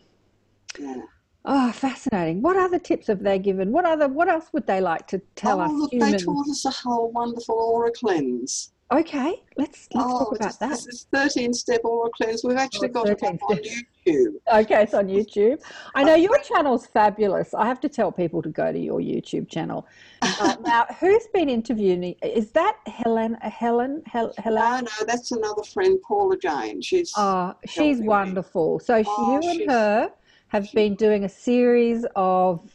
Yeah. 0.78 1.02
Oh, 1.44 1.70
fascinating. 1.70 2.42
What 2.42 2.56
other 2.56 2.78
tips 2.78 3.06
have 3.06 3.22
they 3.22 3.38
given? 3.38 3.70
What 3.70 3.84
other 3.84 4.08
what 4.08 4.28
else 4.28 4.46
would 4.52 4.66
they 4.66 4.80
like 4.80 5.06
to 5.08 5.20
tell 5.36 5.60
oh, 5.60 5.64
us 5.64 5.70
look, 5.72 5.90
they 5.92 6.16
taught 6.16 6.48
us 6.48 6.64
a 6.64 6.70
whole 6.70 7.12
wonderful 7.12 7.54
aura 7.54 7.92
cleanse. 7.92 8.72
Okay, 8.92 9.42
let's 9.56 9.88
let's 9.92 10.06
oh, 10.08 10.18
talk 10.20 10.36
about 10.36 10.60
that. 10.60 10.70
this 10.70 10.86
is 10.86 11.06
13 11.12 11.52
step 11.52 11.80
aura 11.84 12.08
cleanse. 12.16 12.44
We've 12.44 12.56
actually 12.56 12.90
Oh, 12.90 13.04
got 13.04 13.08
it 13.08 13.20
on 13.24 13.36
YouTube. 13.36 14.34
Okay, 14.52 14.82
it's 14.84 14.94
on 14.94 15.08
YouTube. 15.08 15.60
I 15.96 16.04
know 16.04 16.14
your 16.14 16.38
channel's 16.38 16.86
fabulous. 16.86 17.52
I 17.52 17.66
have 17.66 17.80
to 17.80 17.88
tell 17.88 18.12
people 18.12 18.42
to 18.42 18.48
go 18.48 18.70
to 18.70 18.78
your 18.78 19.00
YouTube 19.00 19.50
channel. 19.50 19.88
Uh, 20.22 20.54
now, 20.64 20.86
who's 21.00 21.26
been 21.34 21.48
interviewing? 21.48 22.14
Is 22.22 22.52
that 22.52 22.76
Helen? 22.86 23.34
Helen? 23.42 24.02
Hel, 24.06 24.32
Helen? 24.38 24.84
no, 24.84 25.04
that's 25.04 25.32
another 25.32 25.64
friend, 25.64 25.98
Paula 26.06 26.38
Jane. 26.38 26.80
She's 26.80 27.12
Oh, 27.16 27.54
she's 27.66 27.76
helping 27.98 28.00
me. 28.02 28.06
wonderful. 28.08 28.78
So 28.78 29.02
Oh, 29.04 29.40
you 29.42 29.50
and 29.50 29.68
her 29.70 30.12
have 30.48 30.70
been 30.74 30.94
doing 30.94 31.24
a 31.24 31.28
series 31.28 32.06
of 32.14 32.70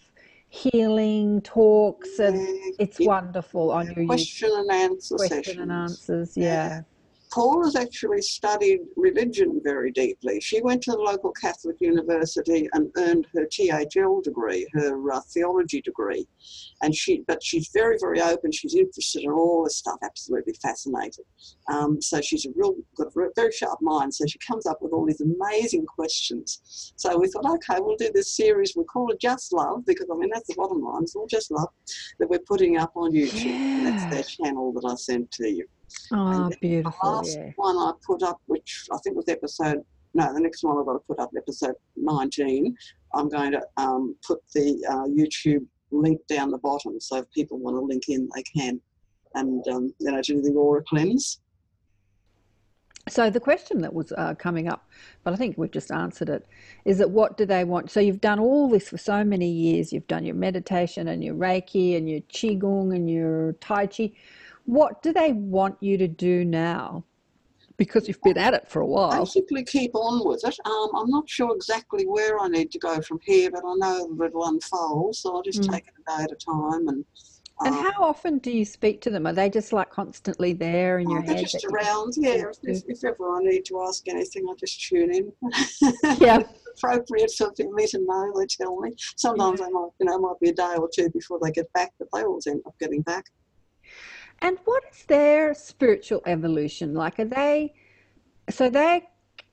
healing 0.51 1.41
talks, 1.41 2.19
and 2.19 2.37
it's 2.77 2.99
yeah, 2.99 3.07
wonderful 3.07 3.71
on 3.71 3.85
your 3.87 3.95
YouTube 3.95 4.07
question 4.07 4.51
and 4.53 4.71
answer 4.71 5.15
question 5.15 5.43
sessions. 5.43 5.59
and 5.59 5.71
answers. 5.71 6.37
Yeah. 6.37 6.45
Yeah. 6.45 6.81
Paul 7.31 7.63
has 7.63 7.75
actually 7.77 8.21
studied 8.21 8.81
religion 8.97 9.61
very 9.63 9.91
deeply. 9.91 10.41
She 10.41 10.61
went 10.61 10.83
to 10.83 10.91
the 10.91 10.97
local 10.97 11.31
Catholic 11.31 11.77
university 11.79 12.67
and 12.73 12.91
earned 12.97 13.25
her 13.33 13.45
THL 13.47 14.19
degree, 14.21 14.67
her 14.73 15.11
uh, 15.11 15.21
theology 15.33 15.81
degree, 15.81 16.27
and 16.81 16.93
she. 16.93 17.23
But 17.27 17.41
she's 17.41 17.69
very, 17.73 17.97
very 18.01 18.21
open. 18.21 18.51
She's 18.51 18.75
interested 18.75 19.23
in 19.23 19.31
all 19.31 19.63
this 19.63 19.77
stuff. 19.77 19.97
Absolutely 20.03 20.53
fascinated. 20.61 21.23
Um, 21.71 22.01
so 22.01 22.19
she's 22.19 22.45
a 22.45 22.49
real 22.55 22.75
got 22.97 23.07
a 23.15 23.29
very 23.35 23.51
sharp 23.51 23.79
mind. 23.81 24.13
So 24.13 24.25
she 24.27 24.39
comes 24.39 24.65
up 24.65 24.79
with 24.81 24.91
all 24.91 25.05
these 25.05 25.21
amazing 25.21 25.85
questions. 25.85 26.93
So 26.97 27.17
we 27.17 27.29
thought, 27.29 27.45
okay, 27.45 27.79
we'll 27.79 27.95
do 27.95 28.11
this 28.13 28.35
series. 28.35 28.73
We'll 28.75 28.85
call 28.85 29.09
it 29.11 29.21
Just 29.21 29.53
Love 29.53 29.85
because 29.85 30.07
I 30.11 30.17
mean 30.17 30.29
that's 30.33 30.47
the 30.47 30.55
bottom 30.55 30.81
line. 30.81 31.03
It's 31.03 31.15
all 31.15 31.27
just 31.27 31.51
love 31.51 31.69
that 32.19 32.29
we're 32.29 32.39
putting 32.39 32.77
up 32.77 32.91
on 32.95 33.13
YouTube. 33.13 33.77
And 33.77 33.85
that's 33.85 34.03
Yeah. 34.03 34.09
their 34.09 34.23
channel 34.23 34.73
that 34.73 34.85
I 34.85 34.95
sent 34.95 35.31
to 35.31 35.49
you. 35.49 35.65
Oh, 36.11 36.27
And 36.27 36.57
the 36.61 36.83
last 37.03 37.37
Yeah. 37.37 37.51
one 37.55 37.77
I 37.77 37.91
put 38.05 38.23
up, 38.23 38.41
which 38.47 38.85
I 38.91 38.97
think 39.03 39.15
was 39.15 39.27
episode, 39.29 39.83
no, 40.13 40.33
the 40.33 40.39
next 40.39 40.63
one 40.63 40.77
I've 40.77 40.85
got 40.85 40.93
to 40.93 40.99
put 40.99 41.19
up, 41.19 41.31
episode 41.37 41.75
19. 41.95 42.75
I'm 43.13 43.29
going 43.29 43.51
to 43.51 43.61
um, 43.77 44.15
put 44.25 44.39
the 44.53 44.85
uh, 44.89 45.07
YouTube 45.07 45.65
link 45.91 46.19
down 46.27 46.51
the 46.51 46.57
bottom, 46.57 46.99
so 46.99 47.17
if 47.17 47.31
people 47.31 47.59
want 47.59 47.75
to 47.75 47.81
link 47.81 48.03
in, 48.09 48.29
they 48.35 48.43
can. 48.43 48.81
And, 49.35 49.65
um, 49.69 49.93
you 49.99 50.11
know, 50.11 50.21
do 50.21 50.41
the 50.41 50.51
aura 50.51 50.83
cleanse. 50.83 51.39
So 53.09 53.29
the 53.29 53.39
question 53.39 53.81
that 53.81 53.93
was 53.93 54.11
uh, 54.11 54.35
coming 54.35 54.67
up, 54.67 54.87
but 55.23 55.33
I 55.33 55.35
think 55.35 55.57
we've 55.57 55.71
just 55.71 55.91
answered 55.91 56.29
it, 56.29 56.45
is 56.85 56.99
that 56.99 57.09
what 57.09 57.35
do 57.35 57.45
they 57.45 57.63
want? 57.63 57.89
So 57.89 57.99
you've 57.99 58.21
done 58.21 58.39
all 58.39 58.69
this 58.69 58.89
for 58.89 58.97
so 58.97 59.23
many 59.23 59.49
years. 59.49 59.91
You've 59.91 60.07
done 60.07 60.23
your 60.23 60.35
meditation 60.35 61.07
and 61.07 61.23
your 61.23 61.33
Reiki 61.33 61.97
and 61.97 62.07
your 62.09 62.21
Qigong 62.21 62.95
and 62.95 63.09
your 63.09 63.53
Tai 63.53 63.87
Chi. 63.87 64.11
What 64.65 65.01
do 65.01 65.13
they 65.13 65.33
want 65.33 65.75
you 65.81 65.97
to 65.97 66.07
do 66.07 66.45
now? 66.45 67.05
Because 67.77 68.07
you've 68.07 68.21
been 68.21 68.37
at 68.37 68.53
it 68.53 68.69
for 68.69 68.81
a 68.81 68.85
while. 68.85 69.19
Basically, 69.19 69.63
keep 69.63 69.95
on 69.95 70.27
with 70.27 70.43
it. 70.45 70.55
Um, 70.65 70.89
I'm 70.95 71.09
not 71.09 71.27
sure 71.27 71.55
exactly 71.55 72.05
where 72.05 72.39
I 72.39 72.47
need 72.47 72.71
to 72.71 72.79
go 72.79 73.01
from 73.01 73.19
here, 73.23 73.49
but 73.49 73.63
I 73.65 73.73
know 73.75 74.15
that 74.17 74.25
it'll 74.25 74.45
unfold, 74.45 75.15
so 75.15 75.35
I'll 75.35 75.41
just 75.43 75.61
Mm. 75.61 75.71
take 75.71 75.87
it 75.87 75.93
a 76.07 76.17
day 76.17 76.23
at 76.23 76.31
a 76.31 76.35
time. 76.35 76.87
And, 76.89 77.05
And 77.61 77.75
um, 77.75 77.83
how 77.83 78.03
often 78.03 78.37
do 78.37 78.51
you 78.51 78.65
speak 78.65 79.01
to 79.01 79.09
them? 79.09 79.25
Are 79.25 79.33
they 79.33 79.49
just 79.49 79.73
like 79.73 79.89
constantly 79.89 80.53
there 80.53 80.99
in 80.99 81.09
your 81.09 81.21
Oh, 81.21 81.25
they're 81.25 81.35
head? 81.37 81.47
just 81.47 81.65
around, 81.65 82.13
yeah. 82.17 82.43
If, 82.63 82.83
if 82.87 83.03
ever 83.03 83.35
I 83.35 83.39
need 83.41 83.65
to 83.65 83.81
ask 83.81 84.07
anything, 84.07 84.45
I 84.47 84.53
just 84.59 84.87
tune 84.87 85.13
in. 85.13 85.31
Yeah. 86.19 86.39
appropriate 86.77 87.31
for 87.37 87.51
me 87.57 87.85
to 87.87 87.99
know, 87.99 88.33
they 88.37 88.45
tell 88.47 88.79
me. 88.79 88.91
Sometimes 89.17 89.59
they 89.59 89.69
might, 89.69 89.89
you 89.99 90.05
know, 90.05 90.15
it 90.15 90.21
might 90.21 90.39
be 90.41 90.49
a 90.49 90.53
day 90.53 90.75
or 90.77 90.89
two 90.93 91.09
before 91.09 91.39
they 91.41 91.51
get 91.51 91.71
back, 91.73 91.91
but 91.99 92.07
they 92.13 92.23
always 92.23 92.47
end 92.47 92.61
up 92.65 92.75
getting 92.79 93.01
back. 93.01 93.25
And 94.41 94.57
what 94.65 94.83
is 94.91 95.05
their 95.05 95.53
spiritual 95.53 96.21
evolution 96.25 96.93
like? 96.93 97.19
Are 97.19 97.25
they 97.25 97.73
so 98.49 98.69
they're 98.69 99.01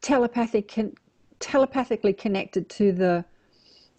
telepathic 0.01 0.75
telepathically 1.41 2.13
connected 2.13 2.69
to 2.71 2.93
the 2.93 3.25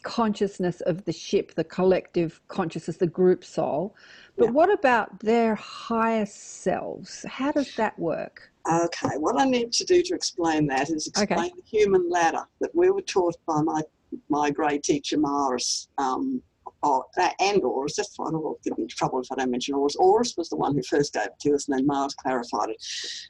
consciousness 0.04 0.82
of 0.82 1.04
the 1.06 1.12
ship, 1.12 1.54
the 1.56 1.64
collective 1.64 2.42
consciousness, 2.48 2.98
the 2.98 3.08
group 3.08 3.44
soul. 3.44 3.96
But 4.38 4.46
Yeah. 4.46 4.52
what 4.52 4.72
about 4.72 5.20
their 5.20 5.56
higher 5.56 6.26
selves? 6.26 7.24
How 7.28 7.52
does 7.52 7.74
that 7.76 7.98
work? 8.00 8.52
Okay, 8.70 9.18
what 9.18 9.40
I 9.40 9.46
need 9.46 9.72
to 9.74 9.86
do 9.86 10.02
to 10.04 10.14
explain 10.14 10.68
that 10.68 10.90
is 10.90 11.08
Okay. 11.08 11.24
explain 11.24 11.52
the 11.56 11.64
human 11.64 12.08
ladder 12.10 12.46
that 12.62 12.74
we 12.76 12.92
were 12.92 13.02
taught 13.02 13.36
by 13.46 13.62
my 13.62 13.82
my 14.28 14.50
great 14.50 14.82
teacher 14.82 15.20
Maris, 15.20 15.88
um, 16.00 16.42
or, 16.84 17.06
uh, 17.18 17.30
and 17.40 17.64
Oris. 17.64 17.96
That's 17.96 18.16
fine. 18.16 18.34
I 18.34 18.38
will 18.38 18.60
get 18.64 18.78
in 18.78 18.88
trouble 18.88 19.20
if 19.20 19.32
I 19.32 19.36
don't 19.36 19.52
mention 19.52 19.76
Oris. 19.76 19.96
Oris 19.96 20.36
was 20.38 20.50
the 20.50 20.56
one 20.56 20.76
who 20.76 20.84
first 20.84 21.14
gave 21.14 21.26
it 21.26 21.40
to 21.42 21.54
us, 21.54 21.68
and 21.68 21.78
then 21.78 21.86
Maris 21.86 22.16
clarified 22.16 22.70
it. 22.70 22.84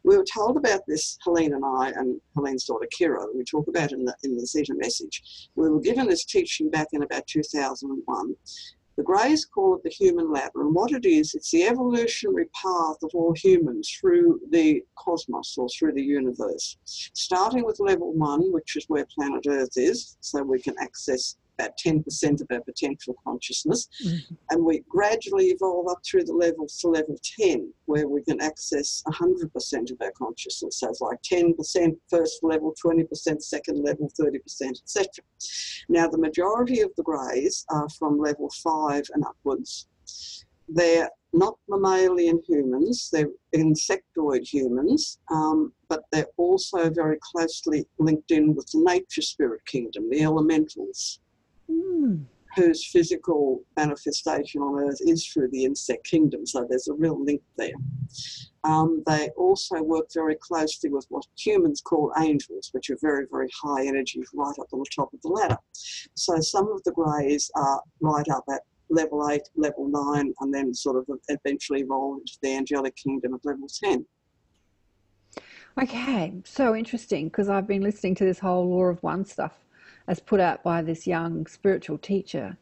We 0.03 0.17
were 0.17 0.25
told 0.25 0.57
about 0.57 0.81
this, 0.87 1.17
Helene 1.23 1.53
and 1.53 1.65
I, 1.65 1.91
and 1.95 2.19
Helene's 2.35 2.65
daughter 2.65 2.87
Kira. 2.97 3.25
We 3.35 3.43
talk 3.43 3.67
about 3.67 3.91
in 3.91 4.05
the 4.05 4.15
in 4.23 4.35
the 4.35 4.45
Zeta 4.45 4.73
message. 4.75 5.49
We 5.55 5.69
were 5.69 5.81
given 5.81 6.07
this 6.07 6.25
teaching 6.25 6.69
back 6.69 6.87
in 6.93 7.03
about 7.03 7.27
2001. 7.27 8.35
The 8.99 9.05
Greys 9.05 9.45
call 9.45 9.75
it 9.75 9.83
the 9.83 9.89
human 9.89 10.29
ladder, 10.29 10.59
and 10.59 10.75
what 10.75 10.91
it 10.91 11.05
is, 11.05 11.33
it's 11.33 11.51
the 11.51 11.63
evolutionary 11.63 12.47
path 12.47 12.97
of 13.01 13.11
all 13.13 13.31
humans 13.33 13.89
through 13.89 14.41
the 14.51 14.83
cosmos 14.97 15.57
or 15.57 15.69
through 15.69 15.93
the 15.93 16.03
universe. 16.03 16.75
Starting 16.83 17.63
with 17.63 17.79
level 17.79 18.11
one, 18.11 18.51
which 18.51 18.75
is 18.75 18.89
where 18.89 19.05
planet 19.05 19.45
Earth 19.47 19.77
is, 19.77 20.17
so 20.19 20.43
we 20.43 20.59
can 20.59 20.75
access 20.81 21.37
about 21.59 21.77
10% 21.77 22.41
of 22.41 22.47
our 22.51 22.61
potential 22.61 23.15
consciousness, 23.23 23.87
Mhm. 24.05 24.37
and 24.51 24.65
we 24.65 24.79
gradually 24.87 25.47
evolve 25.47 25.87
up 25.89 25.99
through 26.05 26.23
the 26.23 26.33
levels 26.33 26.77
to 26.77 26.87
level 26.87 27.17
10, 27.39 27.73
where 27.85 28.07
we 28.07 28.21
can 28.23 28.39
access 28.41 29.03
100% 29.05 29.91
of 29.91 29.97
our 30.01 30.11
consciousness. 30.11 30.79
So 30.79 30.89
it's 30.89 31.01
like 31.01 31.21
10% 31.21 31.99
first 32.07 32.43
level, 32.43 32.73
20% 32.81 33.43
second 33.43 33.83
level, 33.83 34.09
30%, 34.19 34.79
etc. 34.83 35.23
Now, 35.89 36.07
the 36.07 36.17
majority 36.17 36.81
of 36.81 36.91
the 36.95 37.03
greys 37.03 37.65
are 37.69 37.89
from 37.89 38.19
level 38.19 38.49
5 38.63 39.03
and 39.13 39.23
upwards. 39.25 39.87
They're 40.67 41.09
not 41.33 41.57
mammalian 41.67 42.41
humans, 42.47 43.09
they're 43.11 43.29
insectoid 43.55 44.43
humans, 44.47 45.19
um, 45.31 45.73
but 45.87 46.03
they're 46.11 46.29
also 46.37 46.89
very 46.89 47.17
closely 47.21 47.87
linked 47.99 48.31
in 48.31 48.55
with 48.55 48.67
the 48.71 48.79
nature 48.79 49.21
spirit 49.21 49.63
kingdom, 49.65 50.09
the 50.09 50.21
elementals 50.23 51.19
Hmm. 51.69 52.23
whose 52.55 52.83
physical 52.87 53.61
manifestation 53.77 54.61
on 54.61 54.83
Earth 54.83 54.97
is 55.01 55.25
through 55.27 55.49
the 55.51 55.65
insect 55.65 56.03
kingdom. 56.03 56.47
So 56.47 56.65
there's 56.67 56.87
a 56.87 56.95
real 56.95 57.23
link 57.23 57.41
there. 57.57 57.73
Um, 58.63 59.03
they 59.05 59.29
also 59.37 59.81
work 59.83 60.07
very 60.13 60.35
closely 60.35 60.89
with 60.89 61.05
what 61.09 61.25
humans 61.37 61.79
call 61.79 62.11
angels, 62.19 62.69
which 62.71 62.89
are 62.89 62.97
very, 63.01 63.27
very 63.31 63.49
high 63.61 63.85
energies 63.85 64.27
right 64.33 64.55
up 64.59 64.67
on 64.73 64.79
the 64.79 64.85
top 64.93 65.13
of 65.13 65.21
the 65.21 65.29
ladder. 65.29 65.57
So 66.15 66.39
some 66.39 66.67
of 66.71 66.83
the 66.83 66.91
greys 66.91 67.51
are 67.55 67.81
right 68.01 68.27
up 68.29 68.43
at 68.51 68.61
level 68.89 69.29
8, 69.29 69.41
level 69.55 69.87
9, 69.87 70.33
and 70.39 70.53
then 70.53 70.73
sort 70.73 70.97
of 70.97 71.19
eventually 71.27 71.81
evolve 71.81 72.17
into 72.17 72.37
the 72.41 72.55
angelic 72.55 72.95
kingdom 72.95 73.35
at 73.35 73.45
level 73.45 73.67
10. 73.83 74.05
Okay, 75.81 76.33
so 76.43 76.75
interesting 76.75 77.25
because 77.25 77.47
I've 77.47 77.67
been 77.67 77.83
listening 77.83 78.15
to 78.15 78.25
this 78.25 78.39
whole 78.39 78.67
Law 78.67 78.85
of 78.85 79.03
One 79.03 79.23
stuff 79.23 79.53
as 80.09 80.19
put 80.19 80.39
out 80.41 80.63
by 80.63 80.81
this 80.81 81.07
young 81.07 81.45
spiritual 81.45 81.97
teacher. 81.99 82.57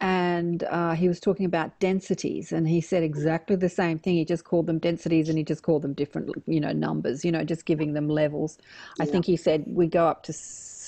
And 0.00 0.64
uh, 0.64 0.94
he 0.94 1.06
was 1.06 1.20
talking 1.20 1.46
about 1.46 1.78
densities, 1.78 2.50
and 2.50 2.66
he 2.66 2.80
said 2.80 3.04
exactly 3.04 3.54
the 3.54 3.68
same 3.68 4.00
thing. 4.00 4.16
He 4.16 4.24
just 4.24 4.42
called 4.42 4.66
them 4.66 4.80
densities 4.80 5.28
and 5.28 5.38
he 5.38 5.44
just 5.44 5.62
called 5.62 5.82
them 5.82 5.92
different, 5.92 6.30
you 6.46 6.58
know, 6.58 6.72
numbers, 6.72 7.24
you 7.24 7.30
know, 7.30 7.44
just 7.44 7.66
giving 7.66 7.92
them 7.92 8.08
levels. 8.08 8.58
I 8.98 9.04
think 9.04 9.26
he 9.26 9.36
said 9.36 9.62
we 9.68 9.86
go 9.86 10.08
up 10.08 10.24
to 10.24 10.32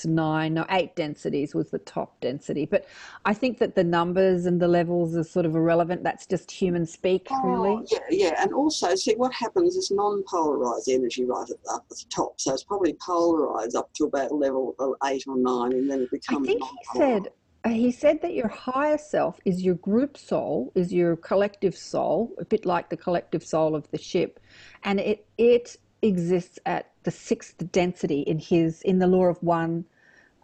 nine, 0.03 0.55
no, 0.55 0.65
eight 0.71 0.95
densities 0.95 1.53
was 1.53 1.69
the 1.69 1.79
top 1.79 2.19
density. 2.19 2.65
But 2.65 2.87
I 3.23 3.33
think 3.33 3.59
that 3.59 3.75
the 3.75 3.83
numbers 3.83 4.45
and 4.47 4.59
the 4.59 4.67
levels 4.67 5.15
are 5.15 5.23
sort 5.23 5.45
of 5.45 5.55
irrelevant. 5.55 6.03
That's 6.03 6.25
just 6.25 6.51
human 6.51 6.85
speak, 6.85 7.27
really. 7.43 7.69
Oh, 7.69 7.85
yeah, 7.91 7.99
yeah. 8.09 8.43
And 8.43 8.51
also, 8.53 8.95
see, 8.95 9.13
what 9.15 9.33
happens 9.33 9.75
is 9.75 9.91
non 9.91 10.23
polarized 10.27 10.89
energy 10.89 11.23
right 11.23 11.49
at 11.49 11.63
the, 11.63 11.71
up 11.71 11.85
at 11.89 11.97
the 11.97 12.05
top. 12.09 12.41
So 12.41 12.53
it's 12.53 12.63
probably 12.63 12.97
polarized 12.99 13.75
up 13.75 13.93
to 13.93 14.05
about 14.05 14.33
level 14.33 14.75
eight 15.05 15.23
or 15.27 15.37
nine, 15.37 15.71
and 15.73 15.89
then 15.89 16.01
it 16.01 16.11
becomes. 16.11 16.47
I 16.47 16.51
think 16.51 16.63
he 16.63 16.99
said 16.99 17.27
uh, 17.65 17.69
he 17.69 17.91
said 17.91 18.21
that 18.21 18.33
your 18.33 18.47
higher 18.47 18.97
self 18.97 19.39
is 19.43 19.63
your 19.63 19.75
group 19.75 20.17
soul, 20.17 20.71
is 20.75 20.93
your 20.93 21.15
collective 21.15 21.75
soul, 21.75 22.31
a 22.39 22.45
bit 22.45 22.63
like 22.63 22.89
the 22.89 22.97
collective 22.97 23.43
soul 23.43 23.75
of 23.75 23.89
the 23.89 23.97
ship, 23.97 24.39
and 24.83 24.99
it 24.99 25.25
it 25.37 25.75
exists 26.03 26.59
at 26.67 26.91
the 27.05 27.11
sixth 27.11 27.71
density 27.71 28.21
in 28.21 28.37
his 28.39 28.81
in 28.81 28.99
the 28.99 29.07
law 29.07 29.25
of 29.25 29.41
one 29.41 29.85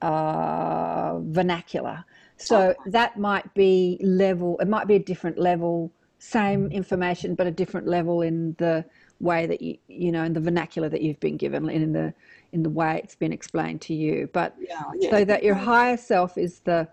uh, 0.02 1.20
vernacular. 1.20 2.06
So 2.38 2.74
that 2.88 3.20
might 3.20 3.54
be 3.54 4.00
level. 4.02 4.58
It 4.60 4.68
might 4.68 4.88
be 4.88 4.96
a 4.96 5.00
different 5.00 5.38
level, 5.38 5.92
same 6.18 6.72
information, 6.72 7.36
but 7.36 7.46
a 7.46 7.52
different 7.52 7.88
level 7.88 8.22
in 8.22 8.56
the 8.58 8.86
way 9.20 9.46
that 9.46 9.62
you 9.62 9.78
you 9.88 10.12
know 10.12 10.24
in 10.24 10.34
the 10.34 10.40
vernacular 10.40 10.90
that 10.90 11.02
you've 11.02 11.20
been 11.20 11.38
given, 11.38 11.70
in 11.70 11.94
the 11.94 12.14
in 12.54 12.64
the 12.64 12.70
way 12.70 13.00
it's 13.04 13.16
been 13.16 13.34
explained 13.34 13.82
to 13.82 13.94
you. 13.94 14.30
But 14.34 14.56
Yeah, 14.60 14.84
yeah. 15.00 15.10
so 15.12 15.26
that 15.26 15.44
your 15.44 15.56
higher 15.56 15.98
self 15.98 16.38
is 16.38 16.62
the 16.62 16.88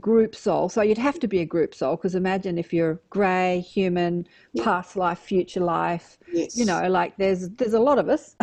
group 0.00 0.34
soul. 0.34 0.68
So 0.68 0.82
you'd 0.82 0.98
have 0.98 1.20
to 1.20 1.28
be 1.28 1.40
a 1.40 1.44
group 1.44 1.74
soul 1.74 1.96
because 1.96 2.14
imagine 2.14 2.58
if 2.58 2.72
you're 2.72 3.00
grey, 3.10 3.60
human, 3.60 4.26
Yeah. 4.52 4.64
past 4.64 4.96
life, 4.96 5.20
future 5.20 5.60
life. 5.60 6.18
Yes. 6.32 6.56
You 6.56 6.64
know, 6.64 6.88
like 6.88 7.16
there's 7.16 7.48
there's 7.50 7.74
a 7.74 7.80
lot 7.80 7.98
of 7.98 8.08
us. 8.08 8.34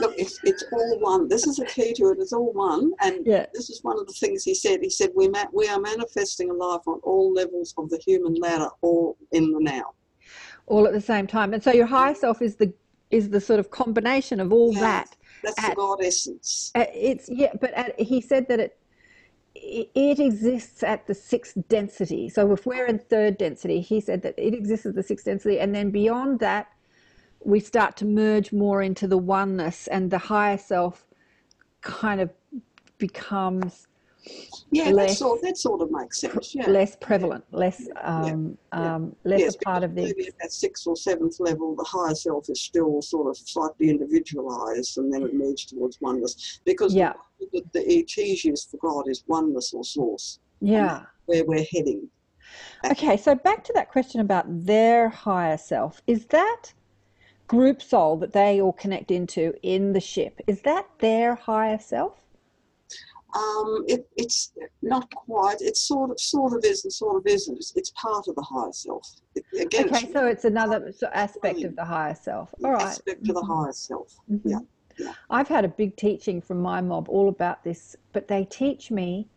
Look, 0.00 0.14
it's, 0.16 0.38
it's 0.44 0.64
all 0.72 0.98
one. 1.00 1.28
This 1.28 1.46
is 1.46 1.56
the 1.56 1.66
key 1.66 1.92
to 1.94 2.10
it. 2.10 2.18
It's 2.20 2.32
all 2.32 2.52
one. 2.52 2.92
And 3.00 3.26
Yeah. 3.26 3.46
this 3.54 3.68
is 3.70 3.80
one 3.82 3.98
of 3.98 4.06
the 4.06 4.12
things 4.14 4.44
he 4.44 4.54
said. 4.54 4.80
He 4.82 4.90
said, 4.90 5.10
we, 5.14 5.28
ma- 5.28 5.44
we 5.52 5.68
are 5.68 5.80
manifesting 5.80 6.48
a 6.50 6.54
life 6.54 6.82
on 6.86 7.00
all 7.02 7.32
levels 7.32 7.74
of 7.76 7.90
the 7.90 7.98
human 8.06 8.34
ladder, 8.34 8.68
all 8.82 9.16
in 9.32 9.52
the 9.52 9.60
now. 9.60 9.92
all 10.66 10.86
at 10.86 10.92
the 10.92 11.00
same 11.00 11.26
time. 11.26 11.52
And 11.52 11.62
so 11.62 11.72
your 11.72 11.86
higher 11.86 12.14
self 12.14 12.40
is 12.42 12.56
the 12.56 12.72
is 13.10 13.28
the 13.30 13.40
sort 13.40 13.58
of 13.58 13.72
combination 13.72 14.38
of 14.38 14.52
all 14.52 14.72
Yes. 14.72 14.80
that. 14.82 15.16
That's 15.42 15.58
At- 15.64 15.70
the 15.70 15.74
God 15.74 15.98
essence. 16.04 16.70
It's 16.76 17.28
yeah, 17.28 17.52
but 17.60 17.72
at, 17.74 17.98
he 17.98 18.20
said 18.20 18.46
that 18.48 18.60
it 18.60 18.78
it 19.54 20.20
exists 20.20 20.82
at 20.82 21.06
the 21.06 21.14
sixth 21.14 21.56
density. 21.68 22.28
So 22.28 22.52
if 22.52 22.66
we're 22.66 22.86
in 22.86 22.98
third 22.98 23.38
density, 23.38 23.80
he 23.80 24.00
said 24.00 24.22
that 24.22 24.34
it 24.38 24.54
exists 24.54 24.86
at 24.86 24.94
the 24.94 25.02
sixth 25.02 25.26
density, 25.26 25.58
and 25.58 25.74
then 25.74 25.90
beyond 25.90 26.40
that, 26.40 26.68
we 27.44 27.58
start 27.60 27.96
to 27.98 28.04
merge 28.04 28.52
more 28.52 28.82
into 28.82 29.06
the 29.06 29.18
oneness, 29.18 29.86
and 29.88 30.10
the 30.10 30.18
higher 30.18 30.58
self 30.58 31.06
kind 31.80 32.20
of 32.20 32.30
becomes 32.98 33.86
Yeah, 34.70 34.92
that 34.92 35.10
sort, 35.10 35.42
that 35.42 35.56
sort 35.56 35.80
of 35.80 35.90
makes 35.90 36.20
sense. 36.20 36.54
Yeah. 36.54 36.68
less 36.68 36.96
prevalent, 36.96 37.44
less 37.52 37.88
um, 38.02 38.56
yeah. 38.72 38.94
um, 38.94 39.16
less 39.24 39.40
Yes, 39.40 39.54
a 39.56 39.58
part 39.58 39.82
of 39.82 39.94
the 39.94 40.02
maybe 40.02 40.26
at 40.28 40.34
that 40.40 40.52
sixth 40.52 40.86
or 40.86 40.96
seventh 40.96 41.40
level, 41.40 41.74
the 41.74 41.84
higher 41.84 42.14
self 42.14 42.48
is 42.48 42.60
still 42.60 43.02
sort 43.02 43.28
of 43.28 43.36
slightly 43.36 43.90
individualized, 43.90 44.98
and 44.98 45.12
then 45.12 45.22
it 45.22 45.34
moves 45.34 45.64
towards 45.64 46.00
oneness. 46.00 46.60
Because 46.64 46.94
Yeah. 46.94 47.14
the, 47.52 47.62
the 47.72 47.98
ETs 47.98 48.44
use 48.44 48.64
for 48.64 48.76
God 48.76 49.08
is 49.08 49.24
oneness 49.26 49.72
or 49.72 49.84
source, 49.84 50.38
yeah. 50.60 51.02
where 51.26 51.44
we're 51.44 51.66
heading. 51.72 52.08
Okay, 52.84 53.16
so 53.16 53.34
back 53.34 53.64
to 53.64 53.72
that 53.74 53.90
question 53.90 54.20
about 54.20 54.44
their 54.66 55.08
higher 55.08 55.56
self. 55.56 56.02
Is 56.06 56.26
that 56.26 56.72
group 57.46 57.82
soul 57.82 58.16
that 58.18 58.32
they 58.32 58.60
all 58.60 58.72
connect 58.72 59.10
into 59.10 59.54
in 59.62 59.92
the 59.92 60.00
ship? 60.00 60.40
Is 60.46 60.62
that 60.62 60.86
their 60.98 61.34
higher 61.34 61.78
self? 61.78 62.20
Um, 63.34 63.84
it, 63.86 64.08
it's 64.16 64.52
not 64.82 65.12
quite. 65.14 65.58
It's 65.60 65.82
sort 65.82 66.10
of, 66.10 66.20
sort 66.20 66.52
of 66.52 66.64
is 66.64 66.84
and 66.84 66.92
sort 66.92 67.16
of 67.16 67.26
isn't. 67.26 67.58
It's, 67.76 67.90
part 67.90 68.28
of 68.28 68.34
the 68.34 68.42
higher 68.42 68.72
self. 68.72 69.06
It, 69.34 69.44
again, 69.60 69.88
Okay, 69.88 70.04
it's 70.04 70.12
so 70.12 70.26
it's 70.26 70.44
another 70.44 70.92
aspect 71.12 71.62
of 71.62 71.76
the 71.76 71.84
higher 71.84 72.14
self. 72.14 72.54
All 72.64 72.72
right, 72.72 72.82
aspect 72.82 73.28
of 73.28 73.34
the 73.34 73.42
higher 73.42 73.72
self. 73.72 74.16
Mhm. 74.30 74.40
Yeah, 74.44 74.58
yeah. 74.98 75.12
I've 75.28 75.48
had 75.48 75.64
a 75.64 75.68
big 75.68 75.96
teaching 75.96 76.40
from 76.40 76.60
my 76.60 76.80
mob 76.80 77.08
all 77.08 77.28
about 77.28 77.62
this, 77.62 77.96
but 78.12 78.28
they 78.28 78.44
teach 78.44 78.90
me 78.90 79.28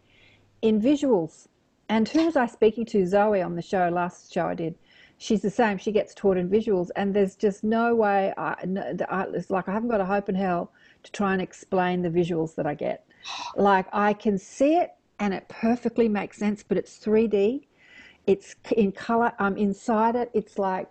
in 0.61 0.81
visuals. 0.81 1.47
And 1.89 2.07
who 2.07 2.25
was 2.25 2.35
I 2.35 2.47
speaking 2.47 2.85
to? 2.85 3.05
Zoe 3.05 3.41
on 3.41 3.55
the 3.55 3.61
show, 3.61 3.89
last 3.89 4.33
show 4.33 4.47
I 4.47 4.55
did. 4.55 4.75
She's 5.17 5.41
the 5.41 5.49
same. 5.49 5.77
She 5.77 5.91
gets 5.91 6.13
taught 6.13 6.37
in 6.37 6.49
visuals, 6.49 6.89
and 6.95 7.13
there's 7.13 7.35
just 7.35 7.63
no 7.63 7.95
way. 7.95 8.33
I, 8.37 8.55
no, 8.65 8.95
I, 9.09 9.25
it's 9.33 9.49
like 9.49 9.69
I 9.69 9.73
haven't 9.73 9.89
got 9.89 10.01
a 10.01 10.05
hope 10.05 10.29
in 10.29 10.35
hell 10.35 10.71
to 11.03 11.11
try 11.11 11.33
and 11.33 11.41
explain 11.41 12.01
the 12.01 12.09
visuals 12.09 12.55
that 12.55 12.65
I 12.65 12.73
get. 12.73 13.05
Like 13.55 13.87
I 13.93 14.13
can 14.13 14.37
see 14.37 14.75
it, 14.77 14.91
and 15.19 15.33
it 15.33 15.47
perfectly 15.49 16.09
makes 16.09 16.37
sense, 16.37 16.63
but 16.63 16.77
it's 16.77 16.97
3D. 16.99 17.67
It's 18.25 18.55
in 18.75 18.91
color. 18.91 19.31
I'm 19.39 19.57
inside 19.57 20.15
it. 20.15 20.31
It's 20.33 20.57
like 20.57 20.87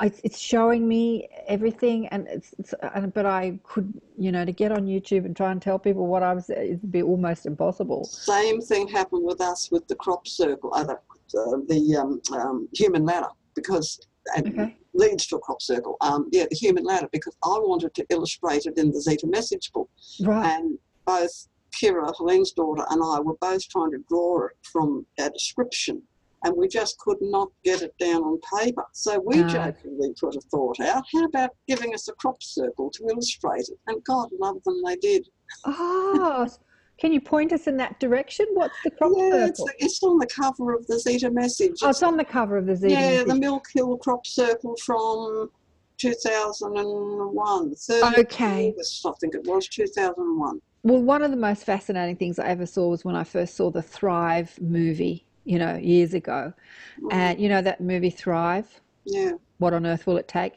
it's, 0.00 0.38
showing 0.38 0.86
me 0.86 1.28
everything 1.46 2.06
and 2.08 2.26
it's, 2.28 2.54
it's 2.58 2.74
and, 2.94 3.12
but 3.14 3.24
I 3.26 3.58
could 3.62 3.92
you 4.18 4.32
know 4.32 4.44
to 4.44 4.52
get 4.52 4.72
on 4.72 4.86
YouTube 4.86 5.24
and 5.24 5.36
try 5.36 5.52
and 5.52 5.62
tell 5.62 5.78
people 5.78 6.06
what 6.06 6.22
I 6.22 6.34
was 6.34 6.50
it'd 6.50 6.90
be 6.90 7.02
almost 7.02 7.46
impossible 7.46 8.04
Same 8.04 8.60
thing 8.60 8.88
happened 8.88 9.24
with 9.24 9.40
us 9.40 9.70
with 9.70 9.86
the 9.88 9.94
crop 9.96 10.26
circle, 10.26 10.72
uh, 10.74 10.84
the, 10.84 10.94
uh, 10.94 11.56
the 11.68 11.96
um, 11.96 12.20
um, 12.38 12.68
human 12.74 13.04
ladder, 13.04 13.28
because 13.54 13.98
and 14.36 14.48
Okay. 14.48 14.74
leads 14.92 15.26
to 15.28 15.36
a 15.36 15.40
crop 15.40 15.62
circle. 15.62 15.96
Um, 16.00 16.28
yeah, 16.32 16.46
the 16.50 16.56
human 16.56 16.82
ladder, 16.82 17.08
because 17.12 17.36
I 17.44 17.48
wanted 17.48 17.94
to 17.94 18.06
illustrate 18.10 18.66
it 18.66 18.76
in 18.76 18.90
the 18.90 19.00
Zeta 19.00 19.26
message 19.26 19.70
book, 19.72 19.88
right 20.20 20.46
and 20.46 20.78
both 21.06 21.48
Kira, 21.74 22.12
Helene's 22.18 22.52
daughter, 22.52 22.84
and 22.90 23.02
I 23.02 23.20
were 23.20 23.36
both 23.40 23.68
trying 23.68 23.90
to 23.92 23.98
draw 24.08 24.46
it 24.46 24.52
from 24.72 25.06
a 25.18 25.30
description. 25.30 26.02
And 26.44 26.54
we 26.56 26.68
just 26.68 26.98
could 26.98 27.16
not 27.20 27.48
get 27.64 27.82
it 27.82 27.94
down 27.98 28.22
on 28.22 28.38
paper. 28.60 28.84
So 28.92 29.18
we 29.24 29.38
No. 29.42 29.48
jokingly 29.48 30.14
put 30.20 30.36
a 30.36 30.40
thought 30.52 30.78
out 30.80 31.02
how 31.12 31.24
about 31.24 31.50
giving 31.66 31.92
us 31.94 32.08
a 32.08 32.12
crop 32.14 32.42
circle 32.42 32.90
to 32.90 33.06
illustrate 33.08 33.68
it? 33.68 33.78
And 33.88 34.02
God 34.04 34.28
love 34.38 34.62
them, 34.64 34.80
they 34.84 34.96
did. 34.96 35.26
oh 35.64 36.46
can 36.98 37.12
you 37.12 37.20
point 37.20 37.52
us 37.52 37.66
in 37.66 37.76
that 37.76 37.98
direction 38.00 38.46
what's 38.54 38.74
the 38.84 38.90
crop 38.92 39.12
Yeah, 39.16 39.46
it's, 39.46 39.58
circle 39.60 39.74
it's 39.80 40.02
on 40.02 40.18
the 40.18 40.26
cover 40.26 40.72
of 40.74 40.86
the 40.86 40.98
Zeta 40.98 41.30
message. 41.30 41.72
oh 41.82 41.88
it's 41.90 42.02
on 42.02 42.16
the 42.16 42.24
cover 42.24 42.56
of 42.56 42.66
the 42.66 42.76
Zeta 42.76 42.94
yeah, 43.00 43.24
the. 43.24 43.34
Milk 43.34 43.64
Hill 43.74 43.96
crop 43.98 44.26
circle 44.26 44.74
from 44.84 45.50
2001. 45.98 47.74
30th 47.74 48.18
Okay. 48.18 48.70
August, 48.70 49.06
I 49.06 49.12
think 49.20 49.34
it 49.34 49.44
was, 49.46 49.66
2001. 49.68 50.60
Well 50.86 51.02
one 51.02 51.22
of 51.22 51.30
the 51.30 51.36
most 51.36 51.64
fascinating 51.64 52.16
things 52.16 52.38
I 52.38 52.46
ever 52.46 52.66
saw 52.66 52.88
was 52.88 53.04
when 53.04 53.16
I 53.16 53.24
first 53.24 53.54
saw 53.56 53.70
the 53.70 53.82
Thrive 53.82 54.56
movie 54.60 55.24
you 55.44 55.58
know 55.58 55.76
years 55.76 56.14
ago 56.14 56.52
Mm, 57.00 57.12
and 57.12 57.40
you 57.40 57.48
know 57.48 57.60
that 57.62 57.80
movie 57.80 58.10
Thrive 58.10 58.80
yeah. 59.04 59.32
What 59.58 59.72
on 59.72 59.86
Earth 59.86 60.06
Will 60.06 60.16
It 60.16 60.26
Take? 60.28 60.54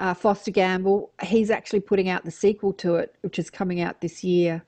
Uh, 0.00 0.12
Foster 0.14 0.50
Gamble, 0.50 1.12
he's 1.22 1.48
actually 1.50 1.78
putting 1.80 2.08
out 2.08 2.24
the 2.24 2.30
sequel 2.30 2.72
to 2.74 2.96
it, 2.96 3.14
which 3.20 3.38
is 3.38 3.48
coming 3.50 3.80
out 3.80 4.00
this 4.00 4.24
year. 4.24 4.64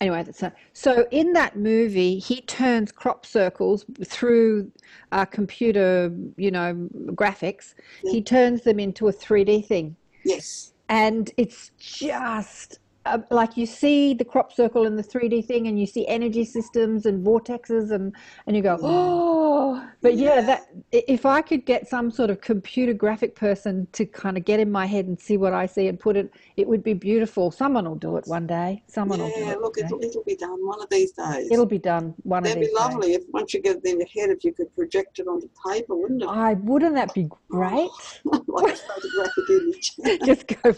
Anyway, 0.00 0.22
that's 0.22 0.42
so 0.72 1.06
in 1.10 1.32
that 1.34 1.56
movie, 1.56 2.18
he 2.18 2.40
turns 2.42 2.90
crop 2.90 3.26
circles 3.26 3.84
through 4.04 4.70
uh, 5.12 5.26
computer, 5.26 6.10
you 6.36 6.50
know, 6.50 6.88
graphics. 7.08 7.74
He 8.02 8.22
turns 8.22 8.62
them 8.62 8.80
into 8.80 9.08
a 9.08 9.12
3D 9.12 9.66
thing, 9.66 9.94
Yes. 10.24 10.72
and 10.88 11.30
it's 11.36 11.70
just 11.78 12.78
uh, 13.14 13.18
like 13.30 13.56
you 13.56 13.66
see 13.66 14.14
the 14.14 14.24
crop 14.24 14.52
circle 14.52 14.84
in 14.86 14.96
the 14.96 15.02
3D 15.02 15.44
thing, 15.46 15.66
and 15.68 15.78
you 15.80 15.86
see 15.86 16.06
energy 16.06 16.44
systems 16.44 17.06
and 17.06 17.24
vortexes, 17.26 17.90
and 17.90 18.14
and 18.46 18.56
you 18.56 18.62
go, 18.62 18.78
oh, 18.82 19.86
but 20.02 20.14
yeah, 20.16 20.36
Yeah. 20.36 20.40
that 20.42 20.68
if 20.92 21.26
I 21.26 21.40
could 21.42 21.64
get 21.64 21.88
some 21.88 22.10
sort 22.10 22.30
of 22.30 22.40
computer 22.40 22.92
graphic 22.92 23.34
person 23.34 23.86
to 23.92 24.04
kind 24.06 24.36
of 24.36 24.44
get 24.44 24.60
in 24.60 24.70
my 24.70 24.86
head 24.86 25.06
and 25.06 25.20
see 25.20 25.36
what 25.36 25.52
I 25.52 25.66
see 25.66 25.88
and 25.88 25.98
put 25.98 26.16
it, 26.16 26.32
it 26.56 26.66
would 26.68 26.82
be 26.82 26.94
beautiful. 26.94 27.50
Someone 27.50 27.84
will 27.88 27.94
do 27.96 28.16
it 28.16 28.26
one 28.26 28.46
day. 28.46 28.82
Someone 28.88 29.20
will 29.20 29.28
do 29.30 29.40
Yeah, 29.40 29.52
it. 29.52 29.60
look, 29.60 29.78
it'll, 29.78 30.02
it'll 30.02 30.24
be 30.24 30.36
done 30.36 30.58
one 30.66 30.80
of 30.82 30.88
these 30.90 31.12
days. 31.12 31.48
It'll 31.50 31.66
be 31.66 31.78
done 31.78 32.14
one 32.22 32.44
of 32.44 32.44
these 32.44 32.54
days. 32.54 32.72
That'd 32.74 32.74
be 32.74 32.94
lovely 32.94 33.14
if 33.14 33.22
once 33.32 33.54
you 33.54 33.60
get 33.62 33.76
it 33.76 33.84
in 33.84 33.98
your 34.00 34.08
head, 34.16 34.30
if 34.30 34.44
you 34.44 34.52
could 34.52 34.74
project 34.74 35.18
it 35.18 35.26
onto 35.26 35.48
paper, 35.66 35.94
wouldn't 35.96 36.22
it? 36.22 36.28
I 36.28 36.54
wouldn't 36.54 36.94
that 36.94 37.14
be 37.14 37.28
great? 37.50 37.90
like 38.24 38.72
a 38.72 38.76
photographic 38.76 39.50
image. 39.50 39.92
just 40.24 40.46
go. 40.48 40.74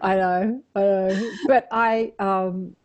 I 0.00 0.16
know, 0.16 0.62
I 0.74 0.80
know. 0.80 1.03
But 1.46 1.68
I, 1.70 2.12
um, 2.18 2.76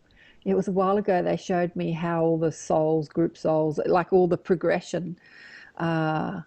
it 0.44 0.54
was 0.54 0.68
a 0.68 0.72
while 0.72 0.96
ago. 0.96 1.22
They 1.22 1.36
showed 1.36 1.74
me 1.76 1.92
how 1.92 2.22
all 2.22 2.38
the 2.38 2.52
souls, 2.52 3.08
group 3.08 3.36
souls, 3.36 3.78
like 3.86 4.12
all 4.12 4.26
the 4.26 4.38
progression. 4.38 5.18
Uh, 5.76 6.40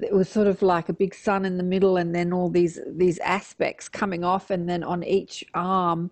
it 0.00 0.12
was 0.12 0.28
sort 0.28 0.46
of 0.46 0.62
like 0.62 0.88
a 0.88 0.92
big 0.92 1.14
sun 1.14 1.44
in 1.44 1.56
the 1.56 1.64
middle, 1.64 1.96
and 1.96 2.14
then 2.14 2.32
all 2.32 2.48
these 2.48 2.78
these 2.86 3.18
aspects 3.18 3.88
coming 3.88 4.24
off, 4.24 4.50
and 4.50 4.68
then 4.68 4.84
on 4.84 5.02
each 5.02 5.44
arm 5.54 6.10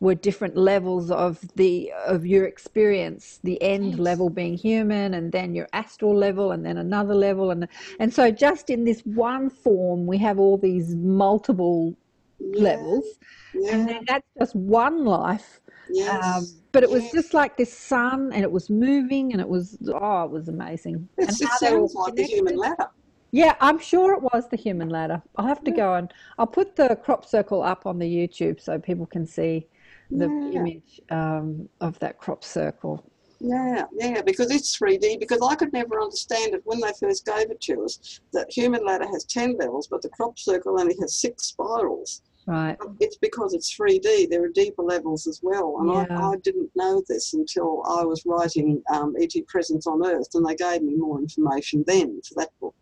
were 0.00 0.14
different 0.14 0.56
levels 0.56 1.10
of 1.10 1.40
the 1.56 1.92
of 2.06 2.26
your 2.26 2.46
experience. 2.46 3.40
The 3.42 3.60
end 3.62 3.98
level 3.98 4.28
being 4.28 4.56
human, 4.56 5.14
and 5.14 5.30
then 5.30 5.54
your 5.54 5.68
astral 5.72 6.16
level, 6.16 6.52
and 6.52 6.64
then 6.64 6.78
another 6.78 7.14
level, 7.14 7.50
and 7.50 7.68
and 8.00 8.12
so 8.12 8.30
just 8.30 8.70
in 8.70 8.84
this 8.84 9.02
one 9.02 9.50
form, 9.50 10.06
we 10.06 10.18
have 10.18 10.38
all 10.38 10.58
these 10.58 10.94
multiple 10.96 11.96
levels, 12.40 13.06
Yeah, 13.54 13.72
and 13.72 13.88
then 13.88 14.04
that's 14.06 14.26
just 14.38 14.54
one 14.54 15.04
life. 15.04 15.60
yes. 15.90 16.08
Um, 16.10 16.48
but 16.72 16.82
it 16.82 16.90
was 16.90 17.10
just 17.10 17.34
like 17.34 17.56
this 17.56 17.72
sun, 17.76 18.32
and 18.32 18.42
it 18.42 18.50
was 18.50 18.70
moving, 18.70 19.32
and 19.32 19.40
it 19.40 19.48
was 19.48 19.76
oh, 19.92 20.24
it 20.24 20.30
was 20.30 20.48
amazing. 20.48 21.08
And 21.18 21.28
it 21.28 21.34
sounds 21.34 21.94
like 21.94 22.14
the 22.14 22.22
human 22.24 22.56
ladder. 22.56 22.86
Yeah, 23.30 23.56
I'm 23.60 23.78
sure 23.78 24.14
it 24.14 24.22
was 24.22 24.48
the 24.48 24.56
human 24.56 24.88
ladder. 24.88 25.22
I'll 25.36 25.46
have 25.46 25.62
to 25.64 25.70
go 25.70 25.94
and 25.94 26.12
I'll 26.38 26.46
put 26.46 26.76
the 26.76 26.96
crop 27.04 27.26
circle 27.26 27.62
up 27.62 27.84
on 27.84 27.98
the 27.98 28.06
YouTube 28.06 28.58
so 28.60 28.78
people 28.78 29.04
can 29.06 29.26
see 29.26 29.66
the 30.10 30.30
Yeah. 30.50 30.60
image 30.60 31.00
um, 31.10 31.68
of 31.80 31.98
that 31.98 32.16
crop 32.18 32.42
circle. 32.42 33.04
Yeah, 33.40 33.84
yeah, 33.92 34.22
because 34.22 34.50
it's 34.50 34.76
3D. 34.76 35.16
Because 35.18 35.40
I 35.42 35.54
could 35.54 35.72
never 35.72 36.00
understand 36.00 36.54
it 36.54 36.62
when 36.64 36.80
they 36.80 36.90
first 36.98 37.24
gave 37.24 37.50
it 37.50 37.60
to 37.62 37.82
us. 37.84 38.20
That 38.32 38.50
human 38.50 38.84
ladder 38.84 39.06
has 39.06 39.24
10 39.24 39.56
levels, 39.58 39.88
but 39.88 40.02
the 40.02 40.08
crop 40.08 40.38
circle 40.38 40.80
only 40.80 40.96
has 41.00 41.16
six 41.16 41.46
spirals. 41.46 42.22
Right. 42.48 42.78
It's 42.98 43.18
because 43.18 43.52
it's 43.52 43.76
3D. 43.76 44.30
There 44.30 44.42
are 44.42 44.48
deeper 44.48 44.82
levels 44.82 45.26
as 45.26 45.40
well. 45.42 45.76
And 45.80 45.90
Yeah. 45.90 46.18
I, 46.18 46.30
I 46.32 46.36
didn't 46.36 46.70
know 46.74 47.02
this 47.06 47.34
until 47.34 47.82
I 47.86 48.02
was 48.04 48.24
writing 48.24 48.82
um, 48.90 49.14
E.T. 49.20 49.42
Presence 49.42 49.86
on 49.86 50.04
Earth, 50.06 50.28
and 50.32 50.46
they 50.46 50.54
gave 50.54 50.80
me 50.80 50.94
more 50.96 51.18
information 51.18 51.84
then 51.86 52.18
for 52.26 52.34
that 52.36 52.48
book 52.58 52.74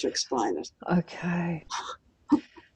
to 0.00 0.08
explain 0.08 0.58
it. 0.58 0.68
Okay. 0.90 1.64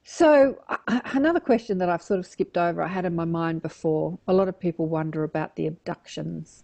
So, 0.04 0.58
uh, 0.68 1.00
another 1.06 1.40
question 1.40 1.76
that 1.78 1.88
I've 1.88 2.02
sort 2.02 2.20
of 2.20 2.26
skipped 2.26 2.56
over, 2.56 2.82
I 2.82 2.88
had 2.88 3.04
in 3.04 3.16
my 3.16 3.24
mind 3.24 3.60
before. 3.60 4.16
A 4.28 4.32
lot 4.32 4.46
of 4.46 4.60
people 4.60 4.86
wonder 4.86 5.24
about 5.24 5.56
the 5.56 5.66
abductions 5.66 6.62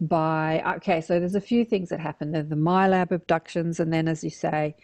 by 0.00 0.62
okay 0.76 1.00
so 1.00 1.20
there's 1.20 1.34
a 1.34 1.40
few 1.40 1.64
things 1.64 1.90
that 1.90 2.00
happen. 2.00 2.32
There's 2.32 2.48
the 2.48 2.56
MILAB 2.56 3.10
abductions 3.10 3.80
and 3.80 3.92
then 3.92 4.08
as 4.08 4.24
you 4.24 4.30
say 4.30 4.74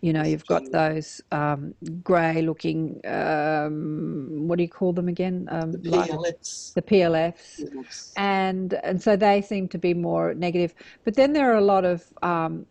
you 0.00 0.12
know 0.12 0.22
you've 0.22 0.46
got 0.46 0.70
those 0.72 1.20
um, 1.30 1.74
grey 2.02 2.42
looking 2.42 3.00
um, 3.04 4.48
what 4.48 4.56
do 4.56 4.62
you 4.62 4.68
call 4.68 4.92
them 4.92 5.08
again? 5.08 5.46
Um, 5.50 5.72
The 5.72 5.78
PLFs. 5.78 6.74
the 6.74 6.82
PLFs 6.82 7.60
Yes. 7.74 8.12
and 8.16 8.74
and 8.82 9.00
so 9.02 9.16
they 9.16 9.42
seem 9.42 9.68
to 9.68 9.78
be 9.78 9.94
more 9.94 10.34
negative. 10.34 10.74
But 11.04 11.14
then 11.14 11.32
there 11.32 11.52
are 11.52 11.56
a 11.56 11.60
lot 11.64 11.84
of 11.84 12.04
um, 12.22 12.66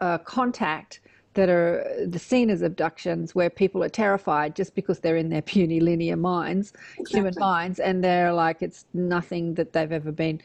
uh, 0.00 0.18
contact 0.18 1.00
that 1.34 1.48
are 1.48 1.86
the 2.06 2.18
seen 2.18 2.50
as 2.50 2.62
abductions 2.62 3.34
where 3.34 3.50
people 3.50 3.84
are 3.84 3.88
terrified 3.88 4.56
just 4.56 4.74
because 4.74 5.00
they're 5.00 5.16
in 5.16 5.28
their 5.28 5.42
puny 5.52 5.78
linear 5.80 6.16
minds 6.16 6.72
human 7.08 7.34
minds 7.38 7.78
and 7.78 8.02
they're 8.02 8.32
like 8.32 8.62
it's 8.62 8.84
nothing 8.94 9.54
that 9.54 9.72
they've 9.72 9.92
ever 9.92 10.10
been 10.10 10.40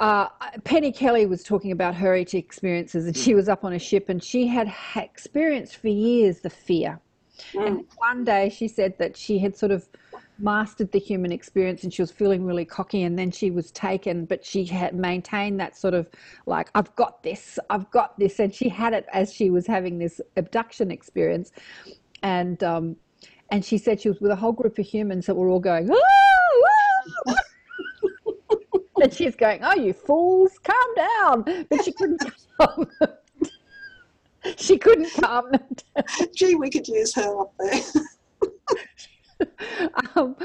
uh, 0.00 0.28
Penny 0.64 0.92
Kelly 0.92 1.26
was 1.26 1.42
talking 1.42 1.72
about 1.72 1.94
her 1.94 2.14
ET 2.14 2.34
experiences, 2.34 3.06
and 3.06 3.16
she 3.16 3.34
was 3.34 3.48
up 3.48 3.64
on 3.64 3.72
a 3.72 3.78
ship, 3.78 4.08
and 4.08 4.22
she 4.22 4.46
had 4.46 4.72
experienced 4.96 5.76
for 5.76 5.88
years 5.88 6.40
the 6.40 6.50
fear. 6.50 7.00
And 7.54 7.78
Mm. 7.78 7.86
one 7.96 8.24
day 8.24 8.48
she 8.48 8.68
said 8.68 8.96
that 8.98 9.16
she 9.16 9.38
had 9.38 9.56
sort 9.56 9.72
of 9.72 9.88
mastered 10.38 10.90
the 10.92 10.98
human 10.98 11.32
experience, 11.32 11.84
and 11.84 11.92
she 11.92 12.02
was 12.02 12.10
feeling 12.10 12.44
really 12.44 12.64
cocky. 12.64 13.02
And 13.02 13.18
then 13.18 13.30
she 13.30 13.50
was 13.50 13.70
taken, 13.72 14.24
but 14.24 14.44
she 14.44 14.64
had 14.64 14.94
maintained 14.94 15.58
that 15.60 15.76
sort 15.76 15.94
of 15.94 16.08
like, 16.46 16.70
"I've 16.74 16.94
got 16.96 17.22
this, 17.22 17.58
I've 17.70 17.90
got 17.90 18.18
this," 18.18 18.40
and 18.40 18.54
she 18.54 18.68
had 18.68 18.92
it 18.92 19.06
as 19.12 19.32
she 19.32 19.50
was 19.50 19.66
having 19.66 19.98
this 19.98 20.20
abduction 20.36 20.90
experience, 20.90 21.52
and 22.22 22.62
um, 22.64 22.96
and 23.50 23.64
she 23.64 23.78
said 23.78 24.00
she 24.00 24.08
was 24.08 24.20
with 24.20 24.30
a 24.30 24.36
whole 24.36 24.52
group 24.52 24.78
of 24.78 24.86
humans 24.86 25.26
that 25.26 25.34
were 25.36 25.48
all 25.48 25.60
going, 25.60 25.90
"Ah, 25.90 25.96
ah." 27.28 27.34
And 29.04 29.12
she's 29.12 29.36
going, 29.36 29.60
"Oh, 29.62 29.74
you 29.74 29.92
fools, 29.92 30.58
calm 30.64 30.94
down!" 30.96 31.66
But 31.68 31.84
she 31.84 31.92
couldn't 31.92 32.24
calm 32.60 32.90
them. 33.00 33.10
She 34.58 34.76
couldn't 34.76 35.10
calm 35.14 35.50
them 35.52 35.64
down. 35.94 36.28
Gee, 36.36 36.54
we 36.54 36.68
could 36.68 36.86
use 36.86 37.14
her 37.14 37.40
up 37.40 37.52
there. 37.58 37.80
Um, 40.14 40.36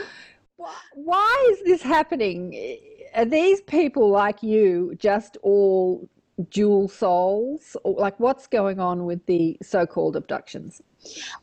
why 0.94 1.48
is 1.52 1.64
this 1.64 1.82
happening? 1.82 2.78
Are 3.14 3.24
these 3.26 3.62
people 3.62 4.10
like 4.10 4.42
you 4.42 4.96
just 4.98 5.38
all 5.44 6.10
dual 6.50 6.88
souls? 6.88 7.76
Or 7.84 7.96
like, 8.00 8.20
what's 8.20 8.48
going 8.48 8.80
on 8.80 9.06
with 9.06 9.26
the 9.26 9.58
so-called 9.62 10.16
abductions? 10.16 10.82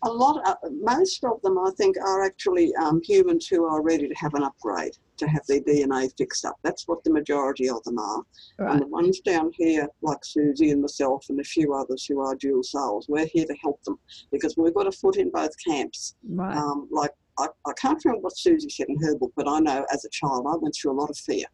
A 0.02 0.10
lot, 0.10 0.46
uh, 0.46 0.54
most 0.70 1.24
of 1.24 1.40
them, 1.42 1.58
I 1.58 1.70
think, 1.78 1.96
are 1.98 2.22
actually 2.24 2.74
um, 2.76 3.00
humans 3.02 3.46
who 3.46 3.64
are 3.64 3.82
ready 3.82 4.06
to 4.06 4.14
have 4.14 4.34
an 4.34 4.42
upgrade, 4.42 4.92
to 5.16 5.26
have 5.26 5.46
their 5.46 5.60
DNA 5.60 6.10
fixed 6.18 6.44
up. 6.44 6.56
That's 6.62 6.86
what 6.86 7.02
the 7.04 7.10
majority 7.10 7.70
of 7.70 7.82
them 7.84 7.98
are. 7.98 8.22
And 8.58 8.82
the 8.82 8.86
ones 8.86 9.20
down 9.20 9.50
here, 9.54 9.88
like 10.02 10.24
Suzy 10.24 10.70
and 10.70 10.82
myself 10.82 11.24
and 11.30 11.40
a 11.40 11.44
few 11.44 11.72
others 11.72 12.04
who 12.04 12.20
are 12.20 12.34
dual 12.34 12.62
souls, 12.62 13.06
we're 13.08 13.26
here 13.26 13.46
to 13.46 13.56
help 13.62 13.82
them 13.84 13.98
because 14.30 14.56
we've 14.58 14.74
got 14.74 14.86
a 14.86 14.92
foot 14.92 15.16
in 15.16 15.30
both 15.30 15.52
camps. 15.66 16.16
Right. 16.28 16.56
Um, 16.56 16.88
like 16.90 17.12
I, 17.38 17.48
I 17.66 17.72
can't 17.80 18.02
remember 18.04 18.22
what 18.24 18.36
Suzy 18.38 18.68
said 18.68 18.88
in 18.88 19.00
her 19.02 19.16
book, 19.18 19.32
but 19.36 19.48
I 19.48 19.58
know 19.60 19.86
as 19.92 20.04
a 20.04 20.08
child 20.10 20.46
I 20.48 20.56
went 20.56 20.74
through 20.74 20.92
a 20.92 21.00
lot 21.00 21.10
of 21.10 21.16
fear 21.18 21.44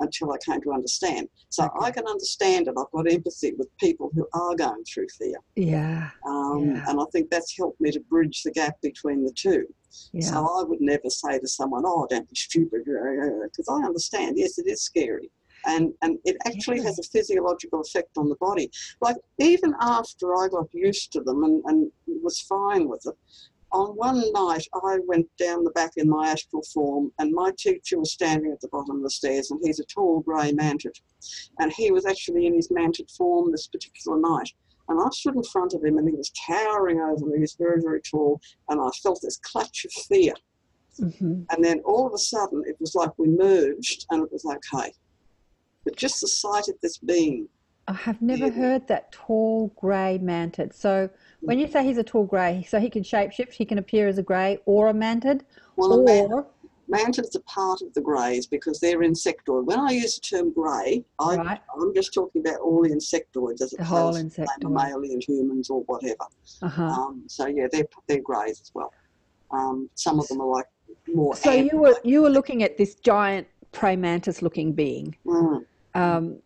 until 0.00 0.32
I 0.32 0.36
came 0.44 0.60
to 0.62 0.72
understand. 0.72 1.28
So 1.48 1.64
Okay. 1.64 1.86
I 1.86 1.90
can 1.90 2.06
understand 2.06 2.68
it. 2.68 2.74
I've 2.78 2.90
got 2.92 3.10
empathy 3.10 3.52
with 3.56 3.68
people 3.78 4.10
who 4.14 4.26
are 4.34 4.54
going 4.54 4.84
through 4.84 5.06
fear, 5.18 5.36
Yeah. 5.56 6.10
um, 6.26 6.74
Yeah. 6.74 6.80
and 6.88 7.00
I 7.00 7.04
think 7.12 7.30
that's 7.30 7.56
helped 7.56 7.80
me 7.80 7.90
to 7.92 8.00
bridge 8.00 8.42
the 8.42 8.50
gap 8.52 8.80
between 8.82 9.24
the 9.24 9.32
two. 9.32 9.64
Yeah. 10.12 10.26
So 10.26 10.36
I 10.58 10.62
would 10.62 10.80
never 10.80 11.08
say 11.10 11.38
to 11.38 11.48
someone, 11.48 11.82
"Oh, 11.86 12.06
don't 12.08 12.28
be 12.28 12.36
stupid," 12.36 12.82
because 12.84 13.68
I 13.68 13.84
understand. 13.84 14.38
Yes, 14.38 14.58
it 14.58 14.66
is 14.66 14.82
scary. 14.82 15.30
And, 15.66 15.92
and 16.00 16.18
it 16.24 16.36
actually 16.46 16.78
Yeah. 16.78 16.84
has 16.84 16.98
a 16.98 17.02
physiological 17.02 17.82
effect 17.82 18.16
on 18.16 18.30
the 18.30 18.36
body. 18.36 18.70
Like, 19.02 19.16
even 19.38 19.74
after 19.82 20.34
I 20.34 20.48
got 20.48 20.72
used 20.72 21.12
to 21.12 21.20
them 21.20 21.44
and, 21.44 21.62
and 21.66 21.92
was 22.22 22.40
fine 22.40 22.88
with 22.88 23.02
it, 23.04 23.14
on 23.72 23.90
one 23.96 24.32
night 24.32 24.66
I 24.74 24.98
went 25.06 25.28
down 25.38 25.64
the 25.64 25.70
back 25.70 25.92
in 25.96 26.08
my 26.08 26.30
astral 26.30 26.62
form, 26.74 27.12
and 27.18 27.32
my 27.32 27.52
teacher 27.58 27.98
was 27.98 28.12
standing 28.12 28.50
at 28.52 28.60
the 28.60 28.68
bottom 28.68 28.96
of 28.96 29.02
the 29.02 29.10
stairs, 29.10 29.50
and 29.50 29.60
he's 29.62 29.80
a 29.80 29.84
tall 29.84 30.20
grey 30.20 30.52
mantid. 30.52 31.00
And 31.58 31.72
he 31.72 31.90
was 31.90 32.06
actually 32.06 32.46
in 32.46 32.54
his 32.54 32.68
mantid 32.68 33.14
form 33.16 33.52
this 33.52 33.68
particular 33.68 34.18
night. 34.18 34.50
And 34.88 35.00
I 35.00 35.08
stood 35.12 35.36
in 35.36 35.44
front 35.44 35.74
of 35.74 35.84
him, 35.84 35.98
and 35.98 36.08
he 36.08 36.16
was 36.16 36.32
towering 36.46 37.00
over 37.00 37.24
me. 37.26 37.36
He 37.36 37.40
was 37.42 37.54
very, 37.58 37.80
very 37.80 38.00
tall, 38.02 38.40
and 38.68 38.80
I 38.80 38.88
felt 39.02 39.20
this 39.22 39.38
clutch 39.38 39.84
of 39.84 39.92
fear. 39.92 40.34
hmm 40.98 41.42
And 41.50 41.64
then 41.64 41.80
all 41.84 42.06
of 42.06 42.12
a 42.12 42.18
sudden, 42.18 42.64
it 42.66 42.76
was 42.80 42.94
like 42.94 43.16
we 43.18 43.28
merged, 43.28 44.06
and 44.10 44.24
it 44.24 44.32
was 44.32 44.44
okay. 44.44 44.92
But 45.84 45.96
just 45.96 46.20
the 46.20 46.28
sight 46.28 46.68
of 46.68 46.74
this 46.82 46.98
being, 46.98 47.48
I 47.88 47.92
have 47.94 48.20
never 48.22 48.46
Yeah. 48.46 48.50
heard 48.52 48.86
that 48.88 49.10
tall 49.10 49.68
grey 49.76 50.18
mantid. 50.22 50.74
So 50.74 51.08
when 51.40 51.58
you 51.58 51.66
say 51.66 51.84
he's 51.84 51.98
a 51.98 52.04
tall 52.04 52.24
grey, 52.24 52.64
so 52.68 52.78
he 52.78 52.90
can 52.90 53.02
shapeshift, 53.02 53.52
he 53.52 53.64
can 53.64 53.78
appear 53.78 54.08
as 54.08 54.18
a 54.18 54.22
grey 54.22 54.58
or 54.66 54.88
a 54.88 54.92
mantid, 54.92 55.42
well, 55.76 55.96
the 55.96 56.02
man, 56.02 56.32
or 56.32 56.46
mantids 56.90 57.34
are 57.36 57.40
part 57.40 57.82
of 57.82 57.92
the 57.94 58.00
greys 58.00 58.46
because 58.46 58.80
they're 58.80 58.98
insectoid. 58.98 59.64
When 59.64 59.78
I 59.78 59.90
use 59.90 60.16
the 60.16 60.36
term 60.36 60.52
grey, 60.52 61.04
I, 61.18 61.36
right, 61.36 61.60
I'm 61.80 61.94
just 61.94 62.12
talking 62.12 62.46
about 62.46 62.60
all 62.60 62.82
the 62.82 62.90
insectoids 62.90 63.62
as 63.62 63.70
the 63.70 63.84
whole 63.84 64.08
opposed 64.16 64.34
to 64.34 64.42
insectoid. 64.42 64.62
mammalian 64.62 65.20
humans 65.20 65.70
or 65.70 65.82
whatever. 65.82 66.26
Uh-huh. 66.62 66.82
Um, 66.82 67.22
so 67.26 67.46
yeah, 67.46 67.68
they're 67.70 67.86
they're 68.08 68.22
greys 68.22 68.60
as 68.60 68.70
well. 68.74 68.92
Um, 69.50 69.88
some 69.94 70.18
of 70.18 70.28
them 70.28 70.40
are 70.40 70.46
like 70.46 70.66
more. 71.08 71.34
So 71.36 71.52
you 71.52 71.78
were 71.78 71.98
you 72.04 72.22
were 72.22 72.30
looking 72.30 72.62
at 72.62 72.76
this 72.76 72.94
giant 72.96 73.46
prey 73.72 73.96
mantis 73.96 74.42
looking 74.42 74.72
being. 74.72 75.16
Mm. 75.26 75.64
Um, 75.94 76.38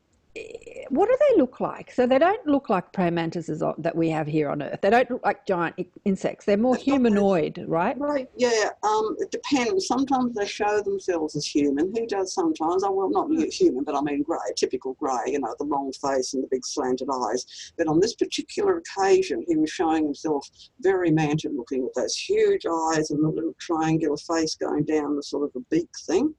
what 0.91 1.09
do 1.09 1.17
they 1.31 1.39
look 1.41 1.61
like? 1.61 1.93
So 1.93 2.07
they 2.07 2.19
don't 2.19 2.45
look 2.47 2.69
like 2.69 2.93
prey 2.93 3.11
mantises 3.11 3.63
that 3.79 3.95
we 3.95 4.09
have 4.11 4.27
here 4.27 4.49
on 4.51 4.63
Earth. 4.63 4.81
They 4.81 4.91
don't 4.91 5.09
look 5.11 5.25
like 5.25 5.47
giant 5.47 5.77
insects. 6.05 6.45
They're 6.45 6.57
more 6.57 6.75
They've 6.77 6.87
got 6.87 6.91
those- 7.03 7.13
humanoid, 7.13 7.65
right? 7.69 7.97
Right, 7.99 8.29
yeah, 8.37 8.71
um, 8.83 9.17
it 9.21 9.31
depends. 9.31 9.87
Sometimes 9.87 10.35
they 10.35 10.47
show 10.47 10.81
themselves 10.83 11.37
as 11.37 11.47
human. 11.47 11.93
He 11.95 12.07
does 12.07 12.35
sometimes. 12.35 12.83
Oh, 12.85 12.91
well, 12.93 13.11
not 13.11 13.27
Hmm. 13.29 13.43
human, 13.45 13.85
but 13.85 13.95
I 13.95 14.01
mean 14.01 14.23
grey, 14.23 14.39
typical 14.57 14.95
grey, 14.95 15.23
you 15.27 15.39
know, 15.39 15.55
the 15.59 15.65
long 15.65 15.93
face 15.93 16.35
and 16.35 16.43
the 16.43 16.49
big 16.49 16.65
slanted 16.67 17.09
eyes. 17.13 17.73
But 17.79 17.87
on 17.87 18.01
this 18.01 18.15
particular 18.15 18.79
occasion, 18.79 19.45
he 19.47 19.57
was 19.57 19.71
showing 19.71 20.05
himself 20.05 20.49
very 20.81 21.11
mantid 21.11 21.57
looking 21.57 21.85
with 21.85 21.95
those 21.95 22.17
huge 22.17 22.67
eyes 22.67 23.11
and 23.11 23.23
the 23.25 23.29
little 23.29 23.55
triangular 23.61 24.17
face 24.17 24.57
going 24.57 24.85
down 24.85 25.17
the 25.17 25.23
sort 25.23 25.45
of 25.45 25.51
a 25.55 25.61
beak 25.71 25.89
thing. 26.07 26.35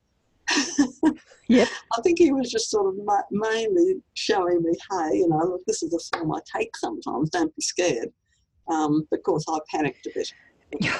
Yep. 1.47 1.67
I 1.95 2.01
think 2.01 2.17
he 2.17 2.31
was 2.31 2.51
just 2.51 2.71
sort 2.71 2.87
of 2.87 2.95
mainly 3.31 3.95
showing 4.15 4.63
me, 4.63 4.71
hey, 4.91 5.17
you 5.17 5.27
know, 5.27 5.37
look, 5.37 5.61
this 5.67 5.83
is 5.83 5.93
a 5.93 6.17
form 6.17 6.33
I 6.33 6.39
take 6.57 6.75
sometimes, 6.75 7.29
don't 7.29 7.55
be 7.55 7.61
scared. 7.61 8.09
Um, 8.67 9.07
of 9.11 9.23
course, 9.23 9.45
I 9.47 9.59
panicked 9.69 10.07
a 10.07 10.11
bit. 10.15 10.33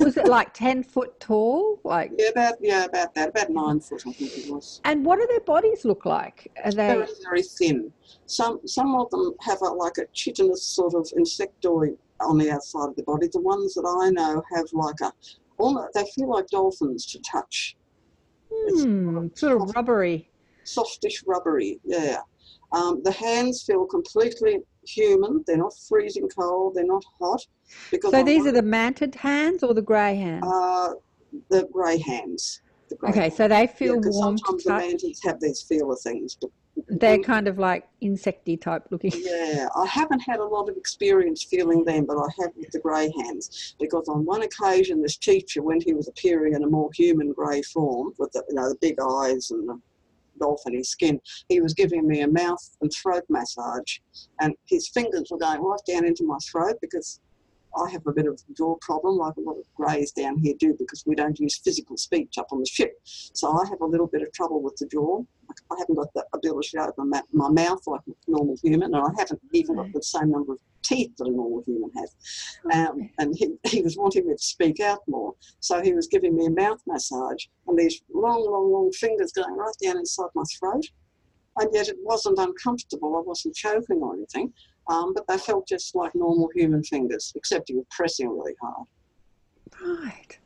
was 0.00 0.16
it 0.18 0.26
like 0.26 0.52
ten 0.52 0.82
foot 0.82 1.18
tall? 1.20 1.80
Like, 1.84 2.12
Yeah, 2.18 2.28
about 2.28 2.54
yeah, 2.60 2.84
about 2.84 3.14
that, 3.14 3.30
about 3.30 3.48
nine 3.50 3.80
foot, 3.80 4.02
I 4.06 4.12
think 4.12 4.36
it 4.36 4.52
was. 4.52 4.80
and 4.84 5.06
what 5.06 5.18
do 5.18 5.26
their 5.26 5.40
bodies 5.40 5.84
look 5.86 6.04
like? 6.04 6.52
Are 6.64 6.70
they? 6.70 6.88
Very, 6.88 7.06
very 7.24 7.42
thin. 7.42 7.90
Some 8.26 8.60
some 8.66 8.94
of 8.94 9.08
them 9.10 9.32
have 9.40 9.62
a, 9.62 9.68
like 9.68 9.96
a 9.98 10.06
chitinous 10.12 10.62
sort 10.64 10.94
of 10.94 11.08
insectoid 11.18 11.96
on 12.20 12.36
the 12.36 12.50
outside 12.50 12.90
of 12.90 12.96
the 12.96 13.04
body. 13.04 13.28
The 13.32 13.40
ones 13.40 13.72
that 13.74 13.86
I 14.02 14.10
know 14.10 14.42
have 14.54 14.66
like 14.72 15.00
a, 15.02 15.12
almost, 15.58 15.94
they 15.94 16.04
feel 16.14 16.28
like 16.28 16.46
dolphins 16.48 17.06
to 17.06 17.18
touch. 17.20 17.76
It's 18.66 18.82
Hmm, 18.82 19.28
sort 19.34 19.60
of 19.60 19.74
rubbery. 19.76 20.28
softish, 20.64 21.22
rubbery. 21.26 21.80
Yeah. 21.84 22.18
Um, 22.72 23.02
the 23.04 23.12
hands 23.12 23.64
feel 23.66 23.84
completely 23.86 24.58
human. 24.86 25.42
They're 25.46 25.56
not 25.58 25.72
freezing 25.88 26.28
cold. 26.28 26.74
They're 26.74 26.84
not 26.86 27.04
hot. 27.20 27.40
Because 27.90 28.12
So 28.12 28.18
I 28.18 28.24
these 28.24 28.46
are 28.46 28.52
the 28.52 28.62
mantid 28.62 29.14
hands 29.16 29.62
or 29.62 29.74
the 29.74 29.82
grey 29.82 30.16
hands? 30.16 30.46
uh, 30.46 30.90
the 31.50 31.68
grey 31.72 31.98
hands. 31.98 32.60
The 32.88 32.96
grey 32.96 33.10
Okay, 33.10 33.20
hands. 33.22 33.36
so 33.36 33.48
they 33.48 33.66
Yeah, 33.66 33.66
feel 33.68 33.94
'cause 34.00 34.14
warm 34.14 34.36
to 34.36 34.44
sometimes 34.46 34.64
the 34.64 34.70
mantids 34.72 35.18
have 35.24 35.40
these 35.40 35.62
feeler 35.62 35.96
things, 35.96 36.36
but 36.40 36.50
They're 36.88 37.18
mm. 37.18 37.24
kind 37.24 37.48
of 37.48 37.58
like 37.58 37.86
insecty 38.02 38.60
type 38.60 38.86
looking. 38.90 39.12
Yeah, 39.22 39.68
I 39.76 39.86
haven't 39.86 40.20
had 40.20 40.40
a 40.40 40.44
lot 40.44 40.68
of 40.68 40.76
experience 40.76 41.42
feeling 41.42 41.84
them, 41.84 42.06
but 42.06 42.16
I 42.16 42.26
have 42.40 42.50
with 42.56 42.70
the 42.70 42.80
greyhounds 42.80 43.74
because 43.78 44.08
on 44.08 44.24
one 44.24 44.42
occasion, 44.42 45.02
this 45.02 45.16
teacher, 45.16 45.62
when 45.62 45.80
he 45.80 45.92
was 45.92 46.08
appearing 46.08 46.54
in 46.54 46.64
a 46.64 46.66
more 46.66 46.90
human 46.94 47.32
grey 47.32 47.62
form 47.62 48.12
with 48.18 48.32
the, 48.32 48.42
you 48.48 48.54
know, 48.54 48.68
the 48.68 48.78
big 48.80 48.96
eyes 49.00 49.50
and 49.50 49.68
the 49.68 49.78
dolphiny 50.40 50.84
skin, 50.84 51.20
he 51.48 51.60
was 51.60 51.74
giving 51.74 52.06
me 52.06 52.22
a 52.22 52.28
mouth 52.28 52.76
and 52.80 52.90
throat 52.92 53.24
massage, 53.28 53.98
and 54.40 54.54
his 54.66 54.88
fingers 54.88 55.28
were 55.30 55.38
going 55.38 55.62
right 55.62 55.80
down 55.86 56.06
into 56.06 56.24
my 56.24 56.38
throat 56.50 56.76
because 56.80 57.20
I 57.76 57.90
have 57.90 58.06
a 58.06 58.12
bit 58.12 58.26
of 58.26 58.34
a 58.34 58.54
jaw 58.54 58.76
problem, 58.80 59.16
like 59.16 59.36
a 59.36 59.40
lot 59.40 59.58
of 59.58 59.66
greys 59.74 60.12
down 60.12 60.38
here 60.38 60.54
do, 60.58 60.74
because 60.78 61.04
we 61.06 61.14
don't 61.14 61.38
use 61.38 61.58
physical 61.58 61.96
speech 61.96 62.34
up 62.38 62.48
on 62.52 62.60
the 62.60 62.66
ship. 62.66 62.92
So 63.04 63.50
I 63.50 63.66
have 63.68 63.80
a 63.80 63.86
little 63.86 64.06
bit 64.06 64.22
of 64.22 64.32
trouble 64.32 64.62
with 64.62 64.76
the 64.76 64.86
jaw. 64.86 65.22
I 65.70 65.76
haven't 65.78 65.96
got 65.96 66.12
the 66.14 66.24
ability 66.34 66.70
to 66.72 66.88
open 66.88 67.10
my, 67.10 67.22
my 67.32 67.50
mouth 67.50 67.82
like 67.86 68.00
a 68.08 68.12
normal 68.30 68.56
human, 68.62 68.94
and 68.94 69.04
I 69.04 69.10
haven't 69.18 69.40
even 69.52 69.76
got 69.76 69.92
the 69.92 70.02
same 70.02 70.30
number 70.30 70.52
of 70.54 70.60
teeth 70.82 71.12
that 71.18 71.28
a 71.28 71.30
normal 71.30 71.62
human 71.66 71.90
has. 71.96 72.14
Um, 72.74 73.10
and 73.18 73.34
he, 73.36 73.54
he 73.66 73.82
was 73.82 73.96
wanting 73.96 74.26
me 74.26 74.34
to 74.34 74.42
speak 74.42 74.80
out 74.80 75.00
more, 75.06 75.34
so 75.60 75.80
he 75.82 75.92
was 75.94 76.08
giving 76.08 76.36
me 76.36 76.46
a 76.46 76.50
mouth 76.50 76.80
massage, 76.86 77.44
and 77.66 77.78
these 77.78 78.00
long, 78.14 78.44
long, 78.50 78.72
long 78.72 78.92
fingers 78.92 79.32
going 79.32 79.54
right 79.56 79.74
down 79.82 79.98
inside 79.98 80.28
my 80.34 80.44
throat. 80.58 80.84
and 81.58 81.68
yet 81.72 81.88
it 81.88 81.96
wasn't 82.02 82.38
uncomfortable. 82.38 83.16
I 83.16 83.20
wasn't 83.20 83.54
choking 83.54 83.98
or 83.98 84.14
anything, 84.14 84.52
um, 84.90 85.14
but 85.14 85.26
they 85.28 85.38
felt 85.38 85.66
just 85.68 85.94
like 85.94 86.14
normal 86.14 86.50
human 86.54 86.82
fingers, 86.82 87.32
except 87.34 87.68
you 87.70 87.78
were 87.78 87.86
pressing 87.90 88.28
really 88.28 88.54
hard. 88.60 88.86
Right. 89.80 90.38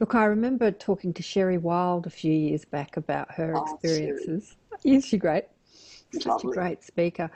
Look, 0.00 0.14
I 0.14 0.24
remember 0.24 0.70
talking 0.70 1.12
to 1.14 1.22
Sherry 1.22 1.58
Wilde 1.58 2.06
a 2.06 2.10
few 2.10 2.32
years 2.32 2.64
back 2.64 2.96
about 2.96 3.30
her 3.32 3.54
Oh, 3.54 3.64
Sherry. 3.66 3.72
experiences. 3.74 4.56
Isn't 4.84 5.04
she 5.04 5.16
great? 5.16 5.44
Such 6.12 6.44
a 6.44 6.48
great 6.48 6.82
speaker. 6.82 7.30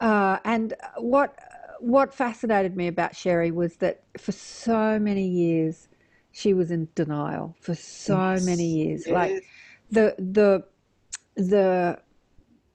Uh, 0.00 0.38
and 0.44 0.74
what 0.96 1.36
what 1.80 2.12
fascinated 2.12 2.76
me 2.76 2.88
about 2.88 3.14
Sherry 3.14 3.50
was 3.50 3.76
that 3.76 4.02
for 4.18 4.32
so 4.32 4.98
many 4.98 5.26
years 5.26 5.88
she 6.32 6.54
was 6.54 6.70
in 6.70 6.88
denial. 6.94 7.54
For 7.60 7.74
so 7.74 8.18
Yes, 8.18 8.46
many 8.46 8.64
years, 8.64 9.06
yes. 9.06 9.12
like 9.12 9.44
the 9.90 10.14
the 10.18 10.64
the 11.36 12.00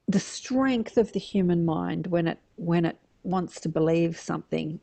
the 0.06 0.20
strength 0.20 0.96
of 0.96 1.12
the 1.12 1.18
human 1.18 1.64
mind 1.64 2.06
when 2.08 2.28
it 2.28 2.38
when 2.56 2.84
it 2.84 2.98
wants 3.24 3.60
to 3.60 3.68
believe 3.68 4.18
something 4.18 4.80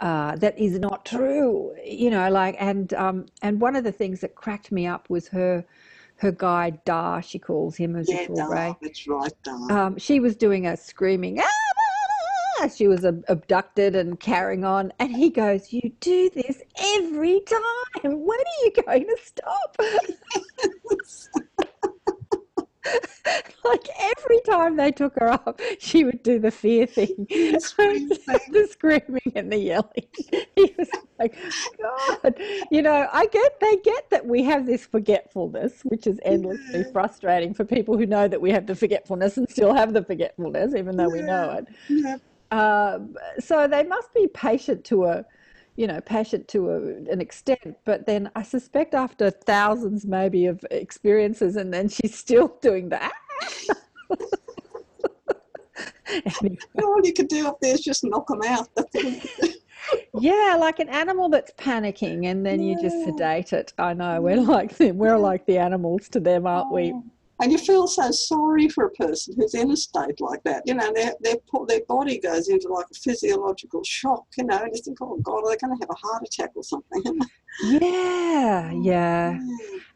uh, 0.00 0.36
that 0.36 0.58
is 0.58 0.78
not 0.78 1.04
true, 1.04 1.74
you 1.84 2.10
know, 2.10 2.30
like 2.30 2.56
and 2.60 2.94
um, 2.94 3.26
and 3.42 3.60
one 3.60 3.76
of 3.76 3.84
the 3.84 3.92
things 3.92 4.20
that 4.20 4.34
cracked 4.34 4.72
me 4.72 4.86
up 4.86 5.10
was 5.10 5.28
her 5.28 5.64
her 6.16 6.32
guy 6.32 6.70
Dar, 6.84 7.22
she 7.22 7.38
calls 7.38 7.76
him 7.76 7.96
as 7.96 8.08
Yeah, 8.08 8.26
Dar, 8.36 8.50
Ray. 8.50 8.76
that's 8.82 9.06
right, 9.08 9.32
Dar. 9.44 9.72
Um, 9.72 9.98
she 9.98 10.20
was 10.20 10.36
doing 10.36 10.66
a 10.66 10.76
screaming. 10.76 11.40
"Ah, 11.40 11.44
ah, 11.44 12.62
ah," 12.64 12.68
She 12.68 12.88
was 12.88 13.04
ab- 13.04 13.24
abducted 13.28 13.96
and 13.96 14.18
carrying 14.20 14.64
on, 14.64 14.92
and 14.98 15.12
he 15.12 15.30
goes, 15.30 15.72
"You 15.72 15.92
do 16.00 16.30
this 16.30 16.62
every 16.96 17.40
time. 17.40 17.60
When 18.04 18.38
are 18.38 18.64
you 18.64 18.72
going 18.84 19.06
to 19.06 19.16
stop?" 19.22 19.76
like 23.64 23.86
every 24.00 24.40
time 24.48 24.76
they 24.76 24.90
took 24.90 25.14
her 25.18 25.28
up, 25.28 25.60
she 25.78 26.04
would 26.04 26.22
do 26.22 26.38
the 26.38 26.50
fear 26.50 26.86
thing, 26.98 27.26
The 27.28 27.60
scream 27.60 28.08
thing. 28.08 28.38
the 28.52 28.66
screaming 28.70 29.32
and 29.34 29.52
the 29.52 29.58
yelling. 29.58 30.08
He 30.56 30.74
was 30.78 30.88
like, 31.18 31.34
God, 31.80 32.34
you 32.70 32.82
know, 32.82 33.08
I 33.12 33.26
get 33.26 33.60
they 33.60 33.76
get 33.78 34.10
that 34.10 34.26
we 34.26 34.42
have 34.44 34.66
this 34.66 34.86
forgetfulness, 34.86 35.80
which 35.84 36.06
is 36.06 36.18
endlessly 36.24 36.80
Yeah. 36.80 36.92
frustrating 36.92 37.54
for 37.54 37.64
people 37.64 37.96
who 37.96 38.06
know 38.06 38.28
that 38.28 38.40
we 38.40 38.50
have 38.52 38.66
the 38.66 38.74
forgetfulness 38.74 39.36
and 39.36 39.48
still 39.50 39.74
have 39.74 39.92
the 39.92 40.04
forgetfulness, 40.04 40.74
even 40.74 40.96
though 40.96 41.08
we 41.10 41.22
know 41.22 41.50
it. 41.58 41.66
Yeah. 41.88 42.16
Um, 42.50 43.14
so 43.38 43.68
they 43.68 43.82
must 43.84 44.12
be 44.14 44.26
patient 44.28 44.84
to 44.86 45.04
a, 45.04 45.24
you 45.78 45.86
know, 45.86 46.00
patient 46.00 46.48
to 46.48 46.70
a, 46.70 46.76
an 47.08 47.20
extent. 47.20 47.76
But 47.84 48.04
then 48.04 48.32
I 48.34 48.42
suspect 48.42 48.94
after 48.94 49.30
thousands 49.30 50.04
maybe 50.04 50.46
of 50.46 50.64
experiences, 50.72 51.54
and 51.54 51.72
then 51.72 51.88
she's 51.88 52.18
still 52.18 52.48
doing 52.60 52.88
that. 52.88 53.12
anyway, 56.10 56.58
ah! 56.76 56.82
All 56.84 57.00
you 57.04 57.12
could 57.12 57.28
do 57.28 57.46
up 57.46 57.58
there 57.62 57.74
is 57.74 57.80
just 57.80 58.02
knock 58.02 58.26
them 58.26 58.40
out. 58.44 58.68
That's 58.74 58.96
all 58.96 59.02
you 59.04 59.20
could 59.20 59.30
do. 59.40 60.00
yeah, 60.20 60.56
like 60.58 60.80
an 60.80 60.88
animal 60.88 61.28
that's 61.28 61.52
panicking, 61.52 62.26
and 62.26 62.44
then 62.44 62.60
you 62.60 62.76
just 62.82 63.04
sedate 63.04 63.52
it. 63.52 63.72
I 63.78 63.94
know 63.94 64.20
we're 64.20 64.40
like 64.40 64.78
them. 64.78 64.98
We're 64.98 65.16
like 65.16 65.46
the 65.46 65.58
animals 65.58 66.08
to 66.08 66.18
them, 66.18 66.44
aren't 66.44 66.72
we? 66.72 66.92
Oh. 66.92 67.04
And 67.40 67.52
you 67.52 67.58
feel 67.58 67.86
so 67.86 68.10
sorry 68.10 68.68
for 68.68 68.86
a 68.86 68.90
person 68.90 69.34
who's 69.36 69.54
in 69.54 69.70
a 69.70 69.76
state 69.76 70.20
like 70.20 70.42
that. 70.44 70.62
You 70.66 70.74
know, 70.74 70.92
their 70.92 71.14
their 71.20 71.36
their 71.68 71.80
body 71.88 72.18
goes 72.18 72.48
into 72.48 72.68
like 72.68 72.86
a 72.90 72.94
physiological 72.94 73.82
shock. 73.84 74.26
You 74.36 74.44
know, 74.44 74.58
and 74.58 74.74
you 74.74 74.82
think, 74.82 74.98
oh 75.00 75.18
God, 75.22 75.44
are 75.44 75.50
they 75.50 75.56
going 75.56 75.76
to 75.76 75.80
have 75.80 75.90
a 75.90 76.06
heart 76.06 76.22
attack 76.26 76.50
or 76.54 76.62
something? 76.62 77.20
Yeah, 77.60 78.70
yeah. 78.70 79.40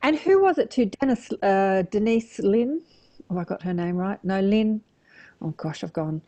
And 0.02 0.18
who 0.18 0.42
was 0.42 0.58
it 0.58 0.68
to 0.72 0.86
Dennis, 0.86 1.30
uh, 1.42 1.82
Denise 1.92 2.40
Lynn? 2.40 2.82
Oh, 3.30 3.38
I 3.38 3.44
got 3.44 3.62
her 3.62 3.72
name 3.72 3.96
right. 3.96 4.18
No, 4.24 4.40
Lynn. 4.40 4.82
Oh 5.40 5.50
gosh, 5.50 5.84
I've 5.84 5.92
gone. 5.92 6.22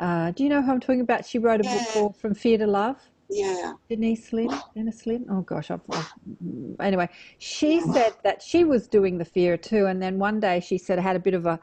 Uh, 0.00 0.32
do 0.32 0.42
you 0.42 0.48
know 0.48 0.62
who 0.62 0.72
I'm 0.72 0.80
talking 0.80 1.00
about? 1.00 1.26
She 1.26 1.38
wrote 1.38 1.60
a 1.60 1.64
book 1.64 1.82
called 1.92 2.16
From 2.16 2.34
Fear 2.34 2.58
to 2.58 2.66
Love. 2.66 2.96
Yeah. 3.30 3.74
Denise 3.88 4.32
Lynn, 4.32 4.50
Dennis 4.74 5.06
Lynn. 5.06 5.26
Oh 5.30 5.42
gosh, 5.42 5.70
I've, 5.70 5.80
I've 5.90 6.12
anyway. 6.80 7.08
She 7.38 7.80
said 7.80 8.14
that 8.24 8.42
she 8.42 8.64
was 8.64 8.88
doing 8.88 9.18
the 9.18 9.24
fear 9.24 9.56
too, 9.56 9.86
and 9.86 10.02
then 10.02 10.18
one 10.18 10.40
day 10.40 10.60
she 10.60 10.78
said 10.78 10.98
I 10.98 11.02
had 11.02 11.16
a 11.16 11.20
bit 11.20 11.34
of 11.34 11.46
a 11.46 11.60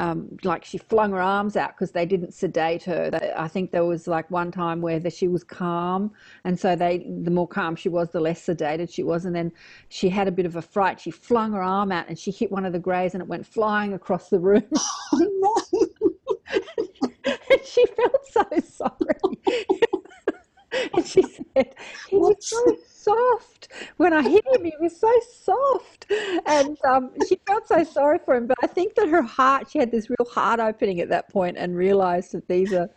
um, 0.00 0.28
like 0.44 0.64
she 0.64 0.78
flung 0.78 1.10
her 1.10 1.20
arms 1.20 1.56
out 1.56 1.74
because 1.74 1.90
they 1.90 2.06
didn't 2.06 2.32
sedate 2.32 2.84
her. 2.84 3.10
They, 3.10 3.32
I 3.36 3.48
think 3.48 3.72
there 3.72 3.84
was 3.84 4.06
like 4.06 4.30
one 4.30 4.52
time 4.52 4.80
where 4.80 5.00
the, 5.00 5.10
she 5.10 5.26
was 5.28 5.42
calm, 5.42 6.12
and 6.44 6.58
so 6.58 6.76
they 6.76 6.98
the 7.22 7.30
more 7.30 7.48
calm 7.48 7.74
she 7.74 7.88
was, 7.88 8.10
the 8.10 8.20
less 8.20 8.44
sedated 8.44 8.92
she 8.92 9.02
was. 9.02 9.24
And 9.24 9.34
then 9.34 9.50
she 9.88 10.08
had 10.08 10.28
a 10.28 10.32
bit 10.32 10.46
of 10.46 10.56
a 10.56 10.62
fright. 10.62 11.00
She 11.00 11.10
flung 11.10 11.52
her 11.52 11.62
arm 11.62 11.90
out 11.90 12.08
and 12.08 12.18
she 12.18 12.30
hit 12.30 12.52
one 12.52 12.64
of 12.64 12.72
the 12.72 12.78
greys, 12.78 13.14
and 13.14 13.22
it 13.22 13.28
went 13.28 13.46
flying 13.46 13.94
across 13.94 14.28
the 14.28 14.38
room. 14.38 14.64
Oh, 14.76 15.64
no. 15.72 15.86
and 17.24 17.64
she 17.64 17.84
felt 17.86 18.26
so 18.26 18.44
sorry. 18.66 19.38
and 20.94 21.06
she 21.06 21.22
said, 21.22 21.74
He 22.08 22.16
was 22.16 22.36
so 22.40 22.76
soft. 22.86 23.68
When 23.96 24.12
I 24.12 24.22
hit 24.22 24.44
him, 24.46 24.64
he 24.64 24.74
was 24.80 24.98
so 24.98 25.12
soft. 25.32 26.10
And 26.46 26.76
um, 26.84 27.10
she 27.28 27.38
felt 27.46 27.66
so 27.66 27.84
sorry 27.84 28.18
for 28.24 28.34
him. 28.34 28.46
But 28.46 28.56
I 28.62 28.66
think 28.66 28.94
that 28.96 29.08
her 29.08 29.22
heart, 29.22 29.70
she 29.70 29.78
had 29.78 29.90
this 29.90 30.10
real 30.10 30.28
heart 30.30 30.60
opening 30.60 31.00
at 31.00 31.08
that 31.08 31.30
point 31.30 31.56
and 31.56 31.76
realized 31.76 32.32
that 32.32 32.48
these 32.48 32.72
are, 32.72 32.88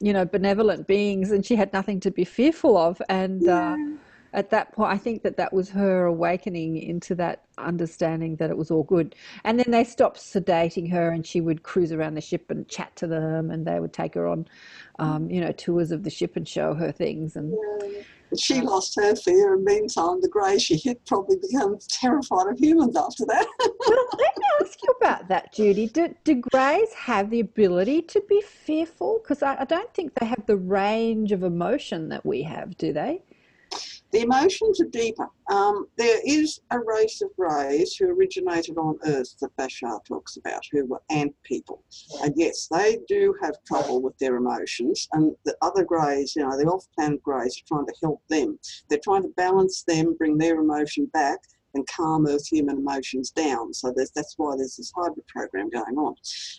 you 0.00 0.12
know, 0.12 0.24
benevolent 0.24 0.86
beings 0.86 1.32
and 1.32 1.44
she 1.44 1.56
had 1.56 1.72
nothing 1.72 2.00
to 2.00 2.10
be 2.10 2.24
fearful 2.24 2.76
of. 2.76 3.00
And 3.08 3.46
uh, 3.48 3.76
at 4.34 4.50
that 4.50 4.72
point, 4.72 4.92
I 4.92 4.96
think 4.96 5.22
that 5.22 5.36
that 5.36 5.52
was 5.52 5.68
her 5.70 6.06
awakening 6.06 6.78
into 6.78 7.14
that 7.16 7.42
understanding 7.58 8.36
that 8.36 8.50
it 8.50 8.56
was 8.56 8.70
all 8.70 8.82
good. 8.82 9.14
And 9.44 9.58
then 9.58 9.70
they 9.70 9.84
stopped 9.84 10.18
sedating 10.18 10.90
her, 10.90 11.10
and 11.10 11.26
she 11.26 11.40
would 11.40 11.62
cruise 11.62 11.92
around 11.92 12.14
the 12.14 12.22
ship 12.22 12.50
and 12.50 12.66
chat 12.68 12.94
to 12.96 13.06
them, 13.06 13.50
and 13.50 13.66
they 13.66 13.78
would 13.78 13.92
take 13.92 14.14
her 14.14 14.26
on, 14.26 14.46
um, 14.98 15.30
you 15.30 15.40
know, 15.40 15.52
tours 15.52 15.90
of 15.90 16.02
the 16.02 16.10
ship 16.10 16.36
and 16.36 16.48
show 16.48 16.72
her 16.72 16.90
things. 16.90 17.36
And 17.36 17.54
But 18.30 18.40
she 18.40 18.62
lost 18.62 18.94
her 18.96 19.14
fear, 19.14 19.52
and 19.52 19.64
meantime, 19.64 20.22
the 20.22 20.28
grey 20.28 20.58
she 20.58 20.80
had 20.88 21.04
probably 21.04 21.36
become 21.36 21.76
terrified 21.88 22.46
of 22.48 22.58
humans 22.58 22.96
after 22.96 23.26
that. 23.26 23.46
well, 23.60 24.06
let 24.18 24.38
me 24.38 24.44
ask 24.62 24.82
you 24.82 24.94
about 24.98 25.28
that, 25.28 25.52
Judy. 25.52 25.88
Do, 25.88 26.14
do 26.24 26.36
greys 26.36 26.92
have 26.94 27.28
the 27.28 27.40
ability 27.40 28.00
to 28.02 28.22
be 28.30 28.40
fearful? 28.40 29.20
Because 29.22 29.42
I, 29.42 29.60
I 29.60 29.64
don't 29.64 29.92
think 29.92 30.14
they 30.14 30.24
have 30.24 30.46
the 30.46 30.56
range 30.56 31.32
of 31.32 31.42
emotion 31.42 32.08
that 32.08 32.24
we 32.24 32.42
have, 32.44 32.78
do 32.78 32.94
they? 32.94 33.20
The 34.12 34.20
emotions 34.20 34.78
are 34.80 34.88
deeper. 34.88 35.26
Um, 35.50 35.86
there 35.96 36.20
is 36.24 36.60
a 36.70 36.78
race 36.78 37.22
of 37.22 37.34
greys 37.34 37.96
who 37.96 38.08
originated 38.08 38.76
on 38.76 38.98
Earth 39.06 39.34
that 39.40 39.56
Bashar 39.56 40.04
talks 40.04 40.36
about, 40.36 40.62
who 40.70 40.84
were 40.84 41.02
ant 41.10 41.34
people. 41.44 41.82
And 42.22 42.34
yes, 42.36 42.68
they 42.70 42.98
do 43.08 43.34
have 43.40 43.56
trouble 43.66 44.02
with 44.02 44.16
their 44.18 44.36
emotions. 44.36 45.08
And 45.12 45.34
the 45.46 45.56
other 45.62 45.84
greys, 45.84 46.36
you 46.36 46.42
know, 46.42 46.56
the 46.58 46.66
off 46.66 46.86
planet 46.94 47.22
greys, 47.22 47.56
are 47.58 47.68
trying 47.74 47.86
to 47.86 47.94
help 48.02 48.20
them. 48.28 48.58
They're 48.90 49.00
trying 49.02 49.22
to 49.22 49.32
balance 49.36 49.82
them, 49.82 50.14
bring 50.18 50.36
their 50.36 50.60
emotion 50.60 51.06
back, 51.06 51.38
and 51.74 51.86
calm 51.86 52.26
Earth 52.26 52.46
human 52.46 52.78
emotions 52.78 53.30
down. 53.30 53.72
So 53.72 53.94
that's 53.96 54.34
why 54.36 54.56
there's 54.56 54.76
this 54.76 54.92
hybrid 54.94 55.26
program 55.26 55.70
going 55.70 55.96
on. 55.96 56.14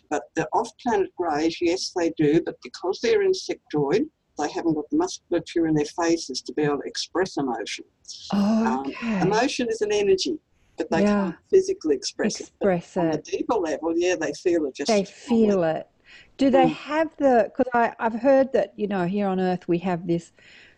But 0.09 0.23
the 0.35 0.47
off 0.53 0.71
planet 0.81 1.09
greys, 1.15 1.57
yes, 1.61 1.93
they 1.95 2.11
do, 2.17 2.41
but 2.43 2.55
because 2.63 2.99
they're 2.99 3.23
insectoid, 3.27 4.09
they 4.37 4.49
haven't 4.49 4.73
got 4.73 4.89
the 4.89 4.97
musculature 4.97 5.67
in 5.67 5.75
their 5.75 5.85
faces 5.85 6.41
to 6.41 6.53
be 6.53 6.63
able 6.63 6.77
to 6.77 6.87
express 6.87 7.37
emotion. 7.37 7.85
Um, 8.31 8.83
Okay. 8.87 9.19
emotion 9.21 9.67
is 9.69 9.81
an 9.81 9.91
energy, 9.91 10.37
but 10.77 10.89
they 10.89 11.01
Yeah. 11.01 11.13
can't 11.15 11.35
physically 11.49 11.95
express, 11.95 12.39
Express 12.39 12.97
it. 12.97 12.99
On 12.99 13.11
a 13.11 13.21
deeper 13.21 13.55
level, 13.55 13.93
yeah, 13.95 14.15
they 14.15 14.33
feel 14.33 14.65
it 14.65 14.75
just. 14.75 14.87
They 14.87 15.03
feel 15.03 15.63
it. 15.63 15.87
Do 16.37 16.49
they 16.49 16.67
Mm. 16.67 16.73
have 16.75 17.09
the? 17.17 17.51
Because 17.55 17.93
I've 17.99 18.13
heard 18.21 18.53
that 18.53 18.73
you 18.75 18.87
know 18.87 19.05
here 19.05 19.27
on 19.27 19.39
Earth 19.39 19.67
we 19.67 19.79
have 19.79 20.07
this 20.07 20.31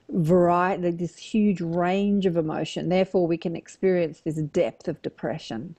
variety, 0.10 0.92
this 0.92 1.18
huge 1.18 1.62
range 1.62 2.26
of 2.26 2.38
emotion. 2.38 2.90
Therefore, 2.90 3.26
we 3.28 3.38
can 3.38 3.56
experience 3.56 4.22
this 4.22 4.36
depth 4.36 4.88
of 4.88 5.02
depression, 5.02 5.76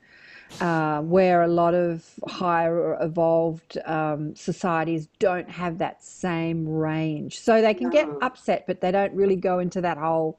uh, 0.61 1.01
where 1.03 1.43
a 1.43 1.49
lot 1.49 1.75
of 1.75 2.05
higher 2.27 2.97
evolved 3.01 3.79
um, 3.85 4.35
societies 4.35 5.09
don't 5.19 5.51
have 5.51 5.79
that 5.79 6.03
same 6.03 6.69
range. 6.69 7.39
So 7.41 7.61
they 7.61 7.75
can 7.75 7.91
get 7.91 8.09
upset, 8.23 8.65
but 8.67 8.81
they 8.81 8.91
don't 8.91 9.13
really 9.15 9.37
go 9.37 9.59
into 9.59 9.81
that 9.83 9.99
whole 9.99 10.39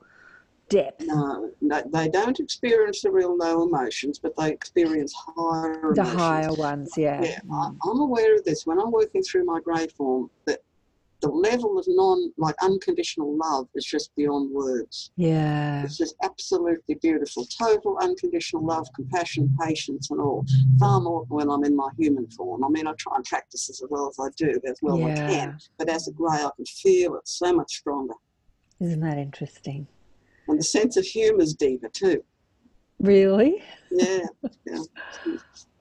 depth. 0.69 1.03
No, 1.05 1.51
no, 1.61 1.81
they 1.93 2.09
don't 2.09 2.39
experience 2.39 3.01
the 3.01 3.11
real 3.11 3.37
low 3.37 3.63
emotions, 3.63 4.19
but 4.19 4.35
they 4.37 4.51
experience 4.51 5.13
higher 5.15 5.93
The 5.93 6.01
emotions. 6.01 6.13
higher 6.13 6.53
ones, 6.53 6.93
yeah. 6.97 7.23
Yeah, 7.23 7.39
I, 7.51 7.69
I'm 7.83 7.99
aware 7.99 8.35
of 8.35 8.43
this. 8.43 8.65
When 8.65 8.79
I'm 8.79 8.91
working 8.91 9.21
through 9.23 9.45
my 9.45 9.59
grade 9.59 9.91
form, 9.91 10.29
that 10.45 10.61
the 11.21 11.29
level 11.29 11.79
of 11.79 11.85
non, 11.87 12.31
like 12.37 12.55
unconditional 12.61 13.35
love 13.37 13.67
is 13.75 13.85
just 13.85 14.15
beyond 14.15 14.51
words. 14.53 15.11
Yeah. 15.15 15.83
It's 15.83 15.97
just 15.97 16.15
absolutely 16.23 16.95
beautiful. 16.95 17.45
Total 17.45 17.97
unconditional 18.01 18.63
love, 18.63 18.87
compassion, 18.95 19.55
patience, 19.59 20.11
and 20.11 20.21
all. 20.21 20.45
Far 20.79 21.01
more 21.01 21.25
than 21.25 21.37
when 21.37 21.49
I'm 21.49 21.63
in 21.63 21.75
my 21.75 21.89
human 21.97 22.29
form. 22.29 22.63
I 22.63 22.69
mean, 22.69 22.87
I 22.87 22.93
try 22.99 23.15
and 23.15 23.25
practice 23.25 23.69
as 23.69 23.81
well 23.89 24.09
as 24.09 24.17
I 24.19 24.29
do, 24.37 24.59
as 24.67 24.77
well 24.81 25.07
as 25.07 25.19
I 25.19 25.27
can. 25.27 25.57
But 25.77 25.89
as 25.89 26.07
a 26.07 26.11
grey, 26.11 26.37
I 26.37 26.49
can 26.55 26.65
feel 26.65 27.15
it 27.15 27.27
so 27.27 27.51
much 27.51 27.77
stronger. 27.77 28.13
Isn't 28.79 28.99
that 29.01 29.17
interesting? 29.17 29.87
And 30.47 30.59
the 30.59 30.63
sense 30.63 30.97
of 30.97 31.05
humour 31.05 31.41
is 31.41 31.53
deeper 31.55 31.89
too. 31.89 32.23
Really? 32.99 33.63
Yeah, 33.91 34.25
yeah. 34.65 35.37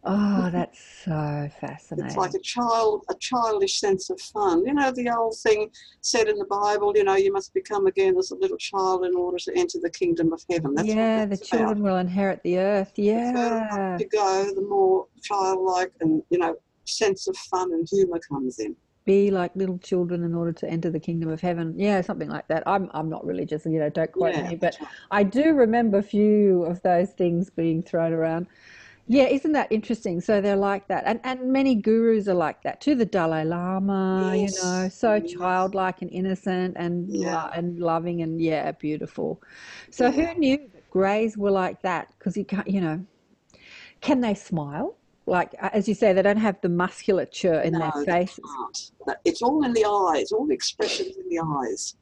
Oh, 0.07 0.49
that's 0.53 0.81
so 1.05 1.49
fascinating. 1.61 2.07
It's 2.07 2.17
like 2.17 2.35
a 2.35 2.41
child, 2.41 3.05
a 3.11 3.15
childish 3.17 3.81
sense 3.81 4.09
of 4.11 4.21
fun. 4.21 4.65
You 4.65 4.75
know, 4.75 4.91
the 4.93 5.11
old 5.11 5.37
thing 5.37 5.71
said 6.01 6.29
in 6.29 6.39
the 6.39 6.47
Bible, 6.47 6.93
you 6.95 7.05
know, 7.05 7.17
you 7.17 7.33
must 7.33 7.53
become 7.53 7.87
again 7.87 8.17
as 8.17 8.31
a 8.31 8.37
little 8.37 8.57
child 8.57 9.05
in 9.05 9.15
order 9.15 9.39
to 9.39 9.53
enter 9.57 9.79
the 9.83 9.91
kingdom 9.91 10.33
of 10.33 10.43
heaven. 10.51 10.75
That's 10.75 10.89
yeah, 10.89 11.25
the 11.25 11.31
that's 11.31 11.53
about. 11.53 11.59
children 11.59 11.83
will 11.83 11.97
inherit 11.97 12.43
the 12.45 12.59
earth. 12.59 12.93
Yeah. 12.97 13.33
The 13.33 13.39
further 13.39 13.83
up 13.95 14.01
you 14.01 14.09
go, 14.09 14.55
the 14.55 14.63
more 14.63 15.07
childlike 15.23 15.93
and, 16.01 16.23
you 16.31 16.39
know, 16.39 16.57
sense 16.85 17.27
of 17.27 17.37
fun 17.37 17.73
and 17.73 17.87
humour 17.91 18.21
comes 18.29 18.59
in. 18.61 18.77
Be 19.05 19.31
like 19.31 19.55
little 19.55 19.79
children 19.79 20.25
in 20.25 20.35
order 20.35 20.53
to 20.53 20.69
enter 20.69 20.91
the 20.91 20.99
kingdom 20.99 21.31
of 21.31 21.41
heaven. 21.41 21.75
Yeah, 21.77 22.01
something 22.01 22.29
like 22.29 22.49
that. 22.49 22.65
I'm 22.67 22.91
I'm 22.93 23.09
not 23.09 23.25
religious, 23.25 23.65
you 23.65 23.79
know, 23.79 23.89
don't 23.89 24.11
quote 24.11 24.35
Yeah, 24.35 24.49
me, 24.49 24.57
but 24.57 24.77
right. 24.81 24.91
I 25.13 25.23
do 25.23 25.55
remember 25.55 25.99
a 25.99 26.03
few 26.03 26.65
of 26.65 26.83
those 26.83 27.11
things 27.11 27.49
being 27.49 27.83
thrown 27.83 28.13
around. 28.13 28.49
Yeah, 29.09 29.25
isn't 29.25 29.53
that 29.53 29.71
interesting? 29.71 30.21
So 30.21 30.41
they're 30.41 30.57
like 30.57 30.89
that. 30.89 31.05
And 31.07 31.21
and 31.23 31.53
many 31.53 31.77
gurus 31.77 32.27
are 32.29 32.35
like 32.35 32.63
that 32.63 32.81
too. 32.81 32.95
The 32.97 33.07
Dalai 33.07 33.45
Lama, 33.45 34.35
you 34.37 34.51
know, 34.63 34.89
so 34.89 35.15
yes. 35.15 35.33
childlike 35.33 36.03
and 36.03 36.11
innocent 36.11 36.77
and 36.77 37.09
lo- 37.09 37.51
and 37.55 37.79
loving 37.79 38.23
and 38.23 38.41
yeah, 38.41 38.73
beautiful. 38.73 39.41
So 39.91 40.07
Yeah. 40.07 40.11
who 40.35 40.41
knew 40.41 40.59
that 40.75 40.91
greys 40.91 41.37
were 41.39 41.53
like 41.53 41.83
that? 41.83 42.09
Because 42.19 42.37
you 42.37 42.45
can't, 42.45 42.67
you 42.67 42.81
know, 42.81 43.05
can 44.01 44.21
they 44.21 44.35
smile? 44.35 44.97
Like 45.27 45.55
as 45.61 45.89
you 45.89 45.95
say, 45.95 46.13
they 46.13 46.23
don't 46.23 46.37
have 46.37 46.61
the 46.61 46.69
musculature 46.69 47.61
in 47.61 47.73
their 47.73 47.93
No, 47.95 48.05
they 48.05 48.27
faces. 48.27 48.45
can't. 49.07 49.19
It's 49.25 49.43
all 49.43 49.65
in 49.65 49.73
the 49.73 49.85
eyes, 49.85 50.33
all 50.33 50.47
the 50.47 50.55
expressions 50.55 51.17
in 51.17 51.29
the 51.29 51.41
eyes. 51.41 51.95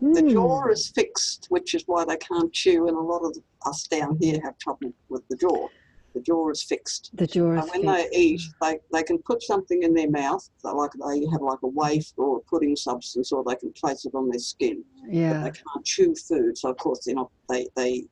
The 0.00 0.22
jaw 0.22 0.62
Mm. 0.64 0.72
is 0.72 0.88
fixed, 0.88 1.46
which 1.48 1.74
is 1.74 1.82
why 1.86 2.04
they 2.04 2.16
can't 2.18 2.52
chew, 2.52 2.86
and 2.86 2.96
a 2.96 3.00
lot 3.00 3.22
of 3.22 3.36
us 3.64 3.86
down 3.88 4.18
here 4.20 4.38
have 4.44 4.58
trouble 4.58 4.92
with 5.08 5.26
the 5.28 5.36
jaw. 5.36 5.68
The 6.14 6.20
jaw 6.20 6.48
is 6.50 6.62
fixed. 6.62 7.10
The 7.14 7.26
jaw 7.26 7.52
is 7.52 7.60
fixed 7.60 7.74
And 7.74 7.84
when 7.84 7.94
they 7.94 8.08
eat, 8.12 8.40
they, 8.60 8.78
they 8.92 9.02
can 9.02 9.18
put 9.18 9.42
something 9.42 9.82
in 9.82 9.94
their 9.94 10.10
mouth, 10.10 10.48
like 10.62 10.90
they 10.92 11.26
have 11.26 11.40
like 11.42 11.62
a 11.62 11.68
wafer 11.68 12.22
or 12.22 12.38
a 12.38 12.40
pudding 12.40 12.76
substance, 12.76 13.32
or 13.32 13.42
they 13.44 13.56
can 13.56 13.72
place 13.72 14.04
it 14.04 14.14
on 14.14 14.28
their 14.28 14.38
skin. 14.38 14.84
Yeah. 15.08 15.32
But 15.32 15.44
they 15.44 15.60
can't 15.72 15.84
chew 15.84 16.14
food, 16.14 16.56
so 16.58 16.70
of 16.70 16.76
course 16.76 17.04
they're 17.04 17.14
not. 17.14 17.30
They 17.48 17.68
they 17.76 18.04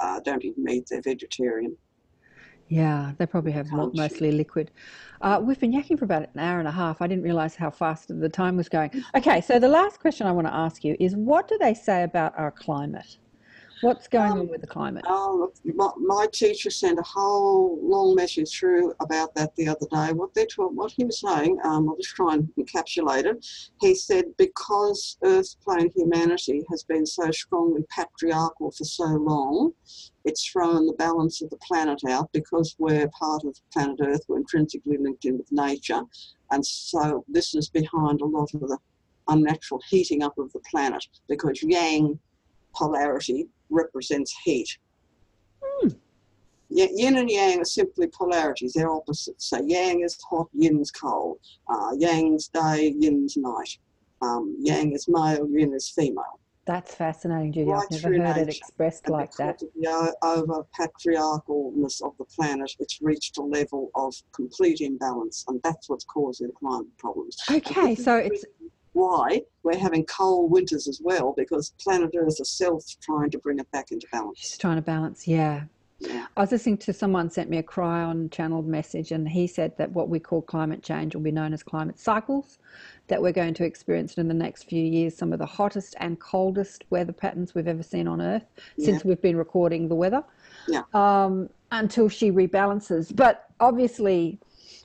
uh, 0.00 0.20
don't 0.20 0.44
eat 0.44 0.58
meat. 0.58 0.86
They're 0.90 1.02
vegetarian. 1.02 1.76
Yeah, 2.72 3.12
they 3.18 3.26
probably 3.26 3.52
have 3.52 3.70
mo- 3.70 3.90
mostly 3.92 4.32
liquid. 4.32 4.70
Uh, 5.20 5.38
we've 5.42 5.60
been 5.60 5.74
yakking 5.74 5.98
for 5.98 6.06
about 6.06 6.22
an 6.22 6.40
hour 6.40 6.58
and 6.58 6.66
a 6.66 6.72
half. 6.72 7.02
I 7.02 7.06
didn't 7.06 7.22
realize 7.22 7.54
how 7.54 7.70
fast 7.70 8.08
the 8.08 8.30
time 8.30 8.56
was 8.56 8.70
going. 8.70 8.90
Okay, 9.14 9.42
so 9.42 9.58
the 9.58 9.68
last 9.68 10.00
question 10.00 10.26
I 10.26 10.32
want 10.32 10.46
to 10.46 10.54
ask 10.54 10.82
you 10.82 10.96
is 10.98 11.14
what 11.14 11.48
do 11.48 11.58
they 11.60 11.74
say 11.74 12.02
about 12.02 12.32
our 12.38 12.50
climate? 12.50 13.18
What's 13.82 14.06
going 14.06 14.30
on 14.30 14.38
Um, 14.42 14.48
with 14.48 14.60
the 14.60 14.66
climate? 14.68 15.04
Oh, 15.08 15.36
look, 15.40 15.74
my, 15.74 15.90
my 15.96 16.28
teacher 16.32 16.70
sent 16.70 17.00
a 17.00 17.02
whole 17.02 17.80
long 17.82 18.14
message 18.14 18.56
through 18.56 18.94
about 19.00 19.34
that 19.34 19.56
the 19.56 19.66
other 19.66 19.86
day. 19.90 20.12
What 20.12 20.32
they 20.34 20.46
what 20.56 20.92
he 20.92 21.04
was 21.04 21.18
saying, 21.18 21.58
um, 21.64 21.88
I'll 21.88 21.96
just 21.96 22.14
try 22.14 22.34
and 22.34 22.48
encapsulate 22.56 23.24
it. 23.24 23.44
He 23.80 23.96
said 23.96 24.26
because 24.38 25.18
Earth 25.24 25.56
plane 25.64 25.90
humanity 25.96 26.62
has 26.70 26.84
been 26.84 27.04
so 27.04 27.32
strongly 27.32 27.82
patriarchal 27.90 28.70
for 28.70 28.84
so 28.84 29.04
long, 29.04 29.72
it's 30.24 30.46
thrown 30.46 30.86
the 30.86 30.92
balance 30.92 31.42
of 31.42 31.50
the 31.50 31.56
planet 31.56 32.02
out 32.08 32.30
because 32.32 32.76
we're 32.78 33.08
part 33.08 33.42
of 33.42 33.58
planet 33.72 33.98
Earth. 34.00 34.20
We're 34.28 34.38
intrinsically 34.38 34.96
linked 34.96 35.24
in 35.24 35.38
with 35.38 35.50
nature, 35.50 36.02
and 36.52 36.64
so 36.64 37.24
this 37.26 37.52
is 37.56 37.68
behind 37.68 38.20
a 38.20 38.26
lot 38.26 38.54
of 38.54 38.60
the 38.60 38.78
unnatural 39.26 39.82
heating 39.88 40.22
up 40.22 40.38
of 40.38 40.52
the 40.52 40.60
planet 40.70 41.04
because 41.28 41.64
Yang 41.64 42.20
polarity 42.74 43.48
represents 43.72 44.34
heat. 44.44 44.68
Y- 46.70 46.88
Yin 46.94 47.18
and 47.18 47.30
yang 47.30 47.60
are 47.60 47.64
simply 47.64 48.06
polarities, 48.06 48.72
they're 48.74 48.90
opposites. 48.90 49.50
So 49.50 49.60
yang 49.66 50.00
is 50.02 50.18
hot, 50.28 50.48
yin's 50.54 50.90
cold. 50.90 51.38
Uh, 51.68 51.90
yang's 51.98 52.48
day, 52.48 52.94
yin's 52.98 53.36
night. 53.36 53.76
Um, 54.22 54.56
yang 54.60 54.92
is 54.92 55.06
male, 55.08 55.46
yin 55.50 55.74
is 55.74 55.90
female. 55.90 56.38
That's 56.64 56.94
fascinating, 56.94 57.52
Judy. 57.52 57.70
right 57.72 57.82
I've 57.92 58.02
never 58.02 58.16
heard 58.24 58.36
it 58.36 58.48
expressed 58.56 59.02
And 59.06 59.14
like 59.14 59.32
that. 59.34 59.58
the 59.58 60.14
over 60.22 60.64
patriarchalness 60.78 62.00
of 62.02 62.16
the 62.18 62.24
planet, 62.36 62.70
it's 62.78 63.02
reached 63.02 63.36
a 63.38 63.42
level 63.42 63.90
of 63.96 64.14
complete 64.32 64.80
imbalance, 64.80 65.44
and 65.48 65.60
that's 65.64 65.88
what's 65.90 66.04
causing 66.04 66.52
climate 66.52 66.86
problems. 66.98 67.36
Okay, 67.50 67.96
so 67.96 68.16
it's 68.16 68.44
why 68.92 69.42
we're 69.62 69.78
having 69.78 70.04
cold 70.06 70.50
winters 70.50 70.88
as 70.88 71.00
well, 71.02 71.34
because 71.36 71.72
planet 71.80 72.10
Earth 72.16 72.38
itself 72.40 72.84
is 72.84 72.96
trying 73.00 73.30
to 73.30 73.38
bring 73.38 73.58
it 73.58 73.70
back 73.70 73.90
into 73.90 74.06
balance. 74.12 74.40
just 74.40 74.60
trying 74.60 74.76
to 74.76 74.82
balance. 74.82 75.26
Yeah. 75.26 75.64
Yeah. 75.98 76.26
I 76.36 76.40
was 76.40 76.50
listening 76.50 76.78
to 76.78 76.92
someone 76.92 77.30
sent 77.30 77.48
me 77.48 77.58
a 77.58 77.62
Kryon 77.62 78.30
channeled 78.32 78.66
message, 78.66 79.12
and 79.12 79.28
he 79.28 79.46
said 79.46 79.76
that 79.78 79.92
what 79.92 80.08
we 80.08 80.18
call 80.18 80.42
climate 80.42 80.82
change 80.82 81.14
will 81.14 81.22
be 81.22 81.30
known 81.30 81.52
as 81.52 81.62
climate 81.62 81.98
cycles, 81.98 82.58
that 83.06 83.22
we're 83.22 83.32
going 83.32 83.54
to 83.54 83.64
experience 83.64 84.14
in 84.14 84.26
the 84.26 84.34
next 84.34 84.64
few 84.64 84.82
years 84.82 85.16
some 85.16 85.32
of 85.32 85.38
the 85.38 85.46
hottest 85.46 85.94
and 86.00 86.18
coldest 86.18 86.84
weather 86.90 87.12
patterns 87.12 87.54
we've 87.54 87.68
ever 87.68 87.84
seen 87.84 88.08
on 88.08 88.20
Earth 88.20 88.46
since 88.78 89.04
we've 89.04 89.22
been 89.22 89.36
recording 89.36 89.88
the 89.88 89.94
weather. 89.94 90.24
Yeah. 90.66 90.82
Um, 90.92 91.48
until 91.70 92.08
she 92.08 92.30
rebalances. 92.30 93.14
But 93.14 93.46
obviously, 93.60 94.38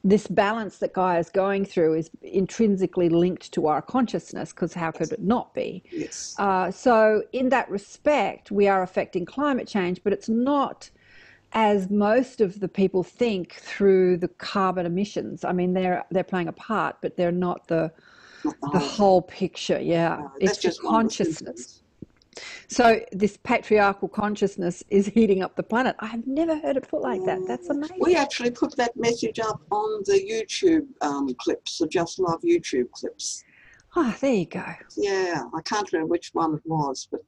this 0.07 0.25
balance 0.27 0.77
that 0.77 0.93
Gaia 0.93 1.19
is 1.19 1.29
going 1.29 1.65
through 1.65 1.95
is 1.95 2.09
intrinsically 2.21 3.09
linked 3.09 3.51
to 3.51 3.67
our 3.67 3.81
consciousness, 3.81 4.53
because 4.53 4.73
how 4.73 4.89
could 4.91 5.11
it 5.11 5.21
not 5.21 5.53
be? 5.53 5.83
Yes. 5.91 6.33
Uh, 6.39 6.71
so, 6.71 7.23
in 7.33 7.49
that 7.49 7.69
respect, 7.69 8.49
we 8.49 8.69
are 8.69 8.83
affecting 8.83 9.25
climate 9.25 9.67
change, 9.67 10.01
but 10.03 10.13
it's 10.13 10.29
not 10.29 10.89
as 11.51 11.89
most 11.89 12.39
of 12.39 12.59
the 12.61 12.67
people 12.69 13.03
think 13.03 13.55
through 13.55 14.15
the 14.17 14.29
carbon 14.29 14.85
emissions. 14.85 15.43
I 15.43 15.51
mean, 15.51 15.73
they're 15.73 16.05
they're 16.09 16.23
playing 16.23 16.47
a 16.47 16.53
part, 16.53 16.97
but 17.01 17.17
they're 17.17 17.31
not 17.31 17.67
the 17.67 17.91
Not 18.45 18.55
the 18.61 18.69
the 18.71 18.79
whole. 18.79 18.89
whole 18.89 19.21
picture. 19.23 19.79
Yeah, 19.79 20.19
No, 20.19 20.31
it's 20.39 20.57
just 20.57 20.79
just 20.79 20.83
one 20.83 21.05
of 21.05 21.17
the 21.17 21.25
consciousness. 21.25 21.76
So 22.67 23.01
this 23.11 23.37
patriarchal 23.37 24.07
consciousness 24.07 24.83
is 24.89 25.07
heating 25.07 25.41
up 25.41 25.55
the 25.55 25.63
planet. 25.63 25.95
I 25.99 26.07
have 26.07 26.25
never 26.27 26.57
heard 26.57 26.77
it 26.77 26.87
put 26.87 27.01
like 27.01 27.23
that. 27.25 27.39
That's 27.47 27.69
amazing. 27.69 27.97
We 27.99 28.15
actually 28.15 28.51
put 28.51 28.75
that 28.77 28.95
message 28.95 29.39
up 29.39 29.61
on 29.71 30.03
the 30.05 30.13
YouTube 30.13 30.87
um, 31.01 31.33
clips, 31.39 31.77
the 31.77 31.87
Just 31.87 32.19
Love 32.19 32.41
YouTube 32.41 32.91
clips. 32.91 33.43
Ah, 33.95 34.15
there 34.21 34.33
you 34.33 34.45
go. 34.45 34.65
Yeah, 34.95 35.43
I 35.55 35.61
can't 35.61 35.91
remember 35.91 36.11
which 36.11 36.29
one 36.33 36.55
it 36.55 36.61
was, 36.65 37.07
but 37.09 37.21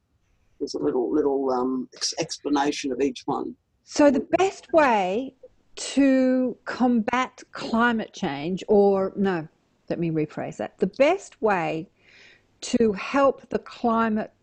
there's 0.60 0.73
a 0.73 0.80
little 0.80 1.11
little 1.14 1.52
um, 1.52 1.90
ex- 1.95 2.14
explanation 2.19 2.91
of 2.91 3.02
each 3.02 3.23
one. 3.26 3.56
So 3.86 4.11
the 4.11 4.27
best 4.38 4.72
way 4.73 5.34
to 5.76 6.57
combat 6.65 7.41
climate 7.52 8.14
change, 8.14 8.64
or 8.68 9.14
no, 9.15 9.48
let 9.90 9.99
me 9.99 10.11
rephrase 10.11 10.57
that. 10.57 10.77
The 10.77 10.88
best 10.88 11.41
way 11.41 11.90
to 12.61 12.91
help 12.94 13.49
the 13.49 13.60
climate 13.60 14.34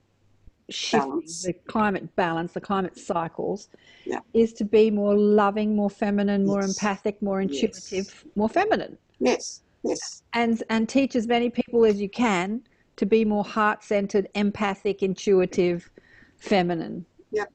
shift, 0.71 1.07
Balance. 1.07 1.43
the 1.43 1.53
climate 1.53 2.15
balance, 2.17 2.53
the 2.53 2.61
climate 2.61 2.99
cycles, 2.99 3.69
Yeah. 4.05 4.21
is 4.35 4.53
to 4.55 4.65
be 4.65 4.91
more 4.91 5.15
loving, 5.15 5.77
more 5.77 5.91
feminine, 5.91 6.45
more 6.45 6.63
empathic, 6.63 7.21
more 7.23 7.41
Yes. 7.41 7.63
intuitive, 7.63 8.25
more 8.35 8.49
feminine. 8.49 8.99
Yes, 9.21 9.63
yes, 9.83 10.23
and 10.33 10.63
and 10.69 10.89
teach 10.89 11.17
as 11.17 11.27
many 11.27 11.49
people 11.51 11.85
as 11.85 12.01
you 12.01 12.09
can 12.09 12.63
to 12.97 13.07
be 13.07 13.25
more 13.25 13.45
heart-centered, 13.45 14.29
empathic, 14.35 15.03
intuitive, 15.03 15.91
feminine, 16.37 17.07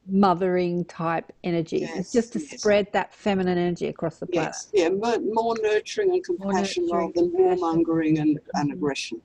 mothering 0.08 0.84
type 0.86 1.32
energy. 1.44 1.78
Yes, 1.80 1.96
it's 1.98 2.12
just 2.12 2.32
to 2.32 2.38
yes. 2.40 2.60
spread 2.60 2.86
that 2.92 3.14
feminine 3.14 3.58
energy 3.58 3.86
across 3.88 4.18
the 4.18 4.26
planet. 4.26 4.52
yes. 4.52 4.70
Yeah, 4.72 4.88
more, 4.88 5.18
more 5.18 5.54
nurturing 5.62 6.12
and 6.12 6.24
compassion 6.24 6.86
nurturing, 6.86 7.12
rather 7.14 7.30
than 7.30 7.32
warmongering 7.32 8.20
and, 8.20 8.38
and 8.54 8.70
Mhm. 8.70 8.74
aggression. 8.74 9.22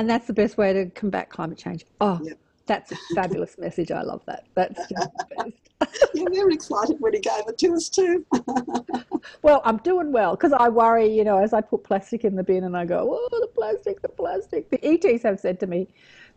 And 0.00 0.08
that's 0.08 0.26
the 0.26 0.32
best 0.32 0.56
way 0.56 0.72
to 0.72 0.86
combat 0.86 1.28
climate 1.28 1.58
change. 1.58 1.84
Oh, 2.00 2.18
Yep. 2.24 2.38
that's 2.64 2.90
a 2.90 2.96
fabulous 3.14 3.58
message. 3.58 3.90
I 3.90 4.00
love 4.00 4.22
that. 4.24 4.46
That's 4.54 4.78
just 4.88 5.10
the 5.12 5.52
best. 5.78 6.10
Yeah, 6.14 6.24
very 6.32 6.54
excited 6.54 6.96
when 7.00 7.12
he 7.12 7.20
gave 7.20 7.46
it 7.46 7.58
to 7.58 7.74
us 7.74 7.90
too. 7.90 8.24
Well, 9.42 9.60
I'm 9.66 9.76
doing 9.78 10.12
well 10.12 10.34
because 10.34 10.54
I 10.54 10.70
worry, 10.70 11.06
you 11.06 11.24
know, 11.24 11.36
as 11.36 11.52
I 11.52 11.60
put 11.60 11.84
plastic 11.84 12.24
in 12.24 12.36
the 12.36 12.42
bin 12.42 12.64
and 12.64 12.74
I 12.74 12.86
go, 12.86 13.06
oh, 13.12 13.40
the 13.40 13.46
plastic, 13.48 14.00
the 14.00 14.08
plastic. 14.08 14.70
The 14.70 14.82
ETs 14.82 15.22
have 15.24 15.38
said 15.38 15.60
to 15.60 15.66
me 15.66 15.88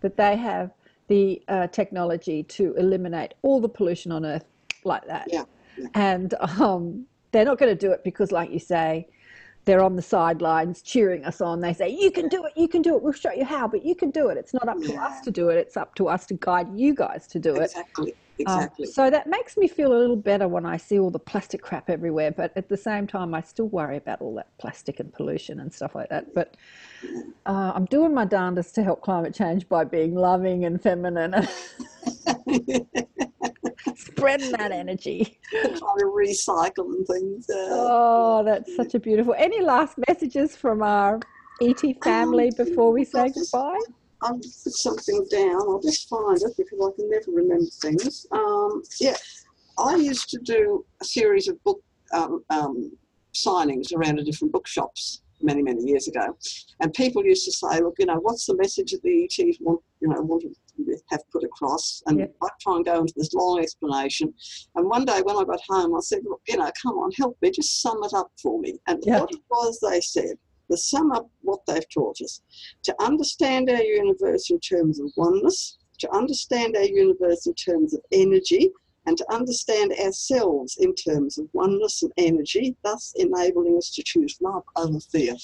that 0.01 0.17
they 0.17 0.35
have 0.35 0.71
the 1.07 1.41
uh, 1.47 1.67
technology 1.67 2.43
to 2.43 2.73
eliminate 2.75 3.35
all 3.41 3.61
the 3.61 3.69
pollution 3.69 4.11
on 4.11 4.25
Earth 4.25 4.43
like 4.83 5.05
that. 5.07 5.27
Yeah, 5.31 5.45
yeah. 5.77 5.87
And 5.93 6.33
um, 6.59 7.05
they're 7.31 7.45
not 7.45 7.57
going 7.57 7.71
to 7.71 7.87
do 7.87 7.93
it 7.93 8.03
because, 8.03 8.33
like 8.33 8.51
you 8.51 8.59
say, 8.59 9.07
they're 9.65 9.83
on 9.83 9.95
the 9.95 10.01
sidelines 10.01 10.81
cheering 10.81 11.23
us 11.25 11.39
on. 11.41 11.61
They 11.61 11.73
say, 11.73 11.89
you 11.89 12.11
can 12.11 12.27
do 12.27 12.43
it, 12.45 12.53
you 12.55 12.67
can 12.67 12.81
do 12.81 12.95
it. 12.95 13.01
We'll 13.03 13.13
show 13.13 13.31
you 13.31 13.45
how, 13.45 13.67
but 13.67 13.85
you 13.85 13.95
can 13.95 14.11
do 14.11 14.29
it. 14.29 14.37
It's 14.37 14.53
not 14.53 14.67
up 14.67 14.81
to 14.81 14.91
Yeah. 14.93 15.05
us 15.05 15.21
to 15.21 15.31
do 15.31 15.49
it. 15.49 15.57
It's 15.57 15.77
up 15.77 15.95
to 15.95 16.07
us 16.09 16.25
to 16.27 16.33
guide 16.35 16.67
you 16.75 16.93
guys 16.93 17.27
to 17.27 17.39
do 17.39 17.55
it. 17.55 17.71
exactly, 17.71 18.13
Um, 18.45 18.59
exactly. 18.59 18.85
so 18.87 19.09
that 19.09 19.27
makes 19.27 19.55
me 19.55 19.67
feel 19.67 19.93
a 19.93 19.99
little 19.99 20.17
better 20.17 20.47
when 20.47 20.65
I 20.65 20.77
see 20.77 20.99
all 20.99 21.11
the 21.11 21.19
plastic 21.19 21.61
crap 21.61 21.89
everywhere. 21.89 22.31
But 22.31 22.51
at 22.57 22.67
the 22.67 22.77
same 22.77 23.07
time, 23.07 23.33
I 23.33 23.41
still 23.41 23.69
worry 23.69 23.97
about 23.97 24.21
all 24.21 24.35
that 24.35 24.49
plastic 24.57 24.99
and 24.99 25.13
pollution 25.13 25.59
and 25.61 25.73
stuff 25.73 25.95
like 25.95 26.09
that. 26.09 26.33
But 26.33 26.57
uh, 27.45 27.71
I'm 27.75 27.85
doing 27.85 28.13
my 28.13 28.25
darndest 28.25 28.75
to 28.75 28.83
help 28.83 29.01
climate 29.01 29.33
change 29.33 29.69
by 29.69 29.83
being 29.85 30.15
loving 30.15 30.65
and 30.65 30.81
feminine 30.81 31.35
spreading 33.95 34.51
that 34.53 34.71
energy. 34.71 35.39
trying 35.51 35.71
to 35.75 36.05
recycle 36.05 36.85
and 36.95 37.05
things. 37.07 37.49
Uh, 37.49 37.67
Oh, 37.71 38.43
that's 38.43 38.75
such 38.75 38.93
a 38.95 38.99
beautiful. 38.99 39.35
Any 39.37 39.61
last 39.61 39.97
messages 40.07 40.55
from 40.55 40.81
our 40.81 41.19
ET 41.61 41.81
family 42.03 42.51
before 42.55 42.91
we 42.91 43.03
say 43.05 43.29
goodbye? 43.29 43.79
I'll 44.21 44.39
just 44.39 44.63
put 44.63 44.73
something 44.73 45.25
down. 45.29 45.61
I'll 45.61 45.81
just 45.81 46.07
find 46.09 46.37
it 46.41 46.53
because 46.57 46.79
I 46.81 46.89
can 46.95 47.09
never 47.09 47.31
remember 47.31 47.65
things. 47.81 48.25
Um, 48.31 48.81
yeah, 48.99 49.15
I 49.77 49.95
used 49.95 50.29
to 50.29 50.39
do 50.39 50.85
a 51.01 51.05
series 51.05 51.47
of 51.47 51.61
book 51.63 51.81
um, 52.13 52.43
um, 52.49 52.91
signings 53.33 53.93
around 53.93 54.17
the 54.17 54.23
different 54.23 54.53
bookshops 54.53 55.21
many, 55.41 55.61
many 55.61 55.83
years 55.83 56.07
ago, 56.07 56.37
and 56.79 56.93
people 56.93 57.25
used 57.25 57.45
to 57.45 57.51
say, 57.51 57.81
"Look, 57.81 57.95
you 57.99 58.05
know, 58.05 58.19
what's 58.21 58.45
the 58.45 58.55
message 58.55 58.91
that 58.91 59.01
the 59.03 59.25
ETs 59.25 59.57
want, 59.59 59.81
you 59.99 60.07
know, 60.07 60.21
want 60.21 60.43
to 60.43 60.53
have 61.09 61.23
put 61.31 61.43
across?" 61.43 62.01
And 62.07 62.19
Yep. 62.19 62.35
I'd 62.41 62.49
try 62.59 62.75
and 62.75 62.85
go 62.85 63.01
into 63.01 63.13
this 63.15 63.33
long 63.33 63.59
explanation. 63.59 64.33
And 64.75 64.89
one 64.89 65.05
day 65.05 65.21
when 65.21 65.37
I 65.37 65.43
got 65.43 65.61
home, 65.69 65.95
I 65.95 65.99
said, 65.99 66.21
"Look, 66.23 66.41
you 66.47 66.57
know, 66.57 66.71
come 66.81 66.97
on, 66.97 67.11
help 67.11 67.37
me, 67.41 67.51
just 67.51 67.81
sum 67.81 68.03
it 68.03 68.13
up 68.13 68.31
for 68.41 68.59
me." 68.59 68.79
And 68.87 69.03
what 69.05 69.31
it 69.31 69.41
was 69.49 69.79
they 69.79 70.01
said. 70.01 70.37
To 70.71 70.77
sum 70.77 71.11
up 71.11 71.29
what 71.41 71.59
they've 71.67 71.87
taught 71.89 72.19
us, 72.21 72.41
to 72.83 72.95
understand 73.03 73.69
our 73.69 73.83
universe 73.83 74.49
in 74.49 74.59
terms 74.59 74.99
of 74.99 75.11
oneness, 75.15 75.77
to 75.99 76.11
understand 76.15 76.75
our 76.75 76.83
universe 76.85 77.45
in 77.45 77.53
terms 77.53 77.93
of 77.93 78.01
energy, 78.11 78.71
and 79.05 79.15
to 79.17 79.25
understand 79.31 79.91
ourselves 80.03 80.77
in 80.79 80.95
terms 80.95 81.37
of 81.37 81.47
oneness 81.53 82.01
and 82.01 82.11
energy, 82.17 82.75
thus 82.83 83.13
enabling 83.17 83.77
us 83.77 83.93
to 83.93 84.01
choose 84.03 84.35
love 84.41 84.63
over 84.75 84.99
fear. 84.99 85.35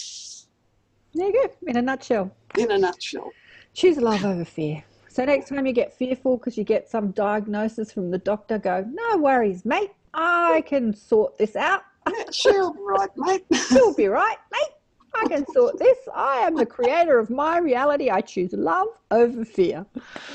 There 1.14 1.28
you 1.28 1.34
go. 1.34 1.52
In 1.68 1.76
a 1.78 1.82
nutshell, 1.82 2.32
In 2.58 2.72
a 2.72 2.78
nutshell. 2.80 3.32
choose 3.74 3.98
love 3.98 4.26
over 4.26 4.46
fear. 4.46 4.84
So 5.20 5.26
next 5.26 5.50
time 5.50 5.66
you 5.66 5.74
get 5.74 5.92
fearful 5.92 6.38
because 6.38 6.58
you 6.58 6.64
get 6.64 6.88
some 6.88 7.12
diagnosis 7.12 7.92
from 7.92 8.10
the 8.10 8.20
doctor, 8.20 8.58
go, 8.58 8.86
no 8.90 9.18
worries, 9.18 9.66
mate. 9.66 9.92
I 10.14 10.64
can 10.66 10.96
sort 10.96 11.38
this 11.38 11.58
out. 11.58 11.82
Yeah, 12.10 12.24
she'll 12.32 12.72
be 12.72 12.80
right, 12.80 13.10
mate. 13.18 13.46
You'll 13.72 13.94
be 13.94 14.08
right, 14.08 14.38
mate. 14.50 14.70
I 15.14 15.28
can 15.28 15.46
sort 15.52 15.78
this. 15.78 15.98
I 16.16 16.38
am 16.38 16.56
the 16.56 16.66
creator 16.66 17.20
of 17.20 17.30
my 17.30 17.58
reality. 17.58 18.10
I 18.10 18.22
choose 18.22 18.54
love 18.54 18.88
over 19.12 19.44
fear 19.44 19.86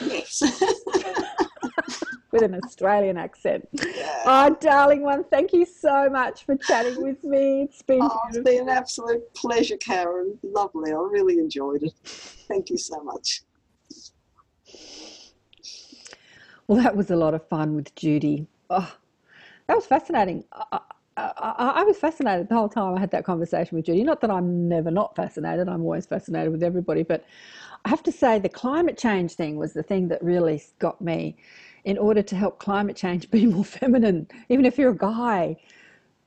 yes. 0.02 0.43
with 2.31 2.43
an 2.43 2.55
Australian 2.62 3.16
accent. 3.16 3.66
Oh, 4.27 4.55
darling 4.61 5.01
one, 5.01 5.24
thank 5.24 5.55
you 5.55 5.65
so 5.65 6.11
much 6.11 6.44
for 6.44 6.56
chatting 6.59 7.02
with 7.02 7.24
me. 7.24 7.62
It's 7.62 7.81
been 7.81 8.01
Oh, 8.02 8.20
it's 8.28 8.39
been 8.40 8.65
an 8.65 8.69
absolute 8.69 9.32
pleasure, 9.32 9.78
Karen. 9.78 10.39
Lovely. 10.43 10.93
I 10.93 10.97
really 10.97 11.39
enjoyed 11.39 11.85
it. 11.85 11.94
Thank 12.05 12.69
you 12.69 12.77
so 12.77 13.02
much. 13.02 13.44
Well, 16.66 16.82
that 16.82 16.97
was 16.97 17.11
a 17.11 17.16
lot 17.16 17.35
of 17.35 17.47
fun 17.49 17.74
with 17.74 17.95
Judy. 17.95 18.47
Oh, 18.70 18.97
that 19.69 19.77
was 19.77 19.86
fascinating. 19.86 20.45
I, 20.53 20.81
I, 21.16 21.32
I, 21.39 21.73
I 21.77 21.85
was 21.85 21.99
fascinated 21.99 22.49
the 22.49 22.55
whole 22.57 22.69
time 22.69 22.95
I 22.97 23.01
had 23.01 23.11
that 23.12 23.24
conversation 23.24 23.77
with 23.77 23.86
Judy. 23.86 24.03
Not 24.05 24.20
that 24.23 24.31
I'm 24.31 24.69
never 24.69 24.91
not 24.91 25.15
fascinated, 25.16 25.69
I'm 25.69 25.82
always 25.82 26.07
fascinated 26.07 26.53
with 26.53 26.62
everybody, 26.62 27.03
but 27.03 27.24
I 27.85 27.89
have 27.91 28.03
to 28.05 28.12
say 28.12 28.39
the 28.39 28.49
climate 28.49 28.99
change 28.99 29.35
thing 29.35 29.57
was 29.57 29.73
the 29.74 29.82
thing 29.82 30.09
that 30.09 30.23
really 30.23 30.62
got 30.78 31.01
me. 31.01 31.36
In 31.85 31.99
order 31.99 32.23
to 32.23 32.36
help 32.36 32.59
climate 32.59 32.97
change 32.97 33.31
be 33.32 33.47
more 33.47 33.65
feminine, 33.65 34.27
even 34.49 34.65
if 34.65 34.78
you're 34.78 34.93
a 34.93 34.97
guy, 34.97 35.57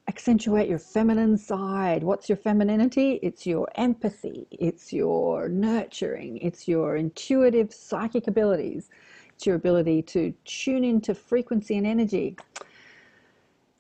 accentuate 0.07 0.69
your 0.69 0.80
feminine 0.80 1.38
side. 1.38 2.03
What's 2.03 2.30
your 2.30 2.38
femininity? 2.38 3.19
It's 3.23 3.45
your 3.45 3.68
empathy, 3.76 4.47
it's 4.51 4.93
your 4.93 5.49
nurturing, 5.49 6.38
it's 6.38 6.68
your 6.68 6.95
intuitive 6.95 7.73
psychic 7.73 8.27
abilities, 8.27 8.89
it's 9.38 9.45
your 9.45 9.55
ability 9.55 10.01
to 10.01 10.34
tune 10.45 10.84
into 10.84 11.14
frequency 11.14 11.77
and 11.77 11.85
energy. 11.85 12.35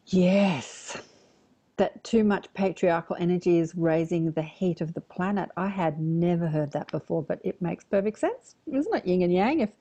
Yes, 0.05 1.01
that 1.77 2.03
too 2.03 2.23
much 2.23 2.47
patriarchal 2.53 3.15
energy 3.19 3.57
is 3.57 3.73
raising 3.73 4.31
the 4.33 4.43
heat 4.43 4.81
of 4.81 4.93
the 4.93 5.01
planet. 5.01 5.49
I 5.57 5.69
had 5.69 5.99
never 5.99 6.47
heard 6.47 6.71
that 6.73 6.91
before, 6.91 7.23
but 7.23 7.39
it 7.43 7.59
makes 7.59 7.83
perfect 7.83 8.19
sense, 8.19 8.55
isn't 8.71 8.95
it? 8.95 9.07
Yin 9.07 9.23
and 9.23 9.33
yang. 9.33 9.61
If 9.61 9.71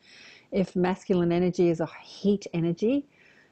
if 0.50 0.74
masculine 0.74 1.30
energy 1.30 1.68
is 1.68 1.80
a 1.80 1.88
heat 2.02 2.46
energy 2.54 3.06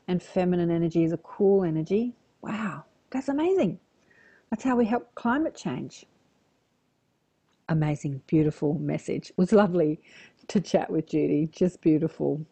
and 0.09 0.23
feminine 0.23 0.71
energy 0.71 1.05
is 1.05 1.13
a 1.13 1.19
cool 1.19 1.63
energy, 1.63 2.15
wow, 2.41 2.85
that's 3.11 3.29
amazing. 3.29 3.79
That's 4.49 4.65
how 4.65 4.77
we 4.77 4.87
help 4.87 5.15
climate 5.15 5.55
change. 5.55 6.07
Amazing, 7.69 8.23
beautiful 8.27 8.79
message. 8.79 9.29
It 9.31 9.37
was 9.37 9.53
lovely 9.53 10.01
to 10.49 10.61
chat 10.61 10.91
with 10.91 11.09
Judy. 11.09 11.49
Just 11.53 11.81
beautiful. 11.81 12.45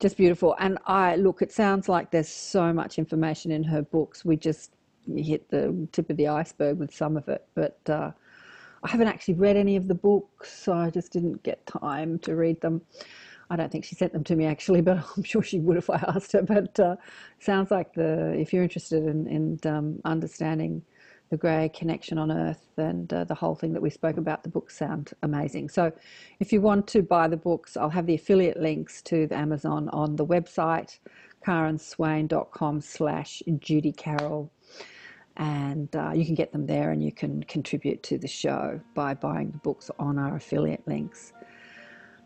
Just 0.00 0.16
beautiful. 0.16 0.56
And 0.58 0.78
I 0.86 1.16
look, 1.16 1.42
it 1.42 1.52
sounds 1.52 1.88
like 1.88 2.10
there's 2.10 2.28
so 2.28 2.72
much 2.72 2.98
information 2.98 3.50
in 3.52 3.62
her 3.64 3.82
books. 3.82 4.24
We 4.24 4.36
just 4.36 4.72
hit 5.14 5.48
the 5.50 5.88
tip 5.92 6.10
of 6.10 6.16
the 6.16 6.28
iceberg 6.28 6.78
with 6.78 6.94
some 6.94 7.16
of 7.16 7.28
it. 7.28 7.44
But 7.54 7.78
uh, 7.88 8.10
I 8.82 8.88
haven't 8.88 9.08
actually 9.08 9.34
read 9.34 9.56
any 9.56 9.76
of 9.76 9.88
the 9.88 9.94
books, 9.94 10.52
so 10.52 10.72
I 10.72 10.90
just 10.90 11.12
didn't 11.12 11.42
get 11.42 11.64
time 11.66 12.18
to 12.20 12.34
read 12.34 12.60
them. 12.60 12.82
I 13.50 13.56
don't 13.56 13.70
think 13.70 13.84
she 13.84 13.94
sent 13.94 14.12
them 14.12 14.24
to 14.24 14.34
me 14.34 14.46
actually, 14.46 14.80
but 14.80 15.04
I'm 15.16 15.22
sure 15.22 15.42
she 15.42 15.60
would 15.60 15.76
if 15.76 15.90
I 15.90 16.02
asked 16.08 16.32
her. 16.32 16.42
But 16.42 16.78
uh, 16.80 16.96
sounds 17.38 17.70
like 17.70 17.94
the 17.94 18.32
if 18.32 18.52
you're 18.52 18.62
interested 18.62 19.04
in, 19.04 19.26
in 19.28 19.70
um, 19.70 20.00
understanding 20.04 20.82
the 21.32 21.38
grey 21.38 21.70
connection 21.70 22.18
on 22.18 22.30
Earth 22.30 22.68
and 22.76 23.10
uh, 23.10 23.24
the 23.24 23.34
whole 23.34 23.54
thing 23.54 23.72
that 23.72 23.80
we 23.80 23.88
spoke 23.88 24.18
about, 24.18 24.42
the 24.42 24.50
books 24.50 24.76
sound 24.76 25.14
amazing. 25.22 25.70
So 25.70 25.90
if 26.40 26.52
you 26.52 26.60
want 26.60 26.86
to 26.88 27.00
buy 27.00 27.26
the 27.26 27.38
books, 27.38 27.74
I'll 27.74 27.88
have 27.88 28.04
the 28.04 28.14
affiliate 28.14 28.60
links 28.60 29.00
to 29.04 29.26
the 29.26 29.34
Amazon 29.34 29.88
on 29.94 30.14
the 30.16 30.26
website, 30.26 30.98
karenswain.com 31.42 32.82
slash 32.82 33.42
Judy 33.60 33.92
Carroll. 33.92 34.52
And 35.38 35.96
uh, 35.96 36.12
you 36.14 36.26
can 36.26 36.34
get 36.34 36.52
them 36.52 36.66
there 36.66 36.90
and 36.90 37.02
you 37.02 37.12
can 37.12 37.42
contribute 37.44 38.02
to 38.02 38.18
the 38.18 38.28
show 38.28 38.78
by 38.92 39.14
buying 39.14 39.52
the 39.52 39.58
books 39.58 39.90
on 39.98 40.18
our 40.18 40.36
affiliate 40.36 40.86
links. 40.86 41.32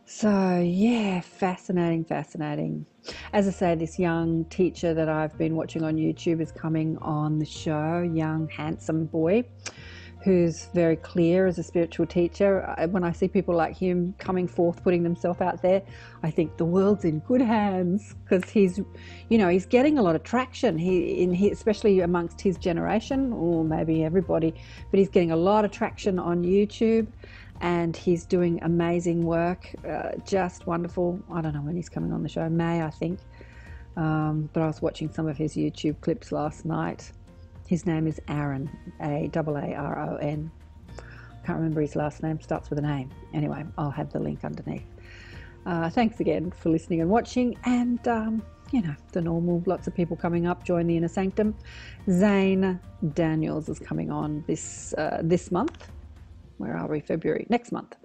So, 0.08 0.60
yeah, 0.64 1.20
fascinating, 1.20 2.04
fascinating. 2.04 2.86
As 3.32 3.48
I 3.48 3.50
say, 3.50 3.74
this 3.74 3.98
young 3.98 4.44
teacher 4.44 4.94
that 4.94 5.08
I've 5.08 5.36
been 5.36 5.56
watching 5.56 5.82
on 5.82 5.96
YouTube 5.96 6.40
is 6.40 6.52
coming 6.52 6.96
on 6.98 7.40
the 7.40 7.44
show, 7.44 8.08
young, 8.14 8.48
handsome 8.48 9.06
boy 9.06 9.44
who's 10.22 10.66
very 10.74 10.96
clear 10.96 11.46
as 11.46 11.58
a 11.58 11.62
spiritual 11.62 12.06
teacher. 12.06 12.74
When 12.90 13.02
I 13.02 13.12
see 13.12 13.26
people 13.26 13.54
like 13.54 13.76
him 13.76 14.14
coming 14.18 14.46
forth, 14.46 14.82
putting 14.82 15.02
themselves 15.02 15.40
out 15.40 15.60
there, 15.62 15.82
I 16.22 16.30
think 16.30 16.56
the 16.56 16.64
world's 16.64 17.04
in 17.04 17.18
good 17.20 17.42
hands 17.42 18.14
because 18.22 18.48
he's, 18.48 18.80
you 19.28 19.38
know, 19.38 19.48
he's 19.48 19.66
getting 19.66 19.98
a 19.98 20.02
lot 20.02 20.14
of 20.16 20.22
traction. 20.22 20.78
He, 20.78 21.22
in 21.22 21.32
he, 21.32 21.50
especially 21.50 22.00
amongst 22.00 22.40
his 22.40 22.58
generation, 22.58 23.32
or 23.32 23.64
maybe 23.64 24.04
everybody, 24.04 24.54
but 24.90 24.98
he's 24.98 25.08
getting 25.08 25.32
a 25.32 25.36
lot 25.36 25.64
of 25.64 25.72
traction 25.72 26.18
on 26.18 26.44
YouTube 26.44 27.08
and 27.60 27.96
he's 27.96 28.24
doing 28.24 28.62
amazing 28.62 29.24
work. 29.24 29.74
Uh, 29.88 30.12
just 30.26 30.66
wonderful. 30.66 31.20
I 31.32 31.40
don't 31.40 31.54
know 31.54 31.62
when 31.62 31.76
he's 31.76 31.88
coming 31.88 32.12
on 32.12 32.22
the 32.22 32.28
show, 32.28 32.48
May, 32.48 32.82
I 32.82 32.90
think. 32.90 33.20
Um, 33.96 34.50
but 34.52 34.62
I 34.62 34.66
was 34.66 34.82
watching 34.82 35.10
some 35.12 35.26
of 35.26 35.36
his 35.36 35.54
YouTube 35.54 36.00
clips 36.00 36.32
last 36.32 36.64
night. 36.64 37.12
His 37.66 37.86
name 37.86 38.06
is 38.06 38.20
Aaron, 38.28 38.70
A 39.00 39.28
double 39.32 39.56
A 39.56 39.74
R 39.74 40.10
O 40.10 40.16
N. 40.16 40.50
Can't 41.44 41.58
remember 41.58 41.80
his 41.80 41.96
last 41.96 42.22
name, 42.22 42.40
starts 42.40 42.70
with 42.70 42.80
A. 42.80 43.06
Anyway, 43.32 43.64
I'll 43.78 43.90
have 43.90 44.12
the 44.12 44.18
link 44.18 44.44
underneath. 44.44 44.84
Uh, 45.64 45.90
thanks 45.90 46.20
again 46.20 46.50
for 46.50 46.68
listening 46.68 47.00
and 47.00 47.10
watching. 47.10 47.56
And, 47.64 48.06
um, 48.06 48.42
you 48.72 48.82
know, 48.82 48.94
the 49.12 49.20
normal, 49.20 49.62
lots 49.66 49.86
of 49.86 49.94
people 49.94 50.16
coming 50.16 50.46
up, 50.46 50.64
join 50.64 50.86
the 50.86 50.96
Inner 50.96 51.08
Sanctum. 51.08 51.56
Zane 52.10 52.78
Daniels 53.14 53.68
is 53.68 53.78
coming 53.78 54.10
on 54.10 54.44
this 54.46 54.92
uh, 54.94 55.20
this 55.22 55.50
month. 55.50 55.88
Where 56.58 56.76
are 56.76 56.86
we? 56.88 57.00
February. 57.00 57.46
Next 57.48 57.72
month. 57.72 57.96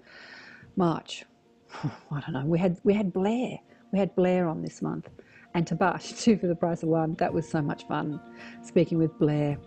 March. 0.76 1.24
I 2.10 2.20
don't 2.20 2.32
know. 2.32 2.44
We 2.44 2.58
had 2.58 2.78
we 2.84 2.94
had 2.94 3.12
Blair. 3.12 3.58
We 3.92 3.98
had 3.98 4.14
Blair 4.14 4.48
on 4.48 4.62
this 4.62 4.82
month. 4.82 5.08
And 5.54 5.66
Tabash, 5.66 6.20
two 6.22 6.36
for 6.38 6.46
the 6.46 6.56
price 6.56 6.82
of 6.82 6.88
one. 6.88 7.14
That 7.14 7.32
was 7.32 7.48
so 7.48 7.60
much 7.60 7.86
fun 7.86 8.20
speaking 8.62 8.98
with 8.98 9.18
Blair, 9.18 9.58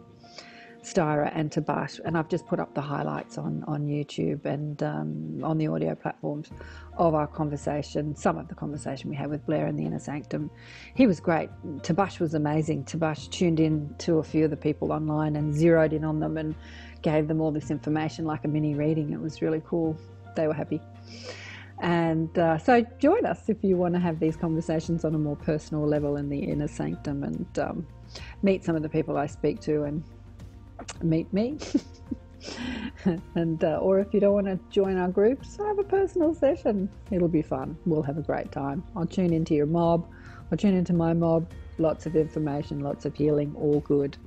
Styra, 0.82 1.32
and 1.36 1.52
Tabash. 1.52 2.00
And 2.04 2.18
I've 2.18 2.28
just 2.28 2.48
put 2.48 2.60
up 2.60 2.74
the 2.74 2.82
highlights 2.82 3.38
on, 3.38 3.64
on 3.68 3.86
YouTube 3.86 4.46
and 4.46 4.82
um, 4.82 5.44
on 5.44 5.58
the 5.58 5.68
audio 5.68 5.94
platforms 5.94 6.50
of 6.98 7.14
our 7.14 7.28
conversation, 7.28 8.16
some 8.16 8.38
of 8.38 8.48
the 8.48 8.56
conversation 8.56 9.10
we 9.10 9.16
had 9.16 9.30
with 9.30 9.46
Blair 9.46 9.68
in 9.68 9.76
the 9.76 9.86
Inner 9.86 10.00
Sanctum. 10.00 10.50
He 10.96 11.06
was 11.06 11.20
great. 11.20 11.50
Tabash 11.82 12.20
was 12.20 12.34
amazing. 12.34 12.86
Tabash 12.86 13.30
tuned 13.30 13.60
in 13.60 13.94
to 14.00 14.18
a 14.20 14.24
few 14.24 14.46
of 14.46 14.52
the 14.52 14.58
people 14.58 14.92
online 14.92 15.36
and 15.36 15.54
zeroed 15.54 15.94
in 15.94 16.04
on 16.04 16.20
them 16.20 16.38
and 16.38 16.56
gave 17.06 17.28
them 17.28 17.40
all 17.40 17.52
this 17.52 17.70
information 17.70 18.26
like 18.26 18.44
a 18.46 18.48
mini 18.48 18.74
reading. 18.74 19.14
It 19.14 19.22
was 19.22 19.40
really 19.40 19.62
cool. 19.64 19.96
They 20.36 20.48
were 20.48 20.56
happy. 20.56 20.82
And 21.80 22.36
uh, 22.40 22.58
so 22.58 22.84
join 22.98 23.28
us 23.28 23.48
if 23.48 23.64
you 23.64 23.78
want 23.78 23.94
to 23.94 24.00
have 24.00 24.20
these 24.20 24.36
conversations 24.36 25.06
on 25.06 25.14
a 25.14 25.20
more 25.20 25.36
personal 25.36 25.86
level 25.86 26.18
in 26.18 26.30
the 26.30 26.40
inner 26.40 26.68
sanctum 26.68 27.24
and 27.24 27.60
um, 27.60 27.88
meet 28.42 28.64
some 28.64 28.76
of 28.76 28.82
the 28.82 28.90
people 28.90 29.18
I 29.18 29.28
speak 29.28 29.62
to 29.62 29.84
and 29.84 30.04
meet 31.04 31.32
me. 31.32 31.60
and 33.36 33.64
uh, 33.64 33.78
or 33.78 34.00
if 34.00 34.12
you 34.12 34.20
don't 34.20 34.34
want 34.34 34.48
to 34.48 34.60
join 34.72 34.98
our 34.98 35.10
groups, 35.10 35.58
have 35.58 35.78
a 35.78 35.84
personal 35.84 36.34
session. 36.34 36.90
It'll 37.12 37.28
be 37.28 37.44
fun. 37.44 37.78
We'll 37.86 38.02
have 38.02 38.18
a 38.18 38.24
great 38.24 38.52
time. 38.52 38.84
I'll 38.96 39.06
tune 39.06 39.32
into 39.32 39.54
your 39.54 39.68
mob. 39.68 40.08
I'll 40.52 40.58
tune 40.58 40.76
into 40.76 40.94
my 40.94 41.14
mob. 41.14 41.52
Lots 41.78 42.08
of 42.08 42.16
information, 42.16 42.80
lots 42.80 43.06
of 43.06 43.14
healing, 43.14 43.54
all 43.60 43.82
good. 43.82 44.18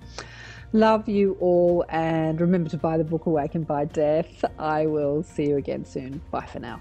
Love 0.72 1.08
you 1.08 1.36
all, 1.40 1.84
and 1.88 2.40
remember 2.40 2.68
to 2.68 2.76
buy 2.76 2.98
the 2.98 3.04
book 3.04 3.24
Awakened 3.24 3.66
by 3.66 3.86
Death. 3.86 4.44
I 4.58 4.86
will 4.86 5.22
see 5.22 5.48
you 5.48 5.56
again 5.56 5.86
soon. 5.86 6.20
Bye 6.30 6.44
for 6.44 6.60
now. 6.60 6.80